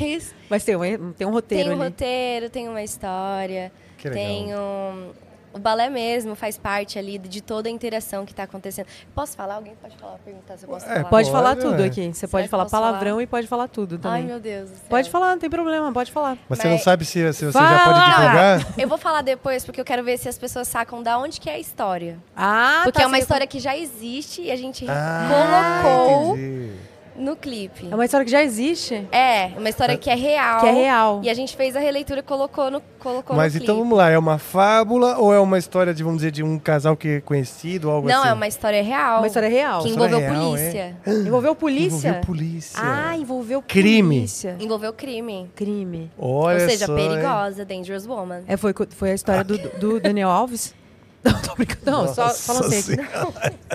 Mas 0.00 0.34
Mas 0.48 0.64
tem 0.64 0.76
um, 0.76 1.12
tem 1.12 1.26
um 1.26 1.30
roteiro 1.30 1.64
tem 1.64 1.72
um 1.76 1.80
ali. 1.82 1.90
roteiro, 1.90 2.50
tem 2.50 2.68
uma 2.68 2.82
história, 2.82 3.70
Que 3.98 4.08
legal. 4.08 4.24
tem 4.24 4.54
um... 4.56 5.10
O 5.54 5.58
balé 5.58 5.88
mesmo 5.88 6.34
faz 6.34 6.58
parte 6.58 6.98
ali 6.98 7.16
de 7.16 7.40
toda 7.40 7.68
a 7.68 7.72
interação 7.72 8.26
que 8.26 8.32
está 8.32 8.42
acontecendo. 8.42 8.86
Posso 9.14 9.36
falar? 9.36 9.54
Alguém 9.54 9.74
pode 9.80 9.96
falar, 9.96 10.18
perguntar 10.24 10.56
se 10.58 10.64
eu 10.64 10.68
posso 10.68 10.84
É, 10.84 10.96
falar? 10.96 11.04
Pode 11.04 11.30
falar 11.30 11.54
tudo 11.56 11.78
ué. 11.80 11.86
aqui. 11.86 12.06
Você 12.12 12.26
Será 12.26 12.30
pode 12.32 12.48
falar 12.48 12.66
palavrão 12.66 13.10
falar? 13.12 13.22
e 13.22 13.26
pode 13.28 13.46
falar 13.46 13.68
tudo 13.68 13.96
também. 13.96 14.22
Ai, 14.22 14.26
meu 14.26 14.40
Deus 14.40 14.68
do 14.70 14.76
céu. 14.76 14.86
Pode 14.90 15.08
falar, 15.08 15.30
não 15.30 15.38
tem 15.38 15.48
problema, 15.48 15.92
pode 15.92 16.10
falar. 16.10 16.36
Mas 16.48 16.58
você 16.58 16.66
não 16.66 16.74
Mas- 16.74 16.82
sabe 16.82 17.04
se, 17.04 17.32
se 17.32 17.44
você 17.46 17.52
Fala! 17.52 17.68
já 17.78 17.84
pode 17.84 18.00
divulgar? 18.04 18.74
Eu 18.76 18.88
vou 18.88 18.98
falar 18.98 19.22
depois, 19.22 19.64
porque 19.64 19.80
eu 19.80 19.84
quero 19.84 20.02
ver 20.02 20.18
se 20.18 20.28
as 20.28 20.36
pessoas 20.36 20.66
sacam 20.66 21.02
da 21.04 21.16
onde 21.18 21.40
que 21.40 21.48
é 21.48 21.54
a 21.54 21.58
história. 21.60 22.18
Ah, 22.36 22.80
Porque 22.82 22.98
tá, 22.98 23.04
é 23.04 23.06
uma 23.06 23.18
história 23.20 23.46
que 23.46 23.60
já 23.60 23.76
existe 23.76 24.42
e 24.42 24.50
a 24.50 24.56
gente 24.56 24.84
Ah, 24.88 25.82
colocou 25.82 26.36
entendi. 26.36 26.72
No 27.16 27.36
clipe. 27.36 27.88
É 27.90 27.94
uma 27.94 28.04
história 28.04 28.24
que 28.24 28.30
já 28.30 28.42
existe. 28.42 29.06
É, 29.12 29.52
uma 29.56 29.68
história 29.68 29.96
que 29.96 30.10
é 30.10 30.14
real. 30.14 30.60
Que 30.60 30.66
é 30.66 30.72
real. 30.72 31.20
E 31.22 31.30
a 31.30 31.34
gente 31.34 31.56
fez 31.56 31.76
a 31.76 31.80
releitura 31.80 32.20
e 32.20 32.22
colocou 32.22 32.70
no, 32.70 32.80
colocou 32.98 33.36
Mas 33.36 33.54
no 33.54 33.62
então 33.62 33.74
clipe. 33.76 33.82
vamos 33.88 33.98
lá, 33.98 34.10
é 34.10 34.18
uma 34.18 34.38
fábula 34.38 35.18
ou 35.18 35.32
é 35.32 35.38
uma 35.38 35.58
história 35.58 35.94
de, 35.94 36.02
vamos 36.02 36.18
dizer, 36.18 36.30
de 36.30 36.42
um 36.42 36.58
casal 36.58 36.96
que 36.96 37.08
é 37.08 37.20
conhecido 37.20 37.88
ou 37.88 37.94
algo 37.94 38.08
Não, 38.08 38.20
assim? 38.20 38.28
é 38.28 38.32
uma 38.32 38.46
história 38.48 38.82
real. 38.82 39.18
Uma 39.18 39.26
história 39.26 39.48
real. 39.48 39.82
Que 39.82 39.88
História 39.88 40.16
envolveu 40.16 40.30
real, 40.30 40.50
polícia. 40.50 40.96
Envolveu 41.26 41.54
polícia? 41.54 42.08
Envolveu 42.08 42.20
polícia. 42.26 42.80
Ah, 42.82 43.16
envolveu 43.16 43.62
Crime. 43.62 44.16
polícia. 44.18 44.56
Envolveu 44.60 44.92
crime. 44.92 45.50
Crime. 45.54 46.10
Olha 46.18 46.62
Ou 46.62 46.68
seja, 46.70 46.86
só, 46.86 46.96
hein? 46.98 47.08
perigosa, 47.08 47.64
dangerous 47.64 48.06
woman. 48.06 48.42
É, 48.46 48.56
foi, 48.56 48.74
foi 48.90 49.10
a 49.12 49.14
história 49.14 49.44
do, 49.44 49.56
do 49.78 50.00
Daniel 50.00 50.28
Alves? 50.30 50.74
Não, 51.24 51.40
tô 51.40 51.54
brincando. 51.54 51.90
Não, 51.90 52.14
só 52.14 52.24
Nossa 52.26 52.52
falando 52.52 52.74
assim. 52.74 52.96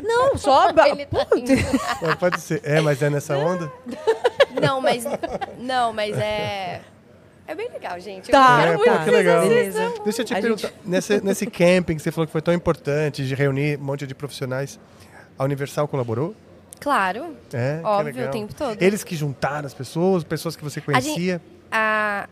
Não, 0.04 0.38
só. 0.38 0.70
Ele 0.70 1.06
tá 1.06 1.26
rindo. 1.34 1.52
Não, 2.02 2.16
pode 2.18 2.40
ser. 2.42 2.62
É, 2.64 2.80
mas 2.80 3.02
é 3.02 3.10
nessa 3.10 3.36
onda? 3.38 3.72
Não, 4.62 4.80
mas. 4.82 5.04
Não, 5.58 5.92
mas 5.94 6.16
é. 6.18 6.82
É 7.48 7.56
bem 7.56 7.68
legal, 7.72 8.00
gente. 8.00 8.30
Tá, 8.30 8.38
eu 8.40 8.58
quero 8.60 8.72
É, 8.74 8.78
muito 8.78 8.90
pô, 8.92 8.98
tá. 8.98 9.04
que 9.06 9.10
legal. 9.12 9.42
Beleza. 9.42 9.94
Deixa 10.04 10.22
eu 10.22 10.26
te 10.26 10.34
A 10.36 10.40
perguntar, 10.42 10.68
gente- 10.68 10.74
nesse, 10.86 11.22
nesse 11.22 11.46
camping 11.48 11.96
que 11.96 12.02
você 12.04 12.12
falou 12.12 12.28
que 12.28 12.32
foi 12.32 12.42
tão 12.44 12.54
importante, 12.54 13.26
de 13.28 13.34
reunir 13.34 13.80
um 13.80 13.84
monte 13.84 14.06
de 14.06 14.14
profissionais, 14.14 14.80
a 15.38 15.44
Universal 15.44 15.88
colaborou? 15.88 16.36
Claro. 16.80 17.36
É, 17.52 17.80
que 17.80 17.86
Óbvio, 17.88 18.14
legal. 18.14 18.28
o 18.30 18.32
tempo 18.32 18.54
todo. 18.54 18.80
Eles 18.82 19.04
que 19.04 19.16
juntaram 19.16 19.66
as 19.66 19.74
pessoas, 19.74 20.24
pessoas 20.24 20.56
que 20.56 20.64
você 20.64 20.80
A 20.80 21.00
gente- 21.00 21.14
conhecia. 21.14 21.42
a- 21.72 22.30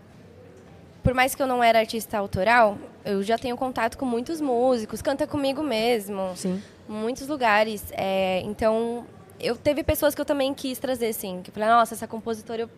por 1.07 1.13
mais 1.13 1.33
que 1.33 1.41
eu 1.41 1.47
não 1.47 1.63
era 1.63 1.79
artista 1.79 2.17
autoral, 2.17 2.77
eu 3.05 3.23
já 3.23 3.37
tenho 3.37 3.55
contato 3.55 3.97
com 3.97 4.03
muitos 4.05 4.41
músicos, 4.41 5.01
canta 5.01 5.25
comigo 5.25 5.63
mesmo, 5.63 6.33
Sim. 6.35 6.61
muitos 6.85 7.29
lugares. 7.29 7.81
é, 7.93 8.41
então, 8.41 9.05
eu 9.39 9.55
teve 9.55 9.83
pessoas 9.85 10.13
que 10.13 10.19
eu 10.19 10.25
também 10.25 10.53
quis 10.53 10.77
trazer, 10.79 11.07
assim, 11.07 11.39
que 11.41 11.49
eu 11.49 11.53
falei, 11.53 11.69
nossa, 11.69 11.93
essa 11.93 12.05
compositora 12.09 12.63
eu 12.63 12.69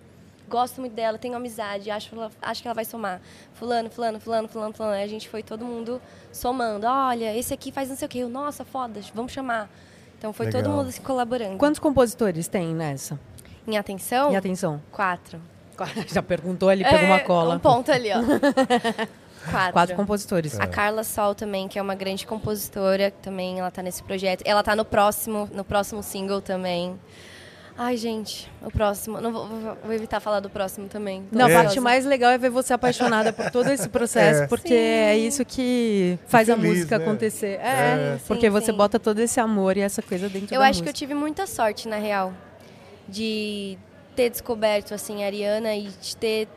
gosto 0.47 0.79
muito 0.79 0.93
dela, 0.93 1.17
tenho 1.17 1.35
amizade, 1.35 1.89
acho, 1.89 2.11
acho 2.39 2.61
que 2.61 2.67
ela 2.67 2.75
vai 2.75 2.85
somar. 2.85 3.19
Fulano, 3.55 3.89
fulano, 3.89 4.19
fulano, 4.19 4.47
fulano, 4.47 4.73
fulano. 4.75 4.93
Aí 4.93 5.03
a 5.03 5.07
gente 5.07 5.27
foi 5.27 5.41
todo 5.41 5.65
mundo 5.65 5.99
somando. 6.31 6.85
Olha, 6.85 7.35
esse 7.35 7.51
aqui 7.51 7.71
faz 7.71 7.89
não 7.89 7.95
sei 7.95 8.05
o 8.05 8.09
quê. 8.09 8.19
Eu, 8.19 8.29
Nossa, 8.29 8.63
foda, 8.63 9.01
vamos 9.11 9.31
chamar. 9.31 9.67
Então 10.19 10.31
foi 10.33 10.51
todo 10.51 10.57
Legal. 10.65 10.77
mundo 10.77 10.91
se 10.91 11.01
colaborando. 11.01 11.57
Quantos 11.57 11.79
compositores 11.79 12.47
tem 12.47 12.75
nessa? 12.75 13.19
Em 13.67 13.75
atenção, 13.75 14.31
E 14.31 14.35
atenção. 14.35 14.79
quatro. 14.91 15.41
Já 16.07 16.21
perguntou 16.21 16.69
ali, 16.69 16.83
pegou 16.83 17.05
uma 17.05 17.15
É, 17.17 17.19
cola. 17.19 17.55
Um 17.55 17.59
ponto 17.59 17.91
ali, 17.91 18.09
ó. 18.11 18.19
Quatro. 19.51 19.73
Quatro 19.73 19.95
compositores. 19.95 20.59
A 20.59 20.67
Carla 20.67 21.03
Sol 21.03 21.33
também, 21.33 21.67
que 21.67 21.79
é 21.79 21.81
uma 21.81 21.95
grande 21.95 22.27
compositora, 22.27 23.09
também 23.21 23.59
ela 23.59 23.71
tá 23.71 23.81
nesse 23.81 24.03
projeto. 24.03 24.43
Ela 24.45 24.61
tá 24.61 24.75
no 24.75 24.83
próximo, 24.83 25.49
no 25.53 25.63
próximo 25.63 26.03
single 26.03 26.41
também. 26.41 26.99
Ai, 27.77 27.95
gente, 27.95 28.51
o 28.61 28.69
próximo. 28.69 29.21
Não 29.21 29.31
vou, 29.31 29.47
vou- 29.47 29.93
evitar 29.93 30.19
falar 30.19 30.41
do 30.41 30.49
próximo 30.49 30.89
também. 30.89 31.23
Tô 31.31 31.37
Não, 31.37 31.45
a 31.45 31.49
É. 31.49 31.53
parte 31.53 31.79
mais 31.79 32.05
legal 32.05 32.29
é 32.31 32.37
ver 32.37 32.49
você 32.49 32.73
apaixonada 32.73 33.31
por 33.31 33.49
todo 33.49 33.69
esse 33.69 33.87
processo, 33.87 34.43
É. 34.43 34.47
porque 34.47 34.67
Sim. 34.67 34.75
é 34.75 35.17
isso 35.17 35.45
que 35.45 36.19
faz 36.27 36.49
a 36.49 36.55
Feliz, 36.57 36.69
música 36.71 36.97
né? 36.99 37.05
acontecer. 37.05 37.57
É. 37.63 37.69
É, 38.15 38.19
porque 38.27 38.47
sim, 38.47 38.49
você 38.51 38.71
sim. 38.73 38.77
bota 38.77 38.99
todo 38.99 39.19
esse 39.19 39.39
amor 39.39 39.77
e 39.77 39.79
essa 39.79 40.01
coisa 40.01 40.27
dentro 40.27 40.53
Eu 40.53 40.59
da 40.59 40.65
acho 40.67 40.79
que 40.83 40.89
eu 40.89 40.91
música. 40.91 40.93
tive 40.93 41.13
muita 41.13 41.47
sorte, 41.47 41.87
na 41.87 41.95
real, 41.95 42.33
de 43.07 43.77
ter 44.19 44.29
descoberto, 44.29 44.93
assim, 44.93 45.23
a 45.23 45.27
Ariana 45.27 45.73
e 45.77 45.83
de 45.83 46.17
ter 46.17 46.49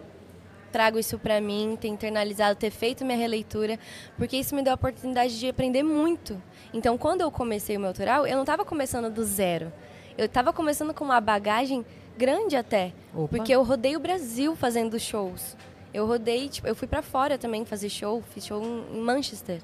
trago 0.73 0.99
isso 0.99 1.17
pra 1.17 1.41
mim, 1.41 1.79
ter 1.81 1.87
internalizado, 1.87 2.59
ter 2.59 2.73
feito 2.73 3.05
minha 3.05 3.17
releitura, 3.17 3.79
porque 4.19 4.37
isso 4.37 4.53
me 4.53 4.63
deu 4.63 4.73
a 4.73 4.75
oportunidade 4.75 5.39
de 5.39 5.49
aprender 5.49 5.85
muito. 5.85 6.43
Então, 6.75 6.99
quando 6.99 7.21
eu 7.21 7.31
comecei 7.31 7.77
o 7.77 7.81
meu 7.81 7.91
autoral, 7.91 8.27
eu 8.27 8.35
não 8.35 8.43
estava 8.43 8.65
começando 8.65 9.09
do 9.09 9.23
zero. 9.23 9.73
Eu 10.19 10.27
estava 10.27 10.53
começando 10.53 10.93
com 10.93 11.05
uma 11.05 11.21
bagagem 11.21 11.87
grande 12.19 12.57
até, 12.57 12.93
Opa. 13.15 13.29
porque 13.29 13.55
eu 13.55 13.63
rodei 13.63 13.95
o 13.95 14.01
Brasil 14.01 14.57
fazendo 14.57 14.99
shows. 14.99 15.57
Eu 15.95 16.05
rodei, 16.05 16.49
tipo, 16.49 16.67
eu 16.67 16.75
fui 16.75 16.89
pra 16.89 17.01
fora 17.01 17.39
também 17.39 17.65
fazer 17.65 17.91
show, 17.91 18.25
fiz 18.35 18.45
show 18.45 18.61
em 18.93 19.01
Manchester. 19.01 19.61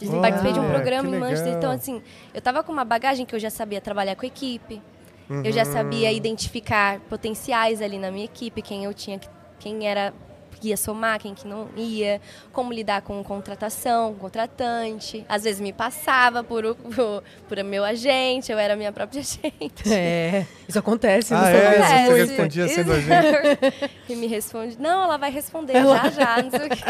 Olha, 0.00 0.22
Participei 0.22 0.52
de 0.54 0.60
um 0.60 0.70
programa 0.70 1.06
em 1.06 1.18
Manchester. 1.18 1.44
legal. 1.44 1.58
Então, 1.58 1.70
assim, 1.70 2.02
eu 2.32 2.40
tava 2.40 2.62
com 2.62 2.72
uma 2.72 2.84
bagagem 2.84 3.26
que 3.26 3.34
eu 3.34 3.38
já 3.38 3.50
sabia 3.50 3.80
trabalhar 3.82 4.16
com 4.16 4.24
equipe. 4.24 4.80
Eu 5.28 5.50
já 5.52 5.64
sabia 5.64 6.10
Uhum. 6.10 6.16
identificar 6.16 7.00
potenciais 7.08 7.82
ali 7.82 7.98
na 7.98 8.10
minha 8.10 8.24
equipe, 8.24 8.62
quem 8.62 8.84
eu 8.84 8.94
tinha, 8.94 9.18
que- 9.18 9.28
quem 9.58 9.86
era 9.88 10.12
que 10.58 10.68
ia 10.68 10.76
somar, 10.76 11.18
quem 11.20 11.34
que 11.34 11.46
não 11.46 11.68
ia, 11.76 12.20
como 12.52 12.72
lidar 12.72 13.02
com 13.02 13.22
contratação, 13.22 14.12
com 14.14 14.20
contratante. 14.20 15.24
Às 15.28 15.44
vezes 15.44 15.60
me 15.60 15.72
passava 15.72 16.42
por 16.42 16.64
o 16.64 16.74
por, 16.74 17.22
por 17.48 17.64
meu 17.64 17.84
agente, 17.84 18.50
eu 18.50 18.58
era 18.58 18.74
a 18.74 18.76
minha 18.76 18.92
própria 18.92 19.20
agente. 19.22 19.92
É, 19.92 20.46
isso 20.68 20.78
acontece. 20.78 21.34
Ah, 21.34 21.48
é? 21.50 21.68
acontece 21.68 22.06
Você 22.10 22.24
respondia 22.24 22.68
sendo 22.68 22.92
a 22.92 23.00
gente. 23.00 23.90
e 24.08 24.16
me 24.16 24.26
responde, 24.26 24.76
não, 24.80 25.04
ela 25.04 25.16
vai 25.16 25.30
responder 25.30 25.74
já, 25.74 26.10
já, 26.10 26.42
não 26.42 26.50
sei 26.50 26.66
o 26.66 26.70
quê. 26.70 26.82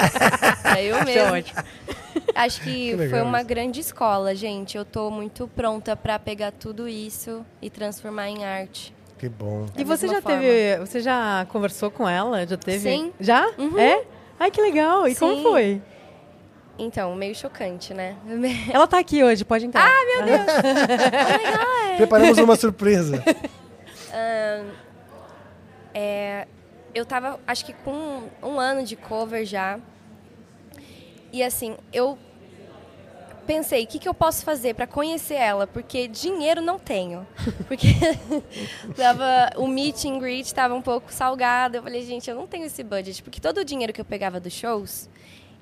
Aí 0.65 0.87
eu 0.89 0.97
Isso 0.99 1.09
é 1.09 1.15
mesmo. 1.15 1.35
ótimo. 1.37 1.63
Acho 2.35 2.61
que, 2.63 2.97
Que 2.97 3.09
foi 3.09 3.23
uma 3.23 3.39
isso. 3.39 3.47
grande 3.49 3.81
escola, 3.81 4.35
gente. 4.35 4.77
Eu 4.77 4.85
tô 4.85 5.11
muito 5.11 5.49
pronta 5.49 5.97
pra 5.97 6.19
pegar 6.19 6.53
tudo 6.53 6.89
isso 6.89 7.45
e 7.63 7.71
transformar 7.71 8.29
em 8.29 8.45
arte. 8.45 8.95
Que 9.27 9.31
bom. 9.31 9.67
E 9.77 9.83
Da 9.83 9.97
você 9.97 10.07
já 10.07 10.23
forma. 10.23 10.39
teve. 10.39 10.79
Você 10.87 11.01
já 11.01 11.45
conversou 11.49 11.91
com 11.91 12.09
ela? 12.09 12.47
Já 12.47 12.57
teve? 12.57 12.79
Sim. 12.79 13.13
Já? 13.19 13.45
Uhum. 13.59 13.77
É? 13.77 14.05
Ai, 14.39 14.53
que 14.53 14.61
legal. 14.63 15.09
E 15.09 15.17
como 15.17 15.35
Sim. 15.35 15.43
foi? 15.43 15.83
Então, 16.79 17.13
meio 17.17 17.35
chocante, 17.35 17.93
né? 17.93 18.17
Ela 18.73 18.87
tá 18.87 18.99
aqui 19.01 19.25
hoje, 19.25 19.45
pode 19.45 19.67
entrar. 19.67 19.85
Ah, 19.85 20.05
meu 20.07 20.27
Deus! 20.27 20.47
Preparamos 21.97 22.39
uma 22.39 22.55
surpresa. 22.57 23.23
É, 25.99 26.47
eu 26.95 27.05
tava, 27.07 27.39
acho 27.47 27.65
que 27.65 27.73
com 27.73 28.23
um 28.43 28.59
ano 28.61 28.83
de 28.83 28.97
cover 28.97 29.45
já. 29.45 29.79
E 31.33 31.43
assim, 31.43 31.77
eu 31.93 32.19
pensei, 33.47 33.85
o 33.85 33.87
que, 33.87 33.99
que 33.99 34.09
eu 34.09 34.13
posso 34.13 34.45
fazer 34.45 34.75
para 34.75 34.87
conhecer 34.87 35.35
ela? 35.37 35.67
Porque 35.67 36.07
dinheiro 36.09 36.61
não 36.61 36.79
tenho. 36.79 37.27
Porque 37.69 37.89
tava, 38.97 39.51
o 39.57 39.67
meet 39.67 40.05
and 40.05 40.19
greet 40.19 40.45
estava 40.47 40.75
um 40.75 40.83
pouco 40.83 41.13
salgado. 41.13 41.77
Eu 41.77 41.83
falei, 41.83 42.03
gente, 42.05 42.29
eu 42.29 42.37
não 42.37 42.47
tenho 42.47 42.65
esse 42.67 42.83
budget. 42.83 43.23
Porque 43.23 43.41
todo 43.41 43.59
o 43.59 43.65
dinheiro 43.65 43.93
que 43.93 44.01
eu 44.01 44.05
pegava 44.05 44.39
dos 44.41 44.53
shows, 44.53 45.09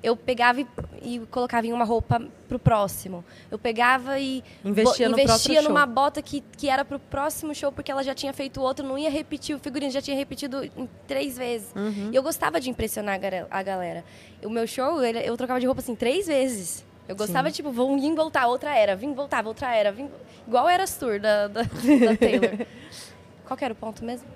eu 0.03 0.15
pegava 0.15 0.61
e, 0.61 0.67
e 1.01 1.19
colocava 1.31 1.65
em 1.65 1.73
uma 1.73 1.85
roupa 1.85 2.21
pro 2.47 2.59
próximo. 2.59 3.23
Eu 3.49 3.57
pegava 3.57 4.19
e 4.19 4.43
Investia 4.63 5.09
bo- 5.09 5.19
investia 5.19 5.61
show. 5.61 5.69
numa 5.71 5.85
bota 5.85 6.21
que, 6.21 6.41
que 6.57 6.69
era 6.69 6.83
pro 6.85 6.99
próximo 6.99 7.55
show, 7.55 7.71
porque 7.71 7.91
ela 7.91 8.03
já 8.03 8.13
tinha 8.13 8.31
feito 8.33 8.61
outro, 8.61 8.85
não 8.85 8.97
ia 8.97 9.09
repetir 9.09 9.55
o 9.55 9.59
figurino, 9.59 9.91
já 9.91 10.01
tinha 10.01 10.15
repetido 10.17 10.69
três 11.07 11.37
vezes. 11.37 11.69
Uhum. 11.75 12.09
E 12.11 12.15
eu 12.15 12.21
gostava 12.21 12.59
de 12.59 12.69
impressionar 12.69 13.19
a 13.49 13.63
galera. 13.63 14.03
O 14.43 14.49
meu 14.49 14.67
show, 14.67 15.03
eu 15.03 15.35
trocava 15.37 15.59
de 15.59 15.65
roupa 15.65 15.81
assim 15.81 15.95
três 15.95 16.27
vezes. 16.27 16.85
Eu 17.07 17.15
gostava, 17.15 17.51
tipo, 17.51 17.71
vou 17.71 17.97
vir 17.99 18.13
voltar, 18.15 18.47
outra 18.47 18.75
era, 18.75 18.95
vim 18.95 19.13
voltar, 19.13 19.45
outra 19.45 19.75
era, 19.75 19.91
vim... 19.91 20.09
igual 20.47 20.67
era 20.67 20.85
tour 20.87 21.19
da, 21.19 21.47
da, 21.47 21.61
da 21.61 22.17
Taylor. 22.17 22.65
Qual 23.45 23.55
que 23.55 23.63
era 23.63 23.73
o 23.73 23.77
ponto 23.77 24.03
mesmo? 24.03 24.27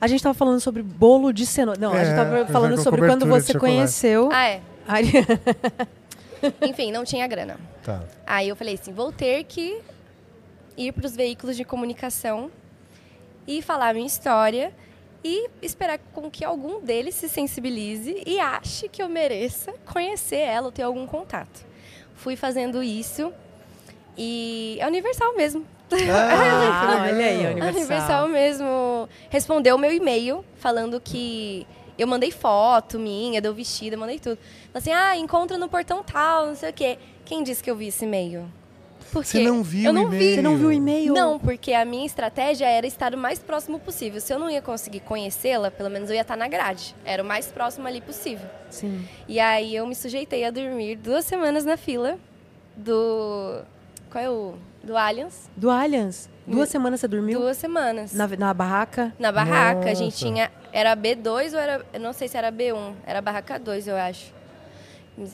A 0.00 0.06
gente 0.06 0.22
tava 0.22 0.34
falando 0.34 0.58
sobre 0.58 0.82
bolo 0.82 1.32
de 1.32 1.44
cenoura. 1.44 1.78
Não, 1.78 1.92
a 1.92 1.98
É, 2.00 2.04
gente 2.04 2.16
tava 2.16 2.46
falando 2.46 2.76
com 2.76 2.82
sobre 2.82 3.02
quando 3.02 3.26
você 3.26 3.58
conheceu 3.58 4.30
Ah, 4.32 4.48
é. 4.48 4.60
a. 4.88 4.96
Enfim, 6.66 6.90
não 6.90 7.04
tinha 7.04 7.26
grana. 7.28 7.56
Tá. 7.84 8.02
Aí 8.26 8.48
eu 8.48 8.56
falei 8.56 8.74
assim, 8.74 8.92
vou 8.92 9.12
ter 9.12 9.44
que 9.44 9.80
ir 10.76 10.92
para 10.92 11.06
os 11.06 11.14
veículos 11.14 11.56
de 11.56 11.64
comunicação 11.64 12.50
e 13.46 13.60
falar 13.62 13.90
a 13.90 13.94
minha 13.94 14.06
história 14.06 14.72
e 15.22 15.48
esperar 15.60 15.98
com 16.12 16.28
que 16.30 16.44
algum 16.44 16.80
deles 16.80 17.14
se 17.14 17.28
sensibilize 17.28 18.22
e 18.26 18.40
ache 18.40 18.88
que 18.88 19.00
eu 19.02 19.08
mereça 19.08 19.72
conhecer 19.92 20.38
ela 20.38 20.66
ou 20.66 20.72
ter 20.72 20.82
algum 20.82 21.06
contato. 21.06 21.64
Fui 22.22 22.36
fazendo 22.36 22.80
isso 22.84 23.32
e 24.16 24.76
é 24.80 24.86
universal 24.86 25.34
mesmo. 25.34 25.66
Ah, 25.90 27.08
olha 27.10 27.26
aí, 27.26 27.46
A 27.46 27.50
Universal. 27.50 27.80
Universal 27.80 28.28
mesmo 28.28 29.08
respondeu 29.28 29.74
o 29.74 29.78
meu 29.78 29.92
e-mail 29.92 30.44
falando 30.56 31.00
que 31.00 31.66
eu 31.98 32.06
mandei 32.06 32.30
foto 32.30 32.96
minha, 32.96 33.40
deu 33.40 33.52
vestida, 33.52 33.96
mandei 33.96 34.20
tudo. 34.20 34.38
Assim, 34.72 34.92
ah, 34.92 35.16
encontra 35.16 35.58
no 35.58 35.68
portão 35.68 36.04
tal, 36.04 36.46
não 36.46 36.54
sei 36.54 36.70
o 36.70 36.72
quê. 36.72 36.96
Quem 37.24 37.42
disse 37.42 37.60
que 37.60 37.68
eu 37.68 37.74
vi 37.74 37.88
esse 37.88 38.04
e-mail? 38.04 38.48
Por 39.12 39.26
Você 39.26 39.40
não 39.44 39.62
viu 39.62 39.84
Eu 39.84 39.92
não 39.92 40.04
o 40.04 40.08
vi. 40.08 40.16
e-mail? 40.16 40.34
Você 40.34 40.42
não 40.42 40.56
viu 40.56 40.68
o 40.68 40.72
e-mail? 40.72 41.12
Não, 41.12 41.38
porque 41.38 41.74
a 41.74 41.84
minha 41.84 42.06
estratégia 42.06 42.66
era 42.66 42.86
estar 42.86 43.14
o 43.14 43.18
mais 43.18 43.38
próximo 43.38 43.78
possível. 43.78 44.20
Se 44.22 44.32
eu 44.32 44.38
não 44.38 44.48
ia 44.48 44.62
conseguir 44.62 45.00
conhecê-la, 45.00 45.70
pelo 45.70 45.90
menos 45.90 46.08
eu 46.08 46.16
ia 46.16 46.22
estar 46.22 46.34
na 46.36 46.48
grade. 46.48 46.96
Era 47.04 47.22
o 47.22 47.26
mais 47.26 47.46
próximo 47.52 47.86
ali 47.86 48.00
possível. 48.00 48.48
Sim. 48.70 49.06
E 49.28 49.38
aí 49.38 49.76
eu 49.76 49.86
me 49.86 49.94
sujeitei 49.94 50.44
a 50.46 50.50
dormir 50.50 50.96
duas 50.96 51.26
semanas 51.26 51.62
na 51.62 51.76
fila 51.76 52.18
do... 52.74 53.60
Qual 54.10 54.24
é 54.24 54.30
o... 54.30 54.54
Do 54.82 54.96
Allianz. 54.96 55.48
Do 55.56 55.70
Allianz. 55.70 56.28
Duas 56.46 56.68
semanas 56.68 56.98
você 57.00 57.06
dormiu? 57.06 57.38
Duas 57.38 57.56
semanas. 57.56 58.12
Na, 58.12 58.26
na 58.26 58.52
barraca? 58.52 59.14
Na 59.18 59.30
barraca, 59.30 59.90
a 59.90 59.94
gente 59.94 60.14
Nossa. 60.14 60.16
tinha. 60.26 60.52
Era 60.72 60.96
B2 60.96 61.52
ou 61.52 61.58
era. 61.60 61.86
Eu 61.92 62.00
não 62.00 62.12
sei 62.12 62.26
se 62.26 62.36
era 62.36 62.50
B1. 62.50 62.94
Era 63.06 63.20
barraca 63.20 63.60
2, 63.60 63.86
eu 63.86 63.96
acho. 63.96 64.34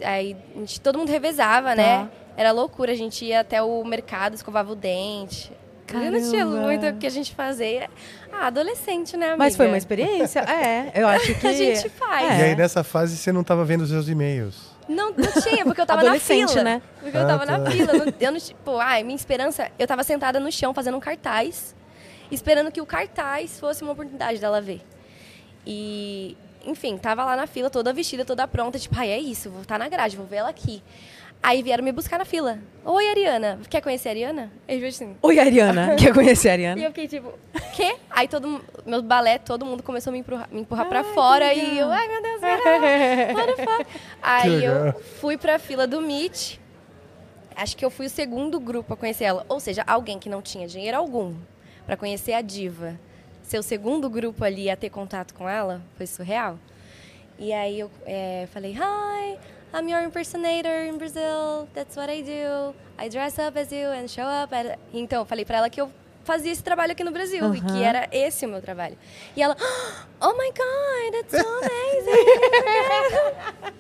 Aí 0.05 0.37
a 0.55 0.59
gente, 0.59 0.79
todo 0.83 0.99
mundo 0.99 1.09
revezava, 1.09 1.75
né? 1.75 2.11
Tá. 2.39 2.43
Era 2.43 2.53
loucura. 2.53 2.93
A 2.93 2.97
gente 2.97 3.25
ia 3.25 3.41
até 3.41 3.63
o 3.63 3.85
mercado, 3.85 4.35
escovava 4.35 4.73
o 4.73 4.77
dente. 4.77 5.53
Eu 5.93 6.13
não 6.13 6.21
tinha 6.21 6.45
Caramba. 6.45 6.67
muito 6.67 6.87
o 6.87 6.97
que 6.99 7.07
a 7.07 7.11
gente 7.11 7.35
fazia. 7.35 7.89
Ah, 8.31 8.49
adolescente, 8.49 9.17
né, 9.17 9.29
amiga? 9.29 9.39
Mas 9.39 9.57
foi 9.57 9.67
uma 9.67 9.79
experiência? 9.79 10.43
É, 10.49 10.93
eu 10.95 11.09
acho 11.09 11.35
que... 11.35 11.47
A 11.47 11.53
gente 11.53 11.89
faz. 11.89 12.31
É. 12.31 12.39
E 12.39 12.43
aí 12.51 12.57
nessa 12.57 12.85
fase 12.85 13.17
você 13.17 13.33
não 13.33 13.41
estava 13.41 13.65
vendo 13.65 13.81
os 13.83 13.89
seus 13.89 14.07
e-mails. 14.09 14.77
Não, 14.87 15.13
não 15.13 15.33
tinha, 15.43 15.65
porque 15.65 15.81
eu 15.81 15.87
tava 15.87 16.03
na 16.03 16.09
Adolescente, 16.11 16.51
fila. 16.51 16.63
né? 16.65 16.83
Porque 17.01 17.17
eu 17.17 17.23
Ah, 17.23 17.27
tava 17.27 17.47
tá. 17.47 17.59
na 17.59 17.71
fila. 17.71 17.93
Eu 17.93 17.99
não, 17.99 18.13
eu 18.21 18.33
não, 18.33 18.39
tipo, 18.39 18.77
ai, 18.79 19.03
minha 19.03 19.17
esperança. 19.17 19.71
Eu 19.79 19.87
tava 19.87 20.03
sentada 20.05 20.39
no 20.39 20.53
chão 20.53 20.73
fazendo 20.75 20.97
um 20.97 21.01
cartaz, 21.01 21.75
esperando 22.31 22.71
que 22.71 22.81
o 22.83 22.87
cartaz 22.87 23.59
fosse 23.59 23.83
uma 23.83 23.93
oportunidade 23.93 24.39
dela 24.39 24.61
ver. 24.61 24.83
E, 25.67 26.37
enfim, 26.67 26.97
tava 26.97 27.25
lá 27.25 27.37
na 27.37 27.47
fila, 27.47 27.69
toda 27.71 27.93
vestida, 27.93 28.25
toda 28.25 28.47
pronta, 28.47 28.79
tipo, 28.79 28.95
ai, 28.99 29.09
é 29.11 29.19
isso, 29.19 29.51
vou 29.51 29.63
estar 29.63 29.79
na 29.79 29.89
grade, 29.89 30.17
vou 30.17 30.27
ver 30.27 30.37
ela 30.37 30.49
aqui. 30.51 30.83
Aí 31.43 31.63
vieram 31.63 31.85
me 31.85 31.93
buscar 31.93 32.19
na 32.19 32.25
fila. 32.25 32.59
Oi, 32.85 33.09
Ariana. 33.09 33.61
Quer 33.69 33.81
conhecer 33.81 34.09
a 34.09 34.13
Ariana? 34.13 34.53
Eu 34.67 34.81
vejo 34.81 34.97
assim. 34.97 35.17
Oi, 35.23 35.39
Ariana. 35.39 35.95
Quer 35.97 36.13
conhecer 36.13 36.49
a 36.49 36.51
E 36.51 36.55
Ariana? 36.55 36.81
eu 36.83 36.89
fiquei 36.89 37.09
tipo, 37.09 37.33
quê? 37.75 37.97
Aí 38.11 38.27
todo 38.27 38.61
meu 38.85 39.03
balé, 39.03 39.39
todo 39.39 39.65
mundo 39.65 39.83
começou 39.83 40.11
a 40.11 40.13
me 40.13 40.19
empurrar, 40.19 40.49
me 40.51 40.61
empurrar 40.63 40.89
pra 40.89 41.05
fora 41.05 41.55
e 41.55 41.79
eu, 41.79 41.91
ai 41.91 42.09
meu 42.09 42.23
Deus, 42.23 42.41
não, 42.41 43.35
what 43.35 43.57
the 43.57 43.65
fuck? 43.65 43.87
Aí 44.21 44.51
legal. 44.51 44.87
eu 44.87 45.01
fui 45.21 45.37
pra 45.37 45.59
fila 45.59 45.87
do 45.87 46.01
Meet. 46.01 46.59
Acho 47.55 47.77
que 47.77 47.85
eu 47.85 47.91
fui 47.91 48.07
o 48.07 48.11
segundo 48.11 48.59
grupo 48.59 48.95
a 48.95 48.97
conhecer 48.97 49.25
ela. 49.25 49.45
Ou 49.49 49.61
seja, 49.61 49.83
alguém 49.87 50.19
que 50.19 50.29
não 50.29 50.43
tinha 50.43 50.67
dinheiro 50.67 50.97
algum 50.97 51.35
pra 51.87 51.97
conhecer 51.97 52.33
a 52.33 52.41
diva. 52.41 52.99
Seu 53.43 53.63
segundo 53.63 54.11
grupo 54.11 54.45
ali 54.45 54.69
a 54.69 54.77
ter 54.77 54.91
contato 54.91 55.35
com 55.35 55.49
ela 55.49 55.81
foi 55.97 56.07
surreal. 56.07 56.59
E 57.39 57.53
aí 57.53 57.81
eu 57.81 57.91
é, 58.05 58.47
falei, 58.53 58.73
hi, 58.73 59.39
I'm 59.73 59.87
your 59.89 60.01
impersonator 60.03 60.85
in 60.89 60.97
Brazil. 60.99 61.69
That's 61.75 61.95
what 61.95 62.09
I 62.09 62.23
do. 62.23 62.75
I 62.99 63.09
dress 63.09 63.39
up 63.39 63.57
as 63.57 63.71
you 63.71 63.89
and 63.89 64.09
show 64.11 64.23
up. 64.25 64.53
at-" 64.55 64.79
Então, 64.95 65.25
falei 65.27 65.45
pra 65.45 65.59
ela 65.59 65.69
que 65.71 65.81
eu 65.81 65.91
fazia 66.29 66.53
esse 66.53 66.63
trabalho 66.63 66.93
aqui 66.93 67.03
no 67.03 67.11
Brasil 67.11 67.55
e 67.55 67.61
que 67.63 67.83
era 67.83 68.07
esse 68.13 68.45
o 68.45 68.49
meu 68.51 68.61
trabalho. 68.61 68.99
E 69.35 69.43
ela, 69.43 69.57
oh 70.21 70.33
my 70.35 70.51
God, 70.51 71.13
that's 71.15 71.43
so 71.43 71.49
amazing. 71.57 72.35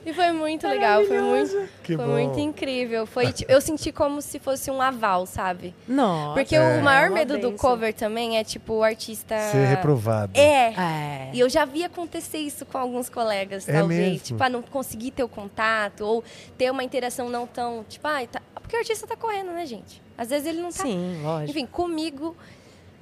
e 0.07 0.15
foi 0.15 0.33
muito 0.33 0.67
legal, 0.67 1.05
foi 1.05 1.21
muito, 1.21 1.69
Que 1.83 1.95
foi 1.95 2.07
bom. 2.07 2.13
muito 2.13 2.41
incrível. 2.41 3.05
Foi, 3.07 3.35
eu 3.47 3.61
senti 3.61 3.93
como 3.93 4.23
se 4.23 4.39
fosse 4.39 4.71
um 4.71 4.81
aval, 4.81 5.27
sabe? 5.27 5.75
Nossa. 5.87 6.33
Porque 6.35 6.57
É. 6.57 6.79
o 6.79 6.83
maior 6.83 7.09
Uma 7.09 7.17
medo 7.19 7.37
do 7.39 7.53
cover 7.53 7.93
também 7.93 8.39
é 8.39 8.45
tipo 8.45 8.73
o 8.75 8.83
artista 8.83 9.39
Ser 9.51 9.67
reprovado. 9.67 10.33
É. 10.35 10.73
É. 10.73 11.31
E 11.35 11.41
eu 11.41 11.51
já 11.51 11.67
vi 11.67 11.85
acontecer 11.85 12.39
isso 12.39 12.65
com 12.65 12.79
alguns 12.79 13.11
colegas, 13.11 13.69
É 13.69 13.75
talvez. 13.75 14.01
mesmo? 14.01 14.19
Tipo, 14.25 14.43
ah, 14.43 14.49
não 14.49 14.63
conseguir 14.63 15.11
ter 15.11 15.23
o 15.23 15.29
contato 15.29 16.01
ou 16.01 16.25
ter 16.57 16.71
uma 16.71 16.83
interação 16.83 17.29
não 17.29 17.47
tão. 17.47 17.85
Tipo, 17.87 18.09
ah, 18.09 18.27
tá... 18.27 18.41
porque 18.55 18.75
o 18.75 18.79
artista 18.79 19.07
tá 19.07 19.17
correndo, 19.17 19.51
né, 19.53 19.67
gente? 19.67 20.08
Às 20.19 20.29
vezes 20.31 20.47
ele 20.49 20.61
não 20.61 20.71
tá. 20.71 20.83
Sim, 20.83 21.21
lógico. 21.23 21.51
Enfim, 21.53 21.65
comigo, 21.67 22.37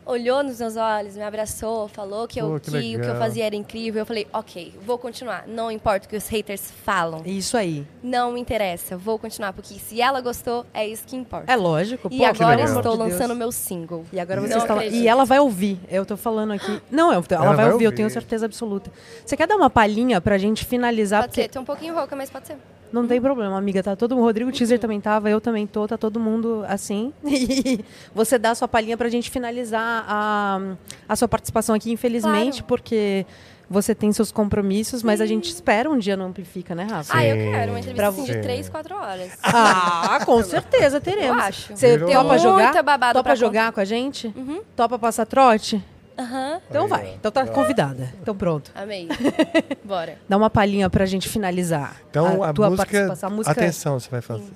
olhou 0.05 0.43
nos 0.45 0.61
meus 0.61 0.77
olhos, 0.77 1.17
me 1.17 1.23
abraçou, 1.23 1.89
falou 1.89 2.29
que, 2.29 2.41
eu, 2.41 2.47
Pô, 2.49 2.61
que 2.61 2.71
que 2.71 2.97
o 2.97 3.01
que 3.01 3.07
eu 3.09 3.17
fazia 3.17 3.45
era 3.47 3.57
incrível. 3.57 4.01
Eu 4.03 4.07
falei, 4.07 4.27
ok, 4.33 4.73
vou 4.85 4.97
continuar. 4.99 5.45
Não 5.49 5.69
importa 5.71 6.07
o 6.07 6.09
que 6.09 6.17
os 6.17 6.29
haters 6.29 6.71
falam. 6.85 7.23
Isso 7.25 7.57
aí. 7.57 7.85
Não 8.03 8.33
me 8.33 8.41
interessa, 8.41 8.97
vou 8.97 9.19
continuar. 9.19 9.53
Porque 9.53 9.75
se 9.75 10.01
ela 10.01 10.21
gostou, 10.21 10.65
é 10.73 10.87
isso 10.87 11.05
que 11.07 11.17
importa. 11.17 11.51
É 11.51 11.57
lógico. 11.57 12.07
e 12.11 12.19
pô, 12.19 12.25
agora 12.25 12.57
legal. 12.65 12.77
estou 12.77 12.95
lançando 12.95 13.35
meu 13.35 13.51
single. 13.51 14.05
E 14.13 14.21
agora 14.21 14.41
você 14.43 14.57
está... 14.59 14.85
E 14.85 15.09
ela 15.09 15.25
vai 15.25 15.41
ouvir. 15.41 15.81
Eu 15.89 16.07
tô 16.07 16.17
falando 16.17 16.53
aqui. 16.53 16.81
Não, 16.91 17.13
eu- 17.13 17.25
ela, 17.31 17.45
Ela 17.47 17.47
vai, 17.47 17.65
vai 17.65 17.73
ouvir, 17.73 17.85
eu 17.87 17.89
ouvir. 17.89 17.97
tenho 17.97 18.11
certeza 18.11 18.47
absoluta. 18.47 18.93
Você 19.25 19.37
quer 19.37 19.49
dar 19.49 19.57
uma 19.57 19.71
palhinha 19.71 20.21
pra 20.21 20.39
gente 20.39 20.65
finalizar? 20.65 21.23
Pode 21.23 21.31
Porque 21.31 21.43
ser, 21.43 21.49
tô 21.49 21.61
um 21.61 21.65
pouquinho 21.65 21.95
rouca, 21.95 22.15
mas 22.15 22.31
pode 22.31 22.47
ser. 22.47 22.57
Não 22.93 23.07
tem 23.07 23.21
problema, 23.21 23.57
amiga. 23.59 23.83
Tá 23.83 23.95
todo 23.97 24.17
O 24.17 24.21
Rodrigo 24.21 24.51
Teaser 24.53 24.79
também 24.79 25.01
tava, 25.01 25.29
eu 25.31 25.41
também 25.41 25.67
tô, 25.67 25.87
tá 25.87 25.97
todo 25.99 26.19
mundo 26.21 26.65
assim. 26.69 27.13
E 27.25 27.85
você 28.15 28.39
dá 28.39 28.51
a 28.51 28.55
sua 28.55 28.69
palhinha 28.69 28.97
pra 28.97 29.09
gente 29.09 29.31
finalizar 29.31 30.05
a, 30.09 30.61
a 31.09 31.17
sua 31.17 31.29
participação 31.29 31.75
aqui, 31.75 31.91
infelizmente, 31.93 32.63
Claro. 32.63 32.67
porque 32.67 33.27
você 33.69 33.95
tem 33.95 34.13
seus 34.13 34.31
compromissos, 34.31 35.03
mas 35.03 35.21
a 35.21 35.27
gente 35.27 35.51
espera 35.51 35.91
um 35.91 35.99
dia 35.99 36.17
no 36.17 36.25
Amplifica, 36.25 36.75
né, 36.75 36.87
Rafa? 36.89 37.17
Ah, 37.17 37.27
eu 37.27 37.37
Sim. 37.37 37.51
quero 37.51 37.73
uma 37.73 37.81
entrevista 37.81 38.09
assim, 38.09 38.25
de 38.25 38.33
você. 38.33 38.41
3, 38.41 38.69
4 38.69 38.95
horas. 38.97 39.33
Ah, 39.43 40.21
com 40.25 40.43
certeza 40.45 41.01
teremos. 41.01 41.37
Eu 41.37 41.43
acho. 41.43 41.77
Você 41.77 41.99
topa 41.99 42.29
Tem 42.31 42.39
jogar? 42.39 42.63
muita 42.65 42.83
babado 42.83 43.19
topa 43.19 43.35
jogar 43.35 43.73
com 43.73 43.81
a 43.81 43.85
gente? 43.85 44.33
Uhum. 44.37 44.61
Topa 44.77 44.99
passar 44.99 45.27
trote? 45.27 45.83
Aham. 46.19 46.61
Então 46.69 46.85
Aí, 46.85 46.89
vai. 46.89 47.07
ó. 47.07 47.15
Então 47.15 47.31
tá 47.31 47.47
convidada. 47.47 48.13
Então 48.21 48.35
pronto. 48.35 48.73
Amei. 48.75 49.09
Bora. 49.85 50.19
Dá 50.29 50.37
uma 50.37 50.49
palhinha 50.49 50.89
pra 50.89 51.05
gente 51.05 51.29
finalizar. 51.29 52.01
Então 52.11 52.43
a, 52.43 52.53
tua 52.53 52.71
música, 52.71 52.87
participação. 52.87 53.29
A 53.29 53.33
música 53.33 53.53
Atenção, 53.53 54.01
você 54.01 54.09
vai 54.09 54.21
fazer. 54.23 54.51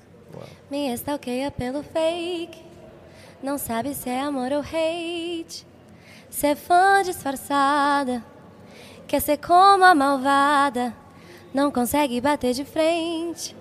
Me 0.70 0.92
stalkeia 0.94 1.50
pelo 1.50 1.82
fake. 1.82 2.62
Não 3.42 3.58
sabe 3.58 3.94
se 3.94 4.08
é 4.08 4.20
amor 4.20 4.52
ou 4.52 4.60
hate. 4.60 5.66
Se 6.30 6.46
é 6.46 6.54
fã 6.54 7.02
disfarçada. 7.02 8.22
Quer 9.06 9.20
ser 9.20 9.36
como 9.38 9.84
a 9.84 9.94
malvada. 9.94 10.94
Não 11.52 11.70
consegue 11.70 12.20
bater 12.20 12.54
de 12.54 12.64
frente. 12.64 13.56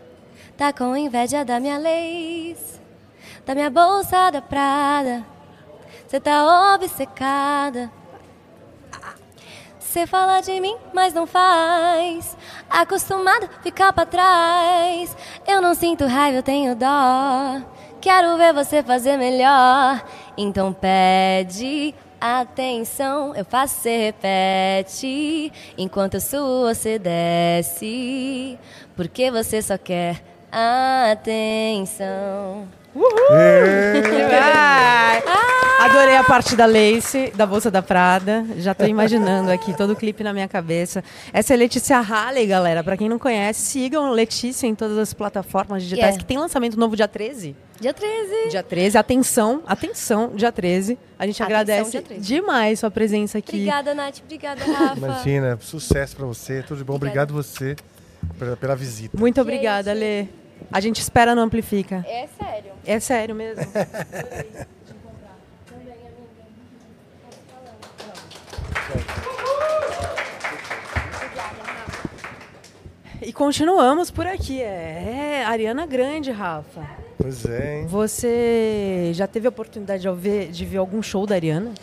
Tá 0.56 0.72
com 0.72 0.96
inveja 0.96 1.44
da 1.44 1.60
minha 1.60 1.78
lace. 1.78 2.80
Da 3.46 3.56
minha 3.56 3.70
bolsa 3.70 4.30
da 4.30 4.42
Prada. 4.42 5.26
Cê 6.10 6.20
tá 6.20 6.74
obcecada. 6.74 7.92
Cê 9.80 10.08
fala 10.08 10.42
de 10.42 10.60
mim, 10.60 10.76
mas 10.92 11.14
não 11.14 11.28
faz. 11.28 12.36
Acostumada 12.68 13.46
a 13.46 13.62
ficar 13.62 13.94
pra 13.94 14.08
trás. 14.08 15.16
Eu 15.48 15.62
não 15.62 15.76
sinto 15.76 16.08
raiva, 16.08 16.40
eu 16.40 16.44
tenho 16.44 16.76
dó. 16.76 17.62
Quero 18.02 18.38
ver 18.40 18.54
você 18.54 18.82
fazer 18.82 19.18
melhor. 19.18 20.04
Então 20.36 20.74
pede 20.74 21.94
atenção. 22.20 23.36
Eu 23.36 23.46
faço, 23.46 23.82
cê 23.82 24.06
repete. 24.06 25.54
Enquanto 25.78 26.16
eu 26.16 26.22
suo, 26.22 26.64
você 26.64 26.98
desce. 26.98 28.58
Porque 28.96 29.30
você 29.30 29.62
só 29.62 29.78
quer 29.78 30.24
atenção. 31.12 32.68
Ai, 34.42 35.24
Adorei 35.80 36.16
a 36.18 36.24
parte 36.24 36.56
da 36.56 36.66
Lace, 36.66 37.32
da 37.36 37.46
bolsa 37.46 37.72
da 37.72 37.82
Prada. 37.82 38.46
Já 38.58 38.74
tô 38.74 38.86
imaginando 38.86 39.50
aqui 39.50 39.76
todo 39.76 39.94
o 39.94 39.96
clipe 39.96 40.24
na 40.24 40.34
minha 40.34 40.48
cabeça. 40.48 41.04
Essa 41.32 41.54
é 41.54 41.58
Letícia 41.58 42.00
Halley, 42.00 42.46
galera. 42.46 42.84
Pra 42.84 42.98
quem 42.98 43.08
não 43.08 43.18
conhece, 43.18 43.62
sigam 43.62 44.12
Letícia 44.12 44.68
em 44.68 44.76
todas 44.76 44.98
as 44.98 45.14
plataformas 45.14 45.84
digitais, 45.84 46.00
Yeah. 46.10 46.20
que 46.20 46.26
tem 46.26 46.38
lançamento 46.38 46.78
novo 46.78 46.96
dia 46.96 47.08
13. 47.08 47.56
Dia 47.80 47.94
13. 47.94 48.50
Dia 48.50 48.62
13, 48.62 48.98
atenção, 48.98 49.64
atenção, 49.66 50.32
dia 50.36 50.52
13. 50.52 50.98
A 51.18 51.26
gente 51.26 51.42
Atenção, 51.42 51.46
agradece 51.46 51.92
dia 51.92 52.02
13. 52.02 52.22
demais 52.22 52.80
sua 52.80 52.92
presença 52.92 53.38
aqui. 53.38 53.56
Obrigada, 53.56 53.94
Nath. 53.96 54.18
Obrigada, 54.24 54.62
Rafa. 54.66 54.98
Imagina, 54.98 55.58
sucesso 55.62 56.16
pra 56.16 56.26
você, 56.26 56.62
tudo 56.62 56.80
de 56.80 56.84
bom. 56.84 56.96
Obrigada. 56.96 57.32
Obrigado 57.32 57.44
você 57.44 57.76
pela, 58.38 58.58
pela 58.58 58.76
visita. 58.76 59.18
Muito 59.18 59.40
obrigada, 59.40 59.94
Lê. 59.94 60.26
A 60.72 60.80
gente 60.80 61.02
espera 61.02 61.34
no 61.34 61.42
Amplifica. 61.42 62.06
É 62.08 62.28
sério. 62.28 62.72
É 62.86 63.00
sério 63.00 63.36
mesmo. 63.36 63.64
E 73.22 73.34
continuamos 73.34 74.10
por 74.10 74.26
aqui. 74.26 74.62
É, 74.62 75.44
Ariana 75.46 75.86
Grande, 75.86 76.32
Rafa. 76.32 76.82
Pois 77.18 77.46
é, 77.46 77.82
hein? 77.82 77.86
Você 77.88 79.12
já 79.14 79.28
teve 79.28 79.46
a 79.46 79.50
oportunidade 79.50 80.02
de 80.02 80.12
ver, 80.12 80.50
de 80.50 80.66
ver 80.66 80.78
algum 80.78 81.04
show 81.04 81.28
da 81.28 81.36
Ariana? 81.36 81.74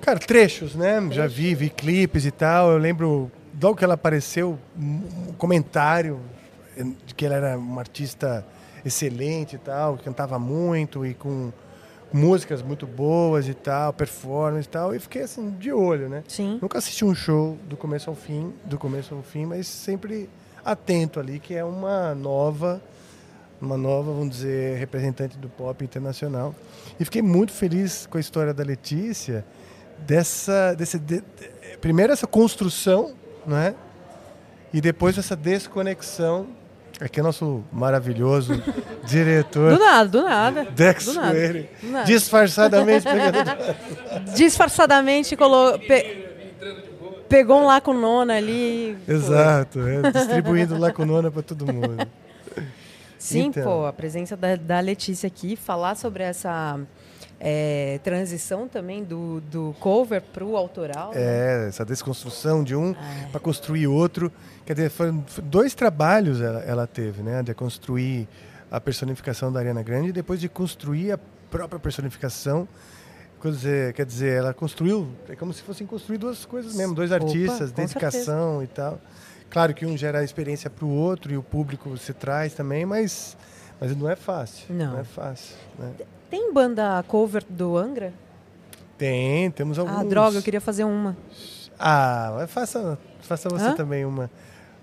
Cara, 0.00 0.18
trechos, 0.18 0.74
né? 0.74 1.06
Já 1.10 1.26
vi, 1.26 1.54
vi 1.54 1.68
clipes 1.68 2.24
e 2.24 2.30
tal. 2.30 2.72
Eu 2.72 2.78
lembro, 2.78 3.30
logo 3.62 3.76
que 3.76 3.84
ela 3.84 3.92
apareceu, 3.94 4.58
um 4.76 5.34
comentário 5.36 6.18
de 7.06 7.14
que 7.14 7.24
ela 7.26 7.34
era 7.36 7.58
uma 7.58 7.80
artista 7.80 8.44
excelente 8.84 9.56
e 9.56 9.58
tal, 9.58 9.96
cantava 9.98 10.38
muito 10.38 11.04
e 11.06 11.14
com 11.14 11.52
músicas 12.12 12.62
muito 12.62 12.86
boas 12.86 13.48
e 13.48 13.54
tal, 13.54 13.92
performance 13.92 14.66
e 14.68 14.70
tal. 14.70 14.94
E 14.94 14.98
fiquei 14.98 15.22
assim, 15.22 15.50
de 15.52 15.72
olho, 15.72 16.08
né? 16.08 16.22
Sim. 16.28 16.58
Nunca 16.60 16.78
assisti 16.78 17.04
um 17.04 17.14
show 17.14 17.56
do 17.68 17.76
começo 17.76 18.08
ao 18.10 18.16
fim, 18.16 18.52
do 18.64 18.78
começo 18.78 19.14
ao 19.14 19.22
fim, 19.22 19.46
mas 19.46 19.66
sempre 19.66 20.28
atento 20.64 21.18
ali, 21.18 21.38
que 21.40 21.54
é 21.54 21.64
uma 21.64 22.14
nova, 22.14 22.80
uma 23.60 23.76
nova, 23.76 24.12
vamos 24.12 24.30
dizer, 24.30 24.76
representante 24.78 25.36
do 25.38 25.48
pop 25.48 25.82
internacional. 25.84 26.54
E 27.00 27.04
fiquei 27.04 27.22
muito 27.22 27.52
feliz 27.52 28.06
com 28.06 28.16
a 28.18 28.20
história 28.20 28.54
da 28.54 28.62
Letícia, 28.62 29.44
dessa, 30.06 30.74
desse, 30.74 30.98
de- 30.98 31.22
primeiro 31.80 32.12
essa 32.12 32.26
construção, 32.26 33.14
né? 33.46 33.74
E 34.72 34.80
depois 34.80 35.16
essa 35.18 35.34
desconexão. 35.36 36.46
Aqui 37.00 37.20
é 37.20 37.22
nosso 37.22 37.64
maravilhoso 37.72 38.54
Do 39.04 39.06
diretor 39.08 39.78
nada, 39.78 40.08
do 40.08 40.22
nada. 40.22 40.64
Dex 40.70 41.04
do 41.06 41.14
nada. 41.14 41.30
Coelho, 41.32 41.68
Do 41.82 41.90
nada. 41.90 42.04
disfarçadamente 42.04 43.06
Disfarçadamente 44.34 45.36
colo... 45.36 45.78
pe- 45.80 46.24
pegou 47.28 47.60
um 47.62 47.66
lá 47.66 47.80
com 47.80 47.92
nona 47.92 48.36
ali. 48.36 48.96
Exato, 49.08 49.80
é, 49.80 50.10
distribuindo 50.10 50.78
lacunona 50.78 51.30
para 51.30 51.42
todo 51.42 51.66
mundo. 51.66 52.06
Sim, 53.18 53.46
Então. 53.46 53.64
pô, 53.64 53.86
a 53.86 53.92
presença 53.92 54.36
da, 54.36 54.54
da 54.54 54.80
Letícia 54.80 55.26
aqui, 55.26 55.56
falar 55.56 55.94
sobre 55.96 56.22
essa 56.22 56.78
é, 57.46 58.00
transição 58.02 58.66
também 58.66 59.04
do, 59.04 59.42
do 59.42 59.76
cover 59.78 60.22
para 60.22 60.42
o 60.42 60.56
autoral. 60.56 61.12
né? 61.12 61.20
É, 61.20 61.68
essa 61.68 61.84
desconstrução 61.84 62.64
de 62.64 62.74
um 62.74 62.94
para 63.30 63.38
construir 63.38 63.86
outro. 63.86 64.32
Quer 64.64 64.72
dizer, 64.72 64.88
foram 64.88 65.22
dois 65.42 65.74
trabalhos 65.74 66.40
ela, 66.40 66.60
ela 66.60 66.86
teve, 66.86 67.22
né? 67.22 67.42
De 67.42 67.52
construir 67.52 68.26
a 68.70 68.80
personificação 68.80 69.52
da 69.52 69.60
Ariana 69.60 69.82
Grande 69.82 70.08
e 70.08 70.12
depois 70.12 70.40
de 70.40 70.48
construir 70.48 71.12
a 71.12 71.18
própria 71.50 71.78
personificação. 71.78 72.66
Quer 73.42 73.50
dizer, 73.50 73.92
quer 73.92 74.06
dizer, 74.06 74.38
ela 74.38 74.54
construiu, 74.54 75.06
é 75.28 75.36
como 75.36 75.52
se 75.52 75.60
fossem 75.60 75.86
construir 75.86 76.16
duas 76.16 76.46
coisas 76.46 76.74
mesmo, 76.74 76.94
dois 76.94 77.12
Opa, 77.12 77.22
artistas, 77.22 77.70
com 77.70 77.76
dedicação 77.76 78.62
e 78.62 78.66
tal. 78.66 78.98
Claro 79.50 79.74
que 79.74 79.84
um 79.84 79.98
gera 79.98 80.24
experiência 80.24 80.70
para 80.70 80.86
o 80.86 80.88
outro 80.88 81.30
e 81.30 81.36
o 81.36 81.42
público 81.42 81.90
você 81.90 82.14
traz 82.14 82.54
também, 82.54 82.86
mas, 82.86 83.36
mas 83.78 83.94
não 83.94 84.08
é 84.08 84.16
fácil. 84.16 84.74
Não. 84.74 84.98
é 84.98 85.04
fácil. 85.04 85.54
Né? 85.78 85.92
Tem 86.34 86.52
banda 86.52 87.00
cover 87.06 87.44
do 87.48 87.76
Angra? 87.76 88.12
Tem, 88.98 89.48
temos 89.52 89.78
alguns. 89.78 89.96
Ah, 90.00 90.02
droga, 90.02 90.36
eu 90.38 90.42
queria 90.42 90.60
fazer 90.60 90.82
uma. 90.82 91.16
Ah, 91.78 92.44
faça, 92.48 92.98
faça 93.20 93.48
você 93.48 93.66
Hã? 93.66 93.74
também 93.76 94.04
uma. 94.04 94.28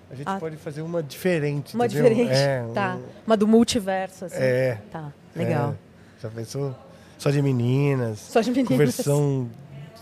A 0.09 0.15
gente 0.15 0.27
Ah. 0.29 0.37
pode 0.39 0.55
fazer 0.55 0.81
uma 0.81 1.03
diferente. 1.03 1.75
Uma 1.75 1.87
entendeu? 1.87 2.03
diferente. 2.09 2.31
É, 2.33 2.65
Tá. 2.73 2.95
um- 2.95 3.03
Uma 3.27 3.35
do 3.35 3.45
multiverso, 3.49 4.23
assim. 4.25 4.37
É. 4.37 4.77
Tá, 4.89 5.11
legal. 5.35 5.71
é. 5.71 6.21
já 6.23 6.29
pensou? 6.29 6.73
Só 7.17 7.29
de 7.29 7.41
meninas. 7.41 8.19
Só 8.19 8.39
de 8.39 8.49
meninas. 8.51 8.77
Versão 8.77 9.49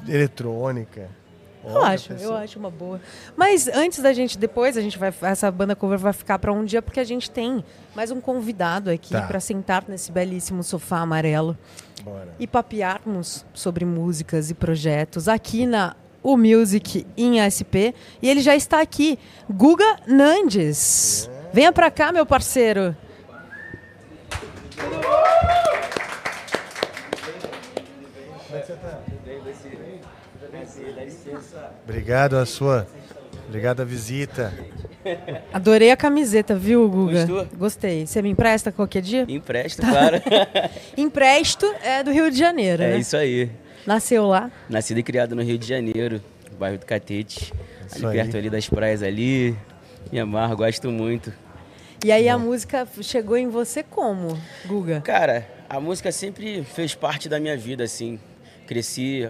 eletrônica. 0.07 1.09
Eu 1.63 1.71
Olha, 1.75 1.93
acho, 1.93 2.13
eu 2.13 2.35
acho 2.35 2.57
uma 2.57 2.69
boa. 2.71 3.01
Mas 3.35 3.67
antes 3.67 3.99
da 3.99 4.13
gente, 4.13 4.37
depois 4.37 4.77
a 4.77 4.81
gente 4.81 4.97
vai, 4.97 5.13
essa 5.23 5.51
banda 5.51 5.75
cover 5.75 5.99
vai 5.99 6.13
ficar 6.13 6.39
para 6.39 6.53
um 6.53 6.63
dia 6.63 6.81
porque 6.81 6.99
a 6.99 7.03
gente 7.03 7.29
tem 7.29 7.63
mais 7.93 8.11
um 8.11 8.21
convidado 8.21 8.89
aqui 8.89 9.11
Tá. 9.11 9.23
para 9.23 9.39
sentar 9.39 9.83
nesse 9.87 10.11
belíssimo 10.11 10.63
sofá 10.63 10.99
amarelo 10.99 11.57
Bora. 12.01 12.29
e 12.39 12.47
papearmos 12.47 13.45
sobre 13.53 13.83
músicas 13.83 14.49
e 14.49 14.53
projetos 14.53 15.27
aqui 15.27 15.65
na 15.65 15.95
O 16.23 16.37
Music 16.37 17.05
em 17.17 17.39
SP. 17.43 17.93
E 18.21 18.29
ele 18.29 18.39
já 18.41 18.55
está 18.55 18.79
aqui, 18.81 19.19
Guga 19.49 19.97
Nandes. 20.07 21.29
Venha 21.51 21.73
para 21.73 21.91
cá, 21.91 22.11
meu 22.13 22.25
parceiro. 22.25 22.95
Obrigado 31.83 32.37
a 32.37 32.45
sua. 32.45 32.87
Obrigado 33.47 33.81
a 33.81 33.85
visita. 33.85 34.53
Adorei 35.51 35.91
a 35.91 35.97
camiseta, 35.97 36.55
viu, 36.55 36.87
Guga? 36.87 37.25
Gostou? 37.25 37.57
Gostei. 37.57 38.05
Você 38.05 38.21
me 38.21 38.29
empresta 38.29 38.71
qualquer 38.71 39.01
dia? 39.01 39.25
Empresta, 39.27 39.81
claro. 39.81 40.21
Empresto 40.95 41.65
é 41.83 42.03
do 42.03 42.11
Rio 42.11 42.29
de 42.29 42.37
Janeiro, 42.37 42.83
é 42.83 42.91
né? 42.91 42.97
isso 42.99 43.17
aí. 43.17 43.49
Nasceu 43.87 44.27
lá. 44.27 44.51
Nascido 44.69 44.99
e 44.99 45.03
criado 45.03 45.35
no 45.35 45.41
Rio 45.41 45.57
de 45.57 45.67
Janeiro, 45.67 46.21
bairro 46.59 46.77
do 46.77 46.85
Catete. 46.85 47.51
Isso 47.87 48.05
ali 48.05 48.19
aí. 48.19 48.23
perto 48.23 48.37
ali 48.37 48.49
das 48.49 48.69
praias 48.69 49.01
ali. 49.01 49.57
Me 50.11 50.19
amarro, 50.19 50.55
gosto 50.55 50.91
muito. 50.91 51.33
E 52.03 52.11
aí 52.11 52.29
a 52.29 52.37
música 52.37 52.87
chegou 53.01 53.35
em 53.35 53.47
você 53.47 53.83
como, 53.83 54.39
Guga? 54.65 55.01
Cara, 55.01 55.47
a 55.67 55.79
música 55.79 56.11
sempre 56.11 56.63
fez 56.63 56.93
parte 56.93 57.27
da 57.27 57.39
minha 57.39 57.57
vida, 57.57 57.83
assim. 57.83 58.19
Cresci 58.67 59.29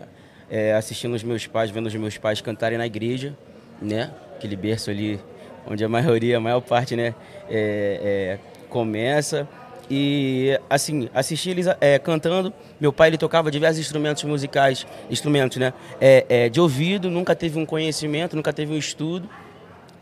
é, 0.50 0.74
assistindo 0.74 1.14
os 1.14 1.24
meus 1.24 1.46
pais, 1.48 1.70
vendo 1.70 1.88
os 1.88 1.96
meus 1.96 2.18
pais 2.18 2.42
cantarem 2.42 2.78
na 2.78 2.86
igreja, 2.86 3.36
né? 3.82 4.12
Aquele 4.36 4.56
berço 4.56 4.90
ali 4.90 5.20
onde 5.68 5.84
a 5.84 5.90
maioria, 5.90 6.38
a 6.38 6.40
maior 6.40 6.62
parte, 6.62 6.96
né, 6.96 7.14
é, 7.50 8.38
é, 8.40 8.40
começa. 8.70 9.48
E, 9.92 10.60
assim, 10.70 11.10
assisti 11.14 11.50
eles 11.50 11.68
é, 11.82 11.98
cantando. 11.98 12.54
Meu 12.80 12.94
pai, 12.94 13.10
ele 13.10 13.18
tocava 13.18 13.50
diversos 13.50 13.80
instrumentos 13.80 14.24
musicais, 14.24 14.86
instrumentos, 15.10 15.58
né, 15.58 15.74
é, 16.00 16.26
é, 16.30 16.50
de 16.50 16.60
ouvido, 16.60 17.10
nunca 17.10 17.36
teve 17.36 17.58
um 17.60 17.66
conhecimento, 17.66 18.36
nunca 18.36 18.54
teve 18.54 18.74
um 18.74 18.78
estudo. 18.78 19.28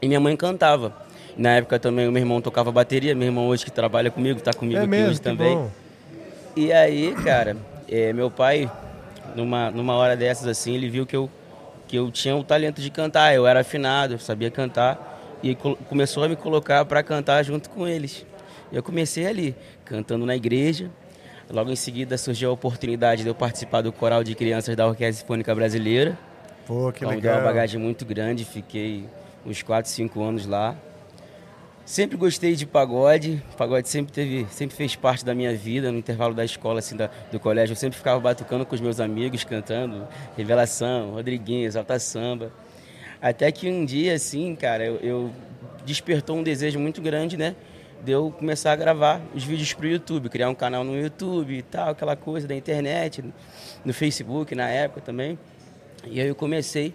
E 0.01 0.07
minha 0.07 0.19
mãe 0.19 0.35
cantava. 0.35 0.93
Na 1.37 1.55
época 1.55 1.79
também 1.79 2.07
o 2.07 2.11
meu 2.11 2.21
irmão 2.21 2.41
tocava 2.41 2.71
bateria, 2.71 3.13
meu 3.13 3.27
irmão 3.27 3.47
hoje 3.47 3.63
que 3.63 3.71
trabalha 3.71 4.09
comigo, 4.09 4.41
tá 4.41 4.53
comigo 4.53 4.79
É 4.79 4.81
aqui 4.81 4.89
mesmo, 4.89 5.09
hoje 5.11 5.21
também. 5.21 5.55
bom. 5.55 5.71
E 6.55 6.73
aí, 6.73 7.13
cara, 7.23 7.55
é, 7.87 8.11
meu 8.11 8.31
pai, 8.31 8.69
numa, 9.35 9.71
numa 9.71 9.95
hora 9.95 10.15
dessas 10.15 10.47
assim, 10.47 10.73
ele 10.75 10.89
viu 10.89 11.05
que 11.05 11.15
eu, 11.15 11.29
que 11.87 11.95
eu 11.95 12.11
tinha 12.11 12.35
o 12.35 12.43
talento 12.43 12.81
de 12.81 12.89
cantar, 12.89 13.33
eu 13.33 13.45
era 13.47 13.61
afinado, 13.61 14.13
eu 14.15 14.19
sabia 14.19 14.49
cantar, 14.51 15.37
e 15.43 15.55
começou 15.55 16.23
a 16.23 16.27
me 16.29 16.35
colocar 16.35 16.83
para 16.85 17.01
cantar 17.03 17.43
junto 17.43 17.69
com 17.69 17.87
eles. 17.87 18.25
E 18.71 18.75
eu 18.75 18.83
comecei 18.83 19.25
ali, 19.25 19.55
cantando 19.85 20.25
na 20.25 20.35
igreja. 20.35 20.89
Logo 21.49 21.71
em 21.71 21.75
seguida 21.77 22.17
surgiu 22.17 22.49
a 22.49 22.53
oportunidade 22.53 23.23
de 23.23 23.29
eu 23.29 23.35
participar 23.35 23.81
do 23.81 23.93
coral 23.93 24.21
de 24.23 24.35
crianças 24.35 24.75
da 24.75 24.85
Orquestra 24.85 25.21
Sinfônica 25.21 25.53
Brasileira. 25.55 26.17
Pô, 26.65 26.91
que 26.91 27.05
Então, 27.05 27.15
me 27.15 27.21
deu 27.21 27.31
uma 27.31 27.37
legal. 27.37 27.53
bagagem 27.53 27.79
muito 27.79 28.03
grande, 28.05 28.43
fiquei 28.43 29.05
uns 29.45 29.61
4, 29.63 29.89
5 29.89 30.21
anos 30.21 30.45
lá. 30.45 30.75
Sempre 31.87 32.17
gostei 32.17 32.53
de 32.53 32.65
pagode, 32.65 33.41
pagode 33.57 33.87
sempre 33.87 34.11
teve, 34.11 34.45
sempre 34.51 34.75
fez 34.75 34.93
parte 34.97 35.23
da 35.23 35.33
minha 35.33 35.55
vida, 35.55 35.89
no 35.89 35.97
intervalo 35.97 36.33
da 36.33 36.43
escola, 36.43 36.79
assim, 36.79 36.97
da- 36.97 37.09
do 37.31 37.39
colégio, 37.39 37.71
eu 37.71 37.77
sempre 37.77 37.97
ficava 37.97 38.19
batucando 38.19 38.65
com 38.65 38.75
os 38.75 38.81
meus 38.81 38.99
amigos, 38.99 39.45
cantando 39.45 40.05
Revelação, 40.35 41.11
Rodriguinho, 41.11 41.65
Exalta 41.65 41.97
Samba. 41.97 42.51
Até 43.21 43.53
que 43.53 43.69
um 43.69 43.85
dia, 43.85 44.15
assim, 44.15 44.53
cara, 44.53 44.83
eu, 44.83 44.95
eu 44.97 45.31
despertou 45.85 46.35
um 46.35 46.43
desejo 46.43 46.77
muito 46.77 47.01
grande, 47.01 47.37
né? 47.37 47.55
De 48.03 48.11
eu 48.11 48.31
começar 48.37 48.73
a 48.73 48.75
gravar 48.75 49.21
os 49.33 49.45
vídeos 49.45 49.71
pro 49.71 49.87
YouTube, 49.87 50.27
criar 50.27 50.49
um 50.49 50.55
canal 50.55 50.83
no 50.83 50.99
YouTube 50.99 51.53
e 51.57 51.61
tal, 51.61 51.91
aquela 51.91 52.17
coisa 52.17 52.45
da 52.49 52.53
internet, 52.53 53.23
no 53.85 53.93
Facebook 53.93 54.53
na 54.53 54.67
época 54.67 54.99
também. 54.99 55.39
E 56.05 56.19
aí 56.19 56.27
eu 56.27 56.35
comecei 56.35 56.93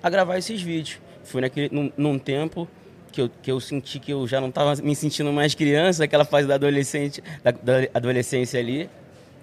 a 0.00 0.08
gravar 0.08 0.38
esses 0.38 0.62
vídeos. 0.62 1.00
Foi 1.24 1.40
naquele, 1.40 1.68
num, 1.74 1.92
num 1.96 2.16
tempo 2.16 2.68
que 3.10 3.20
eu, 3.20 3.30
que 3.42 3.50
eu 3.50 3.60
senti 3.60 3.98
que 3.98 4.12
eu 4.12 4.26
já 4.26 4.40
não 4.40 4.48
estava 4.48 4.74
me 4.82 4.94
sentindo 4.94 5.32
mais 5.32 5.54
criança, 5.54 6.04
aquela 6.04 6.24
fase 6.24 6.46
da, 6.46 6.54
adolescente, 6.54 7.22
da, 7.42 7.50
da 7.50 7.88
adolescência 7.94 8.58
ali. 8.58 8.88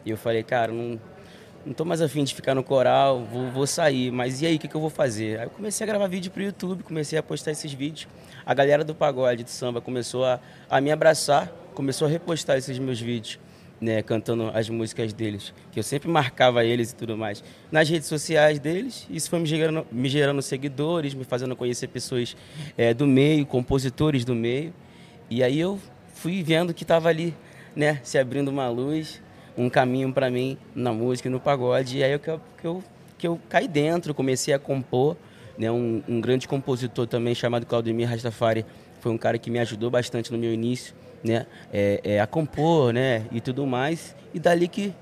E 0.06 0.10
eu 0.10 0.18
falei, 0.18 0.44
cara, 0.44 0.72
não, 0.72 1.00
não 1.66 1.86
mais 1.86 2.02
afim 2.02 2.24
de 2.24 2.34
ficar 2.34 2.56
no 2.56 2.64
coral, 2.64 3.24
vou, 3.26 3.52
vou 3.52 3.68
sair. 3.68 4.12
Mas 4.12 4.42
e 4.42 4.46
aí, 4.46 4.56
o 4.56 4.60
que, 4.60 4.68
que 4.68 4.76
eu 4.76 4.82
vou 4.82 4.90
fazer? 4.90 5.40
Aí 5.40 5.46
eu 5.46 5.50
comecei 5.50 5.84
a 5.84 5.88
gravar 5.88 6.08
vídeo 6.08 6.32
pro 6.32 6.42
YouTube, 6.42 6.84
comecei 6.84 7.18
a 7.20 7.24
postar 7.24 7.52
esses 7.52 7.74
vídeos. 7.74 8.08
A 8.46 8.54
galera 8.54 8.84
do 8.84 8.96
pagode, 8.96 9.44
do 9.44 9.50
samba, 9.50 9.82
começou 9.82 10.24
a, 10.24 10.40
a 10.70 10.80
me 10.80 10.92
abraçar, 10.92 11.52
começou 11.74 12.08
a 12.08 12.12
repostar 12.12 12.58
esses 12.58 12.80
meus 12.80 13.00
vídeos 13.00 13.40
né, 13.80 14.02
cantando 14.02 14.50
as 14.54 14.70
músicas 14.70 15.14
deles, 15.14 15.54
que 15.72 15.80
eu 15.80 15.84
sempre 15.84 16.10
marcava 16.10 16.66
eles 16.66 16.92
e 16.92 16.96
tudo 16.96 17.18
mais. 17.18 17.44
Nas 17.72 17.90
redes 17.90 18.08
sociais 18.08 18.60
deles, 18.60 19.08
isso 19.10 19.30
foi 19.30 19.40
me 19.40 19.46
gerando, 19.46 19.86
me 19.92 20.10
gerando 20.10 20.42
seguidores, 20.42 21.14
me 21.14 21.24
fazendo 21.24 21.56
conhecer 21.56 21.88
pessoas 21.88 22.36
é, 22.78 22.94
do 22.94 23.06
meio, 23.06 23.46
compositores 23.46 24.26
do 24.26 24.34
meio. 24.34 24.74
E 25.30 25.44
aí 25.44 25.60
eu 25.60 25.80
fui 26.14 26.42
vendo 26.42 26.74
que 26.74 26.84
estava 26.84 27.10
ali, 27.10 27.36
né, 27.76 28.00
se 28.04 28.18
abrindo 28.18 28.50
uma 28.50 28.68
luz, 28.70 29.22
um 29.58 29.70
caminho 29.70 30.12
para 30.12 30.30
mim 30.30 30.58
na 30.76 30.92
música 30.92 31.30
e 31.30 31.32
no 31.32 31.40
pagode. 31.40 31.98
E 31.98 32.04
aí 32.04 32.12
eu, 32.12 32.20
que, 32.20 32.30
eu, 32.30 32.42
que, 32.60 32.68
eu, 32.68 32.84
que 33.18 33.28
eu 33.28 33.40
caí 33.50 33.68
dentro, 33.68 34.14
comecei 34.14 34.54
a 34.54 34.60
compor. 34.60 35.16
Né, 35.58 35.72
um, 35.72 36.04
um 36.08 36.22
grande 36.22 36.48
compositor 36.48 37.08
também 37.08 37.34
chamado 37.34 37.66
Claudemir 37.66 38.08
Rastafari 38.08 38.64
foi 39.00 39.12
um 39.12 39.18
cara 39.18 39.40
que 39.40 39.50
me 39.50 39.58
ajudou 39.58 39.90
bastante 39.90 40.32
no 40.32 40.38
meu 40.38 40.54
início 40.54 40.94
né, 41.24 41.46
é, 41.72 42.02
é, 42.04 42.20
a 42.22 42.28
compor, 42.28 42.94
né, 42.94 43.26
e 43.32 43.42
tudo 43.42 43.66
mais. 43.66 44.16
E 44.34 44.40
dali 44.40 44.68
que 44.68 44.94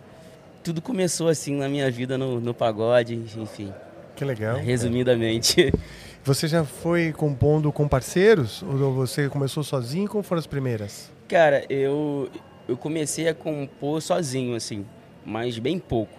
tudo 0.64 0.82
começou 0.82 1.28
assim 1.28 1.56
na 1.56 1.70
minha 1.70 1.90
vida 1.92 2.18
no, 2.18 2.40
no 2.40 2.54
pagode, 2.54 3.16
enfim. 3.38 3.74
Que 4.16 4.26
legal. 4.26 4.58
Resumidamente. 4.58 5.72
Você 6.24 6.48
já 6.48 6.64
foi 6.64 7.14
compondo 7.14 7.72
com 7.72 7.88
parceiros 7.88 8.64
ou 8.64 8.92
você 8.96 9.30
começou 9.30 9.64
sozinho? 9.64 10.10
Como 10.10 10.24
foram 10.24 10.40
as 10.40 10.48
primeiras? 10.48 11.12
Cara, 11.28 11.64
eu 11.70 12.32
eu 12.68 12.76
comecei 12.76 13.28
a 13.28 13.34
compor 13.36 14.02
sozinho 14.02 14.56
assim, 14.56 14.84
mas 15.24 15.60
bem 15.60 15.78
pouco. 15.78 16.18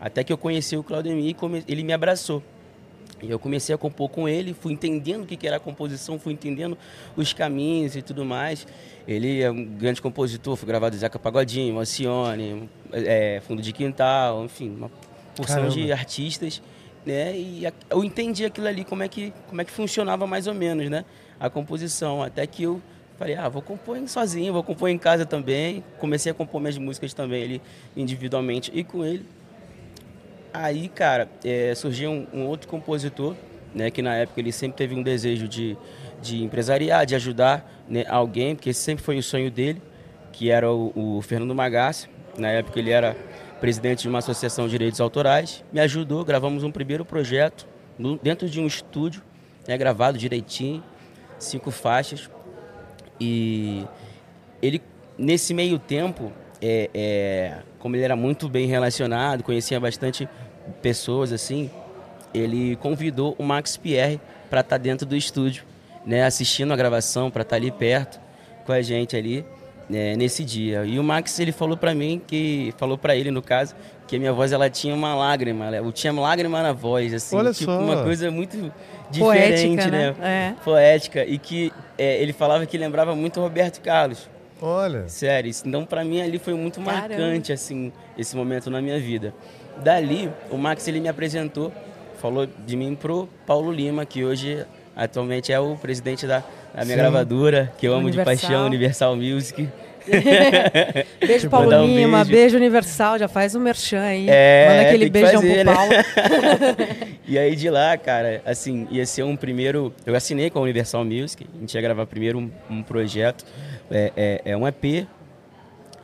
Até 0.00 0.24
que 0.24 0.32
eu 0.32 0.36
conheci 0.36 0.76
o 0.76 0.82
Claudemir 0.82 1.36
e 1.36 1.72
ele 1.72 1.84
me 1.84 1.92
abraçou. 1.92 2.42
E 3.22 3.30
eu 3.30 3.38
comecei 3.38 3.74
a 3.74 3.78
compor 3.78 4.10
com 4.10 4.28
ele, 4.28 4.54
fui 4.54 4.72
entendendo 4.72 5.22
o 5.22 5.26
que 5.26 5.46
era 5.46 5.56
a 5.56 5.60
composição, 5.60 6.18
fui 6.18 6.32
entendendo 6.32 6.76
os 7.16 7.32
caminhos 7.32 7.96
e 7.96 8.02
tudo 8.02 8.24
mais. 8.24 8.66
Ele 9.06 9.42
é 9.42 9.50
um 9.50 9.64
grande 9.64 10.00
compositor, 10.00 10.56
foi 10.56 10.66
gravado 10.66 10.96
Zeca 10.96 11.18
Pagodinho, 11.18 11.78
Alcione, 11.78 12.68
é, 12.92 13.40
Fundo 13.46 13.62
de 13.62 13.72
Quintal, 13.72 14.44
enfim, 14.44 14.70
uma 14.70 14.90
porção 15.36 15.56
Caramba. 15.56 15.74
de 15.74 15.92
artistas. 15.92 16.62
Né? 17.04 17.36
E 17.36 17.64
eu 17.90 18.02
entendi 18.02 18.44
aquilo 18.44 18.66
ali, 18.66 18.84
como 18.84 19.02
é, 19.02 19.08
que, 19.08 19.32
como 19.48 19.60
é 19.60 19.64
que 19.64 19.70
funcionava 19.70 20.26
mais 20.26 20.46
ou 20.46 20.54
menos, 20.54 20.88
né? 20.88 21.04
A 21.38 21.50
composição. 21.50 22.22
Até 22.22 22.46
que 22.46 22.62
eu 22.62 22.80
falei, 23.18 23.34
ah, 23.34 23.48
vou 23.48 23.60
compor 23.60 23.98
sozinho, 24.08 24.52
vou 24.52 24.62
compor 24.62 24.88
em 24.88 24.98
casa 24.98 25.26
também. 25.26 25.84
Comecei 25.98 26.32
a 26.32 26.34
compor 26.34 26.60
minhas 26.60 26.78
músicas 26.78 27.12
também 27.12 27.44
ali 27.44 27.62
individualmente 27.94 28.70
e 28.74 28.82
com 28.82 29.04
ele. 29.04 29.26
Aí, 30.56 30.88
cara, 30.88 31.28
é, 31.44 31.74
surgiu 31.74 32.12
um, 32.12 32.28
um, 32.32 32.46
outro 32.46 32.68
compositor, 32.68 33.34
né, 33.74 33.90
que 33.90 34.00
na 34.00 34.14
época 34.14 34.40
ele 34.40 34.52
sempre 34.52 34.76
teve 34.76 34.94
um 34.94 35.02
desejo 35.02 35.48
de, 35.48 35.76
de 36.22 36.44
empresariar, 36.44 37.04
de 37.04 37.16
ajudar 37.16 37.68
né, 37.88 38.04
alguém, 38.08 38.54
porque 38.54 38.70
esse 38.70 38.78
sempre 38.78 39.02
foi 39.02 39.18
o 39.18 39.22
sonho 39.22 39.50
dele, 39.50 39.82
que 40.30 40.52
era 40.52 40.70
o, 40.70 40.92
o 40.94 41.20
Fernando 41.22 41.52
Magassi. 41.56 42.08
Na 42.38 42.50
época 42.50 42.78
ele 42.78 42.92
era 42.92 43.16
presidente 43.60 44.02
de 44.02 44.08
uma 44.08 44.20
associação 44.20 44.66
de 44.66 44.70
direitos 44.70 45.00
autorais, 45.00 45.64
me 45.72 45.80
ajudou, 45.80 46.24
gravamos 46.24 46.62
um 46.62 46.70
primeiro 46.70 47.04
projeto 47.04 47.66
no, 47.98 48.16
dentro 48.16 48.48
de 48.48 48.60
um 48.60 48.66
estúdio, 48.68 49.22
né, 49.66 49.76
gravado 49.76 50.16
direitinho, 50.16 50.84
cinco 51.36 51.72
faixas. 51.72 52.30
E 53.20 53.84
ele, 54.62 54.80
nesse 55.18 55.52
meio 55.52 55.80
tempo, 55.80 56.32
é, 56.66 56.90
é, 56.94 57.54
como 57.78 57.94
ele 57.94 58.04
era 58.04 58.16
muito 58.16 58.48
bem 58.48 58.66
relacionado, 58.66 59.42
conhecia 59.42 59.78
bastante 59.78 60.26
pessoas 60.80 61.30
assim, 61.30 61.70
ele 62.32 62.74
convidou 62.76 63.36
o 63.38 63.42
Max 63.42 63.76
Pierre 63.76 64.18
para 64.48 64.60
estar 64.60 64.78
tá 64.78 64.82
dentro 64.82 65.06
do 65.06 65.14
estúdio, 65.14 65.64
né, 66.06 66.24
assistindo 66.24 66.72
a 66.72 66.76
gravação, 66.76 67.30
para 67.30 67.42
estar 67.42 67.50
tá 67.50 67.56
ali 67.56 67.70
perto 67.70 68.18
com 68.64 68.72
a 68.72 68.80
gente 68.80 69.14
ali 69.14 69.44
né, 69.90 70.16
nesse 70.16 70.42
dia. 70.42 70.86
E 70.86 70.98
o 70.98 71.04
Max 71.04 71.38
ele 71.38 71.52
falou 71.52 71.76
para 71.76 71.94
mim 71.94 72.18
que 72.26 72.72
falou 72.78 72.96
para 72.96 73.14
ele 73.14 73.30
no 73.30 73.42
caso 73.42 73.74
que 74.08 74.16
a 74.16 74.18
minha 74.18 74.32
voz 74.32 74.50
ela 74.50 74.70
tinha 74.70 74.94
uma 74.94 75.14
lágrima, 75.14 75.66
eu 75.76 75.92
tinha 75.92 76.14
lágrima 76.14 76.62
na 76.62 76.72
voz 76.72 77.12
assim, 77.12 77.36
Olha 77.36 77.52
tipo 77.52 77.70
só. 77.70 77.78
uma 77.78 78.02
coisa 78.02 78.30
muito 78.30 78.72
diferente, 79.10 79.66
Poética, 79.66 79.90
né? 79.90 80.14
né? 80.18 80.54
É. 80.58 80.64
Poética 80.64 81.24
e 81.26 81.38
que 81.38 81.70
é, 81.98 82.22
ele 82.22 82.32
falava 82.32 82.64
que 82.64 82.78
lembrava 82.78 83.14
muito 83.14 83.38
Roberto 83.38 83.82
Carlos. 83.82 84.32
Olha. 84.66 85.06
Sério, 85.08 85.52
então 85.66 85.84
para 85.84 86.02
mim 86.02 86.22
ali 86.22 86.38
foi 86.38 86.54
muito 86.54 86.80
Caramba. 86.80 87.08
marcante 87.08 87.52
assim 87.52 87.92
esse 88.16 88.34
momento 88.34 88.70
na 88.70 88.80
minha 88.80 88.98
vida. 88.98 89.34
Dali, 89.82 90.30
o 90.50 90.56
Max 90.56 90.88
ele 90.88 91.00
me 91.00 91.08
apresentou, 91.08 91.70
falou 92.18 92.48
de 92.66 92.74
mim 92.74 92.94
pro 92.94 93.28
Paulo 93.46 93.70
Lima, 93.70 94.06
que 94.06 94.24
hoje 94.24 94.64
atualmente 94.96 95.52
é 95.52 95.60
o 95.60 95.76
presidente 95.76 96.26
da, 96.26 96.38
da 96.74 96.82
minha 96.82 96.96
Sim. 96.96 97.02
gravadora, 97.02 97.70
que 97.76 97.86
eu 97.86 97.92
amo 97.92 98.10
de 98.10 98.16
Universal. 98.16 98.48
paixão, 98.48 98.66
Universal 98.66 99.16
Music. 99.16 99.68
Beijo, 101.26 101.48
Paulo 101.48 101.74
um 101.76 101.86
Lima. 101.86 102.18
beijo. 102.24 102.30
Beijo. 102.30 102.56
Universal. 102.56 103.18
Já 103.18 103.28
faz 103.28 103.54
o 103.54 103.60
merchan 103.60 104.02
aí. 104.02 104.26
É, 104.28 104.68
Manda 104.68 104.82
aquele 104.88 105.10
beijão 105.10 105.40
fazer, 105.40 105.54
pro 105.54 105.64
né? 105.64 105.74
Paulo. 105.74 105.92
e 107.26 107.38
aí 107.38 107.56
de 107.56 107.70
lá, 107.70 107.96
cara, 107.96 108.42
assim, 108.44 108.86
ia 108.90 109.04
ser 109.06 109.22
um 109.22 109.36
primeiro. 109.36 109.92
Eu 110.04 110.14
assinei 110.14 110.50
com 110.50 110.58
a 110.58 110.62
Universal 110.62 111.04
Music, 111.04 111.46
a 111.54 111.60
gente 111.60 111.74
ia 111.74 111.80
gravar 111.80 112.06
primeiro 112.06 112.38
um, 112.38 112.50
um 112.70 112.82
projeto, 112.82 113.44
é, 113.90 114.12
é, 114.16 114.52
é 114.52 114.56
um 114.56 114.66
EP. 114.66 115.06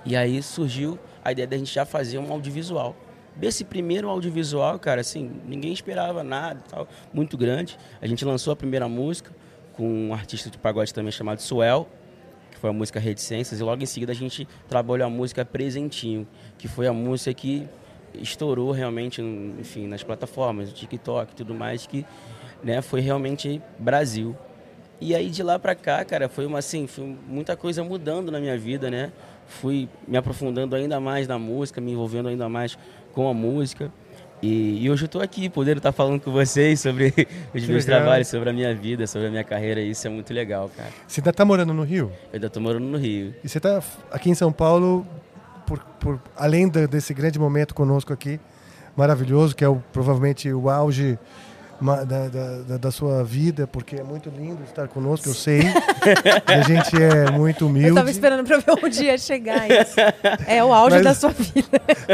E 0.05 0.16
aí 0.16 0.43
surgiu 0.43 0.98
a 1.24 1.32
ideia 1.32 1.47
da 1.47 1.57
gente 1.57 1.73
já 1.73 1.85
fazer 1.85 2.19
um 2.19 2.32
audiovisual. 2.32 2.97
Desse 3.36 3.65
primeiro 3.65 4.09
audiovisual, 4.09 4.78
cara, 4.78 5.01
assim, 5.01 5.31
ninguém 5.47 5.73
esperava 5.73 6.23
nada 6.23 6.61
tal, 6.69 6.89
muito 7.12 7.36
grande. 7.36 7.78
A 8.01 8.07
gente 8.07 8.24
lançou 8.24 8.52
a 8.52 8.57
primeira 8.57 8.89
música 8.89 9.31
com 9.74 10.09
um 10.09 10.15
artista 10.15 10.51
de 10.51 10.59
pagode 10.59 10.93
também 10.93 11.12
chamado 11.12 11.40
Suel, 11.40 11.89
que 12.51 12.59
foi 12.59 12.70
a 12.70 12.73
música 12.73 12.98
Reticências, 12.98 13.61
e 13.61 13.62
logo 13.62 13.82
em 13.82 13.86
seguida 13.86 14.12
a 14.12 14.15
gente 14.15 14.47
trabalhou 14.69 15.07
a 15.07 15.11
música 15.11 15.44
Presentinho, 15.44 16.27
que 16.59 16.69
foi 16.69 16.86
a 16.86 16.93
música 16.93 17.32
que 17.32 17.66
estourou 18.15 18.73
realmente, 18.73 19.23
enfim, 19.23 19.86
nas 19.86 20.02
plataformas, 20.02 20.73
TikTok 20.73 21.32
e 21.32 21.35
tudo 21.36 21.55
mais, 21.55 21.86
que 21.86 22.05
né, 22.62 22.82
foi 22.82 23.01
realmente 23.01 23.62
Brasil. 23.78 24.36
E 25.01 25.14
aí 25.14 25.31
de 25.31 25.43
lá 25.43 25.59
pra 25.59 25.74
cá, 25.74 26.05
cara, 26.05 26.28
foi 26.28 26.44
uma 26.47 26.59
assim, 26.59 26.86
foi 26.86 27.16
muita 27.27 27.56
coisa 27.56 27.82
mudando 27.82 28.31
na 28.31 28.39
minha 28.39 28.59
vida, 28.59 28.90
né? 28.90 29.10
Fui 29.48 29.89
me 30.06 30.16
aprofundando 30.16 30.77
ainda 30.77 31.01
mais 31.01 31.27
na 31.27 31.39
música, 31.39 31.81
me 31.81 31.93
envolvendo 31.93 32.28
ainda 32.28 32.48
mais 32.48 32.77
com 33.12 33.28
a 33.28 33.35
música. 33.35 33.90
E, 34.43 34.82
e 34.85 34.90
hoje 34.90 35.05
eu 35.05 35.09
tô 35.09 35.20
aqui, 35.20 35.48
podendo 35.51 35.78
estar 35.78 35.93
falando 35.93 36.20
com 36.20 36.31
vocês 36.31 36.81
sobre 36.81 37.09
os 37.55 37.66
meus 37.66 37.85
legal. 37.85 38.01
trabalhos, 38.02 38.28
sobre 38.28 38.48
a 38.51 38.52
minha 38.52 38.74
vida, 38.74 39.06
sobre 39.06 39.28
a 39.28 39.31
minha 39.31 39.44
carreira, 39.44 39.81
isso 39.81 40.06
é 40.06 40.10
muito 40.10 40.32
legal, 40.32 40.70
cara. 40.74 40.89
Você 41.06 41.20
ainda 41.20 41.32
tá 41.32 41.44
morando 41.44 41.74
no 41.74 41.82
Rio? 41.82 42.10
Eu 42.24 42.35
ainda 42.35 42.48
tô 42.51 42.60
morando 42.60 42.85
no 42.86 42.97
Rio. 42.97 43.35
E 43.44 43.48
você 43.48 43.59
tá 43.60 43.82
aqui 44.10 44.31
em 44.31 44.35
São 44.35 44.51
Paulo, 44.52 45.06
por, 45.66 45.78
por- 45.98 46.20
além 46.36 46.68
desse 46.68 47.12
grande 47.12 47.39
momento 47.39 47.74
conosco 47.74 48.12
aqui, 48.14 48.40
maravilhoso, 48.97 49.55
que 49.55 49.64
é 49.64 49.68
o, 49.68 49.77
provavelmente 49.93 50.51
o 50.52 50.70
auge 50.70 51.18
da, 51.81 52.28
da- 52.28 52.77
da- 52.77 52.90
sua 52.90 53.24
vida, 53.24 53.66
porque 53.66 53.97
é 53.97 54.02
muito 54.02 54.28
lindo 54.31 54.62
estar 54.65 54.86
conosco, 54.89 55.28
eu 55.28 55.35
sei. 55.35 55.61
E 56.48 56.52
a 56.52 56.62
gente 56.62 56.97
é 57.01 57.31
muito 57.31 57.66
humilde. 57.66 57.89
Eu 57.89 57.94
tava 57.94 58.11
esperando 58.11 58.44
pra 58.47 58.59
ver 58.59 58.85
um 58.85 58.89
dia 58.89 59.16
chegar 59.19 59.70
isso. 59.70 59.94
É 60.47 60.62
o 60.65 60.73
auge 60.73 60.97
Mas- 60.97 61.05
da 61.05 61.15
sua 61.15 61.31
vida. 61.31 61.69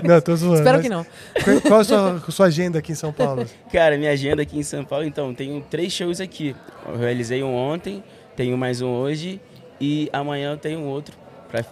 Não, 0.05 0.20
tô 0.20 0.36
zoando. 0.36 0.56
Espero 0.56 0.76
mas 0.78 0.82
que 0.82 0.88
não. 0.88 1.06
Qual, 1.44 1.60
qual 1.62 1.80
a 1.80 1.84
sua, 1.84 2.22
sua 2.30 2.47
agenda 2.47 2.78
aqui 2.78 2.93
em 2.93 2.97
São 2.97 3.12
Paulo? 3.12 3.47
Cara, 3.72 3.97
minha 3.97 4.10
agenda 4.10 4.43
aqui 4.43 4.59
em 4.59 4.62
São 4.62 4.84
Paulo, 4.84 5.05
então, 5.05 5.32
tenho 5.34 5.60
três 5.70 5.93
shows 5.93 6.20
aqui. 6.20 6.55
Eu 6.88 6.98
realizei 6.98 7.43
um 7.43 7.55
ontem, 7.55 8.02
tenho 8.36 8.56
mais 8.59 8.80
um 8.80 8.88
hoje 8.88 9.40
e 9.80 10.09
amanhã 10.12 10.52
eu 10.52 10.56
tenho 10.56 10.80
outro 10.82 11.14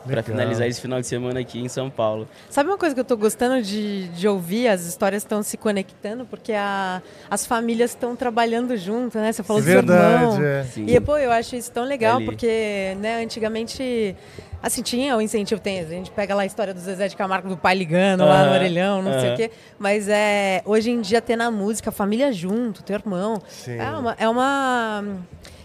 Legal. 0.06 0.22
finalizar 0.24 0.66
esse 0.66 0.80
final 0.80 1.00
de 1.00 1.06
semana 1.06 1.40
aqui 1.40 1.58
em 1.60 1.68
São 1.68 1.90
Paulo. 1.90 2.28
Sabe 2.50 2.70
uma 2.70 2.78
coisa 2.78 2.94
que 2.94 3.00
eu 3.00 3.04
tô 3.04 3.16
gostando 3.16 3.62
de, 3.62 4.08
de 4.08 4.28
ouvir? 4.28 4.68
As 4.68 4.86
histórias 4.86 5.22
estão 5.22 5.42
se 5.42 5.56
conectando 5.56 6.24
porque 6.24 6.52
a- 6.52 7.02
as 7.30 7.46
famílias 7.46 7.90
estão 7.90 8.14
trabalhando 8.16 8.76
junto, 8.76 9.18
né? 9.18 9.32
Você 9.32 9.42
falou 9.42 9.60
É 9.62 9.64
dos 9.64 9.74
irmãos. 9.74 10.36
verdade, 10.38 10.44
é. 10.44 10.64
Sim. 10.64 10.86
E, 10.88 11.00
pô, 11.00 11.16
eu 11.18 11.30
acho 11.32 11.56
isso 11.56 11.70
tão 11.72 11.84
legal, 11.84 12.16
Ali. 12.16 12.24
porque, 12.24 12.96
né, 13.00 13.22
antigamente, 13.22 14.16
assim, 14.62 14.82
tinha 14.82 15.16
o 15.16 15.20
incentivo, 15.20 15.60
tem, 15.60 15.80
a 15.80 15.84
gente 15.84 16.10
pega 16.10 16.34
lá 16.34 16.42
a 16.42 16.46
história 16.46 16.72
do 16.72 16.80
Zezé 16.80 17.08
de 17.08 17.16
Camargo, 17.16 17.48
do 17.48 17.56
pai 17.56 17.74
ligando 17.74 18.24
lá 18.24 18.46
no 18.46 18.52
orelhão, 18.52 19.02
não 19.02 19.12
sei 19.12 19.24
aham. 19.26 19.34
o 19.34 19.36
quê, 19.36 19.50
mas 19.78 20.08
é, 20.08 20.62
hoje 20.64 20.90
em 20.90 21.00
dia 21.00 21.20
ter 21.20 21.36
na 21.36 21.50
música, 21.50 21.90
a 21.90 21.92
família 21.92 22.32
junto, 22.32 22.82
teu 22.82 22.94
irmão, 22.96 23.42
Sim. 23.48 23.76
é 23.78 23.90
uma, 23.90 24.16
é 24.18 24.28
uma, 24.28 25.04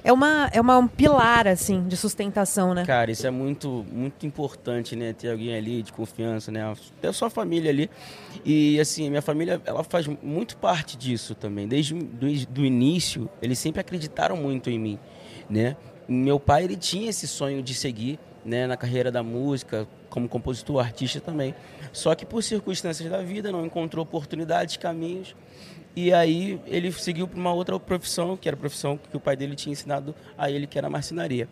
é 0.03 0.11
uma, 0.11 0.49
é 0.53 0.61
uma, 0.61 0.77
um 0.77 0.87
pilar, 0.87 1.47
assim, 1.47 1.87
de 1.87 1.97
sustentação, 1.97 2.73
né? 2.73 2.85
Cara, 2.85 3.11
isso 3.11 3.25
é 3.25 3.31
muito, 3.31 3.85
muito 3.91 4.25
importante, 4.25 4.95
né? 4.95 5.13
Ter 5.13 5.31
alguém 5.31 5.55
ali 5.55 5.81
de 5.83 5.91
confiança, 5.91 6.51
né? 6.51 6.61
Ter 7.01 7.07
a 7.07 7.13
sua 7.13 7.29
família 7.29 7.69
ali. 7.69 7.89
E, 8.45 8.79
assim, 8.79 9.09
minha 9.09 9.21
família, 9.21 9.61
ela 9.65 9.83
faz 9.83 10.07
muito 10.07 10.57
parte 10.57 10.97
disso 10.97 11.35
também. 11.35 11.67
Desde 11.67 11.93
do, 11.93 12.27
do 12.47 12.65
início, 12.65 13.29
eles 13.41 13.59
sempre 13.59 13.81
acreditaram 13.81 14.35
muito 14.35 14.69
em 14.69 14.79
mim, 14.79 14.99
né? 15.49 15.75
meu 16.09 16.39
pai 16.39 16.63
ele 16.63 16.75
tinha 16.75 17.09
esse 17.09 17.27
sonho 17.27 17.61
de 17.61 17.73
seguir 17.75 18.19
né, 18.43 18.65
na 18.65 18.75
carreira 18.75 19.11
da 19.11 19.21
música, 19.21 19.87
como 20.09 20.27
compositor, 20.27 20.83
artista 20.83 21.21
também. 21.21 21.53
Só 21.93 22.15
que 22.15 22.25
por 22.25 22.41
circunstâncias 22.41 23.09
da 23.09 23.21
vida 23.21 23.51
não 23.51 23.65
encontrou 23.65 24.03
oportunidades, 24.03 24.75
caminhos. 24.77 25.35
E 26.01 26.13
aí 26.13 26.61
ele 26.65 26.89
seguiu 26.93 27.27
para 27.27 27.37
uma 27.37 27.51
outra 27.53 27.77
profissão, 27.77 28.37
que 28.37 28.47
era 28.47 28.55
a 28.55 28.59
profissão 28.59 28.97
que 28.97 29.17
o 29.17 29.19
pai 29.19 29.35
dele 29.35 29.53
tinha 29.53 29.73
ensinado 29.73 30.15
a 30.37 30.49
ele, 30.49 30.65
que 30.65 30.77
era 30.77 30.87
a 30.87 30.89
marcenaria. 30.89 31.45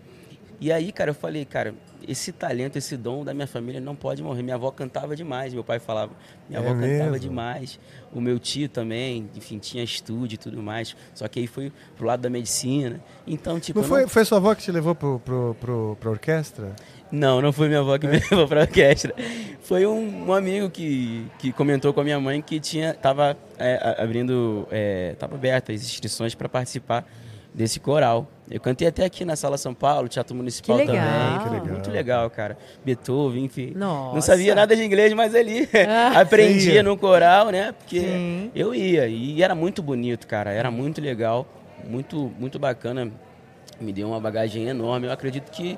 E 0.60 0.72
aí, 0.72 0.92
cara, 0.92 1.12
eu 1.12 1.14
falei, 1.14 1.44
cara, 1.46 1.76
esse 2.08 2.32
talento, 2.32 2.78
esse 2.78 2.96
dom 2.98 3.24
da 3.26 3.32
minha 3.34 3.46
família 3.46 3.80
não 3.82 3.94
pode 3.96 4.24
morrer. 4.24 4.42
Minha 4.42 4.56
avó 4.56 4.72
cantava 4.72 5.16
demais, 5.18 5.54
meu 5.54 5.64
pai 5.66 5.80
falava. 5.80 6.14
Minha 6.50 6.62
É 6.62 6.64
avó 6.64 6.70
cantava 6.74 7.12
mesmo? 7.12 7.20
demais. 7.20 7.80
O 8.14 8.22
meu 8.22 8.40
tio 8.40 8.70
também, 8.70 9.30
enfim, 9.36 9.60
tinha 9.60 9.84
estúdio 9.84 10.36
e 10.36 10.38
tudo 10.38 10.64
mais. 10.64 10.96
Só 11.14 11.28
que 11.28 11.40
aí 11.42 11.46
foi 11.46 11.72
pro 11.96 12.08
lado 12.08 12.22
da 12.22 12.30
medicina. 12.30 13.00
Então, 13.28 13.60
tipo. 13.60 13.82
Não 13.82 13.88
foi, 13.88 14.08
foi 14.08 14.24
sua 14.26 14.38
avó 14.38 14.56
que 14.56 14.64
te 14.64 14.72
levou 14.72 14.96
pro, 14.96 15.20
pro, 15.20 15.56
pro, 15.60 15.98
pra 16.00 16.10
orquestra? 16.10 16.74
Não, 17.12 17.42
não 17.42 17.54
foi 17.54 17.68
minha 17.68 17.80
avó 17.80 17.98
que 17.98 18.08
me 18.08 18.14
levou 18.32 18.48
pra 18.48 18.62
orquestra. 18.62 19.14
Foi 19.62 19.86
um, 19.86 20.28
um 20.30 20.34
amigo 20.34 20.70
que, 20.70 21.26
que 21.40 21.52
comentou 21.52 21.94
com 21.94 22.02
a 22.02 22.04
minha 22.04 22.20
mãe 22.20 22.42
que 22.42 22.60
tinha 22.60 22.94
tava 22.94 23.38
é, 23.58 23.76
a- 24.00 24.04
abrindo, 24.04 24.68
é, 24.72 25.16
tava 25.20 25.36
aberta 25.36 25.72
as 25.72 25.82
inscrições 25.82 26.34
para 26.36 26.48
participar 26.50 27.06
desse 27.54 27.80
coral. 27.80 28.28
Eu 28.50 28.62
cantei 28.62 28.88
até 28.88 29.04
aqui 29.04 29.26
na 29.26 29.36
Sala 29.36 29.58
São 29.58 29.74
Paulo, 29.74 30.08
Teatro 30.08 30.36
Municipal 30.36 30.78
Que 30.78 30.86
legal. 30.86 31.06
também. 31.06 31.40
Que 31.48 31.50
legal. 31.54 31.68
Muito 31.74 31.92
legal, 31.92 32.30
cara. 32.30 32.58
Beethoven, 32.86 33.44
enfim. 33.46 33.74
Não 33.76 34.14
Nossa. 34.16 34.34
sabia 34.34 34.54
nada 34.56 34.76
de 34.76 34.84
inglês, 34.84 35.12
mas 35.14 35.34
ali 35.36 35.68
Ah. 35.88 36.20
aprendia 36.22 36.76
Ia. 36.76 36.84
no 36.84 36.96
coral, 36.98 37.50
né? 37.50 37.74
Porque 37.78 38.00
Sim. 38.00 38.52
eu 38.56 38.74
ia 38.76 39.08
e 39.08 39.42
era 39.42 39.54
muito 39.56 39.82
bonito, 39.82 40.28
cara. 40.28 40.52
Era 40.52 40.70
muito 40.72 41.02
legal, 41.02 41.46
muito 41.86 42.32
muito 42.40 42.58
bacana. 42.60 43.12
Me 43.82 43.92
deu 43.92 44.08
uma 44.08 44.20
bagagem 44.20 44.68
enorme. 44.68 45.08
Eu 45.08 45.12
acredito 45.12 45.52
que 45.52 45.78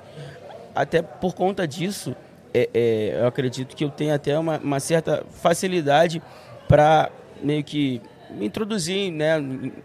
até 0.75 1.01
por 1.01 1.33
conta 1.35 1.67
disso, 1.67 2.15
é, 2.53 2.69
é, 2.73 3.17
eu 3.21 3.27
acredito 3.27 3.75
que 3.75 3.83
eu 3.83 3.89
tenho 3.89 4.13
até 4.13 4.37
uma, 4.37 4.57
uma 4.57 4.79
certa 4.79 5.23
facilidade 5.29 6.21
para 6.67 7.09
meio 7.43 7.63
que 7.63 8.01
me 8.29 8.45
introduzir 8.45 9.11
né, 9.11 9.39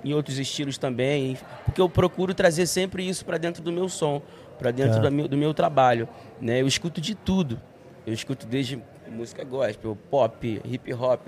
em- 0.04 0.12
outros 0.12 0.38
estilos 0.38 0.76
também, 0.76 1.36
porque 1.64 1.80
eu 1.80 1.88
procuro 1.88 2.34
trazer 2.34 2.66
sempre 2.66 3.06
isso 3.08 3.24
para 3.24 3.38
dentro 3.38 3.62
do 3.62 3.72
meu 3.72 3.88
som, 3.88 4.20
para 4.58 4.70
dentro 4.70 4.96
Tá. 4.96 5.02
da 5.02 5.10
meu- 5.10 5.26
do 5.28 5.36
meu 5.36 5.52
trabalho. 5.54 6.08
Né? 6.40 6.60
Eu 6.60 6.66
escuto 6.66 7.00
de 7.00 7.14
tudo. 7.14 7.60
Eu 8.06 8.12
escuto 8.12 8.46
desde 8.46 8.78
música 9.10 9.44
gospel, 9.44 9.96
pop, 10.10 10.60
hip 10.64 10.92
hop, 10.94 11.26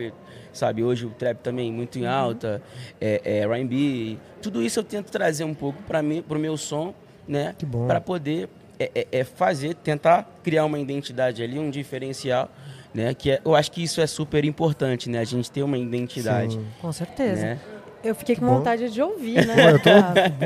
sabe? 0.53 0.83
Hoje 0.83 1.07
o 1.07 1.11
trap 1.11 1.39
também 1.39 1.73
muito 1.73 1.99
em 1.99 2.07
alta, 2.07 2.61
é, 3.01 3.21
é, 3.25 3.39
R&B. 3.41 4.19
Tudo 4.43 4.63
isso 4.63 4.79
eu 4.81 4.85
tento 4.85 5.11
trazer 5.11 5.45
um 5.45 5.55
pouco 5.55 5.83
para 5.85 6.03
mim, 6.03 6.23
meu 6.39 6.57
som, 6.57 6.95
né? 7.27 7.55
Para 7.87 8.01
poder 8.01 8.49
é, 8.79 8.91
é- 8.95 9.07
é 9.21 9.25
fazer, 9.25 9.75
tentar 9.75 10.29
criar 10.43 10.65
uma 10.65 10.79
identidade 10.79 11.43
ali, 11.43 11.59
um 11.59 11.71
diferencial, 11.71 12.51
né? 12.95 13.15
Que 13.15 13.33
é- 13.33 13.41
eu 13.45 13.55
acho 13.55 13.71
que 13.73 13.83
isso 13.83 14.01
é 14.01 14.07
super 14.07 14.45
importante, 14.45 15.09
né? 15.11 15.19
A 15.21 15.25
gente 15.25 15.51
ter 15.51 15.63
uma 15.63 15.79
identidade, 15.79 16.55
Sim. 16.55 16.67
Com 16.81 16.93
certeza. 16.93 17.43
né? 17.43 17.59
Eu 18.05 18.15
fiquei 18.15 18.37
com 18.37 18.47
Bom. 18.47 18.59
vontade 18.59 18.89
de 18.91 19.03
ouvir, 19.03 19.45
Pô, 19.47 19.53
né? 19.55 19.73
eu 19.73 19.79
tô 19.83 19.91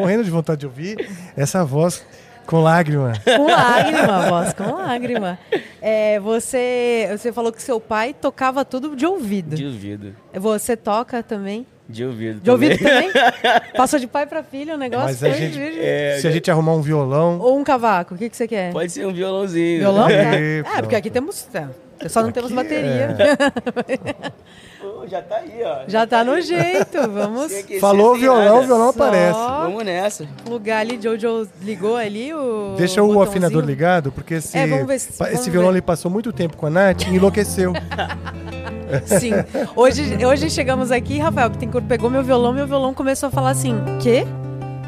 morrendo 0.01 0.25
de 0.25 0.31
vontade 0.31 0.61
de 0.61 0.67
ouvir 0.67 0.97
essa 1.37 1.63
voz 1.65 2.05
com 2.47 2.61
lágrima. 2.61 3.13
Com 3.37 3.47
lágrima, 3.47 4.29
voz, 4.31 4.53
com 4.55 4.65
lágrima. 4.73 5.39
É, 5.83 6.19
você, 6.21 7.09
você 7.13 7.33
falou 7.33 7.53
que 7.53 7.63
seu 7.63 7.79
pai 7.79 8.15
tocava 8.19 8.65
tudo 8.65 8.97
de 8.97 9.05
ouvido. 9.05 9.55
De 9.57 9.67
ouvido, 9.67 10.15
Você 10.33 10.77
toca 10.77 11.23
também? 11.23 11.67
De 11.91 12.05
ouvido. 12.05 12.41
De 12.41 12.51
ouvido 12.51 12.79
também. 12.79 13.11
também? 13.13 13.33
Passou 13.77 13.99
de 13.99 14.07
pai 14.07 14.27
pra 14.27 14.43
filho 14.43 14.75
o 14.75 14.79
negócio? 14.79 15.07
Mas 15.07 15.23
a 15.25 15.31
gente- 15.31 15.59
É, 15.81 16.19
Se 16.21 16.27
a 16.27 16.31
gente 16.31 16.51
arrumar 16.51 16.73
um 16.75 16.81
violão. 16.83 17.39
Ou 17.41 17.59
um 17.59 17.65
cavaco, 17.65 18.15
o 18.15 18.19
que, 18.19 18.29
que 18.31 18.37
você 18.37 18.47
quer? 18.49 18.73
Pode 18.73 18.91
ser 18.91 19.07
um 19.07 19.13
violãozinho. 19.13 19.81
Violão? 19.81 20.09
É, 20.09 20.59
é, 20.59 20.63
pronto. 20.63 20.81
porque 20.81 20.97
aqui 20.97 21.11
temos. 21.11 21.47
é, 21.55 22.09
Só 22.09 22.23
não 22.23 22.33
temos 22.33 22.51
Aqui, 22.51 22.57
bateria. 22.63 23.17
Pô, 24.81 25.07
já 25.07 25.21
tá 25.21 25.37
aí, 25.37 25.61
ó. 25.63 25.81
Já 25.87 26.07
tá 26.07 26.25
no 26.25 26.41
jeito. 26.41 26.99
Vamos 27.11 27.53
Falou 27.81 28.17
violão, 28.17 28.61
o 28.61 28.67
violão 28.67 28.93
Só 28.93 29.03
aparece. 29.05 29.39
Vamos 29.39 29.85
nessa. 29.85 30.27
plugar 30.45 30.79
ali. 30.81 30.99
Jojo 31.01 31.47
ligou 31.63 31.97
ali 31.97 32.33
o. 32.33 32.75
Deixa 32.79 33.03
o 33.03 33.07
botãozinho. 33.09 33.29
afinador 33.31 33.63
ligado, 33.65 34.11
porque 34.11 34.35
esse, 34.35 34.57
É, 34.57 34.67
vamos 34.67 34.87
ver 34.87 34.99
se- 34.99 35.11
esse 35.11 35.19
vamos 35.23 35.47
violão 35.49 35.71
ver. 35.71 35.77
ele 35.79 35.83
passou 35.83 36.11
muito 36.11 36.33
tempo 36.33 36.57
com 36.57 36.65
a 36.67 36.71
Nath 36.71 37.03
e 37.07 37.15
enlouqueceu. 37.15 37.73
Sim. 39.07 39.33
Hoje, 39.77 40.25
hoje 40.25 40.51
chegamos 40.51 40.91
aqui, 40.91 41.19
Rafael 41.19 41.51
Bittencourt 41.51 41.85
pegou 41.87 42.11
meu 42.11 42.23
violão, 42.23 42.53
meu 42.53 42.67
violão 42.67 42.93
começou 42.95 43.29
a 43.29 43.31
falar 43.31 43.51
assim: 43.51 43.77
quê? 44.01 44.27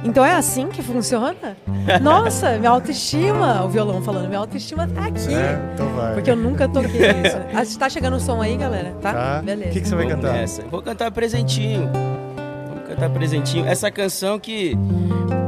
Então 0.05 0.25
é 0.25 0.35
assim 0.35 0.67
que 0.69 0.83
funciona? 0.83 1.57
Nossa, 2.01 2.59
minha 2.59 2.71
autoestima, 2.71 3.65
o 3.65 3.69
violão 3.69 4.03
falando, 4.03 4.27
minha 4.27 4.41
autoestima 4.41 4.87
tá 4.89 5.07
aqui. 5.07 5.33
É, 5.33 5.61
então 5.75 5.89
vai. 5.95 6.15
Porque 6.15 6.31
eu 6.31 6.37
nunca 6.37 6.69
toquei 6.69 7.11
isso. 7.25 7.37
Ah, 7.55 7.63
Tá 7.79 7.89
chegando 7.89 8.17
o 8.17 8.21
som 8.21 8.41
aí, 8.43 8.57
galera? 8.57 8.93
Tá? 9.01 9.13
Tá? 9.13 9.43
Beleza. 9.43 9.71
O 9.71 9.73
que, 9.73 9.81
que 9.81 9.89
você 9.89 9.95
vai 9.95 10.07
Vamos 10.07 10.21
cantar? 10.23 10.39
nessa. 10.39 10.63
Vou 10.63 10.83
cantar 10.83 11.11
presentinho. 11.13 11.89
Cantar 13.03 13.15
presentinho. 13.19 13.67
Essa 13.67 13.91
canção 13.91 14.39
que, 14.39 14.79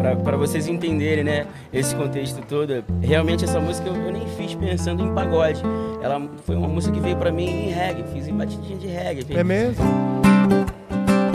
pra- 0.01 0.17
pra 0.17 0.37
vocês 0.37 0.67
entenderem, 0.67 1.23
né, 1.23 1.47
esse 1.73 1.95
contexto 1.95 2.43
todo, 2.49 2.83
realmente 3.01 3.45
essa 3.45 3.61
música 3.61 3.89
eu, 3.89 3.95
eu 3.95 4.11
nem 4.13 4.27
fiz 4.37 4.57
pensando 4.57 5.05
em 5.05 5.15
pagode. 5.15 5.63
Ela 6.03 6.21
foi 6.45 6.57
uma 6.57 6.67
música 6.67 6.93
que 6.93 7.01
veio 7.01 7.17
pra 7.17 7.31
mim 7.31 7.47
em 7.47 7.71
reggae, 7.71 8.03
fiz 8.13 8.27
em 8.27 8.35
batidinha 8.35 8.77
de 8.77 8.89
reggae. 8.89 9.27
É 9.39 9.45
mesmo? 9.45 9.85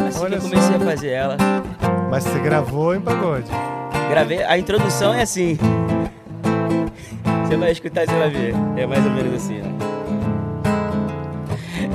assim 0.09 0.19
olha 0.19 0.37
que 0.37 0.45
eu 0.45 0.49
comecei 0.49 0.77
só. 0.77 0.83
a 0.83 0.85
fazer 0.85 1.09
ela. 1.09 1.37
Mas 2.11 2.25
você 2.25 2.39
gravou 2.39 2.93
em 2.93 2.99
pagode. 2.99 3.49
Gravei, 4.09 4.43
a 4.43 4.57
introdução 4.57 5.13
é 5.13 5.21
assim. 5.21 5.57
Você 7.47 7.55
vai 7.55 7.71
escutar, 7.71 8.05
você 8.05 8.13
vai 8.19 8.29
ver. 8.29 8.53
É 8.75 8.85
mais 8.85 9.05
ou 9.05 9.11
menos 9.11 9.35
assim, 9.35 9.59
né? 9.59 9.71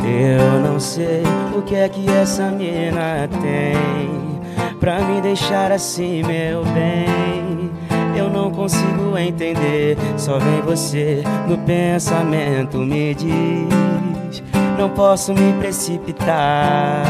Eu 0.06 0.60
não 0.60 0.78
sei 0.78 1.22
o 1.56 1.62
que 1.62 1.74
é 1.74 1.88
que 1.88 2.08
essa 2.10 2.50
mina 2.50 3.28
tem 3.42 4.13
Pra 4.84 5.00
me 5.00 5.18
deixar 5.22 5.72
assim, 5.72 6.22
meu 6.22 6.62
bem. 6.62 7.72
Eu 8.14 8.28
não 8.28 8.50
consigo 8.50 9.16
entender 9.16 9.96
Só 10.18 10.38
vem 10.38 10.60
você 10.60 11.22
no 11.48 11.56
pensamento 11.56 12.76
me 12.76 13.14
diz 13.14 14.42
Não 14.78 14.90
posso 14.90 15.32
me 15.32 15.54
precipitar. 15.54 17.06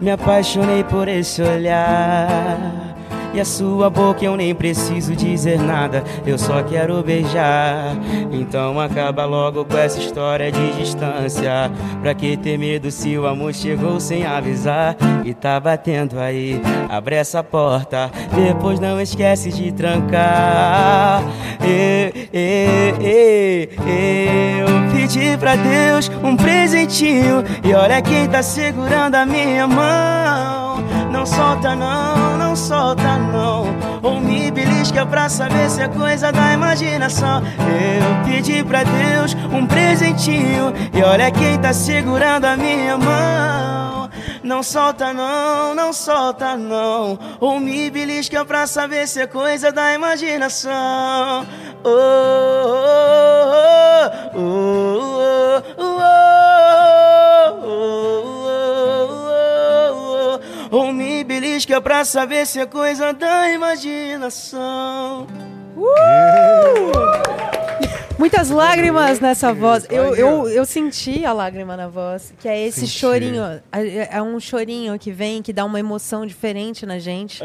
Me 0.00 0.10
apaixonei 0.10 0.82
por 0.82 1.06
esse 1.06 1.42
olhar 1.42 2.83
e 3.34 3.40
a 3.40 3.44
sua 3.44 3.90
boca 3.90 4.24
eu 4.24 4.36
nem 4.36 4.54
preciso 4.54 5.14
dizer 5.16 5.60
nada, 5.60 6.04
eu 6.24 6.38
só 6.38 6.62
quero 6.62 7.02
beijar. 7.02 7.96
Então 8.32 8.80
acaba 8.80 9.24
logo 9.24 9.64
com 9.64 9.76
essa 9.76 9.98
história 9.98 10.52
de 10.52 10.72
distância. 10.78 11.70
Pra 12.00 12.14
que 12.14 12.36
ter 12.36 12.56
medo 12.56 12.90
se 12.90 13.18
o 13.18 13.26
amor 13.26 13.52
chegou 13.52 13.98
sem 13.98 14.24
avisar? 14.24 14.96
E 15.24 15.34
tá 15.34 15.58
batendo 15.58 16.20
aí, 16.20 16.60
abre 16.88 17.16
essa 17.16 17.42
porta, 17.42 18.10
depois 18.34 18.78
não 18.78 19.00
esquece 19.00 19.50
de 19.50 19.72
trancar. 19.72 21.22
Eu 23.90 24.66
pedi 24.92 25.36
pra 25.38 25.56
Deus 25.56 26.10
um 26.22 26.36
presentinho, 26.36 27.42
e 27.64 27.74
olha 27.74 28.00
quem 28.00 28.28
tá 28.28 28.42
segurando 28.42 29.16
a 29.16 29.26
minha 29.26 29.66
mão 29.66 30.63
não, 31.10 31.26
solta 31.26 31.74
não, 31.74 32.36
não 32.36 32.56
solta 32.56 33.16
não. 33.16 33.66
Ou 34.02 34.20
me 34.20 34.50
belisca 34.50 35.06
pra 35.06 35.28
saber 35.28 35.70
se 35.70 35.82
é 35.82 35.88
coisa 35.88 36.30
da 36.30 36.52
imaginação. 36.52 37.42
Eu 37.58 38.24
pedi 38.24 38.62
pra 38.62 38.82
Deus 38.84 39.34
um 39.52 39.66
presentinho 39.66 40.72
e 40.92 41.02
olha 41.02 41.30
quem 41.30 41.58
tá 41.58 41.72
segurando 41.72 42.44
a 42.44 42.56
minha 42.56 42.96
mão. 42.98 44.10
Não 44.42 44.62
solta 44.62 45.12
não, 45.14 45.74
não 45.74 45.92
solta 45.92 46.54
não. 46.56 47.18
Ou 47.40 47.58
me 47.58 47.90
belisca 47.90 48.44
pra 48.44 48.66
saber 48.66 49.08
se 49.08 49.22
é 49.22 49.26
coisa 49.26 49.72
da 49.72 49.94
imaginação. 49.94 51.46
Oh, 51.82 51.88
oh, 52.66 53.20
oh, 54.34 54.38
oh, 54.38 55.62
oh, 55.78 55.86
oh, 55.86 56.04
oh, 57.64 58.28
oh. 58.28 58.33
Ou 60.74 60.92
me 60.92 61.22
belisca 61.22 61.80
pra 61.80 62.04
saber 62.04 62.44
se 62.44 62.58
é 62.58 62.66
coisa 62.66 63.12
da 63.12 63.48
imaginação. 63.48 65.24
Muitas 68.18 68.50
lágrimas 68.50 69.20
nessa 69.20 69.52
voz. 69.52 69.86
Eu, 69.88 70.16
eu, 70.16 70.48
eu 70.48 70.66
senti 70.66 71.24
a 71.24 71.32
lágrima 71.32 71.76
na 71.76 71.86
voz, 71.86 72.34
que 72.40 72.48
é 72.48 72.66
esse 72.66 72.80
Senti. 72.80 72.98
chorinho. 72.98 73.44
É, 73.70 74.16
é 74.16 74.20
um 74.20 74.40
chorinho 74.40 74.98
que 74.98 75.12
vem, 75.12 75.42
que 75.42 75.52
dá 75.52 75.64
uma 75.64 75.78
emoção 75.78 76.26
diferente 76.26 76.84
na 76.84 76.98
gente. 76.98 77.40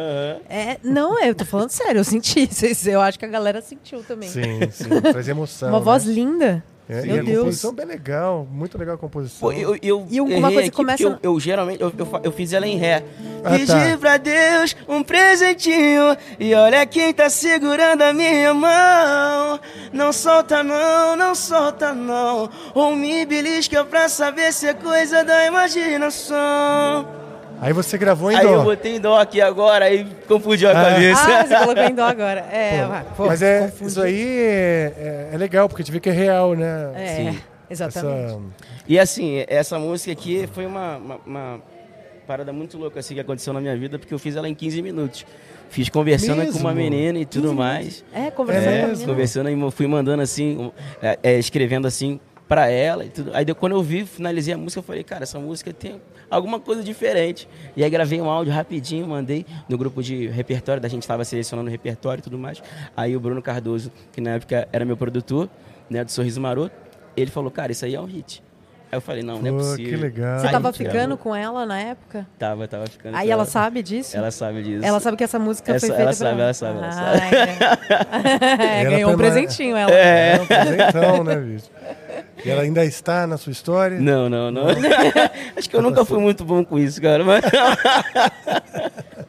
É, 0.49 0.79
não, 0.83 1.21
é, 1.21 1.29
eu 1.29 1.35
tô 1.35 1.45
falando 1.45 1.69
sério, 1.71 1.99
eu 1.99 2.03
senti 2.03 2.49
isso. 2.51 2.89
Eu 2.89 2.99
acho 2.99 3.19
que 3.19 3.25
a 3.25 3.29
galera 3.29 3.61
sentiu 3.61 4.01
também. 4.01 4.27
Sim, 4.27 4.59
sim. 4.71 4.89
Traz 5.01 5.27
emoção. 5.27 5.69
Uma 5.69 5.77
né? 5.77 5.85
voz 5.85 6.03
linda. 6.03 6.63
É, 6.91 7.03
Meu 7.03 7.17
e 7.17 7.19
a 7.19 7.21
Deus. 7.21 7.37
composição 7.37 7.71
bem 7.71 7.85
legal, 7.85 8.47
muito 8.51 8.75
legal 8.75 8.95
a 8.95 8.97
composição. 8.97 9.47
Pô, 9.47 9.51
eu, 9.51 9.77
eu 9.79 10.07
E 10.09 10.19
uma 10.19 10.51
coisa 10.51 10.71
que 10.71 10.75
começa 10.75 11.03
Eu, 11.03 11.19
eu 11.21 11.39
geralmente, 11.39 11.79
eu, 11.79 11.93
eu, 11.95 12.07
eu 12.23 12.31
fiz 12.31 12.51
ela 12.51 12.65
em 12.65 12.77
ré. 12.77 13.03
Ah, 13.43 13.51
Pedi 13.51 13.67
tá. 13.67 13.97
pra 13.99 14.17
Deus 14.17 14.75
um 14.87 15.03
presentinho 15.03 16.17
e 16.39 16.51
olha 16.55 16.83
quem 16.87 17.13
tá 17.13 17.29
segurando 17.29 18.01
a 18.01 18.11
minha 18.11 18.55
mão. 18.55 19.59
Não 19.93 20.11
solta 20.11 20.63
não, 20.63 21.15
não 21.15 21.35
solta 21.35 21.93
não. 21.93 22.49
Ou 22.73 22.95
me 22.95 23.23
belisca 23.23 23.85
pra 23.85 24.09
saber 24.09 24.51
se 24.51 24.65
é 24.65 24.73
coisa 24.73 25.23
da 25.23 25.45
imaginação. 25.45 27.07
Aí 27.61 27.73
você 27.73 27.97
gravou 27.97 28.31
em 28.31 28.35
Aí 28.35 28.45
eu 28.45 28.57
dó. 28.57 28.63
botei 28.63 28.95
em 28.95 28.99
dó 28.99 29.19
aqui 29.19 29.41
agora, 29.41 29.85
aí 29.85 30.05
confundiu 30.27 30.69
a 30.69 30.71
Ah. 30.71 30.85
cabeça. 30.93 31.21
Ah, 31.21 31.45
você 31.45 31.55
colocou 31.59 31.83
em 31.83 31.93
dó 31.95 32.03
agora. 32.03 32.39
É, 32.51 32.87
pô, 33.17 33.25
Mas 33.27 33.41
é, 33.41 33.63
confundi. 33.67 33.85
isso 33.91 34.01
aí 34.01 34.21
é, 34.39 34.93
é- 34.97 35.29
é 35.33 35.37
legal, 35.37 35.67
porque 35.67 35.81
a 35.81 35.85
gente 35.85 35.91
vê 35.93 35.99
que 35.99 36.09
é 36.09 36.13
real, 36.13 36.55
né? 36.55 36.91
É, 36.95 37.15
Sim. 37.31 37.39
exatamente. 37.69 38.25
Essa- 38.25 38.39
E 38.87 38.97
assim, 38.99 39.43
essa 39.47 39.77
música 39.77 40.11
aqui 40.11 40.47
foi 40.53 40.65
uma, 40.65 40.97
uma, 40.97 41.19
uma 41.25 41.61
parada 42.25 42.51
muito 42.53 42.77
louca 42.77 42.99
assim, 42.99 43.13
que 43.13 43.19
aconteceu 43.19 43.51
na 43.53 43.59
minha 43.61 43.75
vida, 43.75 43.99
porque 43.99 44.13
eu 44.13 44.19
fiz 44.19 44.35
ela 44.35 44.47
em 44.47 44.55
15 44.55 44.81
minutos. 44.81 45.25
Fiz 45.69 45.87
conversando 45.89 46.37
Mesmo? 46.39 46.53
com 46.53 46.59
uma 46.59 46.73
menina 46.73 47.19
e 47.19 47.25
tudo 47.25 47.53
mais. 47.53 48.03
É, 48.11 48.31
conversando 48.31 48.73
É, 48.73 48.79
com 48.79 48.85
a 48.85 48.87
menina. 48.89 49.05
Conversando 49.07 49.49
e 49.49 49.71
fui 49.71 49.85
mandando 49.85 50.23
assim, 50.23 50.71
é, 51.01 51.19
é, 51.21 51.37
escrevendo 51.37 51.85
assim 51.87 52.19
pra 52.49 52.67
ela 52.67 53.05
e 53.05 53.09
tudo. 53.09 53.31
Aí 53.33 53.45
quando 53.53 53.73
eu 53.73 53.83
vi, 53.83 54.03
finalizei 54.05 54.53
a 54.55 54.57
música, 54.57 54.79
eu 54.79 54.83
falei, 54.83 55.03
cara, 55.03 55.21
essa 55.23 55.39
música 55.39 55.71
tem 55.71 56.01
alguma 56.29 56.59
coisa 56.59 56.83
diferente. 56.83 57.47
E 57.77 57.83
aí 57.83 57.89
gravei 57.89 58.19
um 58.19 58.27
áudio 58.29 58.51
rapidinho, 58.51 59.07
mandei 59.07 59.45
no 59.69 59.77
grupo 59.77 60.01
de 60.01 60.27
repertório, 60.27 60.81
da 60.81 60.89
gente 60.89 61.03
estava 61.03 61.23
selecionando 61.23 61.69
o 61.69 61.71
repertório 61.71 62.19
e 62.21 62.23
tudo 62.23 62.39
mais. 62.39 62.61
Aí 62.97 63.15
o 63.15 63.19
Bruno 63.19 63.41
Cardoso, 63.41 63.91
que 64.11 64.19
na 64.19 64.31
época 64.31 64.67
era 64.73 64.83
meu 64.83 64.97
produtor, 64.97 65.47
né, 65.89 66.03
do 66.03 66.11
Sorriso 66.11 66.41
Maroto, 66.41 66.75
ele 67.15 67.29
falou, 67.29 67.51
cara, 67.51 67.71
isso 67.71 67.85
aí 67.85 67.93
é 67.93 68.01
um 68.01 68.05
hit. 68.05 68.43
Aí 68.91 68.97
eu 68.97 69.01
falei, 69.01 69.21
não, 69.21 69.37
não 69.39 69.47
é 69.47 69.51
Pô, 69.51 69.57
possível. 69.57 69.85
que 69.85 69.95
legal. 69.95 70.39
Você 70.39 70.49
tava 70.49 70.73
ficando 70.73 71.15
com 71.15 71.35
ela 71.35 71.63
na 71.67 71.79
época? 71.79 72.25
Tava, 72.39 72.67
tava 72.67 72.87
ficando. 72.87 73.15
Aí 73.15 73.27
com 73.27 73.33
ela 73.33 73.45
sabe 73.45 73.83
disso? 73.83 74.17
Ela 74.17 74.31
sabe 74.31 74.63
disso. 74.63 74.83
Ela 74.83 74.99
sabe 74.99 75.15
que 75.17 75.23
essa 75.23 75.37
música 75.37 75.73
Essa- 75.75 75.85
foi 75.85 75.95
feita 75.95 76.01
ela 76.01 76.11
pra 76.11 76.25
sabe, 76.25 76.41
ela 76.41 76.53
sabe, 76.55 76.77
ela 76.79 76.87
Ah, 76.87 76.91
sabe. 76.91 78.63
é. 78.63 78.81
Ela 78.81 78.89
ganhou 78.89 79.11
um 79.11 79.17
presentinho 79.17 79.77
ela. 79.77 79.91
É, 79.91 80.41
um 80.41 80.45
presentão, 80.47 81.23
né, 81.23 81.35
bicho? 81.35 81.69
E 82.45 82.49
ela 82.49 82.61
ainda 82.61 82.85
está 82.85 83.27
na 83.27 83.37
sua 83.37 83.51
história? 83.51 83.99
Não, 83.99 84.29
não, 84.29 84.49
não. 84.51 84.63
Acho 85.57 85.69
que 85.69 85.75
eu 85.75 85.81
nunca 85.81 86.05
fui 86.05 86.19
muito 86.19 86.43
bom 86.45 86.63
com 86.63 86.77
isso, 86.79 87.01
cara. 87.01 87.23
Mas... 87.23 87.43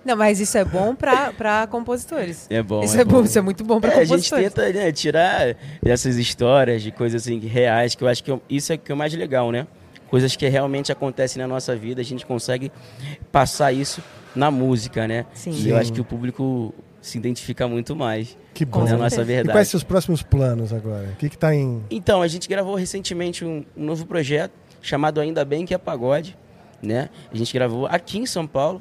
Não, 0.05 0.17
mas 0.17 0.41
isso 0.41 0.57
é 0.57 0.65
bom 0.65 0.95
pra, 0.95 1.31
pra 1.33 1.67
compositores. 1.67 2.47
É 2.49 2.63
bom. 2.63 2.83
Isso 2.83 2.99
é, 2.99 3.05
bom, 3.05 3.23
isso 3.23 3.39
é 3.39 3.43
muito 3.43 3.63
bom 3.63 3.81
pra 3.81 3.91
É, 3.93 3.99
a 3.99 4.05
gente 4.05 4.31
compositores. 4.31 4.55
tenta 4.73 4.73
né, 4.87 4.93
tirar 4.93 5.57
dessas 5.83 6.17
histórias 6.17 6.83
de 6.83 6.91
coisas 6.91 7.23
assim 7.23 7.39
reais, 7.41 7.95
que 7.95 8.03
eu 8.03 8.09
acho 8.09 8.25
que 8.25 8.31
eu- 8.31 8.43
isso 8.49 8.73
é 8.73 8.77
que 8.79 8.91
é 8.91 8.95
o 8.95 8.99
mais 8.99 9.13
legal, 9.13 9.53
né? 9.53 9.67
Coisas 10.09 10.35
que 10.35 10.49
realmente 10.49 10.91
acontecem 10.91 11.41
na 11.41 11.47
nossa 11.47 11.77
vida, 11.77 12.01
a 12.01 12.05
gente 12.05 12.25
consegue 12.25 12.73
passar 13.31 13.73
isso 13.73 14.03
na 14.35 14.51
música, 14.51 15.07
né? 15.07 15.27
Sim. 15.35 15.51
E 15.53 15.69
eu 15.69 15.77
acho 15.77 15.93
que 15.93 16.01
o 16.01 16.05
público 16.05 16.75
se 17.01 17.17
identifica 17.19 17.67
muito 17.67 17.97
mais 17.97 18.37
Que 18.53 18.67
Com 18.67 18.81
bom. 18.81 18.85
na 18.85 18.87
certeza. 18.89 19.03
nossa 19.05 19.23
E 19.23 19.25
verdade. 19.25 19.57
quais 19.57 19.69
seus 19.69 19.83
próximos 19.83 20.23
planos 20.23 20.73
agora? 20.73 21.09
O 21.09 21.17
que 21.17 21.29
que 21.31 21.39
tá 21.39 21.55
em... 21.55 21.83
Então, 21.91 22.21
a 22.23 22.29
gente 22.29 22.49
gravou 22.49 22.75
recentemente 22.75 23.45
um, 23.45 23.65
um 23.77 23.85
novo 23.85 24.05
projeto 24.07 24.53
chamado 24.83 25.21
Ainda 25.21 25.45
Bem 25.45 25.65
Que 25.65 25.75
é 25.75 25.79
Pagode, 25.79 26.37
né? 26.83 27.09
A 27.33 27.37
gente 27.37 27.53
gravou 27.53 27.87
aqui 27.87 28.19
em 28.19 28.27
São 28.27 28.47
Paulo, 28.47 28.81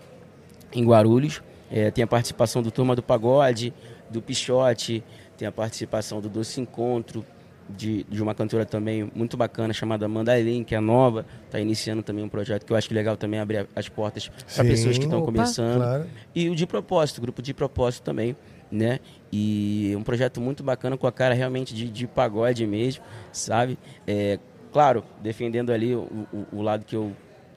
em 0.74 0.86
Guarulhos. 0.86 1.42
É, 1.72 1.92
tem 1.92 2.04
a 2.04 2.08
participação 2.08 2.62
do 2.64 2.72
Turma 2.72 2.96
do 2.96 3.04
Pagode, 3.04 3.74
do 4.10 4.22
Pichote, 4.22 5.04
tem 5.38 5.48
a 5.48 5.52
participação 5.52 6.20
do 6.20 6.28
Doce 6.28 6.60
Encontro, 6.60 7.24
de, 7.70 8.04
de 8.10 8.22
uma 8.22 8.34
cantora 8.34 8.66
também 8.66 9.12
muito 9.14 9.38
bacana 9.38 9.74
chamada 9.74 10.06
Amanda 10.06 10.38
Eileen, 10.38 10.64
que 10.64 10.74
é 10.74 10.80
nova, 10.80 11.26
está 11.46 11.60
iniciando 11.60 12.02
também 12.02 12.24
um 12.24 12.30
projeto 12.30 12.66
que 12.66 12.74
eu 12.74 12.78
acho 12.78 12.88
que 12.88 12.94
legal 12.94 13.16
também 13.16 13.40
abrir 13.40 13.68
as 13.76 13.88
portas 13.88 14.30
para 14.56 14.64
pessoas 14.64 14.98
que 14.98 15.06
estão 15.06 15.22
começando. 15.22 15.78
Claro. 15.78 16.06
E 16.34 16.50
o 16.50 16.56
de 16.56 16.66
propósito, 16.66 17.22
grupo 17.22 17.42
de 17.42 17.54
propósito 17.54 18.04
também, 18.04 18.36
né? 18.72 19.00
E 19.32 19.94
um 19.98 20.04
projeto 20.04 20.42
muito 20.42 20.64
bacana 20.64 20.98
com 20.98 21.08
a 21.08 21.12
cara 21.12 21.34
realmente 21.34 21.74
de, 21.74 21.90
de 21.90 22.08
pagode 22.08 22.66
mesmo, 22.66 23.04
sabe? 23.32 23.78
É, 24.08 24.40
claro, 24.72 25.04
defendendo 25.22 25.72
ali 25.72 25.96
o, 25.96 26.28
o, 26.34 26.58
o 26.58 26.62
lado 26.62 26.86
que 26.86 26.96
eu, 26.96 27.12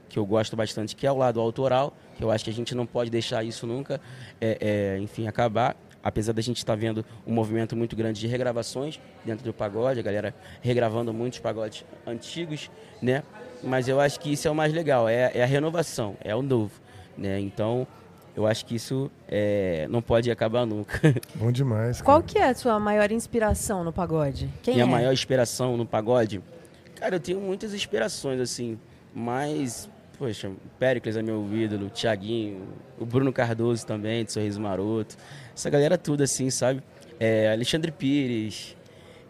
que 0.09 0.19
eu 0.19 0.27
gosto 0.27 0.55
bastante, 0.57 0.95
que 0.95 1.07
é 1.07 1.13
o 1.13 1.17
lado 1.17 1.41
autoral, 1.41 1.97
que 2.17 2.23
eu 2.23 2.31
acho 2.31 2.45
que 2.45 2.51
a 2.51 2.55
gente 2.55 2.75
não 2.75 2.87
pode 2.87 3.11
deixar 3.11 3.43
isso 3.43 3.67
nunca, 3.67 4.01
é, 4.41 4.59
é, 4.61 4.99
enfim, 5.01 5.27
acabar. 5.27 5.77
Apesar 6.03 6.33
da 6.33 6.43
gente 6.43 6.59
estar 6.59 6.75
vendo 6.75 7.05
um 7.27 7.33
movimento 7.33 7.77
muito 7.77 7.95
grande 7.95 8.21
de 8.21 8.27
regravações 8.27 9.01
dentro 9.25 9.45
do 9.45 9.53
pagode, 9.53 10.01
a 10.01 10.03
galera 10.03 10.35
regravando 10.61 11.13
muitos 11.13 11.39
pagodes 11.39 11.85
antigos, 12.07 12.71
né? 13.01 13.23
Mas 13.63 13.87
eu 13.87 14.01
acho 14.01 14.19
que 14.19 14.33
isso 14.33 14.49
é 14.49 14.51
o 14.51 14.55
mais 14.55 14.73
legal, 14.73 15.09
é, 15.09 15.31
é 15.35 15.43
a 15.43 15.47
renovação, 15.47 16.17
é 16.23 16.35
o 16.35 16.43
novo, 16.43 16.73
né? 17.17 17.39
Então, 17.39 17.87
eu 18.35 18.47
acho 18.47 18.65
que 18.67 18.75
isso 18.75 19.11
é, 19.29 19.87
não 19.91 20.03
pode 20.03 20.31
acabar 20.31 20.67
nunca. 20.67 20.99
Bom 21.37 21.53
demais. 21.53 21.99
cara. 21.99 22.05
Qual 22.05 22.23
que 22.23 22.39
é 22.39 22.49
a 22.49 22.55
sua 22.55 22.81
maior 22.81 23.13
inspiração 23.13 23.85
no 23.85 23.93
pagode? 23.93 24.49
Quem 24.63 24.75
Minha 24.75 24.87
é? 24.87 24.89
maior 24.89 25.13
inspiração 25.13 25.77
no 25.77 25.87
pagode? 25.87 26.41
Cara, 26.97 27.17
eu 27.17 27.21
tenho 27.21 27.41
muitas 27.41 27.75
inspirações, 27.75 28.41
assim, 28.41 28.79
mas, 29.15 29.89
poxa, 30.19 30.51
Péricles 30.79 31.17
é 31.17 31.23
meu 31.23 31.47
ídolo, 31.53 31.87
o 31.87 31.91
Thiaguinho, 31.91 32.63
o 32.99 33.05
Bruno 33.05 33.33
Cardoso 33.33 33.87
também, 33.87 34.25
de 34.25 34.33
Sorriso 34.33 34.61
Maroto, 34.61 35.17
essa 35.55 35.71
galera 35.71 35.97
tudo, 35.99 36.23
assim, 36.23 36.51
sabe? 36.51 36.83
É, 37.19 37.51
Alexandre 37.53 37.93
Pires, 37.93 38.77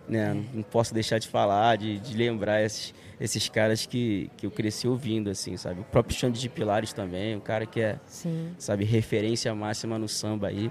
né? 0.08 0.34
Não 0.52 0.62
posso 0.62 0.92
deixar 0.94 1.18
de 1.18 1.28
falar, 1.28 1.76
de, 1.76 1.98
de 1.98 2.16
lembrar 2.16 2.62
esses, 2.62 2.94
esses 3.20 3.48
caras 3.48 3.86
que, 3.86 4.30
que 4.36 4.46
eu 4.46 4.50
cresci 4.50 4.88
ouvindo, 4.88 5.30
assim, 5.30 5.56
sabe? 5.56 5.80
O 5.80 5.84
próprio 5.84 6.16
Xande 6.16 6.40
de 6.40 6.48
Pilares 6.48 6.92
também, 6.92 7.36
um 7.36 7.40
cara 7.40 7.66
que 7.66 7.80
é, 7.80 7.98
Sim. 8.06 8.52
sabe, 8.58 8.84
referência 8.84 9.54
máxima 9.54 9.98
no 9.98 10.08
samba 10.08 10.48
aí. 10.48 10.70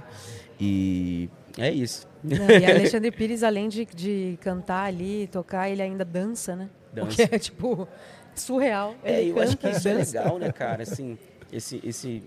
E 0.59 1.29
é 1.57 1.71
isso. 1.71 2.07
Não, 2.23 2.49
e 2.49 2.65
Alexandre 2.69 3.11
Pires, 3.11 3.43
além 3.43 3.67
de, 3.67 3.85
de 3.85 4.37
cantar 4.41 4.83
ali, 4.85 5.27
tocar, 5.31 5.69
ele 5.69 5.81
ainda 5.81 6.05
dança, 6.05 6.55
né? 6.55 6.69
Dança. 6.93 7.23
é, 7.23 7.39
tipo, 7.39 7.87
surreal. 8.35 8.95
É, 9.03 9.21
Ele 9.21 9.31
eu 9.31 9.41
acho 9.41 9.57
que 9.57 9.63
canta 9.63 9.77
isso 9.77 9.87
é 9.87 9.93
dança. 9.95 10.19
legal, 10.19 10.39
né, 10.39 10.51
cara? 10.51 10.83
Assim, 10.83 11.17
esse, 11.51 11.81
esse, 11.83 12.23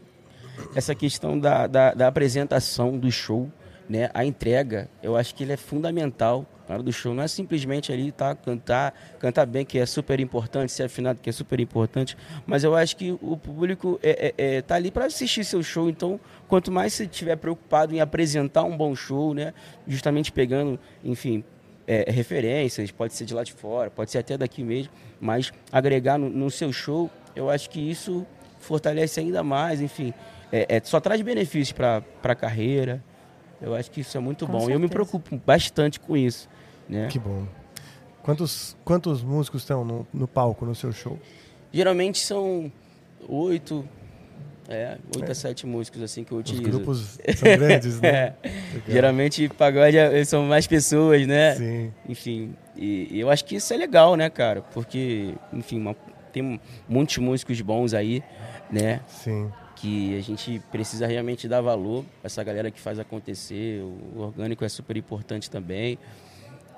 essa 0.75 0.95
questão 0.95 1.39
da, 1.39 1.67
da, 1.67 1.95
da 1.95 2.09
apresentação 2.09 2.99
do 2.99 3.11
show, 3.11 3.51
né? 3.89 4.11
A 4.15 4.25
entrega, 4.25 4.89
eu 5.03 5.17
acho 5.17 5.35
que 5.35 5.45
ele 5.45 5.53
é 5.53 5.57
fundamental 5.57 6.47
na 6.69 6.75
hora 6.75 6.83
do 6.83 6.93
show. 6.93 7.15
Não 7.15 7.23
é 7.23 7.29
simplesmente 7.29 7.93
ali, 7.93 8.11
tá, 8.11 8.35
cantar, 8.35 8.95
cantar 9.19 9.47
bem, 9.47 9.65
que 9.65 9.79
é 9.79 9.87
super 9.87 10.21
importante, 10.21 10.73
ser 10.73 10.85
afinado, 10.85 11.21
que 11.21 11.29
é 11.29 11.33
super 11.33 11.61
importante. 11.61 12.17
Mas 12.47 12.65
eu 12.65 12.75
acho 12.75 12.97
que 12.97 13.13
o 13.21 13.37
público 13.37 13.99
é, 14.03 14.33
é, 14.37 14.57
é, 14.57 14.63
tá 14.63 14.77
ali 14.77 14.91
para 14.91 15.07
assistir 15.07 15.45
seu 15.45 15.63
show. 15.63 15.89
Então, 15.89 16.19
quanto 16.49 16.73
mais 16.73 16.95
você 16.95 17.05
estiver 17.05 17.37
preocupado 17.37 17.95
em 17.95 18.01
apresentar 18.01 18.65
um 18.65 18.77
bom 18.77 18.95
show, 18.95 19.35
né? 19.35 19.53
Justamente 19.87 20.33
pegando, 20.33 20.79
enfim, 21.03 21.45
é, 21.87 22.11
referências, 22.11 22.91
pode 22.91 23.13
ser 23.15 23.25
de 23.25 23.35
lá 23.35 23.45
de 23.45 23.53
fora, 23.53 23.91
pode 23.91 24.11
ser 24.11 24.19
até 24.19 24.37
daqui 24.39 24.63
mesmo, 24.63 24.93
mas 25.21 25.53
agregar 25.71 26.19
no, 26.19 26.31
no 26.31 26.51
seu 26.51 26.73
show, 26.73 27.11
eu 27.37 27.51
acho 27.51 27.69
que 27.69 27.79
isso 27.79 28.27
fortalece 28.59 29.21
ainda 29.21 29.43
mais, 29.43 29.83
enfim, 29.83 30.15
é, 30.57 30.77
é, 30.77 30.81
só 30.85 31.01
traz 31.01 31.21
benefícios 31.21 31.73
para 31.73 32.03
a 32.23 32.35
carreira. 32.35 33.03
Eu 33.61 33.75
acho 33.75 33.91
que 33.91 34.01
isso 34.03 34.17
é 34.17 34.21
muito 34.21 34.47
Com 34.47 34.53
bom. 34.53 34.59
E 34.59 34.63
eu 34.63 34.79
me 34.79 34.87
certeza. 34.89 34.89
preocupo 34.93 35.41
bastante 35.45 35.99
com 35.99 36.17
isso. 36.17 36.49
Né? 36.89 37.09
Que 37.09 37.19
bom. 37.19 37.47
Quantos, 38.23 38.77
quantos 38.85 39.23
músicos 39.23 39.63
estão 39.63 39.85
no, 39.85 40.07
no 40.13 40.29
palco, 40.29 40.65
no 40.65 40.75
seu 40.75 40.93
show? 40.93 41.19
Geralmente 41.73 42.19
são 42.21 42.71
oito, 43.29 43.87
é, 44.69 44.97
oito 45.17 45.31
a 45.31 45.35
sete 45.35 45.67
músicos 45.67 46.03
assim 46.03 46.25
que 46.25 46.33
eu 46.33 46.39
Os 46.39 46.43
utilizo. 46.51 46.71
grupos 46.71 47.19
são 47.37 47.49
grandes, 47.59 48.01
né? 48.01 48.35
É. 48.43 48.51
Geralmente 48.89 49.49
pagode 49.49 49.97
é- 49.99 50.25
são 50.25 50.45
mais 50.45 50.67
pessoas, 50.67 51.27
né? 51.27 51.55
Sim. 51.57 51.93
Enfim, 52.09 52.55
e, 52.77 53.09
e 53.11 53.21
eu 53.21 53.29
acho 53.31 53.45
que 53.45 53.57
isso 53.57 53.73
é 53.75 53.77
legal, 53.77 54.15
né, 54.17 54.31
cara? 54.31 54.63
Porque, 54.73 55.35
enfim, 55.53 55.79
uma- 55.81 55.97
tem 56.33 56.61
muitos 56.89 57.19
músicos 57.19 57.61
bons 57.61 57.93
aí, 57.95 58.23
né? 58.71 59.01
Sim. 59.07 59.51
Que 59.85 60.17
a 60.19 60.23
gente 60.23 60.63
precisa 60.73 61.07
realmente 61.07 61.47
dar 61.47 61.61
valor 61.61 62.05
pra 62.21 62.27
essa 62.27 62.43
galera 62.43 62.71
que 62.71 62.81
faz 62.81 62.99
acontecer. 62.99 63.83
O 63.83 64.21
orgânico 64.21 64.65
é 64.65 64.69
super 64.69 64.97
importante 64.97 65.51
também. 65.51 65.99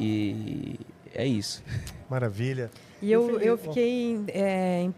E 0.00 0.76
é 1.14 1.24
isso. 1.26 1.62
Maravilha. 2.10 2.70
E 3.00 3.12
eu, 3.12 3.40
eu 3.40 3.56
fiquei 3.56 4.24
é, 4.28 4.88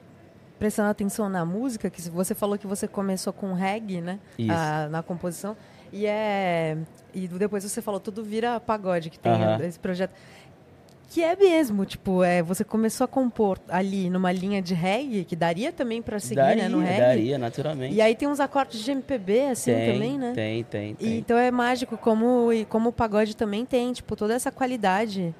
prestando 0.58 0.88
atenção 0.88 1.28
na 1.28 1.44
música, 1.44 1.90
que 1.90 2.00
você 2.10 2.34
falou 2.34 2.56
que 2.58 2.66
você 2.66 2.88
começou 2.88 3.32
com 3.32 3.52
reggae, 3.52 4.00
né? 4.00 4.18
Isso. 4.38 4.52
A- 4.52 4.88
na 4.88 5.02
composição. 5.02 5.56
E 5.92 6.06
é. 6.06 6.76
E 7.14 7.26
depois 7.28 7.64
você 7.64 7.80
falou, 7.82 7.98
tudo 8.00 8.22
vira 8.22 8.58
pagode 8.60 9.10
que 9.10 9.18
tem 9.18 9.32
esse 9.66 9.78
projeto. 9.78 10.12
Que 11.08 11.24
é 11.24 11.34
mesmo, 11.34 11.86
tipo, 11.86 12.22
é, 12.22 12.42
você 12.42 12.62
começou 12.62 13.06
a 13.06 13.08
compor 13.08 13.58
ali 13.68 14.10
numa 14.10 14.30
linha 14.30 14.60
de 14.60 14.74
reggae, 14.74 15.24
que 15.24 15.34
daria 15.34 15.72
também 15.72 16.02
pra 16.02 16.20
seguir, 16.20 16.36
daria, 16.36 16.64
né, 16.64 16.68
no 16.68 16.80
reggae. 16.80 17.00
daria, 17.00 17.38
naturalmente. 17.38 17.94
E 17.94 18.00
aí 18.02 18.14
tem 18.14 18.28
uns 18.28 18.40
acordes 18.40 18.84
de 18.84 18.90
MPB, 18.90 19.46
assim, 19.46 19.72
tem, 19.72 19.92
também, 19.92 20.18
né? 20.18 20.32
Tem, 20.34 20.64
tem, 20.64 20.94
tem. 20.94 21.08
E, 21.08 21.18
então 21.18 21.38
é 21.38 21.50
mágico 21.50 21.96
como, 21.96 22.48
como 22.68 22.90
o 22.90 22.92
pagode 22.92 23.34
também 23.34 23.64
tem, 23.64 23.90
tipo, 23.94 24.14
toda 24.14 24.34
essa 24.34 24.52
qualidade 24.52 25.34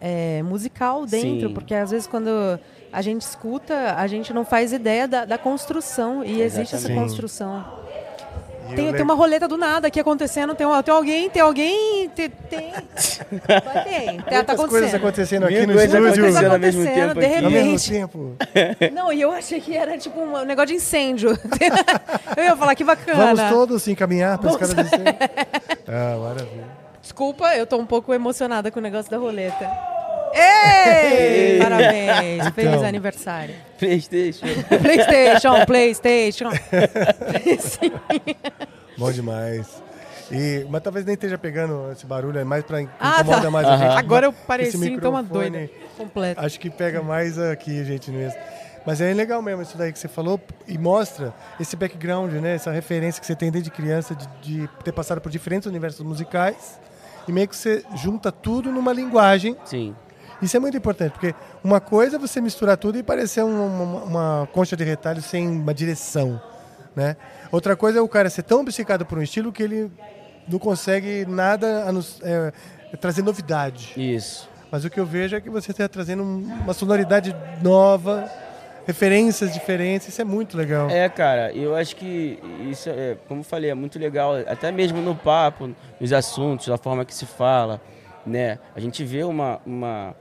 é, 0.00 0.42
musical 0.42 1.06
dentro, 1.06 1.48
Sim. 1.48 1.54
porque 1.54 1.72
às 1.72 1.92
vezes 1.92 2.08
quando 2.08 2.58
a 2.92 3.00
gente 3.00 3.22
escuta, 3.22 3.94
a 3.94 4.06
gente 4.08 4.34
não 4.34 4.44
faz 4.44 4.72
ideia 4.72 5.06
da, 5.06 5.24
da 5.24 5.38
construção 5.38 6.24
e 6.24 6.42
existe 6.42 6.74
essa 6.74 6.92
construção. 6.92 7.81
Tem, 8.74 8.92
tem 8.92 9.02
uma 9.02 9.14
roleta 9.14 9.46
do 9.46 9.56
nada 9.56 9.88
aqui 9.88 10.00
acontecendo, 10.00 10.54
tem, 10.54 10.66
tem 10.82 10.94
alguém, 10.94 11.30
tem 11.30 11.42
alguém, 11.42 12.08
tem, 12.10 12.30
tem, 12.30 12.72
Vai, 12.72 13.84
tem, 13.84 14.20
tá, 14.22 14.44
tá 14.44 14.54
Muitas 14.54 14.68
coisas 14.68 14.94
acontecendo. 14.94 15.44
acontecendo 15.44 15.44
aqui 15.46 15.66
no 15.66 15.72
coisas 15.74 15.84
estúdio. 15.84 16.06
acontecendo 16.06 16.22
Coisa 16.22 16.52
ao 16.52 16.58
mesmo 16.58 16.82
acontecendo, 16.82 17.14
tempo 17.14 17.20
de 17.20 17.26
aqui. 17.26 17.44
Ao 17.44 17.50
mesmo 17.50 17.70
repente. 17.70 17.90
tempo. 17.90 18.36
Não, 18.94 19.12
e 19.12 19.20
eu 19.20 19.32
achei 19.32 19.60
que 19.60 19.76
era 19.76 19.98
tipo 19.98 20.20
um 20.20 20.44
negócio 20.44 20.68
de 20.68 20.74
incêndio. 20.74 21.30
eu 22.36 22.44
ia 22.44 22.56
falar 22.56 22.74
que 22.74 22.84
bacana. 22.84 23.34
Vamos 23.34 23.50
todos 23.50 23.82
se 23.82 23.92
encaminhar 23.92 24.38
para 24.38 24.50
as 24.50 24.56
Vamos. 24.56 24.68
escada 24.70 24.88
de 24.88 24.96
cima. 24.96 25.16
Ah, 25.88 26.16
maravilha. 26.18 26.82
Desculpa, 27.02 27.54
eu 27.56 27.66
tô 27.66 27.76
um 27.78 27.86
pouco 27.86 28.14
emocionada 28.14 28.70
com 28.70 28.78
o 28.78 28.82
negócio 28.82 29.10
da 29.10 29.18
roleta. 29.18 29.68
Ei! 30.34 31.58
Parabéns! 31.58 32.48
Feliz 32.54 32.72
Então. 32.72 32.84
aniversário. 32.84 33.54
Playstation. 33.78 34.46
Playstation, 34.82 35.66
Playstation. 35.66 36.50
Sim. 37.60 37.92
Bom 38.96 39.10
demais. 39.12 39.82
E, 40.30 40.66
mas 40.70 40.82
talvez 40.82 41.04
nem 41.04 41.14
esteja 41.14 41.36
pegando 41.36 41.92
esse 41.92 42.06
barulho, 42.06 42.38
é 42.38 42.44
mais 42.44 42.64
para 42.64 42.78
Ah, 42.78 43.20
incomodar 43.20 43.42
tá. 43.42 43.50
mais 43.50 43.66
a 43.68 43.76
gente. 43.76 43.98
Agora 43.98 44.26
eu 44.26 44.32
pareci 44.32 44.88
então 44.88 45.10
uma 45.10 45.22
doida 45.22 45.68
completa. 45.96 46.40
Acho 46.40 46.58
que 46.58 46.70
pega 46.70 47.02
mais 47.02 47.38
aqui, 47.38 47.84
gente, 47.84 48.10
mesmo. 48.10 48.38
Mas 48.86 49.00
é 49.00 49.12
legal 49.14 49.40
mesmo 49.42 49.62
isso 49.62 49.76
daí 49.78 49.92
que 49.92 49.98
você 49.98 50.08
falou 50.08 50.40
e 50.66 50.76
mostra 50.78 51.32
esse 51.60 51.76
background, 51.76 52.32
né? 52.32 52.54
Essa 52.54 52.72
referência 52.72 53.20
que 53.20 53.26
você 53.26 53.36
tem 53.36 53.50
desde 53.50 53.70
criança 53.70 54.14
de, 54.14 54.26
de 54.42 54.68
ter 54.82 54.90
passado 54.92 55.20
por 55.20 55.30
diferentes 55.30 55.66
universos 55.66 56.04
musicais 56.04 56.80
e 57.28 57.32
meio 57.32 57.46
que 57.46 57.54
você 57.56 57.84
junta 57.94 58.32
tudo 58.32 58.72
numa 58.72 58.92
linguagem. 58.92 59.56
Sim. 59.64 59.94
Isso 60.42 60.56
é 60.56 60.60
muito 60.60 60.76
importante, 60.76 61.12
porque 61.12 61.34
uma 61.62 61.80
coisa 61.80 62.16
é 62.16 62.18
você 62.18 62.40
misturar 62.40 62.76
tudo 62.76 62.98
e 62.98 63.02
parecer 63.02 63.42
um- 63.44 63.66
uma, 63.66 64.02
uma 64.02 64.48
concha 64.52 64.76
de 64.76 64.82
retalho 64.84 65.22
sem 65.22 65.48
uma 65.48 65.72
direção, 65.72 66.40
né? 66.96 67.16
Outra 67.50 67.76
coisa 67.76 67.98
é 67.98 68.02
o 68.02 68.08
cara 68.08 68.28
ser 68.28 68.42
tão 68.42 68.60
obcecado 68.60 69.06
por 69.06 69.18
um 69.18 69.22
estilo 69.22 69.52
que 69.52 69.62
ele 69.62 69.90
não 70.48 70.58
consegue 70.58 71.24
nada 71.26 71.84
a 71.88 71.92
nos, 71.92 72.20
é, 72.22 72.52
trazer 73.00 73.22
novidade. 73.22 73.92
Isso. 73.96 74.48
Mas 74.70 74.84
o 74.84 74.90
que 74.90 74.98
eu 74.98 75.06
vejo 75.06 75.36
é 75.36 75.40
que 75.40 75.48
você 75.48 75.70
está 75.70 75.86
trazendo 75.88 76.22
um- 76.24 76.42
uma 76.64 76.72
sonoridade 76.74 77.36
nova, 77.62 78.28
referências 78.86 79.52
diferentes, 79.54 80.08
isso 80.08 80.20
é 80.20 80.24
muito 80.24 80.56
legal. 80.56 80.90
É, 80.90 81.08
cara, 81.08 81.52
eu 81.52 81.76
acho 81.76 81.94
que 81.94 82.38
isso, 82.68 82.88
é, 82.90 83.16
como 83.28 83.40
eu 83.40 83.44
falei, 83.44 83.70
é 83.70 83.74
muito 83.74 83.96
legal, 83.98 84.34
até 84.48 84.72
mesmo 84.72 85.00
no 85.00 85.14
papo, 85.14 85.70
nos 86.00 86.12
assuntos, 86.12 86.66
da 86.66 86.76
forma 86.76 87.04
que 87.04 87.14
se 87.14 87.26
fala, 87.26 87.80
né? 88.26 88.58
A 88.74 88.80
gente 88.80 89.04
vê 89.04 89.22
uma, 89.24 89.60
uma, 89.64 90.14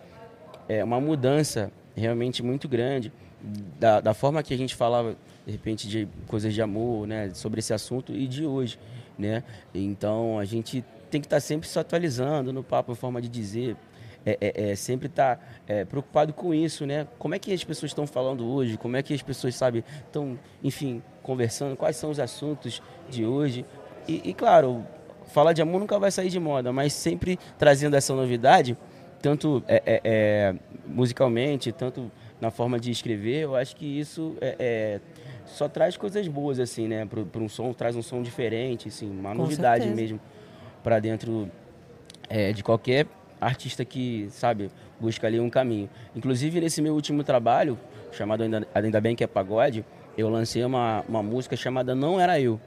é, 0.72 0.84
uma 0.84 1.02
mudança 1.02 1.70
realmente 1.96 2.42
muito 2.42 2.70
grande 2.70 3.12
da, 3.78 4.00
da 4.00 4.14
forma 4.14 4.42
que 4.42 4.54
a 4.54 4.58
gente 4.58 4.74
falava, 4.74 5.16
de 5.46 5.52
repente, 5.52 5.88
de 5.88 6.08
coisas 6.28 6.54
de 6.54 6.62
amor, 6.62 7.06
né? 7.06 7.32
Sobre 7.34 7.60
esse 7.60 7.74
assunto 7.74 8.14
e 8.14 8.26
de 8.26 8.46
hoje, 8.46 8.80
né? 9.20 9.44
Então, 9.74 10.40
a 10.40 10.46
gente 10.46 10.86
tem 11.10 11.20
que 11.20 11.28
estar 11.28 11.42
sempre 11.42 11.68
se 11.68 11.78
atualizando 11.78 12.54
no 12.54 12.64
papo, 12.64 12.96
forma 12.96 13.22
de 13.22 13.28
dizer, 13.28 13.76
é, 14.26 14.38
é- 14.40 14.72
é 14.72 14.76
sempre 14.76 15.08
estar 15.08 15.40
preocupado 15.90 16.32
com 16.32 16.54
isso, 16.54 16.86
né? 16.86 17.06
Como 17.20 17.36
é 17.36 17.40
que 17.40 17.52
as 17.52 17.64
pessoas 17.64 17.90
estão 17.90 18.08
falando 18.08 18.48
hoje? 18.48 18.78
Como 18.78 18.96
é 18.96 19.04
que 19.04 19.14
as 19.14 19.22
pessoas, 19.22 19.56
sabe, 19.56 19.84
estão, 20.06 20.40
enfim, 20.64 21.02
conversando? 21.22 21.76
Quais 21.76 21.98
são 21.98 22.12
os 22.12 22.20
assuntos 22.20 22.82
de 23.10 23.26
hoje? 23.26 23.66
E, 24.08 24.30
e, 24.30 24.34
claro, 24.34 24.86
falar 25.34 25.54
de 25.54 25.62
amor 25.62 25.80
nunca 25.80 25.98
vai 26.00 26.12
sair 26.12 26.30
de 26.30 26.40
moda, 26.40 26.72
mas 26.72 26.94
sempre 26.94 27.38
trazendo 27.58 27.96
essa 27.96 28.14
novidade, 28.14 28.78
tanto 29.22 29.64
é, 29.68 29.84
é, 29.86 30.02
é, 30.04 30.56
musicalmente, 30.86 31.72
tanto 31.72 32.12
na 32.40 32.50
forma 32.50 32.80
de 32.80 32.90
escrever, 32.90 33.44
eu 33.44 33.56
acho 33.56 33.76
que 33.76 33.86
isso 33.86 34.36
é, 34.42 34.56
é, 34.60 35.00
só 35.46 35.68
traz 35.70 35.96
coisas 35.96 36.28
boas, 36.28 36.60
assim, 36.60 36.88
né? 36.88 37.06
Para 37.06 37.42
um 37.42 37.48
som, 37.48 37.72
traz 37.72 37.96
um 37.96 38.02
som 38.02 38.22
diferente, 38.22 38.88
assim, 38.88 39.10
uma 39.10 39.32
Com 39.32 39.44
novidade 39.44 39.84
certeza. 39.84 40.02
mesmo 40.02 40.20
para 40.84 41.00
dentro 41.00 41.50
é, 42.28 42.52
de 42.52 42.64
qualquer 42.64 43.06
artista 43.40 43.86
que, 43.86 44.28
sabe, 44.32 44.72
busca 45.00 45.28
ali 45.28 45.40
um 45.40 45.50
caminho. 45.50 45.90
Inclusive, 46.16 46.60
nesse 46.60 46.82
meu 46.82 46.94
último 46.94 47.24
trabalho, 47.24 47.78
chamado 48.12 48.44
Ainda, 48.44 48.68
Ainda 48.74 49.02
Bem 49.02 49.16
Que 49.16 49.24
É 49.24 49.28
Pagode, 49.28 49.86
eu 50.18 50.30
lancei 50.30 50.64
uma, 50.64 51.04
uma 51.08 51.24
música 51.24 51.56
chamada 51.56 51.96
Não 51.96 52.20
Era 52.20 52.40
Eu. 52.40 52.60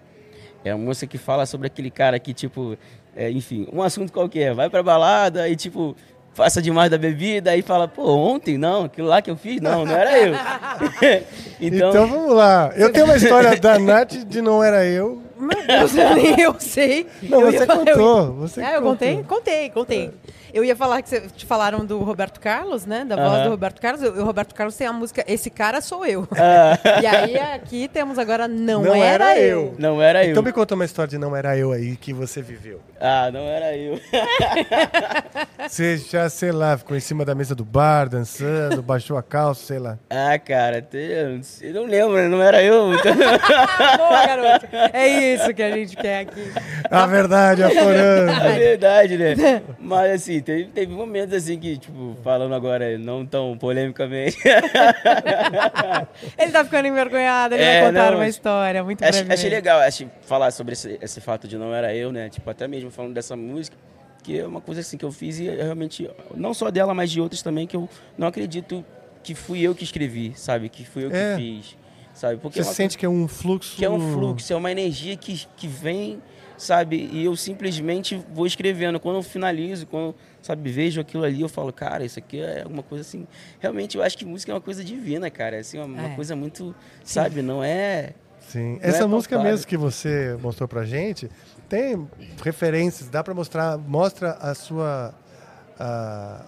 É 0.64 0.74
uma 0.74 0.84
música 0.84 1.06
que 1.06 1.18
fala 1.18 1.44
sobre 1.46 1.66
aquele 1.66 1.90
cara 1.90 2.18
que, 2.18 2.32
tipo, 2.32 2.76
é, 3.14 3.30
enfim, 3.30 3.68
um 3.72 3.82
assunto 3.82 4.12
qualquer, 4.12 4.54
vai 4.54 4.70
pra 4.70 4.82
balada 4.82 5.48
e, 5.48 5.54
tipo, 5.54 5.94
passa 6.34 6.60
demais 6.60 6.90
da 6.90 6.98
bebida 6.98 7.56
e 7.56 7.62
fala, 7.62 7.86
pô, 7.88 8.02
ontem 8.16 8.58
não, 8.58 8.84
aquilo 8.84 9.08
lá 9.08 9.22
que 9.22 9.30
eu 9.30 9.36
fiz, 9.36 9.60
não, 9.60 9.84
não 9.84 9.94
era 9.96 10.18
eu. 10.18 10.34
Então, 11.60 11.90
então, 11.90 12.06
vamos 12.08 12.34
lá. 12.34 12.72
Eu 12.76 12.92
tenho 12.92 13.06
uma 13.06 13.16
história 13.16 13.56
da 13.60 13.78
Nath 13.78 14.12
de 14.26 14.42
Não 14.42 14.62
Era 14.62 14.84
Eu. 14.84 15.22
Meu 15.38 15.66
Deus, 15.66 15.92
nem 16.14 16.40
eu 16.40 16.54
sei. 16.58 17.06
Não, 17.22 17.40
Eu 17.40 17.46
você 17.52 17.58
ia 17.58 17.66
falar- 17.66 17.80
eu- 17.88 17.96
contou. 17.96 18.32
Você 18.34 18.60
É, 18.60 18.68
eu 18.76 18.82
contou. 18.82 18.90
contei? 18.92 19.22
Contei, 19.24 19.70
contei. 19.70 20.10
Eu 20.54 20.62
ia 20.64 20.76
falar 20.76 21.02
que 21.02 21.08
você, 21.08 21.20
te 21.22 21.44
falaram 21.44 21.84
do 21.84 21.98
Roberto 21.98 22.38
Carlos, 22.38 22.86
né? 22.86 23.04
Da 23.04 23.16
voz 23.16 23.28
Aham. 23.28 23.42
do 23.42 23.50
Roberto 23.50 23.80
Carlos. 23.80 24.02
O 24.02 24.24
o 24.24 24.24
Roberto 24.24 24.54
Carlos 24.54 24.76
tem 24.76 24.86
a 24.86 24.92
música 24.92 25.24
Esse 25.26 25.50
Cara 25.50 25.80
Sou 25.80 26.06
Eu. 26.06 26.28
Ah. 26.30 26.78
E 27.02 27.06
aí 27.06 27.36
aqui 27.36 27.88
temos 27.88 28.18
agora 28.20 28.46
Não, 28.46 28.82
Não 28.82 28.94
Era, 28.94 29.32
Era 29.32 29.40
eu. 29.40 29.60
Eu. 29.60 29.74
não 29.78 30.00
era 30.00 30.24
eu. 30.24 30.30
Então 30.30 30.42
me 30.44 30.52
conta 30.52 30.76
uma 30.76 30.84
história 30.84 31.10
de 31.10 31.18
Não 31.18 31.34
Era 31.34 31.58
Eu 31.58 31.72
aí 31.72 31.96
que 31.96 32.12
você 32.12 32.40
viveu. 32.40 32.80
Ah, 33.00 33.30
não 33.32 33.40
era 33.40 33.76
eu. 33.76 34.00
Você 35.68 35.98
já, 35.98 36.28
sei 36.30 36.52
lá, 36.52 36.78
ficou 36.78 36.96
em 36.96 37.00
cima 37.00 37.24
da 37.24 37.34
mesa 37.34 37.54
do 37.54 37.64
bar, 37.64 38.08
dançando, 38.08 38.82
baixou 38.82 39.18
a 39.18 39.22
calça, 39.22 39.66
sei 39.66 39.78
lá. 39.78 39.98
Ah, 40.08 40.38
cara, 40.38 40.86
eu 40.92 41.74
não 41.74 41.84
lembro, 41.84 42.28
não 42.28 42.42
era 42.42 42.62
eu. 42.62 42.94
Então... 42.94 43.12
Boa, 43.98 44.26
garoto. 44.26 44.66
É 44.92 45.06
isso 45.34 45.52
que 45.52 45.62
a 45.62 45.70
gente 45.72 45.96
quer 45.96 46.20
aqui. 46.20 46.50
A 46.90 47.06
verdade, 47.06 47.62
aflorando. 47.62 48.30
É 48.30 48.58
verdade, 48.58 49.18
né? 49.18 49.62
Mas 49.78 50.12
assim, 50.12 50.40
teve, 50.44 50.64
teve 50.70 50.92
momentos 50.92 51.34
assim 51.34 51.58
que, 51.58 51.76
tipo, 51.78 52.16
falando 52.22 52.54
agora 52.54 52.96
não 52.98 53.24
tão 53.26 53.56
polemicamente. 53.58 54.36
Ele 56.38 56.52
tá 56.52 56.64
ficando 56.64 56.86
envergonhado, 56.88 57.54
ele 57.54 57.62
É, 57.64 57.80
vai 57.82 57.90
contar 57.92 58.10
não, 58.10 58.18
uma 58.18 58.28
história 58.28 58.84
muito 58.84 59.02
achei, 59.04 59.26
achei 59.28 59.50
legal 59.50 59.80
acho, 59.80 60.08
falar 60.22 60.50
sobre 60.50 60.72
esse, 60.74 60.98
esse 61.00 61.20
fato 61.20 61.46
de 61.48 61.56
não 61.58 61.74
era 61.74 61.94
eu, 61.94 62.12
né? 62.12 62.28
Tipo, 62.28 62.50
até 62.50 62.66
mesmo 62.68 62.90
falando 62.90 63.14
dessa 63.14 63.36
música, 63.36 63.76
que 64.22 64.38
é 64.38 64.46
uma 64.46 64.60
coisa 64.60 64.80
assim 64.80 64.96
que 64.96 65.04
eu 65.04 65.12
fiz 65.12 65.38
e 65.38 65.48
realmente, 65.48 66.08
não 66.34 66.54
só 66.54 66.70
dela, 66.70 66.94
mas 66.94 67.10
de 67.10 67.20
outras 67.20 67.42
também, 67.42 67.66
que 67.66 67.76
eu 67.76 67.88
não 68.16 68.26
acredito 68.28 68.84
que 69.22 69.34
fui 69.34 69.60
eu 69.62 69.74
que 69.74 69.84
escrevi, 69.84 70.32
sabe? 70.36 70.68
Que 70.68 70.84
fui 70.84 71.04
eu 71.06 71.10
que 71.10 71.16
É. 71.16 71.36
fiz, 71.36 71.76
sabe? 72.14 72.38
Porque 72.40 72.62
Você 72.62 72.68
é 72.68 72.70
uma 72.70 72.74
sente 72.74 72.96
que 72.96 73.04
é 73.04 73.08
um 73.08 73.28
fluxo. 73.28 73.76
que 73.76 73.84
é 73.84 73.90
um 73.90 74.12
fluxo, 74.12 74.52
é 74.52 74.56
uma 74.56 74.70
energia 74.72 75.16
que, 75.16 75.46
que 75.56 75.68
vem, 75.68 76.22
sabe? 76.56 77.08
E 77.12 77.24
eu 77.24 77.34
simplesmente 77.36 78.24
vou 78.32 78.46
escrevendo. 78.46 78.98
Quando 79.00 79.16
eu 79.16 79.22
finalizo, 79.22 79.86
quando, 79.86 80.14
sabe, 80.40 80.70
vejo 80.70 81.00
aquilo 81.00 81.24
ali, 81.24 81.40
eu 81.42 81.48
falo, 81.48 81.72
cara, 81.72 82.04
isso 82.04 82.18
aqui 82.18 82.40
é 82.40 82.62
alguma 82.62 82.82
coisa 82.82 83.02
assim. 83.02 83.26
Realmente, 83.60 83.96
eu 83.96 84.02
acho 84.02 84.16
que 84.16 84.24
música 84.24 84.52
é 84.52 84.54
uma 84.54 84.60
coisa 84.60 84.82
divina, 84.84 85.28
cara. 85.30 85.58
Assim, 85.58 85.76
uma, 85.78 85.86
uma 85.86 86.12
É. 86.12 86.14
coisa 86.16 86.34
muito, 86.36 86.74
sabe? 87.04 87.42
Não 87.42 87.62
é. 87.62 88.14
Sim. 88.48 88.74
Não 88.74 88.78
Essa 88.82 89.02
é 89.04 89.06
música 89.06 89.36
palpável. 89.36 89.52
mesmo 89.52 89.66
que 89.66 89.76
você 89.76 90.36
mostrou 90.40 90.68
pra 90.68 90.84
gente 90.84 91.28
tem 91.68 92.06
referências, 92.42 93.08
dá 93.08 93.24
pra 93.24 93.32
mostrar, 93.34 93.76
mostra 93.78 94.32
a 94.32 94.54
sua 94.54 95.14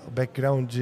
o 0.07 0.11
background 0.11 0.73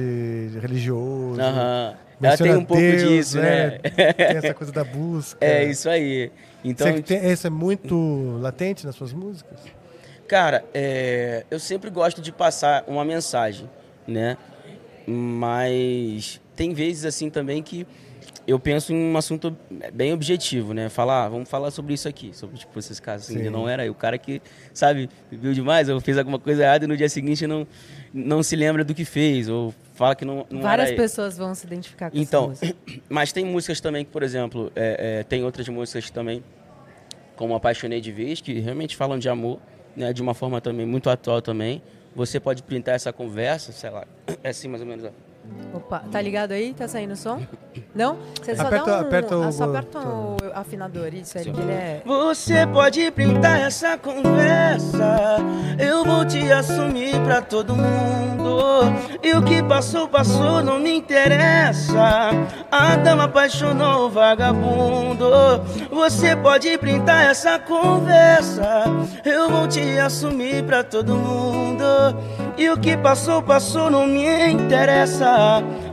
religioso. 0.61 1.41
Aham. 1.41 1.95
Ela 2.21 2.37
tem 2.37 2.55
um 2.55 2.65
pouco 2.65 2.81
Deus, 2.81 3.03
disso, 3.03 3.39
né? 3.39 3.79
Tem 4.15 4.37
essa 4.37 4.53
coisa 4.53 4.71
da 4.71 4.83
busca. 4.83 5.37
É 5.45 5.65
isso 5.65 5.89
aí. 5.89 6.31
Então, 6.63 6.87
Você 6.87 7.01
tem, 7.01 7.31
isso 7.31 7.45
é 7.45 7.49
muito 7.49 8.37
latente 8.39 8.85
nas 8.85 8.95
suas 8.95 9.13
músicas? 9.13 9.59
Cara, 10.27 10.65
é, 10.73 11.45
eu 11.51 11.59
sempre 11.59 11.89
gosto 11.89 12.21
de 12.21 12.31
passar 12.31 12.83
uma 12.87 13.05
mensagem, 13.05 13.69
né? 14.07 14.37
Mas 15.05 16.41
tem 16.55 16.73
vezes 16.73 17.05
assim 17.05 17.29
também 17.29 17.61
que 17.61 17.85
eu 18.47 18.59
penso 18.59 18.93
em 18.93 18.95
um 18.95 19.17
assunto 19.17 19.55
bem 19.93 20.13
objetivo, 20.13 20.73
né? 20.73 20.89
Falar, 20.89 21.25
ah, 21.25 21.29
vamos 21.29 21.49
falar 21.49 21.71
sobre 21.71 21.93
isso 21.93 22.07
aqui, 22.07 22.31
sobre 22.33 22.57
tipo 22.57 22.77
esses 22.77 22.99
casos 22.99 23.29
assim, 23.29 23.49
não 23.49 23.67
era 23.67 23.85
eu, 23.85 23.91
o 23.91 23.95
cara 23.95 24.17
que, 24.17 24.41
sabe, 24.73 25.09
bebeu 25.29 25.53
demais 25.53 25.89
ou 25.89 25.99
fez 25.99 26.17
alguma 26.17 26.39
coisa 26.39 26.63
errada 26.63 26.85
e 26.85 26.87
no 26.87 26.97
dia 26.97 27.09
seguinte 27.09 27.45
não 27.45 27.67
não 28.13 28.41
se 28.41 28.55
lembra 28.55 28.83
do 28.83 28.93
que 28.93 29.03
fez 29.03 29.49
ou 29.49 29.73
fala 29.95 30.15
que 30.15 30.23
não, 30.25 30.45
não 30.49 30.61
Várias 30.61 30.91
pessoas 30.91 31.37
vão 31.37 31.55
se 31.55 31.65
identificar 31.65 32.11
com 32.11 32.17
Então, 32.17 32.51
essa 32.51 32.65
música. 32.65 33.01
mas 33.09 33.31
tem 33.31 33.43
músicas 33.45 33.79
também 33.81 34.05
que, 34.05 34.11
por 34.11 34.21
exemplo, 34.21 34.71
é, 34.75 35.19
é, 35.19 35.23
tem 35.23 35.43
outras 35.43 35.67
músicas 35.67 36.09
também, 36.09 36.43
como 37.35 37.55
Apaixonei 37.55 37.99
de 37.99 38.11
Vez, 38.11 38.41
que 38.41 38.59
realmente 38.59 38.95
falam 38.95 39.17
de 39.17 39.27
amor, 39.27 39.59
né, 39.95 40.13
de 40.13 40.21
uma 40.21 40.33
forma 40.33 40.61
também 40.61 40.85
muito 40.85 41.09
atual 41.09 41.41
também. 41.41 41.81
Você 42.15 42.39
pode 42.39 42.61
printar 42.63 42.95
essa 42.95 43.11
conversa, 43.11 43.71
sei 43.71 43.89
lá, 43.89 44.05
é 44.43 44.49
assim 44.49 44.67
mais 44.67 44.81
ou 44.81 44.87
menos. 44.87 45.05
ó. 45.05 45.09
Opa, 45.73 46.03
tá 46.11 46.21
ligado 46.21 46.51
aí? 46.53 46.73
Tá 46.73 46.87
saindo 46.87 47.13
o 47.13 47.17
som? 47.17 47.41
Não? 47.93 48.17
Você 48.41 48.55
só 48.55 48.63
Aperta- 48.63 48.85
dá 48.91 48.97
um, 48.97 49.01
aperta 49.01 49.37
o 49.37 49.43
ah, 49.43 49.51
só 49.51 49.63
aperta 49.65 49.99
o 49.99 50.37
afinador, 50.53 51.13
isso, 51.13 51.37
Eric, 51.37 51.59
ele 51.59 51.71
é... 51.71 52.01
Você 52.05 52.65
pode 52.67 53.11
printar 53.11 53.59
essa 53.59 53.97
conversa. 53.97 55.37
Eu 55.77 56.05
vou 56.05 56.23
te 56.25 56.49
assumir 56.51 57.19
pra 57.25 57.41
todo 57.41 57.75
mundo. 57.75 58.45
E 59.21 59.33
o 59.33 59.41
que 59.41 59.61
passou, 59.63 60.07
passou, 60.07 60.63
não 60.63 60.79
me 60.79 60.95
interessa. 60.95 62.29
A 62.71 62.95
dama 62.95 63.25
apaixonou 63.25 64.05
o 64.05 64.09
vagabundo. 64.09 65.25
Você 65.91 66.35
pode 66.37 66.77
printar 66.77 67.25
essa 67.31 67.59
conversa. 67.59 68.85
Eu 69.25 69.49
vou 69.49 69.67
te 69.67 69.97
assumir 69.99 70.63
pra 70.63 70.83
todo 70.83 71.15
mundo. 71.15 71.83
E 72.57 72.69
o 72.69 72.77
que 72.77 72.95
passou, 72.95 73.41
passou, 73.41 73.89
não 73.89 74.05
me 74.07 74.47
interessa. 74.51 75.34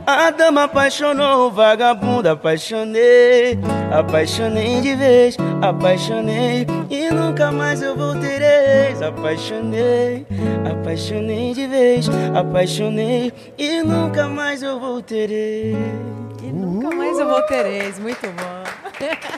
A 0.05 0.31
dama 0.31 0.63
apaixonou 0.63 1.47
o 1.47 1.51
vagabundo, 1.51 2.29
apaixonei, 2.29 3.59
apaixonei 3.91 4.79
de 4.81 4.95
vez, 4.95 5.37
apaixonei 5.61 6.65
e 6.89 7.09
nunca 7.11 7.51
mais 7.51 7.81
eu 7.81 7.95
voltarei. 7.95 8.93
Apaixonei, 9.05 10.25
apaixonei 10.71 11.53
de 11.53 11.67
vez, 11.67 12.07
apaixonei 12.37 13.33
e 13.57 13.81
nunca 13.83 14.27
mais 14.27 14.63
eu 14.63 14.79
voltarei. 14.79 15.75
E 16.41 16.47
nunca 16.51 16.95
mais 16.95 17.17
eu 17.19 17.27
vou 17.27 17.41
ter 17.43 17.65
ex, 17.65 17.99
muito 17.99 18.21
bom. 18.27 18.63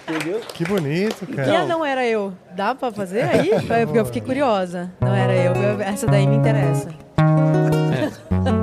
Entendeu? 0.07 0.41
Que 0.53 0.64
bonito, 0.65 1.23
E 1.30 1.34
cara. 1.34 1.61
a 1.61 1.65
não 1.65 1.84
era 1.86 2.06
eu? 2.06 2.34
Dá 2.56 2.76
pra 2.76 2.91
fazer 2.91 3.22
aí? 3.23 3.49
Porque 3.86 3.99
eu 3.99 4.06
fiquei 4.06 4.22
curiosa. 4.22 4.91
Não 5.02 5.14
era 5.15 5.34
eu, 5.34 5.53
eu- 5.53 5.82
essa 5.82 6.06
daí 6.07 6.27
me 6.27 6.36
interessa. 6.36 6.90
É, 7.18 8.52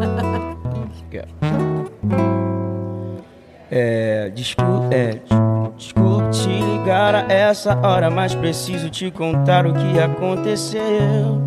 desculpe, 4.35 4.95
é, 4.95 5.19
desculpe 5.77 6.31
te 6.31 6.49
ligar 6.49 7.15
a 7.15 7.33
essa 7.33 7.79
hora, 7.87 8.11
mas 8.11 8.35
preciso 8.35 8.91
te 8.91 9.11
contar 9.11 9.67
o 9.67 9.73
que 9.73 10.01
aconteceu. 10.01 11.43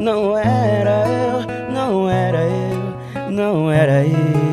Não 0.00 0.36
era 0.36 1.04
eu, 1.08 1.72
não 1.72 2.10
era 2.10 2.38
eu, 2.38 3.30
não 3.30 3.70
era 3.70 4.04
eu. 4.04 4.46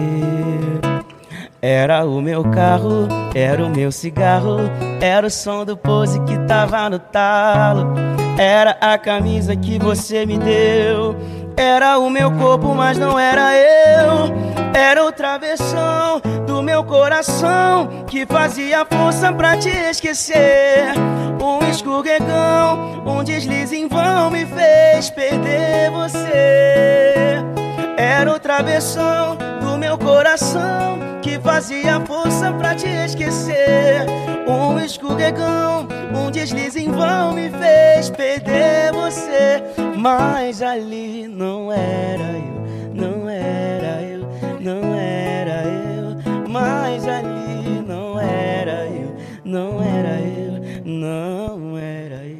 Era 1.61 2.05
o 2.05 2.21
meu 2.21 2.43
carro, 2.43 3.07
era 3.33 3.63
o 3.63 3.69
meu 3.69 3.89
cigarro, 3.91 4.57
era 4.99 5.25
o 5.25 5.29
som 5.29 5.63
do 5.63 5.77
pose 5.77 6.19
que 6.21 6.37
tava 6.39 6.89
no 6.89 6.99
talo. 6.99 7.93
Era 8.37 8.71
a 8.81 8.97
camisa 8.97 9.55
que 9.55 9.79
você 9.79 10.25
me 10.25 10.37
deu. 10.37 11.15
Era 11.55 11.99
o 11.99 12.09
meu 12.09 12.31
corpo, 12.31 12.73
mas 12.73 12.97
não 12.97 13.17
era 13.17 13.55
eu. 13.55 14.53
Era 14.73 15.03
outra 15.03 15.37
versão 15.37 16.19
do 16.47 16.61
meu 16.63 16.83
coração 16.83 18.05
que 18.07 18.25
fazia 18.25 18.85
força 18.85 19.31
pra 19.31 19.55
te 19.57 19.69
esquecer. 19.69 20.93
Um 21.41 21.67
escorregão, 21.69 23.03
um 23.05 23.23
deslize 23.23 23.75
em 23.75 23.87
vão 23.87 24.31
me 24.31 24.45
fez 24.45 25.09
perder 25.09 25.91
você. 25.91 27.62
Era 27.97 28.31
outra 28.31 28.61
versão 28.61 29.37
do 29.61 29.77
meu 29.77 29.97
coração 29.97 30.97
que 31.21 31.39
fazia 31.39 31.99
força 32.01 32.51
pra 32.53 32.75
te 32.75 32.87
esquecer. 32.87 34.05
Um 34.47 34.79
escorregão, 34.79 35.87
um 36.13 36.29
deslize 36.31 36.83
em 36.83 36.91
vão 36.91 37.33
me 37.33 37.49
fez 37.49 38.09
perder 38.09 38.91
você. 38.93 39.63
Mas 39.97 40.61
ali 40.61 41.27
não 41.27 41.71
era 41.71 42.23
eu, 42.23 42.93
não 42.93 43.29
era 43.29 44.01
eu, 44.01 44.27
não 44.59 44.93
era 44.93 45.63
eu. 45.63 46.49
Mas 46.49 47.07
ali 47.07 47.81
não 47.87 48.19
era 48.19 48.85
eu, 48.85 49.15
não 49.45 49.81
era 49.81 50.19
eu, 50.19 50.83
não 50.83 51.77
era 51.77 52.25
eu. 52.25 52.37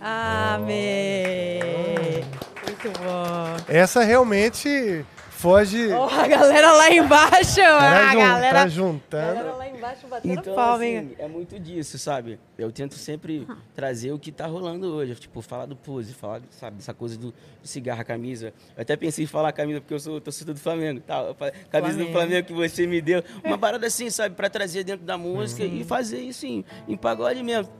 Amém! 0.00 1.25
Muito 2.84 2.98
bom. 2.98 3.56
Essa 3.68 4.02
realmente 4.02 5.04
foge. 5.30 5.88
Oh, 5.92 6.04
a 6.04 6.26
galera 6.26 6.72
lá 6.72 6.90
embaixo! 6.90 7.56
Tá 7.56 8.08
a 8.08 8.12
jun- 8.12 8.18
galera, 8.18 8.54
tá 8.58 8.62
a 8.62 8.68
juntando. 8.68 9.34
galera 9.34 9.52
lá 9.54 9.68
embaixo 9.68 10.06
batendo 10.08 10.32
Então, 10.40 10.54
palma, 10.54 10.84
hein? 10.86 10.98
assim, 10.98 11.14
é 11.18 11.28
muito 11.28 11.58
disso, 11.58 11.98
sabe? 11.98 12.38
Eu 12.58 12.72
tento 12.72 12.94
sempre 12.94 13.46
trazer 13.74 14.12
o 14.12 14.18
que 14.18 14.32
tá 14.32 14.46
rolando 14.46 14.86
hoje. 14.94 15.14
Tipo, 15.14 15.42
falar 15.42 15.66
do 15.66 15.76
pose, 15.76 16.14
falar, 16.14 16.40
sabe, 16.50 16.76
dessa 16.76 16.94
coisa 16.94 17.18
do, 17.18 17.32
do 17.62 17.68
cigarro, 17.68 18.00
a 18.00 18.04
camisa. 18.04 18.52
Eu 18.76 18.82
até 18.82 18.96
pensei 18.96 19.24
em 19.24 19.26
falar 19.26 19.48
a 19.48 19.52
camisa, 19.52 19.80
porque 19.80 19.92
eu 19.94 20.00
sou 20.00 20.20
torcedor 20.20 20.54
do 20.54 20.60
Flamengo. 20.60 21.02
Falei, 21.06 21.52
camisa 21.70 21.92
Flamengo. 21.94 22.04
do 22.06 22.12
Flamengo 22.12 22.46
que 22.46 22.52
você 22.54 22.86
me 22.86 23.00
deu. 23.02 23.22
Uma 23.44 23.58
parada 23.58 23.86
assim, 23.86 24.08
sabe? 24.08 24.34
Pra 24.34 24.48
trazer 24.48 24.84
dentro 24.84 25.04
da 25.04 25.18
música 25.18 25.62
e 25.64 25.84
fazer 25.84 26.18
isso 26.20 26.46
em, 26.46 26.64
em 26.88 26.96
pagode 26.96 27.42
mesmo. 27.42 27.70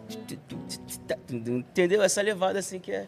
Entendeu? 1.31 2.03
Essa 2.03 2.21
levada 2.23 2.59
assim 2.59 2.79
que 2.79 2.93
é. 2.93 3.07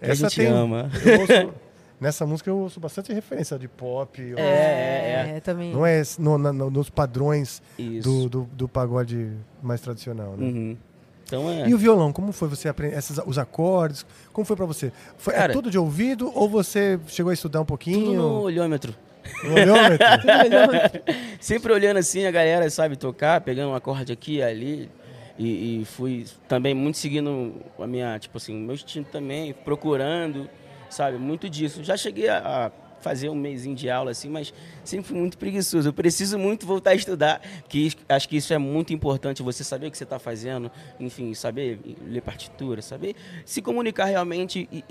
Que 0.00 0.06
a 0.06 0.12
Essa 0.12 0.28
gente 0.28 0.36
tem. 0.36 0.46
ama. 0.46 0.90
eu 1.04 1.20
ouço- 1.20 1.54
nessa 2.00 2.26
música 2.26 2.50
eu 2.50 2.58
ouço 2.58 2.78
bastante 2.80 3.12
referência 3.12 3.58
de 3.58 3.68
pop. 3.68 4.20
eu- 4.20 4.38
É, 4.38 5.40
também. 5.42 5.72
Não 5.72 5.86
é 5.86 6.02
no- 6.18 6.38
no- 6.38 6.70
nos 6.70 6.90
padrões 6.90 7.62
do, 8.02 8.28
do, 8.28 8.48
do 8.52 8.68
pagode 8.68 9.30
mais 9.62 9.80
tradicional, 9.80 10.36
né? 10.36 10.46
Uhum. 10.46 10.76
Então 11.26 11.48
é. 11.50 11.66
E 11.68 11.72
o 11.74 11.78
violão, 11.78 12.12
como 12.12 12.32
foi 12.32 12.48
você 12.48 12.68
aprender 12.68 12.98
esses, 12.98 13.18
os 13.24 13.38
acordes? 13.38 14.04
Como 14.32 14.44
foi 14.44 14.56
pra 14.56 14.66
você? 14.66 14.92
Foi, 15.16 15.32
é 15.32 15.38
Cara- 15.38 15.52
tudo 15.54 15.70
de 15.70 15.78
ouvido 15.78 16.30
ou 16.34 16.48
você 16.48 17.00
chegou 17.06 17.30
a 17.30 17.34
estudar 17.34 17.60
um 17.60 17.62
Tudo 17.62 17.68
pouquinho? 17.68 18.12
no 18.20 18.40
olhômetro. 18.42 18.94
No 19.42 19.54
olhômetro? 19.54 20.06
Sempre 21.40 21.72
olhando 21.72 21.96
assim 21.96 22.26
a 22.26 22.30
galera, 22.30 22.68
sabe, 22.68 22.94
tocar, 22.96 23.40
pegando 23.40 23.70
um 23.70 23.74
acorde 23.74 24.12
aqui 24.12 24.36
e 24.36 24.42
ali. 24.42 24.90
E, 25.38 25.80
e 25.80 25.84
fui 25.84 26.26
também 26.48 26.74
muito 26.74 26.98
seguindo 26.98 27.54
a 27.78 27.86
minha, 27.86 28.18
tipo 28.18 28.36
assim, 28.36 28.54
o 28.56 28.60
meu 28.60 28.74
instinto 28.74 29.10
também, 29.10 29.52
procurando, 29.52 30.48
sabe, 30.88 31.18
muito 31.18 31.48
disso. 31.48 31.82
Já 31.82 31.96
cheguei 31.96 32.28
a, 32.28 32.66
a 32.66 32.70
fazer 33.00 33.28
um 33.28 33.34
mêsinho 33.34 33.76
de 33.76 33.90
aula 33.90 34.12
assim, 34.12 34.30
mas 34.30 34.54
sempre 34.82 35.08
fui 35.08 35.18
muito 35.18 35.36
preguiçoso. 35.36 35.88
Eu 35.88 35.92
preciso 35.92 36.38
muito 36.38 36.64
voltar 36.64 36.90
a 36.90 36.94
estudar, 36.94 37.42
que 37.68 37.92
acho 38.08 38.28
que 38.28 38.36
isso 38.36 38.54
é 38.54 38.58
muito 38.58 38.94
importante, 38.94 39.42
você 39.42 39.62
saber 39.62 39.88
o 39.88 39.90
que 39.90 39.98
você 39.98 40.04
está 40.04 40.18
fazendo, 40.18 40.70
enfim, 40.98 41.34
saber 41.34 41.78
ler 42.06 42.22
partitura, 42.22 42.80
saber 42.80 43.14
se 43.44 43.60
comunicar 43.60 44.06
realmente 44.06 44.68
e- 44.72 44.84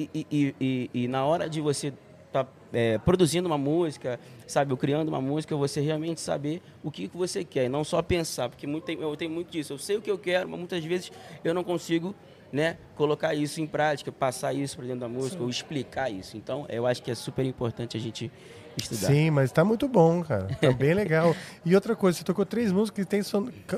e- 0.61 0.89
e 0.93 1.07
na 1.07 1.25
hora 1.25 1.49
de 1.49 1.59
você 1.59 1.91
tá 2.33 2.45
é, 2.73 2.97
produzindo 2.97 3.47
uma 3.47 3.57
música, 3.57 4.19
sabe, 4.47 4.71
ou 4.71 4.77
criando 4.77 5.07
uma 5.09 5.21
música, 5.21 5.55
você 5.55 5.79
realmente 5.79 6.19
saber 6.19 6.61
o 6.83 6.89
que, 6.89 7.07
que 7.07 7.15
você 7.15 7.43
quer, 7.43 7.65
e 7.65 7.69
não 7.69 7.83
só 7.83 8.01
pensar, 8.01 8.49
porque 8.49 8.65
muito, 8.65 8.83
tem- 8.85 8.99
eu 8.99 9.15
tenho 9.15 9.29
muito 9.31 9.51
disso. 9.51 9.71
Eu 9.73 9.77
sei 9.77 9.95
o 9.97 10.01
que 10.01 10.09
eu 10.09 10.17
quero, 10.17 10.49
mas 10.49 10.57
muitas 10.59 10.83
vezes 10.83 11.11
eu 11.43 11.53
não 11.53 11.63
consigo, 11.63 12.15
né, 12.51 12.77
colocar 12.95 13.33
isso 13.35 13.61
em 13.61 13.67
prática, 13.67 14.11
passar 14.11 14.53
isso 14.53 14.75
para 14.75 14.85
dentro 14.85 15.01
da 15.01 15.07
música 15.07 15.41
ou 15.41 15.49
explicar 15.49 16.09
isso. 16.11 16.35
Então, 16.35 16.65
eu 16.69 16.85
acho 16.87 17.01
que 17.03 17.11
é 17.11 17.15
super 17.15 17.45
importante 17.45 17.95
a 17.95 17.99
gente 17.99 18.31
estudar. 18.75 19.07
Sim, 19.07 19.29
mas 19.29 19.51
tá 19.51 19.63
muito 19.63 19.87
bom, 19.87 20.23
cara. 20.23 20.47
Tá 20.59 20.71
bem 20.73 20.95
legal. 20.95 21.35
E 21.63 21.75
outra 21.75 21.95
coisa, 21.95 22.17
você 22.17 22.23
tocou 22.23 22.45
três 22.45 22.71
músicas 22.71 23.05
que 23.05 23.09
têm 23.09 23.21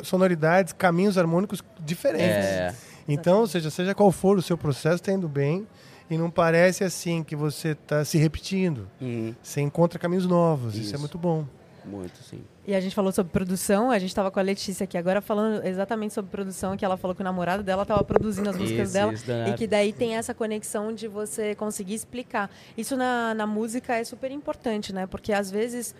sonoridades, 0.03 0.71
caminhos 0.73 1.17
harmônicos 1.17 1.61
diferentes. 1.81 2.25
É. 2.47 2.73
Então, 3.07 3.41
ou 3.41 3.47
seja, 3.47 3.69
seja 3.69 3.93
qual 3.93 4.11
for 4.11 4.37
o 4.37 4.41
seu 4.41 4.57
processo, 4.57 5.03
tá 5.03 5.11
indo 5.11 5.27
bem. 5.27 5.67
E 6.09 6.17
não 6.17 6.29
parece 6.29 6.83
assim 6.83 7.23
que 7.23 7.35
você 7.35 7.73
tá 7.75 8.05
se 8.05 8.17
repetindo. 8.17 8.87
Uhum, 9.01 9.33
Você 9.41 9.61
encontra 9.61 9.97
caminhos 9.97 10.25
novos. 10.27 10.75
Isso, 10.75 10.83
é 10.83 10.91
Isso. 10.91 10.99
muito 10.99 11.17
bom. 11.17 11.45
muito, 11.83 12.17
sim. 12.23 12.41
E 12.67 12.73
a 12.73 12.79
gente 12.81 12.95
falou 12.95 13.11
sobre 13.11 13.31
produção, 13.31 13.91
a 13.91 13.99
gente 13.99 14.09
estava 14.09 14.31
com 14.31 14.39
a 14.39 14.41
Letícia 14.41 14.85
aqui 14.85 14.97
agora 14.97 15.21
falando 15.21 15.63
exatamente 15.65 16.15
sobre 16.15 16.31
produção, 16.31 16.75
que 16.75 16.83
ela 16.83 16.97
falou 16.97 17.13
que 17.15 17.21
o 17.21 17.23
namorado 17.23 17.61
dela 17.61 17.83
estava 17.83 18.03
produzindo 18.03 18.49
as 18.49 18.57
músicas 18.57 18.85
Isso, 18.89 18.93
dela. 18.93 19.13
isso, 19.13 19.31
e 19.31 19.53
que 19.53 19.67
daí 19.67 19.93
tem 19.93 20.15
essa 20.15 20.33
conexão 20.33 20.91
de 20.93 21.07
você 21.07 21.53
conseguir 21.53 21.93
explicar. 21.93 22.49
Isso 22.75 22.95
na, 22.97 23.35
na 23.35 23.45
música 23.45 23.95
é 23.95 24.03
super 24.03 24.31
importante, 24.31 24.91
né? 24.91 25.05
Porque 25.05 25.31
às 25.31 25.51
vezes 25.51 25.93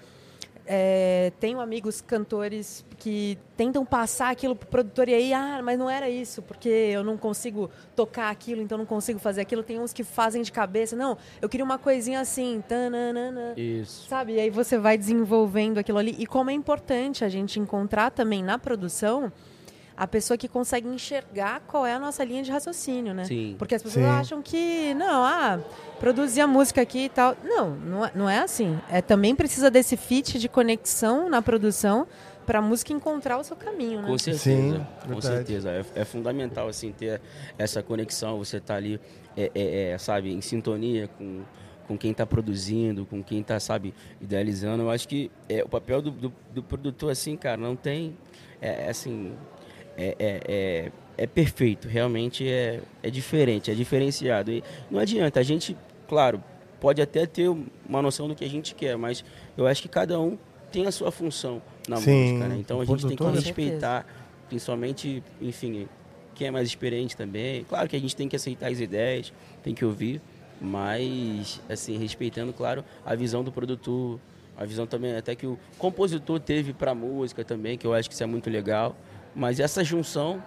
é, 0.65 1.31
tenho 1.39 1.59
amigos 1.59 2.01
cantores 2.01 2.83
que 2.97 3.37
tentam 3.55 3.85
passar 3.85 4.31
aquilo 4.31 4.55
pro 4.55 4.67
produtor 4.67 5.07
e 5.07 5.13
aí, 5.13 5.33
ah, 5.33 5.61
mas 5.63 5.77
não 5.77 5.89
era 5.89 6.09
isso, 6.09 6.41
porque 6.41 6.69
eu 6.69 7.03
não 7.03 7.17
consigo 7.17 7.69
tocar 7.95 8.29
aquilo, 8.29 8.61
então 8.61 8.77
não 8.77 8.85
consigo 8.85 9.19
fazer 9.19 9.41
aquilo. 9.41 9.63
Tem 9.63 9.79
uns 9.79 9.93
que 9.93 10.03
fazem 10.03 10.41
de 10.41 10.51
cabeça, 10.51 10.95
não, 10.95 11.17
eu 11.41 11.47
queria 11.47 11.63
uma 11.63 11.77
coisinha 11.77 12.19
assim, 12.19 12.63
tananana. 12.67 13.53
Isso. 13.55 14.07
Sabe? 14.07 14.33
E 14.33 14.39
aí 14.39 14.49
você 14.49 14.77
vai 14.77 14.97
desenvolvendo 14.97 15.77
aquilo 15.77 15.97
ali. 15.97 16.15
E 16.17 16.25
como 16.25 16.49
é 16.49 16.53
importante 16.53 17.23
a 17.23 17.29
gente 17.29 17.59
encontrar 17.59 18.11
também 18.11 18.43
na 18.43 18.57
produção 18.57 19.31
a 19.97 20.05
pessoa 20.05 20.37
que 20.37 20.47
consegue 20.47 20.87
enxergar 20.87 21.61
qual 21.61 21.85
é 21.85 21.93
a 21.93 21.99
nossa 21.99 22.23
linha 22.23 22.43
de 22.43 22.51
raciocínio, 22.51 23.13
né? 23.13 23.23
Sim. 23.23 23.55
Porque 23.57 23.75
as 23.75 23.81
pessoas 23.81 24.05
Sim. 24.05 24.11
acham 24.11 24.41
que, 24.41 24.93
não, 24.95 25.23
ah, 25.23 25.59
produzir 25.99 26.41
a 26.41 26.47
música 26.47 26.81
aqui 26.81 27.05
e 27.05 27.09
tal. 27.09 27.35
Não, 27.43 27.69
não 27.71 28.05
é, 28.05 28.11
não 28.13 28.29
é 28.29 28.39
assim. 28.39 28.77
É, 28.89 29.01
também 29.01 29.35
precisa 29.35 29.71
desse 29.71 29.95
fit 29.95 30.37
de 30.37 30.49
conexão 30.49 31.29
na 31.29 31.41
produção 31.41 32.05
para 32.45 32.59
a 32.59 32.61
música 32.61 32.93
encontrar 32.93 33.37
o 33.37 33.43
seu 33.43 33.55
caminho, 33.55 34.01
né? 34.01 34.07
Com 34.07 34.17
certeza, 34.17 34.43
Sim, 34.43 34.85
com 35.01 35.07
verdade. 35.07 35.25
certeza. 35.25 35.69
É, 35.71 36.01
é 36.01 36.05
fundamental 36.05 36.67
assim 36.67 36.91
ter 36.91 37.21
essa 37.57 37.81
conexão, 37.81 38.37
você 38.37 38.59
tá 38.59 38.75
ali, 38.75 38.99
é, 39.35 39.51
é, 39.55 39.91
é, 39.91 39.97
sabe, 39.97 40.31
em 40.31 40.41
sintonia 40.41 41.07
com, 41.17 41.41
com 41.87 41.97
quem 41.97 42.11
está 42.11 42.25
produzindo, 42.25 43.05
com 43.05 43.23
quem 43.23 43.39
está, 43.39 43.59
sabe, 43.59 43.93
idealizando. 44.21 44.83
Eu 44.83 44.89
acho 44.89 45.07
que 45.07 45.31
é, 45.49 45.63
o 45.63 45.69
papel 45.69 46.01
do, 46.01 46.11
do, 46.11 46.33
do 46.53 46.61
produtor, 46.61 47.11
assim, 47.11 47.35
cara, 47.35 47.57
não 47.57 47.75
tem, 47.75 48.15
é, 48.61 48.85
é 48.85 48.89
assim, 48.89 49.33
é, 49.97 50.15
é, 50.19 50.41
é, 50.47 50.91
é 51.17 51.27
perfeito, 51.27 51.87
realmente 51.87 52.47
é, 52.47 52.81
é 53.01 53.09
diferente, 53.09 53.71
é 53.71 53.73
diferenciado. 53.73 54.51
E 54.51 54.63
não 54.89 54.99
adianta, 54.99 55.39
a 55.39 55.43
gente, 55.43 55.75
claro, 56.07 56.43
pode 56.79 57.01
até 57.01 57.25
ter 57.25 57.49
uma 57.49 58.01
noção 58.01 58.27
do 58.27 58.35
que 58.35 58.43
a 58.43 58.49
gente 58.49 58.75
quer, 58.75 58.97
mas 58.97 59.23
eu 59.57 59.65
acho 59.65 59.81
que 59.81 59.87
cada 59.87 60.19
um 60.19 60.37
tem 60.71 60.85
a 60.85 60.91
sua 60.91 61.11
função 61.11 61.61
na 61.87 61.97
Sim, 61.97 62.33
música, 62.33 62.47
né? 62.47 62.57
Então 62.59 62.81
a 62.81 62.85
gente 62.85 63.07
tem 63.07 63.15
que 63.15 63.23
respeitar, 63.23 64.05
principalmente, 64.49 65.23
enfim, 65.41 65.87
quem 66.33 66.47
é 66.47 66.51
mais 66.51 66.67
experiente 66.67 67.15
também. 67.15 67.63
Claro 67.63 67.87
que 67.87 67.95
a 67.95 67.99
gente 67.99 68.15
tem 68.15 68.27
que 68.27 68.35
aceitar 68.35 68.69
as 68.69 68.79
ideias, 68.79 69.31
tem 69.63 69.73
que 69.73 69.85
ouvir, 69.85 70.21
mas, 70.59 71.61
assim, 71.69 71.97
respeitando, 71.97 72.51
claro, 72.53 72.83
a 73.05 73.15
visão 73.15 73.43
do 73.43 73.51
produtor, 73.51 74.19
a 74.57 74.65
visão 74.65 74.85
também 74.85 75.15
até 75.15 75.35
que 75.35 75.45
o 75.45 75.57
compositor 75.77 76.39
teve 76.39 76.73
para 76.73 76.91
a 76.91 76.95
música 76.95 77.43
também, 77.43 77.77
que 77.77 77.85
eu 77.85 77.93
acho 77.93 78.09
que 78.09 78.13
isso 78.13 78.23
é 78.23 78.27
muito 78.27 78.49
legal. 78.49 78.95
Mas 79.35 79.59
essa 79.59 79.83
junção 79.83 80.41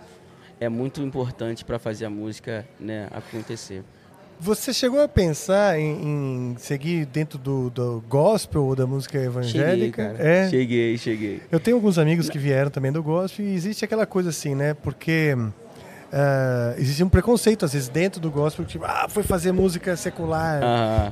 é 0.61 0.69
muito 0.69 1.03
importante 1.03 1.65
para 1.65 1.79
fazer 1.79 2.07
a 2.07 2.11
música 2.11 2.67
né, 2.81 3.09
acontecer. 3.11 3.85
Você 4.41 4.73
chegou 4.73 5.01
a 5.03 5.09
pensar 5.09 5.79
em, 5.81 6.53
em 6.53 6.57
seguir 6.59 7.05
dentro 7.07 7.39
do, 7.39 7.71
do 7.71 8.05
gospel 8.09 8.65
ou 8.65 8.77
da 8.77 8.87
música 8.87 9.19
Cheguei, 9.19 9.27
evangélica? 9.27 10.13
cara. 10.13 10.23
É. 10.23 10.49
Cheguei, 10.49 10.97
cheguei. 10.97 11.43
Eu 11.51 11.59
tenho 11.59 11.77
alguns 11.77 11.99
amigos 11.99 12.31
que 12.31 12.39
vieram 12.39 12.71
também 12.71 12.93
do 12.93 13.03
gospel 13.03 13.45
e 13.45 13.55
existe 13.55 13.85
aquela 13.85 14.07
coisa 14.07 14.31
assim, 14.31 14.55
né? 14.55 14.75
Porque 14.75 15.35
ah, 16.13 16.75
existe 16.79 17.03
um 17.03 17.09
preconceito, 17.09 17.65
às 17.65 17.73
vezes, 17.73 17.89
dentro 17.89 18.21
do 18.21 18.31
gospel, 18.31 18.65
tipo, 18.65 18.85
ah, 18.85 19.07
foi 19.09 19.23
fazer 19.23 19.53
música 19.53 19.97
secular, 19.97 20.61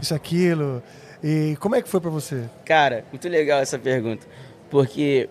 isso, 0.01 0.15
aquilo. 0.15 0.82
E 1.23 1.57
como 1.61 1.74
é 1.74 1.82
que 1.82 1.89
foi 1.89 2.01
pra 2.01 2.11
você? 2.11 2.44
Cara, 2.65 3.05
muito 3.11 3.28
legal 3.28 3.61
essa 3.61 3.78
pergunta. 3.78 4.27
Porque 4.70 5.28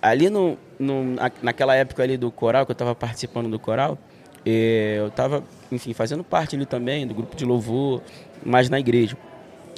ali 0.00 0.28
no, 0.30 0.56
no, 0.78 1.04
na- 1.14 1.30
naquela 1.42 1.74
época 1.74 2.02
ali 2.02 2.16
do 2.16 2.30
coral, 2.30 2.64
que 2.64 2.70
eu 2.70 2.74
estava 2.74 2.94
participando 2.94 3.48
do 3.48 3.58
coral, 3.58 3.98
eh, 4.46 4.96
eu 4.98 5.08
estava, 5.08 5.42
enfim, 5.70 5.92
fazendo 5.92 6.22
parte 6.24 6.56
ali 6.56 6.66
também 6.66 7.06
do 7.06 7.14
grupo 7.14 7.36
de 7.36 7.44
louvor, 7.44 8.02
mas 8.44 8.68
na 8.70 8.78
igreja. 8.78 9.16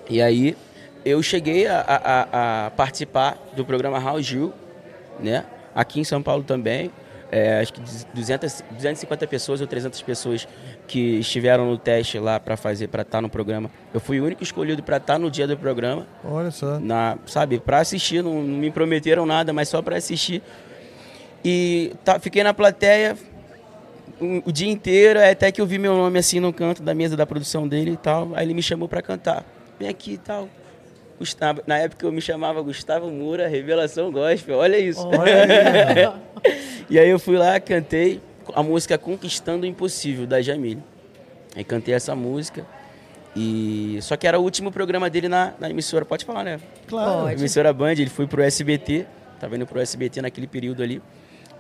E 0.09 0.21
aí 0.21 0.57
eu 1.05 1.23
cheguei 1.23 1.67
a, 1.67 1.81
a- 1.81 1.97
a- 2.05 2.67
a 2.67 2.71
participar 2.73 3.39
do 3.57 3.65
programa 3.65 3.99
Raul 3.99 4.21
Gil, 4.23 4.53
né? 5.19 5.45
Aqui 5.75 6.01
em 6.01 6.05
São 6.05 6.23
Paulo 6.23 6.43
também. 6.43 6.91
É, 7.33 7.61
acho 7.61 7.73
que 7.73 7.81
200, 8.13 8.65
250 8.73 9.25
pessoas 9.29 9.61
ou 9.61 9.67
300 9.69 10.03
pessoas 10.03 10.49
que 10.91 11.21
estiveram 11.21 11.71
no 11.71 11.79
teste 11.79 12.19
lá 12.19 12.41
para 12.41 12.57
fazer, 12.57 12.89
para 12.89 13.03
estar 13.03 13.23
no 13.23 13.29
programa. 13.29 13.71
Eu 13.95 14.01
fui 14.01 14.21
o 14.21 14.25
único 14.25 14.43
escolhido 14.43 14.83
para 14.83 14.97
estar 14.97 15.21
no 15.21 15.31
dia 15.31 15.47
do 15.47 15.57
programa 15.57 16.05
Olha 16.25 16.51
só. 16.51 16.81
na, 16.81 17.17
sabe, 17.27 17.61
para 17.61 17.79
assistir, 17.79 18.25
não, 18.25 18.43
não 18.43 18.59
me 18.59 18.73
prometeram 18.73 19.25
nada, 19.25 19.53
mas 19.53 19.69
só 19.69 19.81
para 19.81 19.97
assistir. 19.97 20.43
E 21.45 21.93
tá, 22.05 22.19
fiquei 22.19 22.43
na 22.43 22.53
plateia 22.53 23.17
o, 24.21 24.49
o 24.49 24.53
dia 24.53 24.69
inteiro, 24.69 25.21
até 25.23 25.53
que 25.53 25.61
eu 25.61 25.67
vi 25.67 25.79
meu 25.79 25.95
nome 25.95 26.19
assim 26.19 26.41
no 26.41 26.53
canto 26.53 26.83
da 26.83 26.93
mesa 26.93 27.17
da 27.17 27.25
produção 27.25 27.69
dele 27.69 27.93
e 27.93 27.97
tal. 27.97 28.33
Aí 28.35 28.45
ele 28.45 28.53
me 28.53 28.63
chamou 28.63 28.89
para 28.89 29.01
cantar. 29.01 29.45
Vem 29.79 29.89
aqui 29.89 30.15
e 30.15 30.19
tal. 30.19 30.49
Gustavo, 31.21 31.63
na 31.69 31.79
época 31.79 32.05
eu 32.05 32.11
me 32.11 32.21
chamava 32.21 32.61
Gustavo 32.63 33.09
Moura, 33.09 33.47
Revelação 33.47 34.11
Gospel, 34.11 34.59
olha 34.59 34.77
isso. 34.77 35.07
e 36.91 36.99
aí 36.99 37.09
eu 37.09 37.19
fui 37.21 37.37
lá, 37.37 37.61
cantei 37.61 38.21
a 38.55 38.63
música 38.63 38.99
Conquistando 38.99 39.65
o 39.65 39.67
Impossível, 39.67 40.27
da 40.27 40.41
Jamile. 40.41 40.83
Aí 41.55 41.65
cantei 41.65 41.95
essa 41.95 42.15
música. 42.15 42.67
E 43.35 43.99
só 44.03 44.17
que 44.17 44.27
era 44.27 44.39
o 44.39 44.43
último 44.43 44.73
programa 44.73 45.09
dele 45.09 45.29
na, 45.29 45.55
na 45.59 45.71
emissora, 45.71 46.05
pode 46.05 46.25
falar, 46.25 46.45
né? 46.45 46.61
Claro. 46.87 47.23
Pode. 47.23 47.41
Emissora 47.41 47.73
Band, 47.73 47.93
ele 47.93 48.09
foi 48.09 48.27
pro 48.27 48.43
SBT, 48.43 49.07
tava 49.39 49.57
indo 49.57 49.67
pro 49.67 49.81
SBT 49.81 50.21
naquele 50.23 50.47
período 50.47 50.83
ali. 50.83 51.01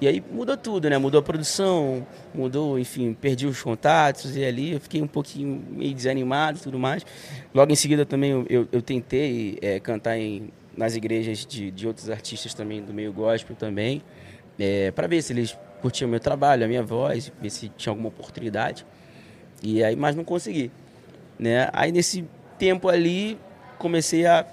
E 0.00 0.08
aí 0.08 0.24
mudou 0.32 0.56
tudo, 0.56 0.88
né? 0.88 0.96
Mudou 0.96 1.20
a 1.20 1.22
produção, 1.22 2.06
mudou, 2.34 2.78
enfim, 2.78 3.12
perdi 3.12 3.46
os 3.46 3.62
contatos 3.62 4.34
e 4.34 4.42
ali 4.42 4.72
eu 4.72 4.80
fiquei 4.80 5.02
um 5.02 5.06
pouquinho 5.06 5.62
meio 5.70 5.94
desanimado 5.94 6.58
e 6.58 6.62
tudo 6.62 6.78
mais. 6.78 7.04
Logo 7.54 7.70
em 7.70 7.76
seguida 7.76 8.06
também 8.06 8.30
eu, 8.30 8.46
eu, 8.48 8.68
eu 8.72 8.82
tentei 8.82 9.58
eh, 9.60 9.78
cantar 9.78 10.16
em, 10.16 10.50
nas 10.74 10.96
igrejas 10.96 11.44
de, 11.44 11.70
de 11.70 11.86
outros 11.86 12.08
artistas 12.08 12.54
também 12.54 12.82
do 12.82 12.94
meio 12.94 13.12
gospel 13.12 13.54
também, 13.54 14.02
para 14.94 15.06
ver 15.06 15.22
se 15.22 15.32
eles 15.32 15.56
curtiam 15.80 16.08
o 16.08 16.10
meu 16.10 16.20
trabalho, 16.20 16.64
a 16.64 16.68
minha 16.68 16.82
voz, 16.82 17.32
ver 17.40 17.50
se 17.50 17.68
tinha 17.70 17.90
alguma 17.90 18.08
oportunidade. 18.08 18.86
E 19.62 19.82
aí, 19.82 19.96
mas 19.96 20.14
não 20.16 20.24
consegui, 20.24 20.70
né? 21.38 21.68
Aí 21.72 21.92
nesse 21.92 22.24
tempo 22.58 22.88
ali 22.88 23.38
comecei 23.78 24.26
a 24.26 24.46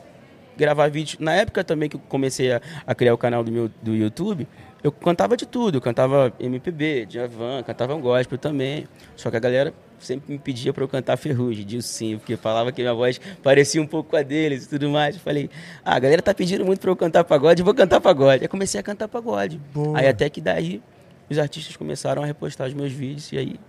gravar 0.57 0.89
vídeo. 0.89 1.17
Na 1.21 1.33
época 1.33 1.63
também 1.63 1.87
que 1.87 1.95
eu 1.95 2.01
comecei 2.09 2.51
a, 2.51 2.61
a 2.85 2.95
criar 2.95 3.13
o 3.13 3.17
canal 3.17 3.43
do 3.43 3.51
meu 3.51 3.69
do 3.81 3.95
YouTube, 3.95 4.47
eu 4.83 4.91
cantava 4.91 5.37
de 5.37 5.45
tudo. 5.45 5.77
Eu 5.77 5.81
cantava 5.81 6.33
MPB, 6.39 7.05
Djavan, 7.05 7.63
cantava 7.63 7.95
um 7.95 8.01
gospel 8.01 8.37
também. 8.37 8.87
Só 9.15 9.29
que 9.29 9.37
a 9.37 9.39
galera 9.39 9.73
sempre 9.99 10.31
me 10.31 10.37
pedia 10.37 10.73
para 10.73 10.83
eu 10.83 10.87
cantar 10.87 11.17
Ferrugem, 11.17 11.65
Dilcinho, 11.65 12.19
porque 12.19 12.35
falava 12.35 12.71
que 12.71 12.81
minha 12.81 12.93
voz 12.93 13.19
parecia 13.41 13.81
um 13.81 13.87
pouco 13.87 14.11
com 14.11 14.15
a 14.15 14.21
deles 14.21 14.65
e 14.65 14.69
tudo 14.69 14.89
mais. 14.89 15.15
Eu 15.15 15.21
falei, 15.21 15.49
ah, 15.83 15.95
a 15.95 15.99
galera 15.99 16.21
tá 16.21 16.33
pedindo 16.33 16.65
muito 16.65 16.79
para 16.79 16.91
eu 16.91 16.95
cantar 16.95 17.23
pagode, 17.23 17.63
vou 17.63 17.73
cantar 17.73 17.99
pagode. 18.01 18.43
Aí 18.43 18.47
comecei 18.47 18.79
a 18.79 18.83
cantar 18.83 19.07
pagode. 19.07 19.59
Boa. 19.73 19.97
Aí 19.97 20.07
até 20.07 20.29
que 20.29 20.41
daí 20.41 20.81
os 21.29 21.37
artistas 21.37 21.75
começaram 21.75 22.23
a 22.23 22.25
repostar 22.25 22.67
os 22.67 22.73
meus 22.73 22.91
vídeos 22.91 23.31
e 23.31 23.37
aí 23.37 23.59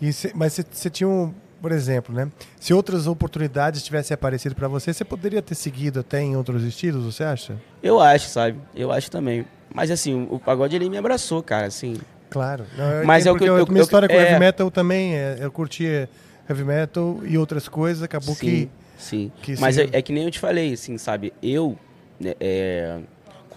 E 0.00 0.12
cê- 0.12 0.32
mas 0.34 0.52
você- 0.70 0.90
tinha 0.90 1.08
um, 1.08 1.34
por 1.60 1.72
exemplo, 1.72 2.14
né? 2.14 2.30
Se 2.60 2.72
outras 2.72 3.06
oportunidades 3.06 3.82
tivessem 3.82 4.14
aparecido 4.14 4.54
pra 4.54 4.68
você, 4.68 4.92
você 4.92 5.04
poderia 5.04 5.42
ter 5.42 5.54
seguido 5.56 6.00
até 6.00 6.20
em 6.20 6.36
outros 6.36 6.62
estilos, 6.62 7.04
você 7.14 7.24
acha? 7.24 7.56
eu 7.82 8.00
acho, 8.00 8.28
sabe? 8.28 8.58
Eu 8.74 8.92
acho 8.92 9.10
também. 9.10 9.44
Mas 9.74 9.90
assim, 9.90 10.26
o 10.30 10.38
pagode 10.38 10.74
ele 10.76 10.88
me 10.88 10.96
abraçou, 10.96 11.42
cara, 11.42 11.66
assim. 11.66 11.96
Claro. 12.30 12.64
Não, 12.76 13.04
Mas 13.04 13.26
é 13.26 13.32
o 13.32 13.36
que 13.36 13.44
eu- 13.44 13.56
a 13.56 13.58
eu- 13.60 13.66
minha 13.66 13.80
eu- 13.80 13.82
história 13.84 14.06
com 14.08 14.14
é. 14.14 14.22
heavy 14.30 14.38
metal 14.38 14.70
também, 14.70 15.14
é, 15.14 15.38
eu 15.40 15.50
curtia 15.50 16.08
heavy 16.48 16.62
metal 16.64 17.20
e 17.24 17.36
outras 17.36 17.68
coisas, 17.68 18.02
acabou 18.02 18.34
que... 18.36 18.68
Sim. 18.98 19.30
que 19.42 19.58
Mas 19.60 19.76
sim. 19.76 19.82
é, 19.92 19.98
é 19.98 20.02
que 20.02 20.12
nem 20.12 20.24
eu 20.24 20.30
te 20.30 20.38
falei, 20.38 20.72
assim, 20.72 20.96
sabe? 20.98 21.32
Eu, 21.42 21.76
né, 22.18 22.34
é, 22.40 22.98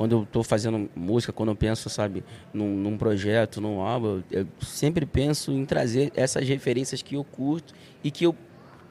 quando 0.01 0.13
eu 0.13 0.27
tô 0.31 0.41
fazendo 0.41 0.89
música, 0.95 1.31
quando 1.31 1.49
eu 1.49 1.55
penso, 1.55 1.87
sabe, 1.87 2.23
num, 2.51 2.75
num 2.75 2.97
projeto, 2.97 3.61
num 3.61 3.81
álbum, 3.81 4.23
eu 4.31 4.47
sempre 4.59 5.05
penso 5.05 5.51
em 5.51 5.63
trazer 5.63 6.11
essas 6.15 6.47
referências 6.47 7.03
que 7.03 7.13
eu 7.13 7.23
curto 7.23 7.71
e 8.03 8.09
que 8.09 8.25
eu 8.25 8.35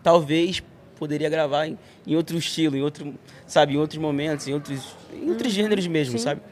talvez 0.05 0.62
poderia 0.97 1.28
gravar 1.28 1.66
em, 1.66 1.77
em 2.07 2.15
outro 2.15 2.39
estilo, 2.39 2.77
em 2.77 2.82
outro, 2.82 3.12
sabe, 3.45 3.74
em 3.74 3.77
outros 3.77 3.99
momentos, 3.99 4.47
em 4.47 4.55
outros, 4.55 4.95
em 5.12 5.28
outros 5.31 5.53
gêneros 5.53 5.85
mesmo, 5.89 6.16
sim. 6.16 6.23
sabe? 6.23 6.43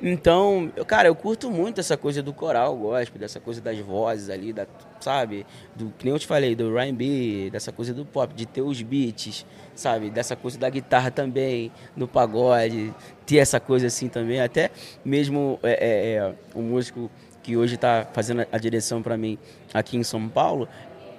Então, 0.00 0.72
eu, 0.74 0.86
cara, 0.86 1.08
eu 1.08 1.14
curto 1.14 1.50
muito 1.50 1.78
essa 1.78 1.98
coisa 1.98 2.22
do 2.22 2.32
coral 2.32 2.74
gospel, 2.74 3.20
dessa 3.20 3.38
coisa 3.38 3.60
das 3.60 3.78
vozes 3.80 4.30
ali, 4.30 4.50
da, 4.50 4.66
sabe? 5.06 5.46
Do, 5.76 5.92
que 5.96 6.04
nem 6.04 6.12
eu 6.12 6.18
te 6.18 6.26
falei, 6.26 6.56
do 6.56 6.76
R&B, 6.76 7.48
dessa 7.52 7.70
coisa 7.70 7.94
do 7.94 8.04
pop, 8.04 8.34
de 8.34 8.44
ter 8.44 8.60
os 8.60 8.82
beats, 8.82 9.46
sabe? 9.72 10.10
Dessa 10.10 10.34
coisa 10.34 10.58
da 10.58 10.68
guitarra 10.68 11.12
também, 11.12 11.70
do 11.96 12.08
pagode, 12.08 12.92
ter 13.24 13.36
essa 13.36 13.60
coisa 13.60 13.86
assim 13.86 14.08
também. 14.08 14.40
Até 14.40 14.68
mesmo 15.04 15.60
é, 15.62 15.70
é, 15.70 16.14
é, 16.14 16.34
o 16.56 16.60
músico 16.60 17.08
que 17.40 17.56
hoje 17.56 17.76
está 17.76 18.04
fazendo 18.12 18.44
a 18.50 18.58
direção 18.58 19.00
para 19.00 19.16
mim 19.16 19.38
aqui 19.72 19.96
em 19.96 20.02
São 20.02 20.28
Paulo, 20.28 20.68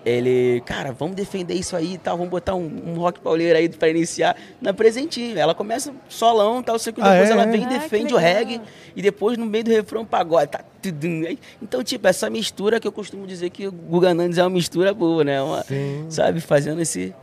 ele, 0.07 0.61
cara, 0.65 0.91
vamos 0.91 1.15
defender 1.15 1.53
isso 1.53 1.75
aí 1.75 1.93
e 1.93 1.97
tal, 1.97 2.15
vamos 2.17 2.31
botar 2.31 2.55
um, 2.55 2.65
um 2.87 2.93
rock 2.95 3.19
pauleiro 3.19 3.57
aí 3.57 3.67
para 3.67 3.89
iniciar 3.89 4.35
na 4.61 4.73
presentinho. 4.73 5.37
Ela 5.37 5.53
começa 5.53 5.93
solão, 6.07 6.63
tal, 6.63 6.79
sei 6.79 6.93
que 6.93 7.01
Ah, 7.01 7.11
depois 7.11 7.29
é? 7.29 7.33
ela 7.33 7.45
vem 7.45 7.61
e 7.61 7.65
Ah, 7.65 7.69
defende 7.69 8.13
o 8.13 8.17
reggae 8.17 8.61
e 8.95 9.01
depois 9.01 9.37
no 9.37 9.45
meio 9.45 9.63
do 9.65 9.71
refrão 9.71 10.05
pagode. 10.05 10.51
Tá, 10.51 10.61
Então, 11.61 11.83
tipo, 11.83 12.07
essa 12.07 12.29
mistura 12.29 12.79
que 12.79 12.87
eu 12.87 12.91
costumo 12.91 13.27
dizer 13.27 13.49
que 13.49 13.67
o 13.67 13.71
Guga 13.71 14.13
Nandes 14.13 14.37
é 14.37 14.43
uma 14.43 14.49
mistura 14.49 14.93
boa, 14.93 15.23
né? 15.23 15.41
Uma, 15.41 15.63
Sim. 15.63 16.05
sabe, 16.09 16.39
fazendo 16.39 16.81
esse, 16.81 17.13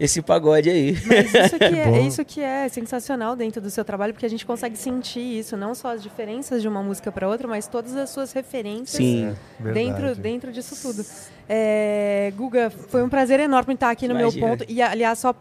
esse 0.00 0.22
pagode 0.22 0.68
aí. 0.70 0.96
Mas 1.06 1.32
isso 1.32 1.58
que, 1.60 1.64
é, 1.64 1.84
Bom. 1.84 2.06
isso 2.08 2.24
que 2.24 2.40
é 2.40 2.68
sensacional 2.68 3.36
dentro 3.36 3.60
do 3.60 3.70
seu 3.70 3.84
trabalho, 3.84 4.12
porque 4.14 4.26
a 4.26 4.30
gente 4.30 4.44
consegue 4.46 4.76
sentir 4.76 5.20
isso, 5.38 5.56
não 5.56 5.74
só 5.74 5.92
as 5.94 6.02
diferenças 6.02 6.62
de 6.62 6.66
uma 6.66 6.82
música 6.82 7.12
para 7.12 7.28
outra, 7.28 7.46
mas 7.46 7.66
todas 7.68 7.94
as 7.94 8.08
suas 8.10 8.32
referências 8.32 8.96
Sim. 8.96 9.36
dentro, 9.60 9.74
Verdade. 10.02 10.20
dentro 10.20 10.52
disso 10.52 10.74
tudo. 10.80 11.04
É, 11.52 12.32
Guga, 12.36 12.70
foi 12.70 13.02
um 13.02 13.08
prazer 13.08 13.40
enorme 13.40 13.74
estar 13.74 13.90
aqui 13.90 14.06
no 14.06 14.18
Imagina. 14.18 14.46
meu 14.46 14.56
ponto. 14.56 14.70
E, 14.70 14.80
aliás, 14.80 15.18
só 15.18 15.34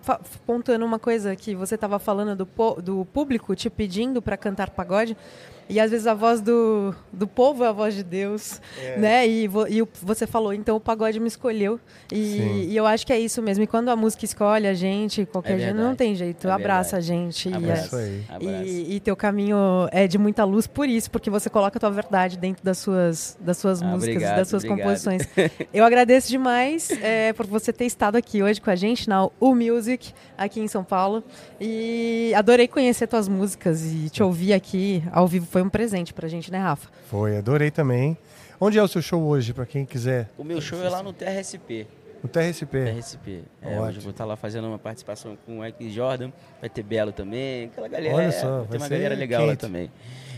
pontuando 0.46 0.84
uma 0.84 0.98
coisa 0.98 1.36
que 1.36 1.54
você 1.54 1.76
estava 1.76 2.00
falando 2.00 2.36
do, 2.36 2.46
po- 2.48 2.82
do 2.82 3.06
público 3.06 3.56
te 3.56 3.70
pedindo 3.70 4.20
para 4.22 4.36
cantar 4.36 4.72
pagode. 4.72 5.16
E 5.70 5.80
às 5.80 5.92
vezes 5.92 6.08
a 6.08 6.16
voz 6.16 6.42
do, 6.42 6.96
do 7.14 7.28
povo 7.28 7.64
é 7.64 7.68
a 7.68 7.72
voz 7.72 7.94
de 7.94 8.04
Deus, 8.04 8.60
né? 8.98 9.28
E, 9.28 9.48
vo- 9.48 9.68
e 9.68 9.82
você 10.02 10.26
falou, 10.26 10.52
então 10.52 10.76
o 10.76 10.80
pagode 10.80 11.20
me 11.20 11.28
escolheu. 11.28 11.80
E, 12.12 12.66
e 12.70 12.76
eu 12.76 12.88
acho 12.88 13.06
que 13.06 13.14
é 13.14 13.20
isso 13.20 13.40
mesmo. 13.42 13.64
E 13.64 13.68
quando 13.68 13.90
a 13.90 13.96
música 13.96 14.26
escolhe 14.26 14.66
a 14.68 14.74
gente, 14.74 15.26
qualquer 15.28 15.54
É 15.54 15.58
jeito, 15.58 15.68
verdade. 15.68 15.88
não 15.88 15.96
tem 15.96 16.16
jeito. 16.16 16.48
É 16.48 16.52
Abraça 16.52 16.98
a 16.98 17.00
gente. 17.02 17.48
e 17.50 17.54
Abraço. 17.54 17.96
é-. 17.98 18.20
Abraço. 18.28 18.64
e, 18.66 18.96
e 18.96 19.00
teu 19.00 19.16
caminho 19.16 19.58
é 19.92 20.08
de 20.08 20.18
muita 20.18 20.44
luz 20.44 20.66
por 20.66 20.90
isso, 20.90 21.12
porque 21.12 21.30
você 21.30 21.50
coloca 21.52 21.78
a 21.78 21.80
tua 21.80 21.92
verdade 21.92 22.38
dentro 22.38 22.64
das 22.64 22.80
suas, 22.80 23.38
das 23.40 23.58
suas 23.58 23.82
Ah, 23.82 23.86
músicas, 23.86 24.16
obrigado, 24.16 24.38
das 24.38 24.48
suas 24.48 24.64
obrigado. 24.64 24.86
composições. 24.88 25.22
Eu 25.72 25.86
agradeço 25.86 26.30
demais 26.30 26.90
é, 27.02 27.32
por 27.34 27.46
você 27.46 27.72
ter 27.72 27.86
estado 27.86 28.16
aqui 28.16 28.42
hoje 28.42 28.60
com 28.60 28.72
a 28.72 28.76
gente 28.76 29.08
na 29.08 29.26
U 29.40 29.54
Music, 29.54 30.12
aqui 30.36 30.60
em 30.60 30.68
São 30.68 30.84
Paulo. 30.84 31.24
E 31.62 32.34
adorei 32.36 32.68
conhecer 32.68 33.06
tuas 33.06 33.28
músicas 33.28 33.86
e 33.86 34.10
te 34.10 34.24
ouvir 34.24 34.54
aqui 34.54 35.04
ao 35.12 35.28
vivo. 35.28 35.46
Foi 35.46 35.59
um 35.62 35.70
presente 35.70 36.14
pra 36.14 36.28
gente, 36.28 36.52
né, 36.52 36.60
Rafa? 36.60 36.90
Foi, 37.08 37.38
adorei 37.38 37.72
também. 37.72 38.18
Onde 38.60 38.78
é 38.78 38.84
o 38.84 38.88
seu 38.88 39.02
show 39.02 39.22
hoje, 39.24 39.54
pra 39.54 39.66
quem 39.66 39.86
quiser? 39.86 40.30
O 40.38 40.44
meu 40.44 40.60
show 40.60 40.84
é 40.84 40.90
lá 40.90 41.02
no 41.02 41.14
TRSP. 41.14 41.88
No 42.22 42.28
TRSP. 42.28 42.68
TRSP. 42.68 43.44
É, 43.62 43.80
hoje 43.80 43.98
eu 43.98 44.02
vou 44.02 44.12
estar 44.12 44.26
lá 44.26 44.36
fazendo 44.36 44.68
uma 44.68 44.78
participação 44.78 45.38
com 45.46 45.60
o 45.60 45.90
Jordan, 45.90 46.32
vai 46.60 46.70
ter 46.70 46.84
Belo 46.84 47.14
também, 47.14 47.66
aquela 47.66 47.88
galera. 47.88 48.16
Olha 48.16 48.26
é, 48.26 48.32
só, 48.32 48.60
vai 48.60 48.68
tem 48.68 48.78
uma 48.80 48.90
galera 48.90 49.16
legal 49.16 49.42
lá 49.44 49.48
quente. 49.50 49.60
também. 49.62 49.92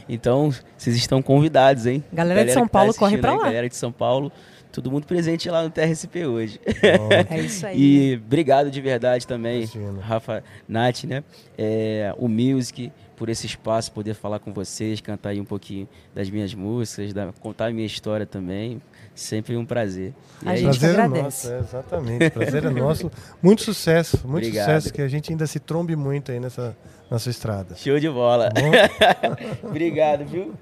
Então, 0.07 0.52
vocês 0.77 0.95
estão 0.95 1.22
convidados, 1.22 1.88
hein? 1.88 2.03
Galera 2.14 2.45
de 2.45 2.53
São 2.53 2.64
tá 2.64 2.69
Paulo, 2.69 2.93
corre 2.93 3.15
assistindo 3.15 3.22
pra 3.22 3.31
aí, 3.31 3.38
lá. 3.38 3.43
Galera 3.45 3.69
de 3.69 3.76
São 3.76 3.91
Paulo, 3.91 4.31
todo 4.72 4.89
mundo 4.91 5.06
presente 5.06 5.49
lá 5.49 5.64
no 5.64 5.69
TRSP 5.69 6.26
hoje. 6.26 6.60
É 7.30 7.39
isso 7.39 7.65
aí. 7.65 7.77
E 8.14 8.15
obrigado 8.15 8.72
de 8.72 8.81
verdade 8.81 9.27
também, 9.27 9.64
Imagina. 9.64 10.02
Rafa, 10.02 10.43
Nath, 10.68 11.03
né? 11.03 11.23
É, 11.57 12.14
o 12.18 12.27
Music, 12.27 12.91
por 13.15 13.30
esse 13.30 13.45
espaço, 13.45 13.91
poder 13.91 14.14
falar 14.15 14.39
com 14.39 14.52
vocês, 14.53 14.99
cantar 15.02 15.30
aí 15.30 15.39
um 15.41 15.45
pouquinho 15.45 15.88
das 16.15 16.30
minhas 16.30 16.53
músicas, 16.53 17.14
da- 17.14 17.31
contar 17.39 17.68
a 17.68 17.72
minha 17.72 17.85
história 17.85 18.26
também. 18.26 18.81
Sempre 19.14 19.57
um 19.57 19.65
prazer. 19.65 20.14
E 20.41 20.48
A 20.48 20.52
aí, 20.52 20.57
gente 20.57 20.80
Prazer 20.80 20.89
é 20.89 21.02
agradece. 21.03 21.23
nosso, 21.23 21.52
é, 21.52 21.60
exatamente. 21.60 22.30
Prazer 22.30 22.65
é 22.65 22.69
nosso. 22.72 23.11
Muito 23.41 23.61
sucesso, 23.61 24.22
muito 24.26 24.45
Obrigado. 24.45 24.65
sucesso, 24.68 24.93
que 24.93 25.02
a 25.02 25.07
gente 25.07 25.31
ainda 25.31 25.45
se 25.45 25.60
trombe 25.60 25.95
muito 25.98 26.31
aí 26.31 26.39
nessa 26.39 26.76
nossa 27.10 27.30
estrada. 27.30 27.76
Show 27.76 27.99
de 27.99 28.10
bola. 28.10 28.49
Bom? 28.49 28.72
obrigado, 29.68 30.26
viu? 30.26 30.53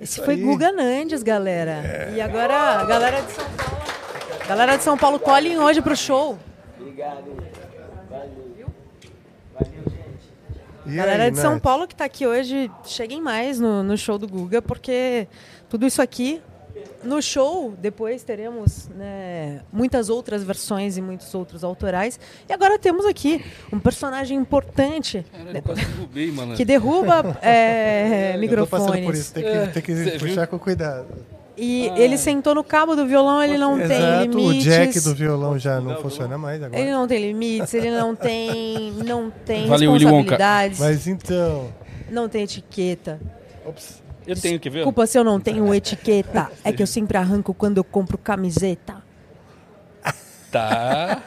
Esse 0.00 0.14
Isso 0.14 0.24
foi 0.24 0.34
aí. 0.34 0.42
Guga 0.42 0.72
Nandes, 0.72 1.22
galera. 1.22 2.10
E 2.14 2.20
agora, 2.20 2.80
a 2.80 2.84
galera 2.84 3.20
de 3.20 3.32
São 3.32 3.44
Paulo. 3.44 3.80
Galera 4.48 4.76
de 4.76 4.82
São 4.82 4.96
Paulo, 4.96 5.18
colhem 5.20 5.58
hoje 5.58 5.82
pro 5.82 5.94
show. 5.94 6.38
Obrigado. 6.80 7.50
E 10.86 10.96
Galera 10.96 11.24
aí, 11.24 11.30
de 11.30 11.38
São? 11.38 11.58
Paulo 11.60 11.86
que 11.86 11.94
tá 11.94 12.04
aqui 12.04 12.26
hoje, 12.26 12.70
cheguem 12.84 13.20
mais 13.20 13.60
no, 13.60 13.82
no 13.82 13.96
show 13.96 14.18
do 14.18 14.26
Guga, 14.26 14.60
porque 14.60 15.28
tudo 15.68 15.86
isso 15.86 16.02
aqui. 16.02 16.42
No 17.02 17.22
show, 17.22 17.74
depois 17.78 18.22
teremos 18.22 18.88
né, 18.88 19.60
muitas 19.72 20.08
outras 20.10 20.42
versões 20.42 20.96
e 20.96 21.02
muitos 21.02 21.34
outros 21.34 21.64
autorais. 21.64 22.20
E 22.48 22.52
agora 22.52 22.78
temos 22.78 23.06
aqui 23.06 23.44
um 23.72 23.78
personagem 23.78 24.36
importante 24.36 25.24
Caralho, 25.32 25.62
quase 25.62 25.84
derrubei, 25.84 26.30
mano. 26.30 26.54
que 26.54 26.64
derruba 26.64 27.38
é, 27.42 28.36
Eu 28.40 28.56
tô 28.58 28.66
passando 28.66 28.86
por 28.88 28.94
microfones. 28.96 29.20
isso, 29.20 29.34
tem 29.34 29.42
que, 29.42 29.48
É, 29.48 29.66
tem 29.66 29.82
que 29.82 30.18
puxar 30.18 30.46
com 30.46 30.58
cuidado. 30.58 31.06
E 31.56 31.88
ele 31.96 32.16
sentou 32.16 32.54
no 32.54 32.64
cabo 32.64 32.96
do 32.96 33.06
violão, 33.06 33.42
ele 33.42 33.58
não 33.58 33.76
tem 33.76 33.84
Exato, 33.98 34.38
o 34.38 34.50
limites. 34.50 34.64
jack 34.64 35.00
do 35.00 35.14
violão 35.14 35.58
já 35.58 35.78
não 35.80 35.96
funciona 36.00 36.38
mais 36.38 36.62
agora. 36.62 36.80
Ele 36.80 36.90
não 36.90 37.06
tem 37.06 37.20
limites, 37.26 37.74
ele 37.74 37.90
não 37.90 38.14
tem, 38.16 38.92
não 39.04 39.30
tem 39.30 39.66
Valeu, 39.66 39.92
responsabilidades, 39.92 40.78
Mas 40.78 41.06
então. 41.06 41.68
não 42.10 42.30
tem 42.30 42.44
etiqueta. 42.44 43.20
Ops. 43.66 44.02
Eu 44.26 44.36
tenho, 44.36 44.60
quer 44.60 44.70
ver? 44.70 44.78
Desculpa 44.78 45.06
se 45.06 45.18
eu 45.18 45.24
não 45.24 45.40
tenho 45.40 45.74
etiqueta. 45.74 46.50
É 46.62 46.72
que 46.72 46.82
eu 46.82 46.86
sempre 46.86 47.16
arranco 47.16 47.52
quando 47.54 47.78
eu 47.78 47.84
compro 47.84 48.18
camiseta. 48.18 49.09
Tá. 50.50 51.20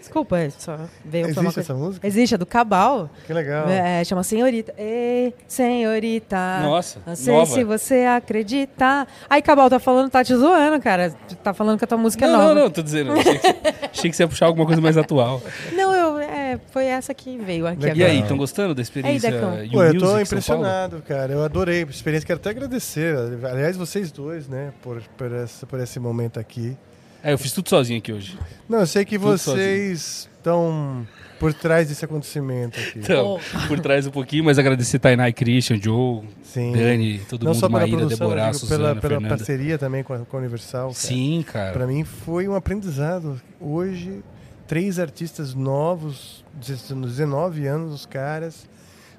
Desculpa, 0.00 0.38
é 0.38 0.50
só 0.50 0.76
veio 1.04 1.26
Existe 1.26 1.42
coisa- 1.42 1.60
essa 1.60 1.74
música? 1.74 2.06
Existe, 2.06 2.34
é 2.34 2.38
do 2.38 2.46
Cabal. 2.46 3.08
Que 3.26 3.32
legal. 3.32 3.68
É, 3.68 4.02
chama 4.04 4.22
Senhorita. 4.22 4.74
Ei, 4.76 5.34
senhorita. 5.46 6.36
Nossa, 6.62 6.98
Não 7.06 7.16
sei 7.16 7.32
nova. 7.34 7.46
se 7.46 7.64
você 7.64 8.00
acredita. 8.04 9.06
Aí, 9.28 9.40
Cabal, 9.42 9.68
tá 9.70 9.78
falando, 9.78 10.10
tá 10.10 10.22
te 10.24 10.34
zoando, 10.34 10.80
cara. 10.80 11.14
Tá 11.42 11.54
falando 11.54 11.78
que 11.78 11.84
a 11.84 11.86
tua 11.88 11.98
música 11.98 12.26
é 12.26 12.28
Não, 12.28 12.38
nova. 12.38 12.54
não, 12.54 12.62
não, 12.62 12.70
tô 12.70 12.82
dizendo. 12.82 13.12
Achei 13.12 13.38
que, 13.38 13.40
você, 13.40 13.56
achei 13.92 14.10
que 14.10 14.16
você 14.16 14.22
ia 14.24 14.28
puxar 14.28 14.46
alguma 14.46 14.66
coisa 14.66 14.80
mais 14.80 14.96
atual. 14.96 15.40
Não, 15.72 15.94
eu, 15.94 16.18
é, 16.18 16.58
foi 16.70 16.86
essa 16.86 17.12
que 17.14 17.36
veio 17.38 17.66
aqui 17.66 17.80
Legal. 17.82 17.96
E 17.96 18.02
aí, 18.02 18.10
agora. 18.10 18.22
estão 18.22 18.36
gostando 18.36 18.74
da 18.74 18.82
experiência? 18.82 19.28
You 19.64 19.72
Pô, 19.72 19.82
eu 19.84 19.98
tô 19.98 20.18
impressionado, 20.18 21.02
cara. 21.06 21.32
Eu 21.32 21.44
adorei 21.44 21.82
a 21.82 21.86
experiência. 21.86 22.26
Quero 22.26 22.38
até 22.40 22.50
agradecer. 22.50 23.16
Aliás, 23.50 23.76
vocês 23.76 24.10
dois, 24.12 24.48
né, 24.48 24.72
por, 24.82 25.02
por, 25.16 25.32
essa, 25.32 25.66
por 25.66 25.80
esse 25.80 25.98
momento 26.00 26.38
aqui. 26.40 26.76
É, 27.24 27.32
eu 27.32 27.38
fiz 27.38 27.52
tudo 27.52 27.70
sozinho 27.70 27.98
aqui 27.98 28.12
hoje. 28.12 28.38
Não, 28.68 28.80
eu 28.80 28.86
sei 28.86 29.02
que 29.02 29.18
Tudo 29.18 29.30
vocês 29.30 30.28
estão 30.36 31.08
por 31.40 31.54
trás 31.54 31.88
desse 31.88 32.04
acontecimento 32.04 32.78
aqui. 32.78 32.98
Então, 32.98 33.40
por 33.66 33.80
trás 33.80 34.06
um 34.06 34.10
pouquinho, 34.10 34.44
mas 34.44 34.58
agradecer 34.58 34.98
Tainá 34.98 35.26
e 35.26 35.32
Christian, 35.32 35.80
Joe, 35.80 36.22
Sim. 36.42 36.72
Dani, 36.72 37.20
todo 37.20 37.42
Não 37.44 37.52
mundo, 37.52 37.60
só 37.60 37.66
pela 37.66 37.80
Maíra, 37.80 37.96
produção, 37.96 38.18
Deborah, 38.28 38.42
eu 38.42 38.52
digo 38.52 38.58
Suzana, 38.58 38.78
pela, 38.78 39.00
pela 39.00 39.10
Fernanda. 39.14 39.36
parceria 39.36 39.78
também 39.78 40.04
com 40.04 40.12
a, 40.12 40.18
com 40.18 40.36
a 40.36 40.40
Universal. 40.40 40.88
cara. 40.88 40.94
Sim, 40.94 41.44
cara. 41.50 41.72
Para 41.72 41.86
mim 41.86 42.04
foi 42.04 42.46
um 42.46 42.54
aprendizado. 42.54 43.40
Hoje, 43.58 44.22
três 44.68 44.98
artistas 44.98 45.54
novos, 45.54 46.44
19 46.60 47.66
anos, 47.66 47.94
os 47.94 48.04
caras, 48.04 48.68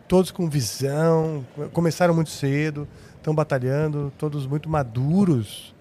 todos 0.07 0.29
com 0.29 0.47
visão, 0.47 1.43
começaram 1.73 2.13
muito 2.13 2.29
cedo, 2.29 2.87
estão 3.17 3.33
batalhando, 3.33 4.13
todos 4.15 4.45
muito 4.45 4.69
maduros 4.69 5.74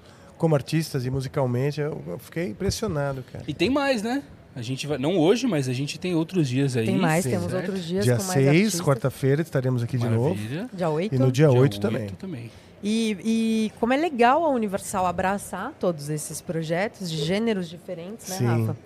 como 0.45 0.55
artistas 0.55 1.07
e 1.07 1.11
musicalmente. 1.11 1.81
Eu, 1.81 2.19
fiquei 2.19 2.49
impressionado, 2.49 3.25
cara. 3.33 3.43
E 3.49 3.55
tem 3.55 3.71
mais, 3.71 4.03
né? 4.03 4.23
A 4.55 4.61
gente 4.61 4.87
vai, 4.87 4.99
não 4.99 5.19
hoje, 5.19 5.47
mas 5.47 5.71
a 5.71 5.73
gente 5.73 5.99
tem 5.99 6.15
outros 6.15 6.47
dias 6.47 6.77
aí. 6.77 6.85
Tem 6.85 6.99
mais, 6.99 7.25
sim, 7.25 7.31
temos 7.31 7.51
certo? 7.51 7.69
outros 7.69 7.85
dias 7.87 8.05
Dia 8.05 8.17
com 8.17 8.23
mais 8.25 8.35
6, 8.35 8.49
artistas. 8.49 8.81
quarta-feira, 8.83 9.41
estaremos 9.41 9.83
aqui 9.83 9.97
de 9.97 10.07
novo. 10.07 10.35
Maravilha. 10.35 10.69
Dia 10.71 10.91
8. 10.91 11.15
E 11.15 11.19
no 11.19 11.33
dia, 11.33 11.49
Dia 11.49 11.59
8 11.59 11.81
também. 11.81 12.03
oito 12.03 12.17
também. 12.17 12.51
E, 12.83 13.17
e 13.25 13.73
como 13.81 13.95
é 13.95 13.97
legal 13.97 14.45
a 14.45 14.51
Universal 14.51 15.07
abraçar 15.07 15.73
todos 15.81 16.11
esses 16.11 16.43
projetos 16.43 17.11
de 17.11 17.25
gêneros 17.25 17.67
diferentes, 17.67 18.29
né, 18.29 18.37
Sim. 18.37 18.45
Rafa? 18.45 18.77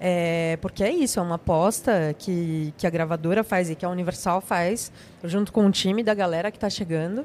É, 0.00 0.58
porque 0.60 0.82
é 0.82 0.90
isso, 0.90 1.20
é 1.20 1.22
uma 1.22 1.36
aposta 1.36 2.14
que, 2.18 2.74
que 2.76 2.88
a 2.88 2.90
gravadora 2.90 3.44
faz 3.44 3.70
e 3.70 3.76
que 3.76 3.84
a 3.84 3.88
Universal 3.88 4.40
faz, 4.40 4.90
junto 5.22 5.52
com 5.52 5.64
o 5.64 5.70
time 5.70 6.02
da 6.02 6.12
galera 6.14 6.50
que 6.50 6.56
está 6.56 6.68
chegando, 6.68 7.24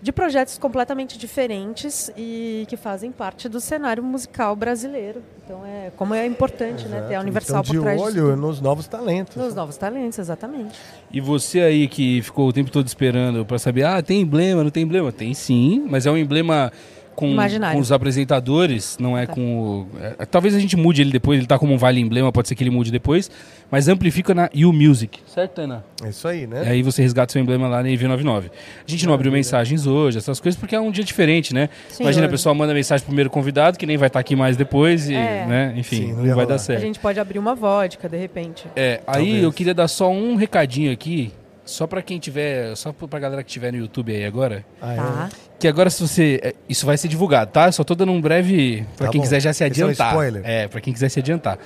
de 0.00 0.12
projetos 0.12 0.58
completamente 0.58 1.18
diferentes 1.18 2.10
e 2.16 2.64
que 2.68 2.76
fazem 2.76 3.10
parte 3.10 3.48
do 3.48 3.60
cenário 3.60 4.02
musical 4.02 4.54
brasileiro. 4.54 5.22
Então, 5.44 5.64
é 5.64 5.90
como 5.96 6.14
é 6.14 6.26
importante 6.26 6.86
né, 6.86 6.98
ter 6.98 7.04
a 7.04 7.08
Exato. 7.08 7.22
Universal 7.22 7.60
então, 7.60 7.74
por 7.74 7.78
de 7.78 7.82
trás 7.82 8.02
disso 8.02 8.26
olho 8.26 8.36
nos 8.36 8.60
novos 8.60 8.86
talentos. 8.86 9.36
Nos 9.36 9.54
novos 9.54 9.76
talentos, 9.76 10.18
exatamente. 10.18 10.78
E 11.10 11.20
você 11.20 11.60
aí 11.60 11.88
que 11.88 12.20
ficou 12.22 12.48
o 12.48 12.52
tempo 12.52 12.70
todo 12.70 12.86
esperando 12.86 13.44
pra 13.44 13.58
saber, 13.58 13.84
ah, 13.84 14.02
tem 14.02 14.20
emblema, 14.20 14.62
não 14.62 14.70
tem 14.70 14.82
emblema? 14.82 15.10
Tem 15.12 15.32
sim, 15.32 15.86
mas 15.88 16.04
é 16.04 16.10
um 16.10 16.16
emblema 16.16 16.72
com, 17.16 17.34
com 17.34 17.78
os 17.78 17.90
apresentadores, 17.90 18.96
não 19.00 19.16
é 19.18 19.26
Tá. 19.26 19.32
com 19.32 19.40
o... 19.40 19.88
é, 20.18 20.24
talvez 20.26 20.54
a 20.54 20.58
gente 20.60 20.76
mude 20.76 21.00
ele 21.00 21.10
depois, 21.10 21.38
ele 21.38 21.46
tá 21.46 21.58
como 21.58 21.72
um 21.74 21.78
vale 21.78 22.00
emblema, 22.00 22.30
pode 22.30 22.46
ser 22.46 22.54
que 22.54 22.62
ele 22.62 22.70
mude 22.70 22.92
depois, 22.92 23.30
mas 23.70 23.88
amplifica 23.88 24.34
na 24.34 24.48
You 24.54 24.72
Music, 24.72 25.18
certo, 25.26 25.52
Tainá? 25.54 25.82
É 26.04 26.10
isso 26.10 26.28
aí, 26.28 26.42
E 26.42 26.46
né? 26.46 26.62
aí 26.68 26.82
você 26.82 27.02
resgata 27.02 27.32
seu 27.32 27.40
emblema 27.42 27.66
lá 27.66 27.82
na 27.82 27.88
EV99. 27.88 28.44
A 28.86 28.90
gente 28.90 29.06
não 29.06 29.14
abriu 29.14 29.32
mensagens 29.32 29.86
hoje, 29.86 30.18
essas 30.18 30.38
coisas, 30.38 30.58
porque 30.60 30.76
é 30.76 30.80
um 30.80 30.90
dia 30.90 31.02
diferente, 31.02 31.52
né? 31.54 31.68
Sim, 31.88 32.04
Imagina, 32.04 32.24
a 32.24 32.28
hoje. 32.28 32.32
pessoa 32.34 32.54
manda 32.54 32.72
mensagem 32.74 33.02
pro 33.02 33.08
primeiro 33.10 33.30
convidado, 33.30 33.78
que 33.78 33.86
nem 33.86 33.96
vai 33.96 34.06
estar 34.08 34.20
aqui 34.20 34.36
mais 34.36 34.56
depois, 34.56 35.08
e, 35.08 35.14
É. 35.14 35.46
né? 35.46 35.74
Enfim, 35.76 35.96
Sim, 35.96 36.06
não 36.12 36.16
não, 36.18 36.26
ia 36.26 36.34
vai 36.34 36.44
rolar. 36.44 36.46
dar 36.46 36.54
A 36.54 36.58
certo. 36.58 36.80
gente 36.82 36.98
pode 37.00 37.18
abrir 37.18 37.38
uma 37.38 37.54
vodka, 37.54 38.08
de 38.08 38.16
repente. 38.16 38.66
É, 38.76 39.00
aí 39.06 39.14
Talvez. 39.24 39.42
eu 39.42 39.52
queria 39.52 39.74
dar 39.74 39.88
só 39.88 40.10
um 40.12 40.36
recadinho 40.36 40.92
aqui, 40.92 41.32
só 41.66 41.86
pra 41.86 42.00
quem 42.00 42.18
tiver, 42.18 42.74
só 42.76 42.92
pra 42.92 43.18
galera 43.18 43.42
que 43.44 43.50
tiver 43.50 43.72
no 43.72 43.78
YouTube 43.78 44.14
aí 44.14 44.24
agora. 44.24 44.64
Ah, 44.80 44.92
é? 44.92 44.96
Tá? 44.96 45.28
Que 45.58 45.68
agora 45.68 45.90
se 45.90 46.00
você, 46.00 46.40
é, 46.42 46.54
isso 46.68 46.86
vai 46.86 46.96
ser 46.96 47.08
divulgado, 47.08 47.50
tá? 47.50 47.70
Só 47.72 47.82
tô 47.84 47.94
dando 47.94 48.12
um 48.12 48.20
breve 48.20 48.86
pra 48.96 49.06
Tá 49.06 49.12
quem 49.12 49.20
bom. 49.20 49.24
quiser 49.24 49.40
já 49.40 49.52
se 49.52 49.64
Esse 49.64 49.82
é 49.82 49.84
um 49.84 49.88
adiantar. 49.88 50.12
spoiler. 50.12 50.42
É, 50.44 50.68
pra 50.68 50.80
quem 50.80 50.92
quiser 50.92 51.08
se 51.10 51.18
adiantar. 51.18 51.58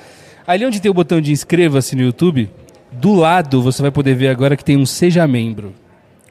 Ali 0.46 0.64
onde 0.66 0.80
tem 0.80 0.90
o 0.90 0.94
botão 0.94 1.20
de 1.20 1.30
inscreva-se 1.30 1.94
no 1.94 2.02
YouTube, 2.02 2.50
do 2.90 3.14
lado 3.14 3.62
você 3.62 3.82
vai 3.82 3.90
poder 3.92 4.14
ver 4.14 4.28
agora 4.28 4.56
que 4.56 4.64
tem 4.64 4.76
um 4.76 4.86
seja 4.86 5.26
membro. 5.28 5.74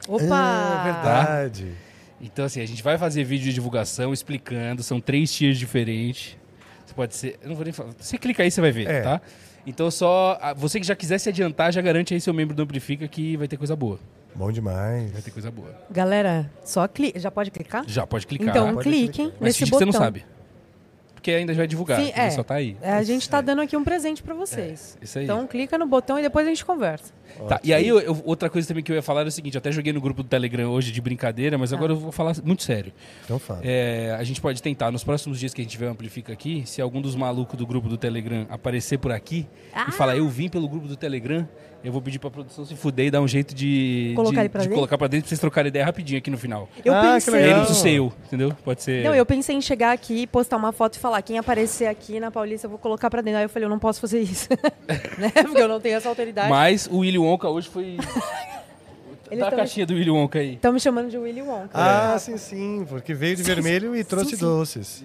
Opa! 0.08 0.80
É 0.80 0.92
verdade. 0.92 1.66
Então 2.20 2.44
assim, 2.44 2.60
a 2.60 2.66
gente 2.66 2.82
vai 2.82 2.98
fazer 2.98 3.24
vídeo 3.24 3.44
de 3.44 3.54
divulgação 3.54 4.12
explicando, 4.12 4.82
são 4.82 5.00
três 5.00 5.32
tiers 5.32 5.56
diferentes. 5.58 6.36
Você 6.84 6.94
pode 6.94 7.14
ser, 7.14 7.38
eu 7.42 7.48
não 7.48 7.54
vou 7.56 7.64
nem 7.64 7.72
falar. 7.72 7.90
Você 7.98 8.18
clica 8.18 8.42
aí 8.42 8.50
você 8.50 8.60
vai 8.60 8.72
ver, 8.72 8.88
É. 8.90 9.00
tá? 9.02 9.20
Então 9.70 9.88
só, 9.88 10.36
ah, 10.42 10.52
você 10.52 10.80
que 10.80 10.86
já 10.86 10.96
quiser 10.96 11.18
se 11.18 11.28
adiantar, 11.28 11.72
já 11.72 11.80
garante 11.80 12.12
aí 12.12 12.20
seu 12.20 12.34
membro 12.34 12.56
do 12.56 12.62
Amplifica 12.62 13.06
que 13.06 13.36
vai 13.36 13.46
ter 13.46 13.56
coisa 13.56 13.76
boa. 13.76 14.00
Bom 14.34 14.50
demais. 14.50 15.12
Vai 15.12 15.22
ter 15.22 15.30
coisa 15.30 15.48
boa. 15.48 15.72
Galera, 15.88 16.50
só 16.64 16.88
clica. 16.88 17.18
Já 17.20 17.30
pode 17.30 17.52
clicar? 17.52 17.84
Já 17.86 18.04
pode 18.04 18.26
clicar. 18.26 18.48
Então 18.48 18.74
pode 18.74 18.88
cliquem 18.88 19.26
clicar. 19.26 19.32
mas 19.40 19.46
nesse 19.48 19.58
finge 19.60 19.70
que 19.70 19.76
botão. 19.76 19.92
você 19.92 19.98
não 19.98 20.04
sabe. 20.04 20.24
Porque 21.20 21.30
ainda 21.32 21.52
já 21.52 21.64
é 21.64 21.66
divulgado. 21.66 22.02
Sim, 22.02 22.12
é. 22.14 22.30
Só 22.30 22.42
tá 22.42 22.54
aí. 22.54 22.76
É, 22.80 22.92
a 22.92 23.02
gente 23.02 23.28
tá 23.28 23.42
dando 23.42 23.60
aqui 23.60 23.76
um 23.76 23.84
presente 23.84 24.22
pra 24.22 24.34
vocês. 24.34 24.96
Isso 25.02 25.18
aí. 25.18 25.24
Então 25.24 25.46
clica 25.46 25.76
no 25.76 25.86
botão 25.86 26.18
e 26.18 26.22
depois 26.22 26.46
a 26.46 26.48
gente 26.48 26.64
conversa. 26.64 27.12
Tá, 27.46 27.60
e 27.62 27.72
aí, 27.72 27.86
eu- 27.86 28.00
eu- 28.00 28.20
outra 28.24 28.50
coisa 28.50 28.66
também 28.66 28.82
que 28.82 28.90
eu 28.90 28.96
ia 28.96 29.02
falar 29.02 29.20
era 29.20 29.28
o 29.28 29.32
seguinte: 29.32 29.54
eu 29.54 29.58
até 29.58 29.70
joguei 29.70 29.92
no 29.92 30.00
grupo 30.00 30.22
do 30.22 30.28
Telegram 30.28 30.68
hoje 30.70 30.90
de 30.90 31.00
brincadeira, 31.00 31.56
mas 31.58 31.72
agora 31.72 31.92
eu 31.92 31.96
vou 31.96 32.10
falar 32.10 32.34
muito 32.42 32.62
sério. 32.62 32.92
Então 33.24 33.38
fala. 33.38 33.60
É, 33.62 34.16
a 34.18 34.24
gente 34.24 34.40
pode 34.40 34.60
tentar, 34.62 34.90
nos 34.90 35.04
próximos 35.04 35.38
dias 35.38 35.52
que 35.54 35.60
a 35.60 35.64
gente 35.64 35.70
tiver 35.70 35.86
o 35.86 35.90
Amplifica 35.90 36.32
aqui, 36.32 36.62
se 36.66 36.80
algum 36.80 37.00
dos 37.00 37.14
malucos 37.14 37.56
do 37.56 37.66
grupo 37.66 37.88
do 37.88 37.96
Telegram 37.96 38.46
aparecer 38.50 38.98
por 38.98 39.12
aqui 39.12 39.46
e 39.88 39.92
falar, 39.92 40.16
eu 40.16 40.28
vim 40.28 40.48
pelo 40.48 40.68
grupo 40.68 40.88
do 40.88 40.96
Telegram, 40.96 41.46
eu 41.82 41.90
vou 41.92 42.02
pedir 42.02 42.18
pra 42.18 42.30
produção 42.30 42.64
se 42.66 42.74
fuder 42.76 43.06
e 43.06 43.10
dar 43.10 43.20
um 43.20 43.28
jeito 43.28 43.54
de, 43.54 44.12
Colocar 44.14 44.34
de, 44.36 44.40
ele 44.42 44.48
pra 44.50 44.60
de 44.60 44.66
dentro? 44.66 44.76
colocar 44.76 44.98
pra 44.98 45.06
dentro 45.08 45.24
pra 45.24 45.28
vocês 45.30 45.40
trocarem 45.40 45.68
ideia 45.68 45.84
rapidinho 45.84 46.18
aqui 46.18 46.30
no 46.30 46.36
final. 46.38 46.68
Eu 46.84 46.94
Ah, 46.94 47.00
que 47.18 47.24
pensei. 47.26 47.44
Aí 47.44 47.54
não 47.54 47.66
ser 47.66 47.90
eu, 47.92 48.12
entendeu? 48.26 48.52
Pode 48.64 48.82
ser. 48.82 49.02
Não, 49.04 49.14
eu 49.14 49.24
pensei 49.24 49.56
em 49.56 49.60
chegar 49.60 49.92
aqui, 49.92 50.26
postar 50.26 50.56
uma 50.56 50.72
foto 50.72 50.94
e 50.94 50.98
falar: 50.98 51.22
quem 51.22 51.38
aparecer 51.38 51.86
aqui 51.86 52.20
na 52.20 52.30
Paulista, 52.30 52.66
eu 52.66 52.70
vou 52.70 52.78
colocar 52.78 53.08
pra 53.08 53.22
dentro. 53.22 53.38
Aí 53.38 53.44
eu 53.44 53.48
falei: 53.48 53.64
eu 53.66 53.70
não 53.70 53.78
posso 53.78 54.00
fazer 54.00 54.20
isso. 54.20 54.48
né? 55.18 55.30
Porque 55.42 55.60
eu 55.62 55.68
não 55.68 55.80
tenho 55.80 55.96
essa 55.96 56.08
autoridade. 56.08 56.48
Mas 56.50 56.86
o 56.90 56.98
Willy 56.98 57.18
Wonka 57.18 57.48
hoje 57.48 57.68
foi. 57.68 57.96
Eles 59.30 59.38
Dá 59.40 59.46
a 59.46 59.50
tão- 59.50 59.58
caixinha 59.60 59.86
do 59.86 59.94
Willy 59.94 60.10
Wonka 60.10 60.40
aí. 60.40 60.54
Estão 60.54 60.72
me 60.72 60.80
chamando 60.80 61.08
de 61.08 61.16
Willy 61.16 61.40
Wonka. 61.40 61.70
Ah, 61.72 62.18
sim, 62.18 62.36
sim, 62.36 62.84
porque 62.88 63.14
veio 63.14 63.36
de 63.36 63.44
vermelho 63.44 63.94
e 63.94 64.02
trouxe 64.02 64.36
sim. 64.36 64.40
doces. 64.44 65.04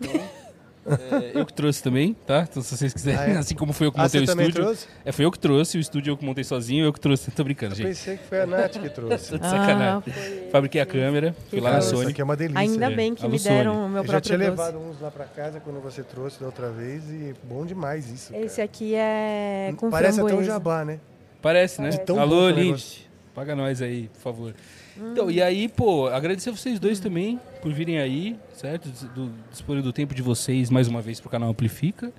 É, 0.90 1.30
eu 1.34 1.46
que 1.46 1.52
trouxe 1.52 1.82
também, 1.82 2.14
tá? 2.26 2.46
Então, 2.50 2.62
se 2.62 2.76
vocês 2.76 2.92
quiserem, 2.92 3.20
Ah, 3.20 3.28
é? 3.36 3.38
assim 3.38 3.54
como 3.54 3.72
foi 3.72 3.86
eu 3.86 3.92
que 3.92 3.98
Ah, 4.00 4.02
montei 4.04 4.20
você 4.20 4.24
o 4.24 4.26
também 4.26 4.48
estúdio. 4.48 4.64
trouxe? 4.66 4.86
É, 5.04 5.12
foi 5.12 5.24
eu 5.24 5.30
que 5.30 5.38
trouxe, 5.38 5.78
o 5.78 5.80
estúdio 5.80 6.10
eu 6.12 6.16
que 6.16 6.24
montei 6.24 6.44
sozinho, 6.44 6.84
eu 6.84 6.92
que 6.92 7.00
trouxe. 7.00 7.30
Tô 7.30 7.44
brincando, 7.44 7.72
Eu 7.72 7.76
gente. 7.76 7.86
pensei 7.88 8.16
que 8.16 8.24
foi 8.24 8.40
a 8.42 8.46
Nath 8.46 8.78
que 8.78 8.88
trouxe. 8.90 9.30
Tô 9.30 9.38
de 9.38 9.44
sacanagem. 9.48 9.80
Ah, 9.86 10.00
foi- 10.02 10.48
Fabriquei 10.50 10.80
a 10.80 10.86
câmera, 10.86 11.34
fui 11.48 11.60
lá 11.60 11.72
na 11.72 11.78
isso 11.78 11.90
Sony. 11.90 12.10
aqui 12.10 12.20
é 12.20 12.24
uma 12.24 12.36
delícia. 12.36 12.60
Ainda 12.60 12.90
né? 12.90 12.96
bem 12.96 13.14
que 13.14 13.26
me 13.28 13.38
deram 13.38 13.74
Sony. 13.74 13.86
o 13.86 13.88
meu 13.88 14.02
Eu 14.02 14.08
já 14.10 14.20
tinha 14.20 14.38
próprio 14.38 14.56
doce. 14.56 14.72
levado 14.72 14.90
uns 14.90 15.00
lá 15.00 15.10
pra 15.10 15.24
casa 15.26 15.60
quando 15.60 15.80
você 15.80 16.02
trouxe 16.02 16.40
da 16.40 16.46
outra 16.46 16.70
vez 16.70 17.04
e 17.10 17.34
bom 17.44 17.64
demais 17.64 18.10
isso. 18.10 18.32
cara. 18.32 18.44
Esse 18.44 18.60
aqui 18.60 18.94
é 18.94 19.72
com 19.76 19.90
Parece 19.90 20.14
até 20.20 20.24
um 20.24 20.28
framboesa. 20.28 20.52
jabá, 20.52 20.84
né? 20.84 20.98
Parece, 21.42 21.80
né? 21.80 21.90
Tão 21.90 22.20
Alô, 22.20 22.52
que 22.52 22.60
é 22.60 22.64
negócio. 22.64 23.00
Paga 23.34 23.54
nós 23.56 23.80
aí, 23.80 24.08
por 24.14 24.20
favor. 24.20 24.54
Então, 24.96 25.30
e 25.30 25.42
aí, 25.42 25.68
pô, 25.68 26.08
agradecer 26.08 26.50
vocês 26.50 26.78
dois 26.78 27.00
também 27.00 27.40
por 27.62 27.72
virem 27.72 27.98
aí, 27.98 28.36
certo? 28.52 28.88
Do, 29.14 29.82
do 29.82 29.92
tempo 29.92 30.14
de 30.14 30.22
vocês 30.22 30.70
mais 30.70 30.88
uma 30.88 31.00
vez 31.00 31.20
pro 31.20 31.30
canal 31.30 31.50
Amplifica. 31.50 32.12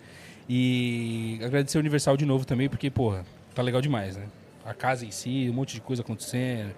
E 0.49 1.39
agradecer 1.43 1.77
o 1.77 1.81
Universal 1.81 2.17
de 2.17 2.25
novo 2.25 2.45
também, 2.45 2.67
porque, 2.67 2.89
porra, 2.89 3.25
tá 3.53 3.61
legal 3.61 3.81
demais, 3.81 4.17
né? 4.17 4.25
A 4.65 4.73
casa 4.73 5.05
em 5.05 5.11
si, 5.11 5.47
um 5.49 5.53
monte 5.53 5.75
de 5.75 5.81
coisa 5.81 6.01
acontecendo. 6.01 6.73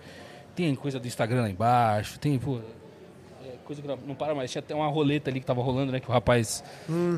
Tem 0.56 0.76
coisa 0.76 1.00
do 1.00 1.08
Instagram 1.08 1.42
lá 1.42 1.50
embaixo, 1.50 2.20
tem, 2.20 2.38
pô. 2.38 2.60
é 3.44 3.56
coisa 3.66 3.82
que 3.82 3.88
não, 3.88 3.98
não 4.08 4.16
para 4.16 4.36
mais. 4.36 4.52
Tinha 4.52 4.60
até 4.62 4.76
uma 4.76 4.88
roleta 4.88 5.30
ali 5.32 5.40
que 5.40 5.46
tava 5.46 5.62
rolando, 5.62 5.92
né? 5.92 6.00
Que 6.00 6.08
o 6.08 6.12
rapaz 6.12 6.64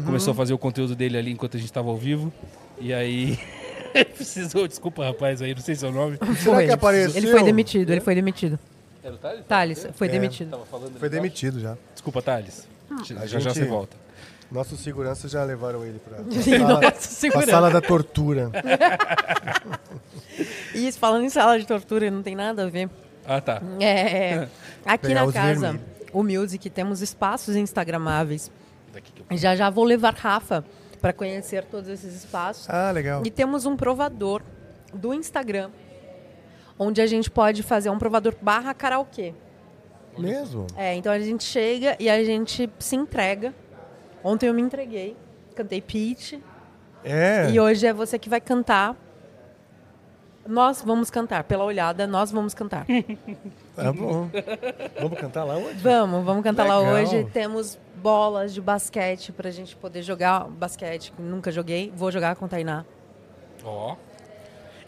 começou 0.05 0.31
a 0.31 0.35
fazer 0.35 0.53
o 0.53 0.57
conteúdo 0.57 0.95
dele 0.95 1.17
ali 1.17 1.31
enquanto 1.31 1.57
a 1.57 1.59
gente 1.59 1.71
tava 1.73 1.89
ao 1.89 1.97
vivo. 1.97 2.31
E 2.79 2.93
aí. 2.93 3.37
Precisou, 4.15 4.67
desculpa, 4.67 5.05
rapaz, 5.05 5.41
aí, 5.41 5.53
não 5.55 5.61
sei 5.61 5.75
seu 5.75 5.91
nome. 5.91 6.17
Será 6.43 6.63
que 6.65 6.71
apareceu? 6.71 7.17
Ele 7.17 7.31
foi 7.31 7.43
demitido, 7.43 7.89
ele 7.91 8.01
foi 8.01 8.15
demitido. 8.15 8.59
Era 9.03 9.13
o 9.13 9.17
Thales? 9.17 9.45
Thales, 9.47 9.87
foi 9.93 10.07
É. 10.07 10.11
demitido. 10.11 10.49
Tava 10.51 10.65
falando 10.65 10.97
Foi 10.99 11.09
demitido 11.09 11.59
já. 11.59 11.77
Desculpa, 11.93 12.21
Thales. 12.21 12.67
Já, 13.03 13.19
A 13.21 13.25
já 13.25 13.39
gente- 13.39 13.53
você 13.53 13.65
volta. 13.65 13.95
Nossos 14.51 14.79
seguranças 14.79 15.31
já 15.31 15.43
levaram 15.43 15.83
ele 15.83 15.99
pra, 15.99 16.17
pra, 16.17 16.31
sala, 16.41 16.81
nossa, 16.81 17.31
pra 17.31 17.41
sala 17.47 17.69
da 17.71 17.81
tortura. 17.81 18.51
E 20.73 20.87
isso, 20.87 20.99
falando 20.99 21.23
em 21.25 21.29
sala 21.29 21.59
de 21.59 21.65
tortura, 21.65 22.09
não 22.11 22.21
tem 22.21 22.35
nada 22.35 22.63
a 22.65 22.69
ver. 22.69 22.89
Ah, 23.27 23.41
tá. 23.41 23.61
É, 23.79 24.47
aqui 24.85 25.07
Pegar 25.07 25.21
na 25.21 25.25
os 25.27 25.33
casa, 25.33 25.59
vermelhos. 25.71 25.81
o 26.13 26.23
Music, 26.23 26.69
temos 26.69 27.01
espaços 27.01 27.55
instagramáveis. 27.55 28.51
Daqui 28.93 29.11
que 29.11 29.23
eu... 29.33 29.37
Já 29.37 29.55
já 29.55 29.69
vou 29.69 29.83
levar 29.83 30.13
Rafa 30.13 30.63
para 31.05 31.13
conhecer 31.13 31.63
todos 31.65 31.87
esses 31.87 32.15
espaços. 32.15 32.67
Ah, 32.67 32.89
legal. 32.89 33.21
E 33.23 33.29
temos 33.29 33.67
um 33.67 33.77
provador 33.77 34.41
do 34.91 35.13
Instagram, 35.13 35.69
onde 36.79 36.99
a 36.99 37.05
gente 37.05 37.29
pode 37.29 37.61
fazer 37.61 37.91
um 37.91 37.99
provador 37.99 38.33
barra 38.41 38.73
karaokê. 38.73 39.31
Mesmo? 40.17 40.65
É, 40.75 40.95
então 40.95 41.13
a 41.13 41.19
gente 41.19 41.43
chega 41.43 41.95
e 41.99 42.09
a 42.09 42.23
gente 42.23 42.67
se 42.79 42.95
entrega. 42.95 43.53
Ontem 44.23 44.47
eu 44.47 44.53
me 44.55 44.63
entreguei, 44.63 45.15
cantei 45.53 45.79
Peach. 45.79 46.41
É. 47.03 47.51
E 47.51 47.59
hoje 47.59 47.85
é 47.85 47.93
você 47.93 48.17
que 48.17 48.27
vai 48.27 48.41
cantar. 48.41 48.97
Nós 50.47 50.81
vamos 50.81 51.09
cantar, 51.09 51.43
pela 51.43 51.63
olhada, 51.63 52.05
nós 52.05 52.31
vamos 52.31 52.53
cantar. 52.53 52.85
Tá 53.75 53.91
bom. 53.91 54.29
Vamos 55.01 55.19
cantar 55.19 55.43
lá 55.43 55.57
hoje? 55.57 55.73
Vamos, 55.79 56.23
vamos 56.23 56.41
cantar 56.45 56.65
lá 56.65 56.79
Legal. 56.79 56.93
hoje. 56.93 57.25
Temos 57.33 57.77
bolas 57.97 58.53
de 58.53 58.61
basquete 58.61 59.33
pra 59.33 59.51
gente 59.51 59.75
poder 59.75 60.01
jogar 60.01 60.45
basquete. 60.47 61.11
que 61.11 61.21
Nunca 61.21 61.51
joguei, 61.51 61.91
vou 61.93 62.09
jogar 62.09 62.37
com 62.37 62.45
a 62.45 62.47
Tainá. 62.47 62.85
Ó. 63.65 63.97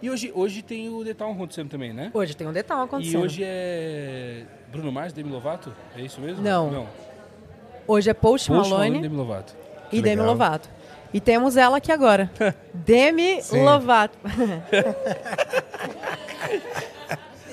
E 0.02 0.10
hoje, 0.10 0.32
hoje 0.34 0.62
tem 0.62 0.88
o 0.88 1.04
The 1.04 1.14
Town 1.14 1.34
acontecendo 1.34 1.70
também, 1.70 1.92
né? 1.92 2.12
Hoje 2.14 2.34
tem 2.34 2.48
um 2.48 2.54
detalhe 2.54 2.82
E 2.82 2.84
acontecendo. 2.86 3.22
hoje 3.24 3.42
é 3.44 4.44
Bruno 4.72 4.90
Mars, 4.90 5.12
Demi 5.12 5.30
Lovato? 5.32 5.74
É 5.98 6.02
isso 6.02 6.22
mesmo? 6.22 6.42
Não. 6.42 6.72
Não. 6.72 6.88
Hoje 7.86 8.10
é 8.10 8.14
Post, 8.14 8.48
Post 8.50 8.70
Malone 8.72 8.88
e 8.88 8.90
Malone 8.92 9.02
Demi 9.02 9.16
Lovato. 9.18 9.54
e 9.92 9.96
Demi 10.02 10.10
legal. 10.16 10.28
Lovato. 10.28 10.70
E 11.14 11.20
temos 11.20 11.56
ela 11.58 11.78
aqui 11.78 11.92
agora. 11.92 12.30
Demi 12.74 13.42
Sim. 13.42 13.64
Lovato. 13.64 14.18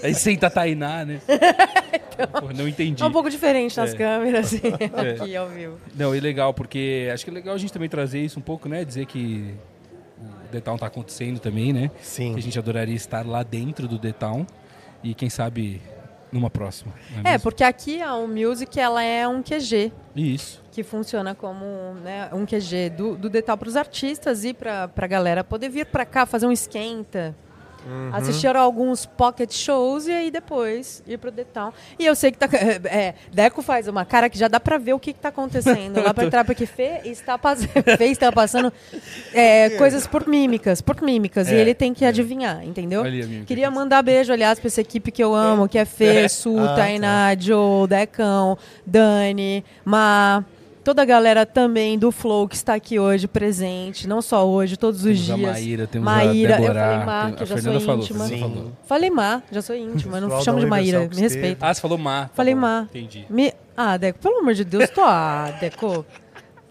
Aí 0.03 0.15
senta 0.15 0.49
a 0.49 0.51
Tainá, 0.51 1.05
né? 1.05 1.21
Pô, 2.41 2.53
não 2.55 2.69
entendi. 2.69 3.03
É 3.03 3.07
um 3.07 3.11
pouco 3.13 3.31
diferente 3.31 3.77
nas 3.77 3.95
É. 3.95 3.97
câmeras, 3.97 4.47
assim, 4.47 4.61
É. 4.79 5.23
aqui 5.23 5.35
ao 5.35 5.49
vivo. 5.49 5.79
Não, 5.95 6.15
e 6.15 6.21
legal, 6.21 6.53
porque 6.53 7.09
acho 7.13 7.25
que 7.25 7.31
é 7.31 7.35
legal 7.35 7.55
a 7.55 7.59
gente 7.59 7.73
também 7.73 7.89
trazer 7.89 8.21
isso 8.21 8.39
um 8.39 8.43
pouco, 8.43 8.69
né? 8.69 8.85
Dizer 8.85 9.07
que 9.07 9.55
o 10.21 10.49
The 10.53 10.61
Town 10.61 10.77
tá 10.77 10.87
acontecendo 10.87 11.41
também, 11.41 11.73
né? 11.73 11.91
Sim. 12.03 12.35
Que 12.35 12.39
a 12.41 12.43
gente 12.43 12.59
adoraria 12.59 12.95
estar 12.95 13.27
lá 13.27 13.43
dentro 13.43 13.89
do 13.89 13.99
The 13.99 14.13
Town. 14.13 14.47
E 15.03 15.15
quem 15.15 15.31
sabe 15.31 15.81
numa 16.35 16.51
próxima. 16.51 16.93
É, 17.21 17.23
mesmo? 17.23 17.41
porque 17.41 17.63
aqui 17.63 18.03
a 18.03 18.15
o 18.17 18.27
Music 18.27 18.79
ela 18.79 19.03
é 19.03 19.27
um 19.27 19.43
QG. 19.43 19.93
Isso. 20.15 20.63
que 20.71 20.83
funciona 20.83 21.35
como 21.35 21.65
né, 22.03 22.29
um 22.33 22.45
QG 22.45 22.91
do, 22.91 23.17
do 23.17 23.31
Detal 23.31 23.57
para 23.57 23.69
os 23.69 23.77
artistas 23.77 24.45
e 24.45 24.53
para 24.53 24.91
a 24.95 25.07
galera 25.07 25.45
poder 25.45 25.69
vir 25.69 25.87
para 25.87 26.05
cá 26.05 26.27
fazer 26.27 26.47
um 26.47 26.53
esquenta. 26.53 27.35
Uhum. 27.87 28.11
Assistir 28.15 28.55
a 28.57 28.61
alguns 28.61 29.05
pocket 29.07 29.53
shows 29.53 30.07
e 30.07 30.13
aí 30.13 30.31
depois 30.31 31.03
ir 31.07 31.19
pro 31.19 31.31
Detal. 31.31 31.73
E 31.99 32.07
eu 32.07 32.15
sei 32.15 32.31
que 32.33 32.39
tá. 32.39 32.49
É, 32.85 33.15
Deco 33.33 33.63
faz 33.63 33.89
uma 33.89 34.05
cara 34.05 34.29
que 34.29 34.39
já 34.39 34.49
dá 34.49 34.59
pra 34.61 34.79
ver 34.79 34.93
o 34.95 34.99
que, 34.99 35.13
que 35.13 35.19
tá 35.21 35.29
acontecendo 35.29 36.03
lá 36.03 36.15
pra 36.15 36.29
trás, 36.31 36.47
porque 36.47 36.67
Fê 36.67 37.01
está, 37.05 37.37
pass... 37.37 37.65
Fê 37.99 38.05
está 38.07 38.31
passando 38.33 38.73
é, 39.33 39.71
coisas 39.71 40.07
por 40.07 40.27
mímicas, 40.27 40.81
por 40.81 41.01
mímicas. 41.03 41.49
e 41.51 41.55
É, 41.55 41.59
ele 41.61 41.75
tem 41.75 41.93
que 41.93 42.05
adivinhar, 42.05 42.65
entendeu? 42.65 43.03
Ali. 43.03 43.45
Queria 43.47 43.71
mandar 43.71 44.03
beijo, 44.03 44.33
aliás, 44.33 44.59
pra 44.59 44.69
essa 44.69 44.81
equipe 44.81 45.11
que 45.11 45.23
eu 45.23 45.35
amo, 45.35 45.69
que 45.69 45.79
é 45.79 45.85
Fê, 45.85 46.29
Su, 46.29 46.59
Ah, 46.59 46.75
Tainá, 46.77 47.35
Joe, 47.39 47.87
Decão, 47.87 48.57
Dani, 48.87 49.65
Ma. 49.85 50.45
Toda 50.85 51.01
a 51.01 51.05
galera 51.07 51.47
também 51.47 51.99
do 51.99 52.13
Flow 52.13 52.47
que 52.47 52.55
está 52.55 52.75
aqui 52.75 52.99
hoje 52.99 53.27
presente, 53.27 54.07
não 54.07 54.21
só 54.21 54.47
hoje, 54.47 54.77
todos 54.77 55.03
os 55.03 55.19
Temos 55.27 55.31
a 55.31 55.35
dias. 55.37 55.51
Maíra, 55.53 55.87
temos 55.87 56.05
Maíra, 56.05 56.57
a 56.57 56.59
eu 56.59 56.61
Débora. 56.61 56.81
falei 56.85 57.07
Ma, 57.07 57.25
tem- 57.25 57.35
que 57.35 57.43
eu 57.43 57.47
já 57.47 57.55
Fernanda 57.57 57.79
sou 57.81 57.87
falou, 57.89 58.03
íntima. 58.05 58.29
Falou. 58.39 58.73
Falei 58.85 59.11
Ma, 59.11 59.43
já 59.51 59.63
sou 59.63 59.75
íntima, 59.77 60.21
não 60.21 60.43
chamo 60.43 60.61
de 60.61 60.67
Maíra, 60.67 61.09
me 61.09 61.21
respeita. 61.21 61.67
Ah, 61.67 61.73
você 61.73 61.81
falou 61.81 61.97
Má. 61.97 62.25
tá 62.25 62.31
Falei 62.35 62.55
bom. 62.55 62.61
Ma. 62.61 62.87
Entendi. 62.91 63.25
Me... 63.31 63.53
Ah, 63.75 63.97
Deco, 63.97 64.19
pelo 64.19 64.39
amor 64.41 64.53
de 64.53 64.63
Deus, 64.63 64.91
tô. 64.91 65.01
Ah, 65.03 65.57
Deco. 65.59 66.05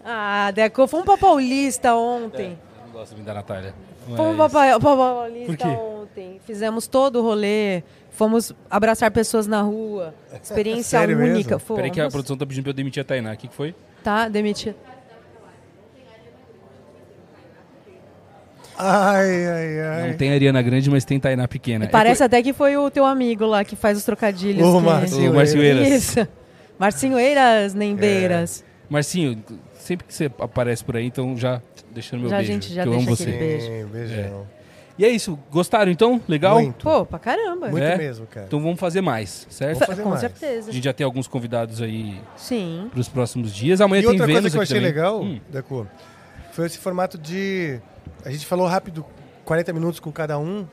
Ah, 0.04 0.50
Deco, 0.52 0.86
fomos 0.86 1.04
pra 1.06 1.18
Paulista 1.18 1.94
ontem. 1.96 2.56
Eu 2.78 2.86
não 2.86 2.92
gosto 2.92 3.12
muito 3.14 3.26
da 3.26 3.34
Natália. 3.34 3.74
Fomos 4.16 4.36
mas- 4.36 4.52
pra, 4.52 4.60
Pa- 4.60 4.80
pra 4.80 4.90
Por 4.90 4.96
Paulista 4.96 5.56
quê? 5.56 5.64
ontem. 5.66 6.40
Fizemos 6.46 6.86
todo 6.86 7.16
o 7.18 7.22
rolê. 7.22 7.82
Fomos 8.10 8.52
abraçar 8.70 9.10
pessoas 9.10 9.48
na 9.48 9.60
rua. 9.60 10.14
Experiência 10.40 11.00
Sério 11.00 11.16
mesmo? 11.16 11.34
única. 11.34 11.58
Fomos. 11.58 11.78
Peraí 11.78 11.90
que 11.90 12.00
a 12.00 12.08
produção 12.08 12.36
tá 12.36 12.46
pedindo 12.46 12.62
pra 12.62 12.70
eu 12.70 12.74
demitir 12.74 13.00
a 13.00 13.04
Tainá. 13.04 13.32
O 13.32 13.36
que, 13.36 13.48
que 13.48 13.54
foi? 13.54 13.74
Tá, 14.04 14.28
demitido. 14.28 14.76
Ai, 18.76 19.46
ai, 19.46 19.80
ai. 19.80 20.08
Não 20.10 20.16
tem 20.18 20.30
Ariana 20.32 20.60
Grande, 20.60 20.90
mas 20.90 21.04
tem 21.04 21.18
Tainá 21.18 21.48
pequena. 21.48 21.86
É 21.86 21.88
Parece 21.88 22.22
até 22.22 22.42
que 22.42 22.52
foi 22.52 22.76
o 22.76 22.90
teu 22.90 23.04
amigo 23.06 23.46
lá 23.46 23.64
que 23.64 23.74
faz 23.76 23.96
os 23.96 24.04
trocadilhos. 24.04 24.62
Ô, 24.66 24.78
que- 24.78 24.84
Márcio 24.86 25.30
O 25.30 25.34
Márcio 25.34 25.62
Eiras. 25.62 25.88
Isso. 25.88 26.28
Marcinho 26.78 27.18
Eiras, 27.18 27.72
nem 27.72 27.94
beiras. 27.96 28.62
Marcinho, 28.90 29.42
sempre 29.78 30.06
que 30.06 30.12
você 30.12 30.30
aparece 30.38 30.84
por 30.84 30.96
aí, 30.96 31.06
então 31.06 31.34
já 31.36 31.62
deixando 31.92 32.20
meu 32.20 32.28
Já 32.30 32.36
beijo. 32.38 32.52
gente 32.52 32.74
já 32.74 32.84
eu 32.84 32.92
amo 32.92 33.06
deixa 33.06 33.24
você. 33.24 33.32
Sim, 33.32 33.38
Beijo. 33.38 33.86
beijão. 33.88 34.46
E 34.96 35.04
é 35.04 35.08
isso. 35.08 35.36
Gostaram 35.50 35.90
então? 35.90 36.20
Legal? 36.28 36.60
Muito. 36.60 36.84
Pô, 36.84 37.04
pra 37.04 37.18
caramba. 37.18 37.68
Muito 37.68 37.82
É? 37.82 37.96
mesmo, 37.96 38.26
cara. 38.26 38.46
Então 38.46 38.60
vamos 38.60 38.78
fazer 38.78 39.00
mais, 39.00 39.46
certo? 39.50 39.74
Vamos 39.80 39.86
fazer 39.88 40.02
Com 40.02 40.08
mais. 40.10 40.20
certeza. 40.20 40.70
A 40.70 40.72
gente 40.72 40.84
já 40.84 40.92
tem 40.92 41.04
alguns 41.04 41.26
convidados 41.26 41.82
aí 41.82 42.20
Sim. 42.36 42.88
pros 42.92 43.08
próximos 43.08 43.52
dias. 43.52 43.80
Amanhã 43.80 44.00
E 44.00 44.02
tem 44.04 44.10
outra 44.12 44.26
Vênus 44.26 44.40
coisa 44.42 44.52
que 44.54 44.58
eu 44.58 44.62
achei 44.62 44.76
também. 44.76 44.90
legal, 44.92 45.20
Hum, 45.22 45.40
Deco, 45.50 45.86
foi 46.52 46.66
esse 46.66 46.78
formato 46.78 47.18
de. 47.18 47.80
A 48.24 48.30
gente 48.30 48.46
falou 48.46 48.66
rápido, 48.68 49.04
40 49.44 49.72
minutos 49.72 49.98
com 49.98 50.12
cada 50.12 50.38
um, 50.38 50.64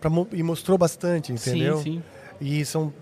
pra, 0.00 0.10
e 0.32 0.42
mostrou 0.42 0.78
bastante, 0.78 1.32
entendeu? 1.32 1.76
Sim, 1.78 1.82
sim. 1.82 2.02
E 2.40 2.64
são 2.64 2.92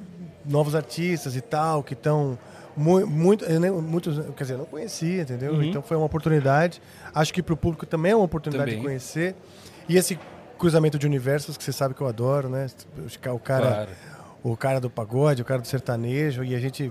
novos 0.44 0.74
artistas 0.74 1.36
e 1.36 1.40
tal, 1.40 1.82
que 1.82 1.92
estão 1.94 2.36
Mu- 2.76 3.06
muito, 3.06 3.44
eu 3.44 3.60
nem- 3.60 3.70
muitos, 3.70 4.18
quer 4.36 4.42
dizer, 4.42 4.54
eu 4.54 4.58
não 4.58 4.64
conhecia, 4.64 5.22
entendeu? 5.22 5.62
Então 5.62 5.80
foi 5.80 5.96
uma 5.96 6.06
oportunidade. 6.06 6.82
Acho 7.14 7.32
que 7.32 7.40
para 7.40 7.54
o 7.54 7.56
público 7.56 7.86
também 7.86 8.10
é 8.10 8.16
uma 8.16 8.24
oportunidade 8.24 8.68
Também. 8.72 8.80
de 8.80 8.84
conhecer. 8.84 9.36
E 9.88 9.96
esse 9.96 10.18
cruzamento 10.64 10.98
de 10.98 11.06
universos 11.06 11.58
que 11.58 11.62
você 11.64 11.72
sabe 11.72 11.94
que 11.94 12.00
eu 12.00 12.06
adoro, 12.06 12.48
né? 12.48 12.66
O 13.34 13.38
cara, 13.38 13.66
Claro. 13.66 13.90
o 14.42 14.56
cara 14.56 14.80
do 14.80 14.88
pagode, 14.88 15.42
o 15.42 15.44
cara 15.44 15.60
do 15.60 15.66
sertanejo 15.68 16.42
e 16.42 16.54
a 16.54 16.58
gente 16.58 16.90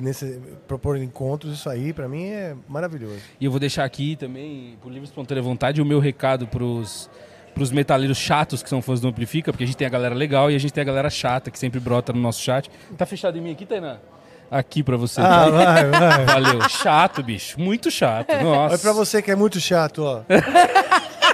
nesse 0.00 0.40
propor 0.66 0.96
encontros, 0.96 1.52
isso 1.54 1.68
aí 1.70 1.92
para 1.92 2.08
mim 2.08 2.24
é 2.30 2.56
maravilhoso. 2.68 3.20
E 3.40 3.44
eu 3.44 3.50
vou 3.50 3.60
deixar 3.60 3.84
aqui 3.84 4.16
também, 4.16 4.76
por 4.82 4.90
livre 4.90 5.04
espontânea 5.06 5.40
vontade, 5.42 5.80
o 5.80 5.84
meu 5.84 6.00
recado 6.00 6.46
pros, 6.48 7.08
pros 7.54 7.70
metaleiros 7.70 8.18
chatos 8.18 8.60
que 8.62 8.68
são 8.68 8.82
fãs 8.82 9.00
do 9.00 9.06
Amplifica, 9.06 9.52
porque 9.52 9.62
a 9.62 9.66
gente 9.68 9.76
tem 9.76 9.86
a 9.86 9.90
galera 9.90 10.14
legal 10.16 10.50
e 10.50 10.56
a 10.56 10.58
gente 10.58 10.72
tem 10.72 10.82
a 10.82 10.84
galera 10.84 11.08
chata 11.10 11.48
que 11.50 11.58
sempre 11.58 11.78
brota 11.78 12.12
no 12.12 12.18
nosso 12.20 12.40
chat. 12.40 12.68
Tá 12.98 13.06
fechado 13.06 13.38
em 13.38 13.40
mim 13.40 13.52
aqui, 13.52 13.64
Tainá? 13.66 13.98
Aqui 14.50 14.82
pra 14.82 14.96
você. 14.96 15.20
Ah, 15.20 15.48
vai, 15.48 15.90
vai. 15.90 16.24
Valeu. 16.26 16.68
Chato, 16.68 17.22
bicho. 17.22 17.58
Muito 17.60 17.88
chato. 17.90 18.32
Nossa. 18.42 18.74
Olha 18.74 18.78
pra 18.78 18.92
você 18.92 19.22
que 19.22 19.30
é 19.30 19.36
muito 19.36 19.60
chato, 19.60 20.02
ó. 20.02 20.22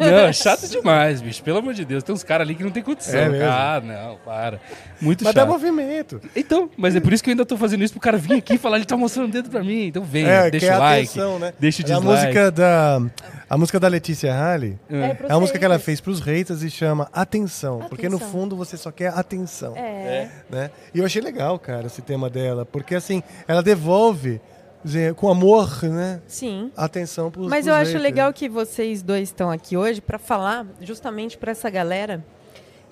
Não, 0.00 0.32
chato 0.32 0.68
demais, 0.68 1.20
bicho. 1.20 1.42
Pelo 1.42 1.58
amor 1.58 1.74
de 1.74 1.84
Deus. 1.84 2.02
Tem 2.02 2.14
uns 2.14 2.22
caras 2.22 2.46
ali 2.46 2.54
que 2.54 2.62
não 2.64 2.70
tem 2.70 2.82
condição. 2.82 3.18
É? 3.18 3.44
Ah, 3.44 3.80
não, 3.84 4.16
para. 4.24 4.60
Muito 5.00 5.22
Mas 5.24 5.34
dá 5.34 5.42
chato. 5.42 5.50
movimento. 5.50 6.20
Então, 6.34 6.70
mas 6.76 6.94
é 6.96 7.00
por 7.00 7.12
isso 7.12 7.22
que 7.22 7.30
eu 7.30 7.32
ainda 7.32 7.44
tô 7.46 7.56
fazendo 7.56 7.82
isso 7.84 7.92
pro 7.92 8.00
cara 8.00 8.16
vir 8.18 8.34
aqui 8.34 8.54
e 8.54 8.58
falar, 8.58 8.76
ele 8.76 8.86
tá 8.86 8.96
mostrando 8.96 9.28
o 9.28 9.32
dedo 9.32 9.50
pra 9.50 9.62
mim. 9.62 9.86
Então 9.86 10.02
vem, 10.02 10.26
É, 10.26 10.50
deixa 10.50 10.66
é 10.66 10.76
o 10.76 10.78
like, 10.78 11.08
atenção, 11.10 11.38
né? 11.38 11.52
deixa 11.58 11.82
o 11.82 11.86
É 11.86 11.92
a 11.92 11.96
dislike. 11.98 12.20
música 12.26 12.50
da 12.50 13.00
a 13.48 13.56
música 13.56 13.78
da 13.78 13.88
Letícia 13.88 14.32
Halle. 14.34 14.78
É, 14.90 15.16
É 15.28 15.32
a 15.32 15.38
música 15.38 15.58
que 15.58 15.64
ela 15.64 15.78
fez 15.78 16.00
pros 16.00 16.20
haters 16.20 16.62
e 16.62 16.70
chama 16.70 17.08
Atenção, 17.12 17.86
porque 17.88 18.08
no 18.08 18.16
Atenção. 18.16 18.32
fundo 18.32 18.56
você 18.56 18.76
só 18.76 18.90
quer 18.90 19.12
atenção, 19.16 19.76
É. 19.76 20.28
né? 20.50 20.70
E 20.94 20.98
eu 20.98 21.04
achei 21.06 21.22
legal, 21.22 21.58
cara, 21.58 21.86
esse 21.86 22.02
tema 22.02 22.28
dela, 22.28 22.64
porque 22.66 22.94
assim, 22.94 23.22
ela 23.46 23.62
devolve 23.62 24.40
dizer, 24.84 25.14
com 25.14 25.28
amor, 25.28 25.82
né? 25.84 26.20
Sim. 26.26 26.70
Atenção 26.76 27.30
pros 27.30 27.48
Mas 27.48 27.64
pros 27.64 27.66
eu 27.68 27.74
acho 27.74 27.92
haters. 27.92 28.02
legal 28.02 28.32
que 28.32 28.48
vocês 28.48 29.02
dois 29.02 29.28
estão 29.28 29.50
aqui 29.50 29.76
hoje 29.76 30.00
para 30.00 30.18
falar 30.18 30.66
justamente 30.80 31.36
para 31.36 31.52
essa 31.52 31.68
galera 31.68 32.24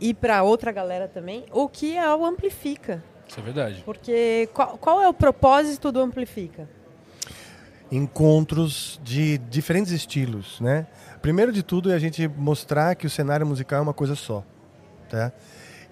e 0.00 0.12
para 0.12 0.42
outra 0.42 0.72
galera 0.72 1.06
também 1.08 1.44
o 1.52 1.68
que 1.68 1.96
é 1.96 2.14
o 2.14 2.24
Amplifica. 2.24 3.02
Isso 3.28 3.40
é 3.40 3.42
verdade. 3.42 3.82
Porque 3.84 4.48
qual, 4.52 4.76
qual 4.78 5.00
é 5.00 5.08
o 5.08 5.14
propósito 5.14 5.90
do 5.90 6.00
Amplifica? 6.00 6.68
encontros 7.90 9.00
de 9.04 9.38
diferentes 9.38 9.92
estilos, 9.92 10.60
né? 10.60 10.86
Primeiro 11.22 11.52
de 11.52 11.62
tudo 11.62 11.92
é 11.92 11.94
a 11.94 11.98
gente 11.98 12.26
mostrar 12.28 12.94
que 12.96 13.06
o 13.06 13.10
cenário 13.10 13.46
musical 13.46 13.78
é 13.78 13.82
uma 13.82 13.94
coisa 13.94 14.14
só, 14.14 14.42
tá? 15.08 15.32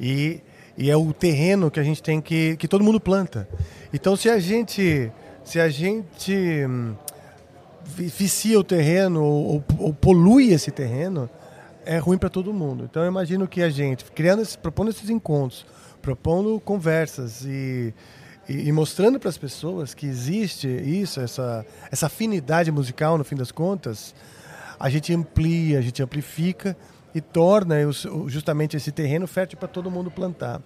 E, 0.00 0.40
e 0.76 0.90
é 0.90 0.96
o 0.96 1.12
terreno 1.12 1.70
que 1.70 1.78
a 1.78 1.82
gente 1.82 2.02
tem 2.02 2.20
que 2.20 2.56
que 2.56 2.66
todo 2.66 2.82
mundo 2.82 3.00
planta. 3.00 3.48
Então 3.92 4.16
se 4.16 4.28
a 4.28 4.38
gente 4.38 5.12
se 5.52 5.60
a 5.60 5.68
gente 5.68 6.32
hum, 6.66 6.94
vi- 7.84 8.06
vicia 8.06 8.58
o 8.58 8.64
terreno 8.64 9.22
ou, 9.22 9.62
ou- 9.78 9.92
polui 9.92 10.50
esse 10.50 10.70
terreno, 10.70 11.28
é 11.84 11.98
ruim 11.98 12.16
para 12.16 12.30
todo 12.30 12.54
mundo. 12.54 12.84
Então 12.90 13.02
eu 13.02 13.08
imagino 13.08 13.46
que 13.46 13.60
a 13.60 13.68
gente, 13.68 14.02
criando 14.12 14.42
propondo 14.62 14.88
esses 14.88 15.10
encontros, 15.10 15.66
propondo 16.00 16.58
conversas 16.58 17.44
e, 17.44 17.92
e, 18.48 18.68
e 18.68 18.72
mostrando 18.72 19.20
para 19.20 19.28
as 19.28 19.36
pessoas 19.36 19.92
que 19.92 20.06
existe 20.06 20.66
isso, 20.68 21.20
essa, 21.20 21.66
essa 21.90 22.06
afinidade 22.06 22.72
musical, 22.72 23.18
no 23.18 23.24
fim 23.24 23.36
das 23.36 23.52
contas, 23.52 24.14
a 24.80 24.88
gente 24.88 25.12
amplia, 25.12 25.80
a 25.80 25.82
gente 25.82 26.02
amplifica 26.02 26.74
e 27.14 27.20
torna 27.20 27.74
justamente 28.26 28.74
esse 28.74 28.90
terreno 28.90 29.26
fértil 29.26 29.58
para 29.58 29.68
todo 29.68 29.90
mundo 29.90 30.10
plantar. 30.10 30.62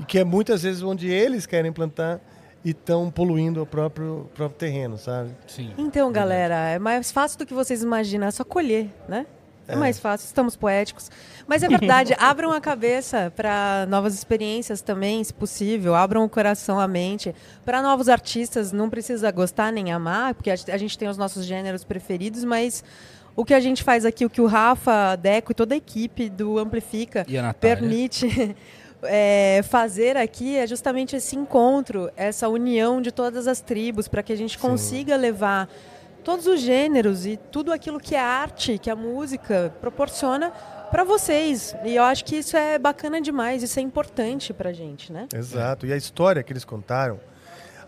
E 0.00 0.04
que 0.06 0.18
é 0.18 0.24
muitas 0.24 0.62
vezes 0.62 0.82
onde 0.82 1.06
eles 1.10 1.44
querem 1.44 1.70
plantar 1.70 2.18
e 2.64 2.70
estão 2.70 3.10
poluindo 3.10 3.62
o 3.62 3.66
próprio, 3.66 4.28
próprio 4.34 4.58
terreno, 4.58 4.96
sabe? 4.96 5.30
Sim. 5.46 5.72
Então, 5.76 6.10
galera, 6.12 6.54
é 6.70 6.78
mais 6.78 7.10
fácil 7.10 7.38
do 7.38 7.46
que 7.46 7.54
vocês 7.54 7.82
imaginam, 7.82 8.26
é 8.26 8.30
só 8.30 8.44
colher, 8.44 8.88
né? 9.08 9.26
É, 9.66 9.76
mais 9.76 9.98
fácil, 9.98 10.26
estamos 10.26 10.56
poéticos. 10.56 11.10
Mas 11.46 11.62
é 11.62 11.68
verdade, 11.68 12.14
abram 12.18 12.52
a 12.52 12.60
cabeça 12.60 13.32
para 13.34 13.86
novas 13.88 14.12
experiências 14.12 14.82
também, 14.82 15.22
se 15.22 15.32
possível. 15.32 15.94
Abram 15.94 16.24
o 16.24 16.28
coração, 16.28 16.80
a 16.80 16.88
mente. 16.88 17.34
Para 17.64 17.80
novos 17.80 18.08
artistas, 18.08 18.72
não 18.72 18.90
precisa 18.90 19.30
gostar 19.30 19.72
nem 19.72 19.92
amar, 19.92 20.34
porque 20.34 20.50
a 20.50 20.76
gente 20.76 20.98
tem 20.98 21.08
os 21.08 21.16
nossos 21.16 21.44
gêneros 21.44 21.84
preferidos, 21.84 22.42
mas 22.44 22.82
o 23.34 23.44
que 23.44 23.54
a 23.54 23.60
gente 23.60 23.82
faz 23.82 24.04
aqui, 24.04 24.24
o 24.26 24.30
que 24.30 24.40
o 24.40 24.46
Rafa, 24.46 25.12
a 25.12 25.16
Deco 25.16 25.52
e 25.52 25.54
toda 25.54 25.74
a 25.74 25.76
equipe 25.76 26.28
do 26.28 26.58
Amplifica 26.58 27.24
E 27.26 27.38
a 27.38 27.42
Natália? 27.42 27.76
permite 27.76 28.56
é, 29.04 29.60
fazer 29.64 30.16
aqui 30.16 30.56
é 30.56 30.66
justamente 30.66 31.16
esse 31.16 31.36
encontro, 31.36 32.10
essa 32.16 32.48
união 32.48 33.00
de 33.00 33.10
todas 33.12 33.46
as 33.46 33.60
tribos, 33.60 34.08
para 34.08 34.22
que 34.22 34.32
a 34.32 34.36
gente 34.36 34.58
consiga 34.58 35.16
levar 35.16 35.68
todos 36.24 36.46
os 36.46 36.60
gêneros 36.60 37.26
e 37.26 37.36
tudo 37.36 37.72
aquilo 37.72 37.98
que 37.98 38.14
é 38.14 38.20
arte, 38.20 38.78
que 38.78 38.88
a 38.88 38.94
música 38.96 39.74
proporciona 39.80 40.50
para 40.90 41.02
vocês. 41.04 41.74
E 41.84 41.96
eu 41.96 42.04
acho 42.04 42.24
que 42.24 42.36
isso 42.36 42.56
é 42.56 42.78
bacana 42.78 43.20
demais, 43.20 43.62
isso 43.62 43.78
é 43.78 43.82
importante 43.82 44.52
para 44.52 44.72
gente, 44.72 45.12
né? 45.12 45.26
Exato. 45.34 45.86
E 45.86 45.92
a 45.92 45.96
história 45.96 46.42
que 46.42 46.52
eles 46.52 46.64
contaram, 46.64 47.18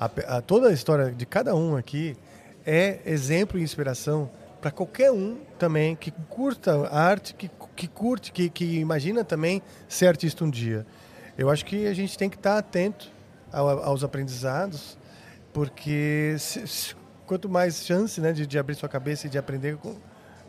a 0.01 0.11
a- 0.39 0.41
toda 0.43 0.69
a 0.69 0.73
história 0.73 1.13
de 1.13 1.25
cada 1.27 1.55
um 1.55 1.77
aqui 1.77 2.17
é 2.67 2.99
exemplo 3.07 3.59
e 3.59 3.63
inspiração 3.63 4.29
para 4.61 4.71
qualquer 4.71 5.13
um 5.13 5.37
também 5.59 5.95
que 5.95 6.11
curta 6.11 6.89
a 6.89 6.99
arte, 7.03 7.35
que, 7.35 7.51
que 7.77 7.87
curte, 7.87 8.33
que, 8.33 8.49
que 8.49 8.79
imagina 8.79 9.23
também 9.23 9.63
ser 9.87 10.07
artista 10.09 10.43
um 10.45 10.51
dia. 10.51 10.87
Eu 11.37 11.51
acho 11.51 11.65
que 11.65 11.87
a 11.87 11.93
gente 11.95 12.17
tem 12.17 12.29
que 12.31 12.37
estar 12.37 12.59
atento 12.59 13.09
ao- 13.53 13.83
aos 13.85 14.05
aprendizados, 14.05 14.97
porque 15.53 16.37
se- 16.39 16.67
se- 16.67 16.95
quanto 17.27 17.49
mais 17.49 17.85
chance 17.85 18.21
né, 18.21 18.33
de, 18.33 18.47
de 18.47 18.59
abrir 18.59 18.75
sua 18.75 18.89
cabeça 18.89 19.27
e 19.27 19.31
de 19.31 19.39
aprender, 19.39 19.77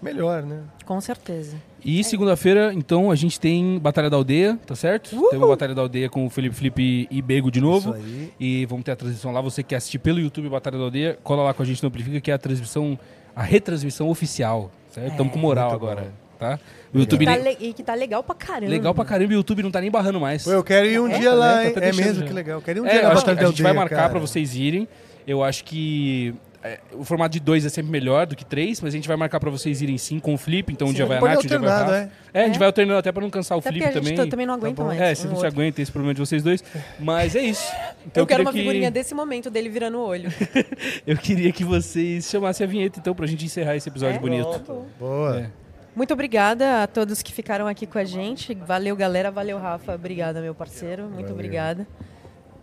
melhor, 0.01 0.43
né? 0.43 0.61
Com 0.85 0.99
certeza. 1.01 1.55
E 1.83 2.03
segunda-feira, 2.03 2.73
então, 2.73 3.09
a 3.09 3.15
gente 3.15 3.39
tem 3.39 3.79
Batalha 3.79 4.09
da 4.09 4.17
Aldeia, 4.17 4.59
tá 4.65 4.75
certo? 4.75 5.15
Uhul! 5.15 5.29
Tem 5.29 5.37
uma 5.39 5.47
Batalha 5.47 5.73
da 5.73 5.81
Aldeia 5.81 6.09
com 6.09 6.25
o 6.25 6.29
Felipe 6.29 6.55
Felipe 6.55 7.07
e 7.09 7.21
Bego 7.21 7.49
de 7.49 7.61
novo. 7.61 7.91
Isso 7.91 7.97
aí. 8.03 8.33
E 8.39 8.65
vamos 8.65 8.83
ter 8.83 8.91
a 8.91 8.95
transmissão 8.95 9.31
lá. 9.31 9.41
Você 9.41 9.63
que 9.63 9.69
quer 9.69 9.77
assistir 9.77 9.99
pelo 9.99 10.19
YouTube 10.19 10.49
Batalha 10.49 10.77
da 10.77 10.83
Aldeia, 10.83 11.17
cola 11.23 11.43
lá 11.43 11.53
com 11.53 11.63
a 11.63 11.65
gente 11.65 11.81
no 11.81 11.87
Amplifica, 11.87 12.19
que 12.19 12.29
é 12.29 12.33
a 12.33 12.37
transmissão, 12.37 12.99
a 13.35 13.41
retransmissão 13.43 14.09
oficial. 14.09 14.71
Certo? 14.91 15.11
Estamos 15.11 15.33
com 15.33 15.39
moral 15.39 15.71
agora. 15.71 16.01
bom. 16.03 16.24
Tá? 16.39 16.59
O 16.93 16.99
YouTube 16.99 17.25
Tá 17.25 17.37
nem- 17.37 17.57
e 17.59 17.73
que 17.73 17.81
tá 17.83 17.93
legal 17.93 18.23
pra 18.23 18.35
caramba. 18.35 18.69
legal 18.71 18.93
pra 18.93 19.05
caramba 19.05 19.31
e 19.33 19.35
o 19.35 19.39
YouTube 19.39 19.63
não 19.63 19.71
tá 19.71 19.79
nem 19.81 19.89
barrando 19.91 20.19
mais. 20.19 20.43
Pô, 20.43 20.51
eu 20.51 20.63
quero 20.63 20.85
ir 20.87 20.99
um 20.99 21.07
É? 21.07 21.17
dia 21.19 21.29
Tá, 21.29 21.35
lá, 21.35 21.55
né? 21.55 21.67
hein? 21.67 21.73
Tá 21.73 21.81
é 21.81 21.93
mesmo 21.93 22.21
já. 22.21 22.27
que 22.27 22.33
legal. 22.33 22.57
Eu 22.59 22.61
quero 22.61 22.79
ir 22.79 22.81
um 22.81 22.85
É, 22.85 22.91
dia 22.91 23.01
eu 23.01 23.07
acho 23.07 23.21
que 23.23 23.29
Batalha 23.31 23.47
a 23.47 23.49
gente 23.51 23.61
vai 23.61 23.69
Aldeia, 23.71 23.81
marcar 23.83 23.95
cara. 23.95 24.09
pra 24.09 24.19
vocês 24.19 24.55
irem. 24.55 24.87
Eu 25.27 25.43
acho 25.43 25.63
que 25.63 26.33
é, 26.63 26.79
o 26.93 27.03
formato 27.03 27.31
de 27.33 27.39
dois 27.39 27.65
é 27.65 27.69
sempre 27.69 27.91
melhor 27.91 28.25
do 28.25 28.35
que 28.35 28.43
três, 28.45 28.81
mas 28.81 28.93
a 28.93 28.97
gente 28.97 29.07
vai 29.07 29.15
marcar 29.17 29.39
pra 29.39 29.49
vocês 29.51 29.81
irem 29.81 29.97
sim 29.97 30.19
com 30.19 30.33
o 30.33 30.37
Flip. 30.37 30.71
Então 30.73 30.87
um 30.87 30.93
dia 30.93 31.05
vai 31.05 31.17
a 31.17 31.21
Nath, 31.21 31.37
um 31.43 31.47
dia 31.47 31.59
vai 31.59 31.67
a 31.69 31.71
alternado, 31.73 31.91
Rafa. 31.91 32.11
é. 32.33 32.39
É, 32.39 32.43
a 32.43 32.45
gente 32.47 32.55
É. 32.55 32.59
vai 32.59 32.65
alternando 32.67 32.99
até 32.99 33.11
pra 33.11 33.21
não 33.21 33.29
cansar 33.29 33.57
o 33.57 33.59
Até 33.59 33.69
Flip 33.71 33.83
a 33.85 33.91
gente 33.91 34.13
também. 34.15 34.29
também 34.29 34.45
não 34.45 34.53
aguenta 34.55 34.81
bom. 34.81 34.87
mais. 34.87 34.99
É, 35.01 35.15
se 35.15 35.25
um 35.27 35.31
não 35.31 35.37
se 35.37 35.45
aguenta 35.45 35.81
esse 35.81 35.91
problema 35.91 36.13
de 36.13 36.19
vocês 36.19 36.43
dois. 36.43 36.63
Mas 36.99 37.35
é 37.35 37.41
isso. 37.41 37.63
Então 38.05 38.21
Eu 38.21 38.27
quero 38.27 38.39
queria 38.39 38.45
uma 38.45 38.51
que- 38.51 38.59
figurinha 38.59 38.91
desse 38.91 39.15
momento 39.15 39.49
dele 39.49 39.67
virando 39.69 39.97
o 39.97 40.05
olho. 40.05 40.29
Eu 41.07 41.17
queria 41.17 41.51
que 41.51 41.63
vocês 41.63 42.29
chamassem 42.29 42.65
a 42.65 42.69
vinheta, 42.69 42.99
então, 42.99 43.15
pra 43.15 43.25
gente 43.25 43.43
encerrar 43.45 43.75
esse 43.75 43.89
episódio 43.89 44.17
É? 44.17 44.19
bonito. 44.19 44.85
Boa. 44.99 45.39
É. 45.39 45.64
Muito 45.95 46.13
obrigada 46.13 46.83
a 46.83 46.87
todos 46.87 47.21
que 47.21 47.31
ficaram 47.31 47.67
aqui 47.67 47.87
com 47.87 47.97
a 47.97 48.03
gente. 48.03 48.53
Valeu, 48.53 48.95
galera. 48.95 49.31
Valeu, 49.31 49.57
Rafa. 49.57 49.93
Obrigada, 49.95 50.41
meu 50.41 50.53
parceiro. 50.53 51.03
Muito 51.03 51.21
Valeu. 51.21 51.33
obrigada. 51.33 51.87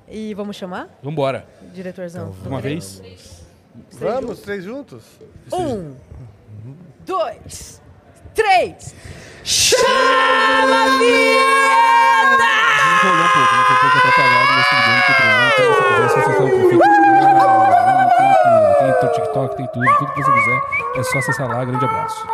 E 0.09 0.35
vamos 0.35 0.57
chamar, 0.57 0.89
Vambora. 1.03 1.47
diretorzão? 1.73 2.35
Uma 2.45 2.61
vez? 2.61 3.01
Vamos, 3.93 4.41
três 4.41 4.63
juntos? 4.65 5.03
Um, 5.51 5.95
dois, 7.07 7.81
três. 8.35 8.95
Chama 9.43 10.85
a 10.85 10.99
vinheta! 10.99 12.53
Enrolou 13.03 13.25
um 13.25 13.33
pouco, 13.33 13.55
né? 13.57 13.65
Foi 13.67 13.75
um 13.75 13.81
pouco 13.81 13.97
atrapalhado, 13.97 14.53
mas 14.53 14.69
tudo 14.69 14.83
bem, 14.85 14.95
não 14.95 15.03
tem 15.07 15.15
problema. 15.17 15.49
Então, 15.49 15.65
se 15.73 15.81
você 15.81 15.89
quiser, 15.89 16.09
se 16.09 16.15
você 16.15 16.21
acessar 16.21 16.43
o 16.43 16.47
Amplifica. 16.47 16.85
Ah, 17.41 18.11
Tem 18.19 18.93
tudo, 18.93 19.01
tem 19.01 19.13
TikTok, 19.13 19.57
tem 19.57 19.67
tudo, 19.73 19.97
tudo 19.99 20.13
que 20.13 20.23
você 20.23 20.33
quiser. 20.33 20.61
É 20.97 21.03
só 21.03 21.19
acessar 21.19 21.49
lá. 21.49 21.65
Grande 21.65 21.85
abraço. 21.85 22.27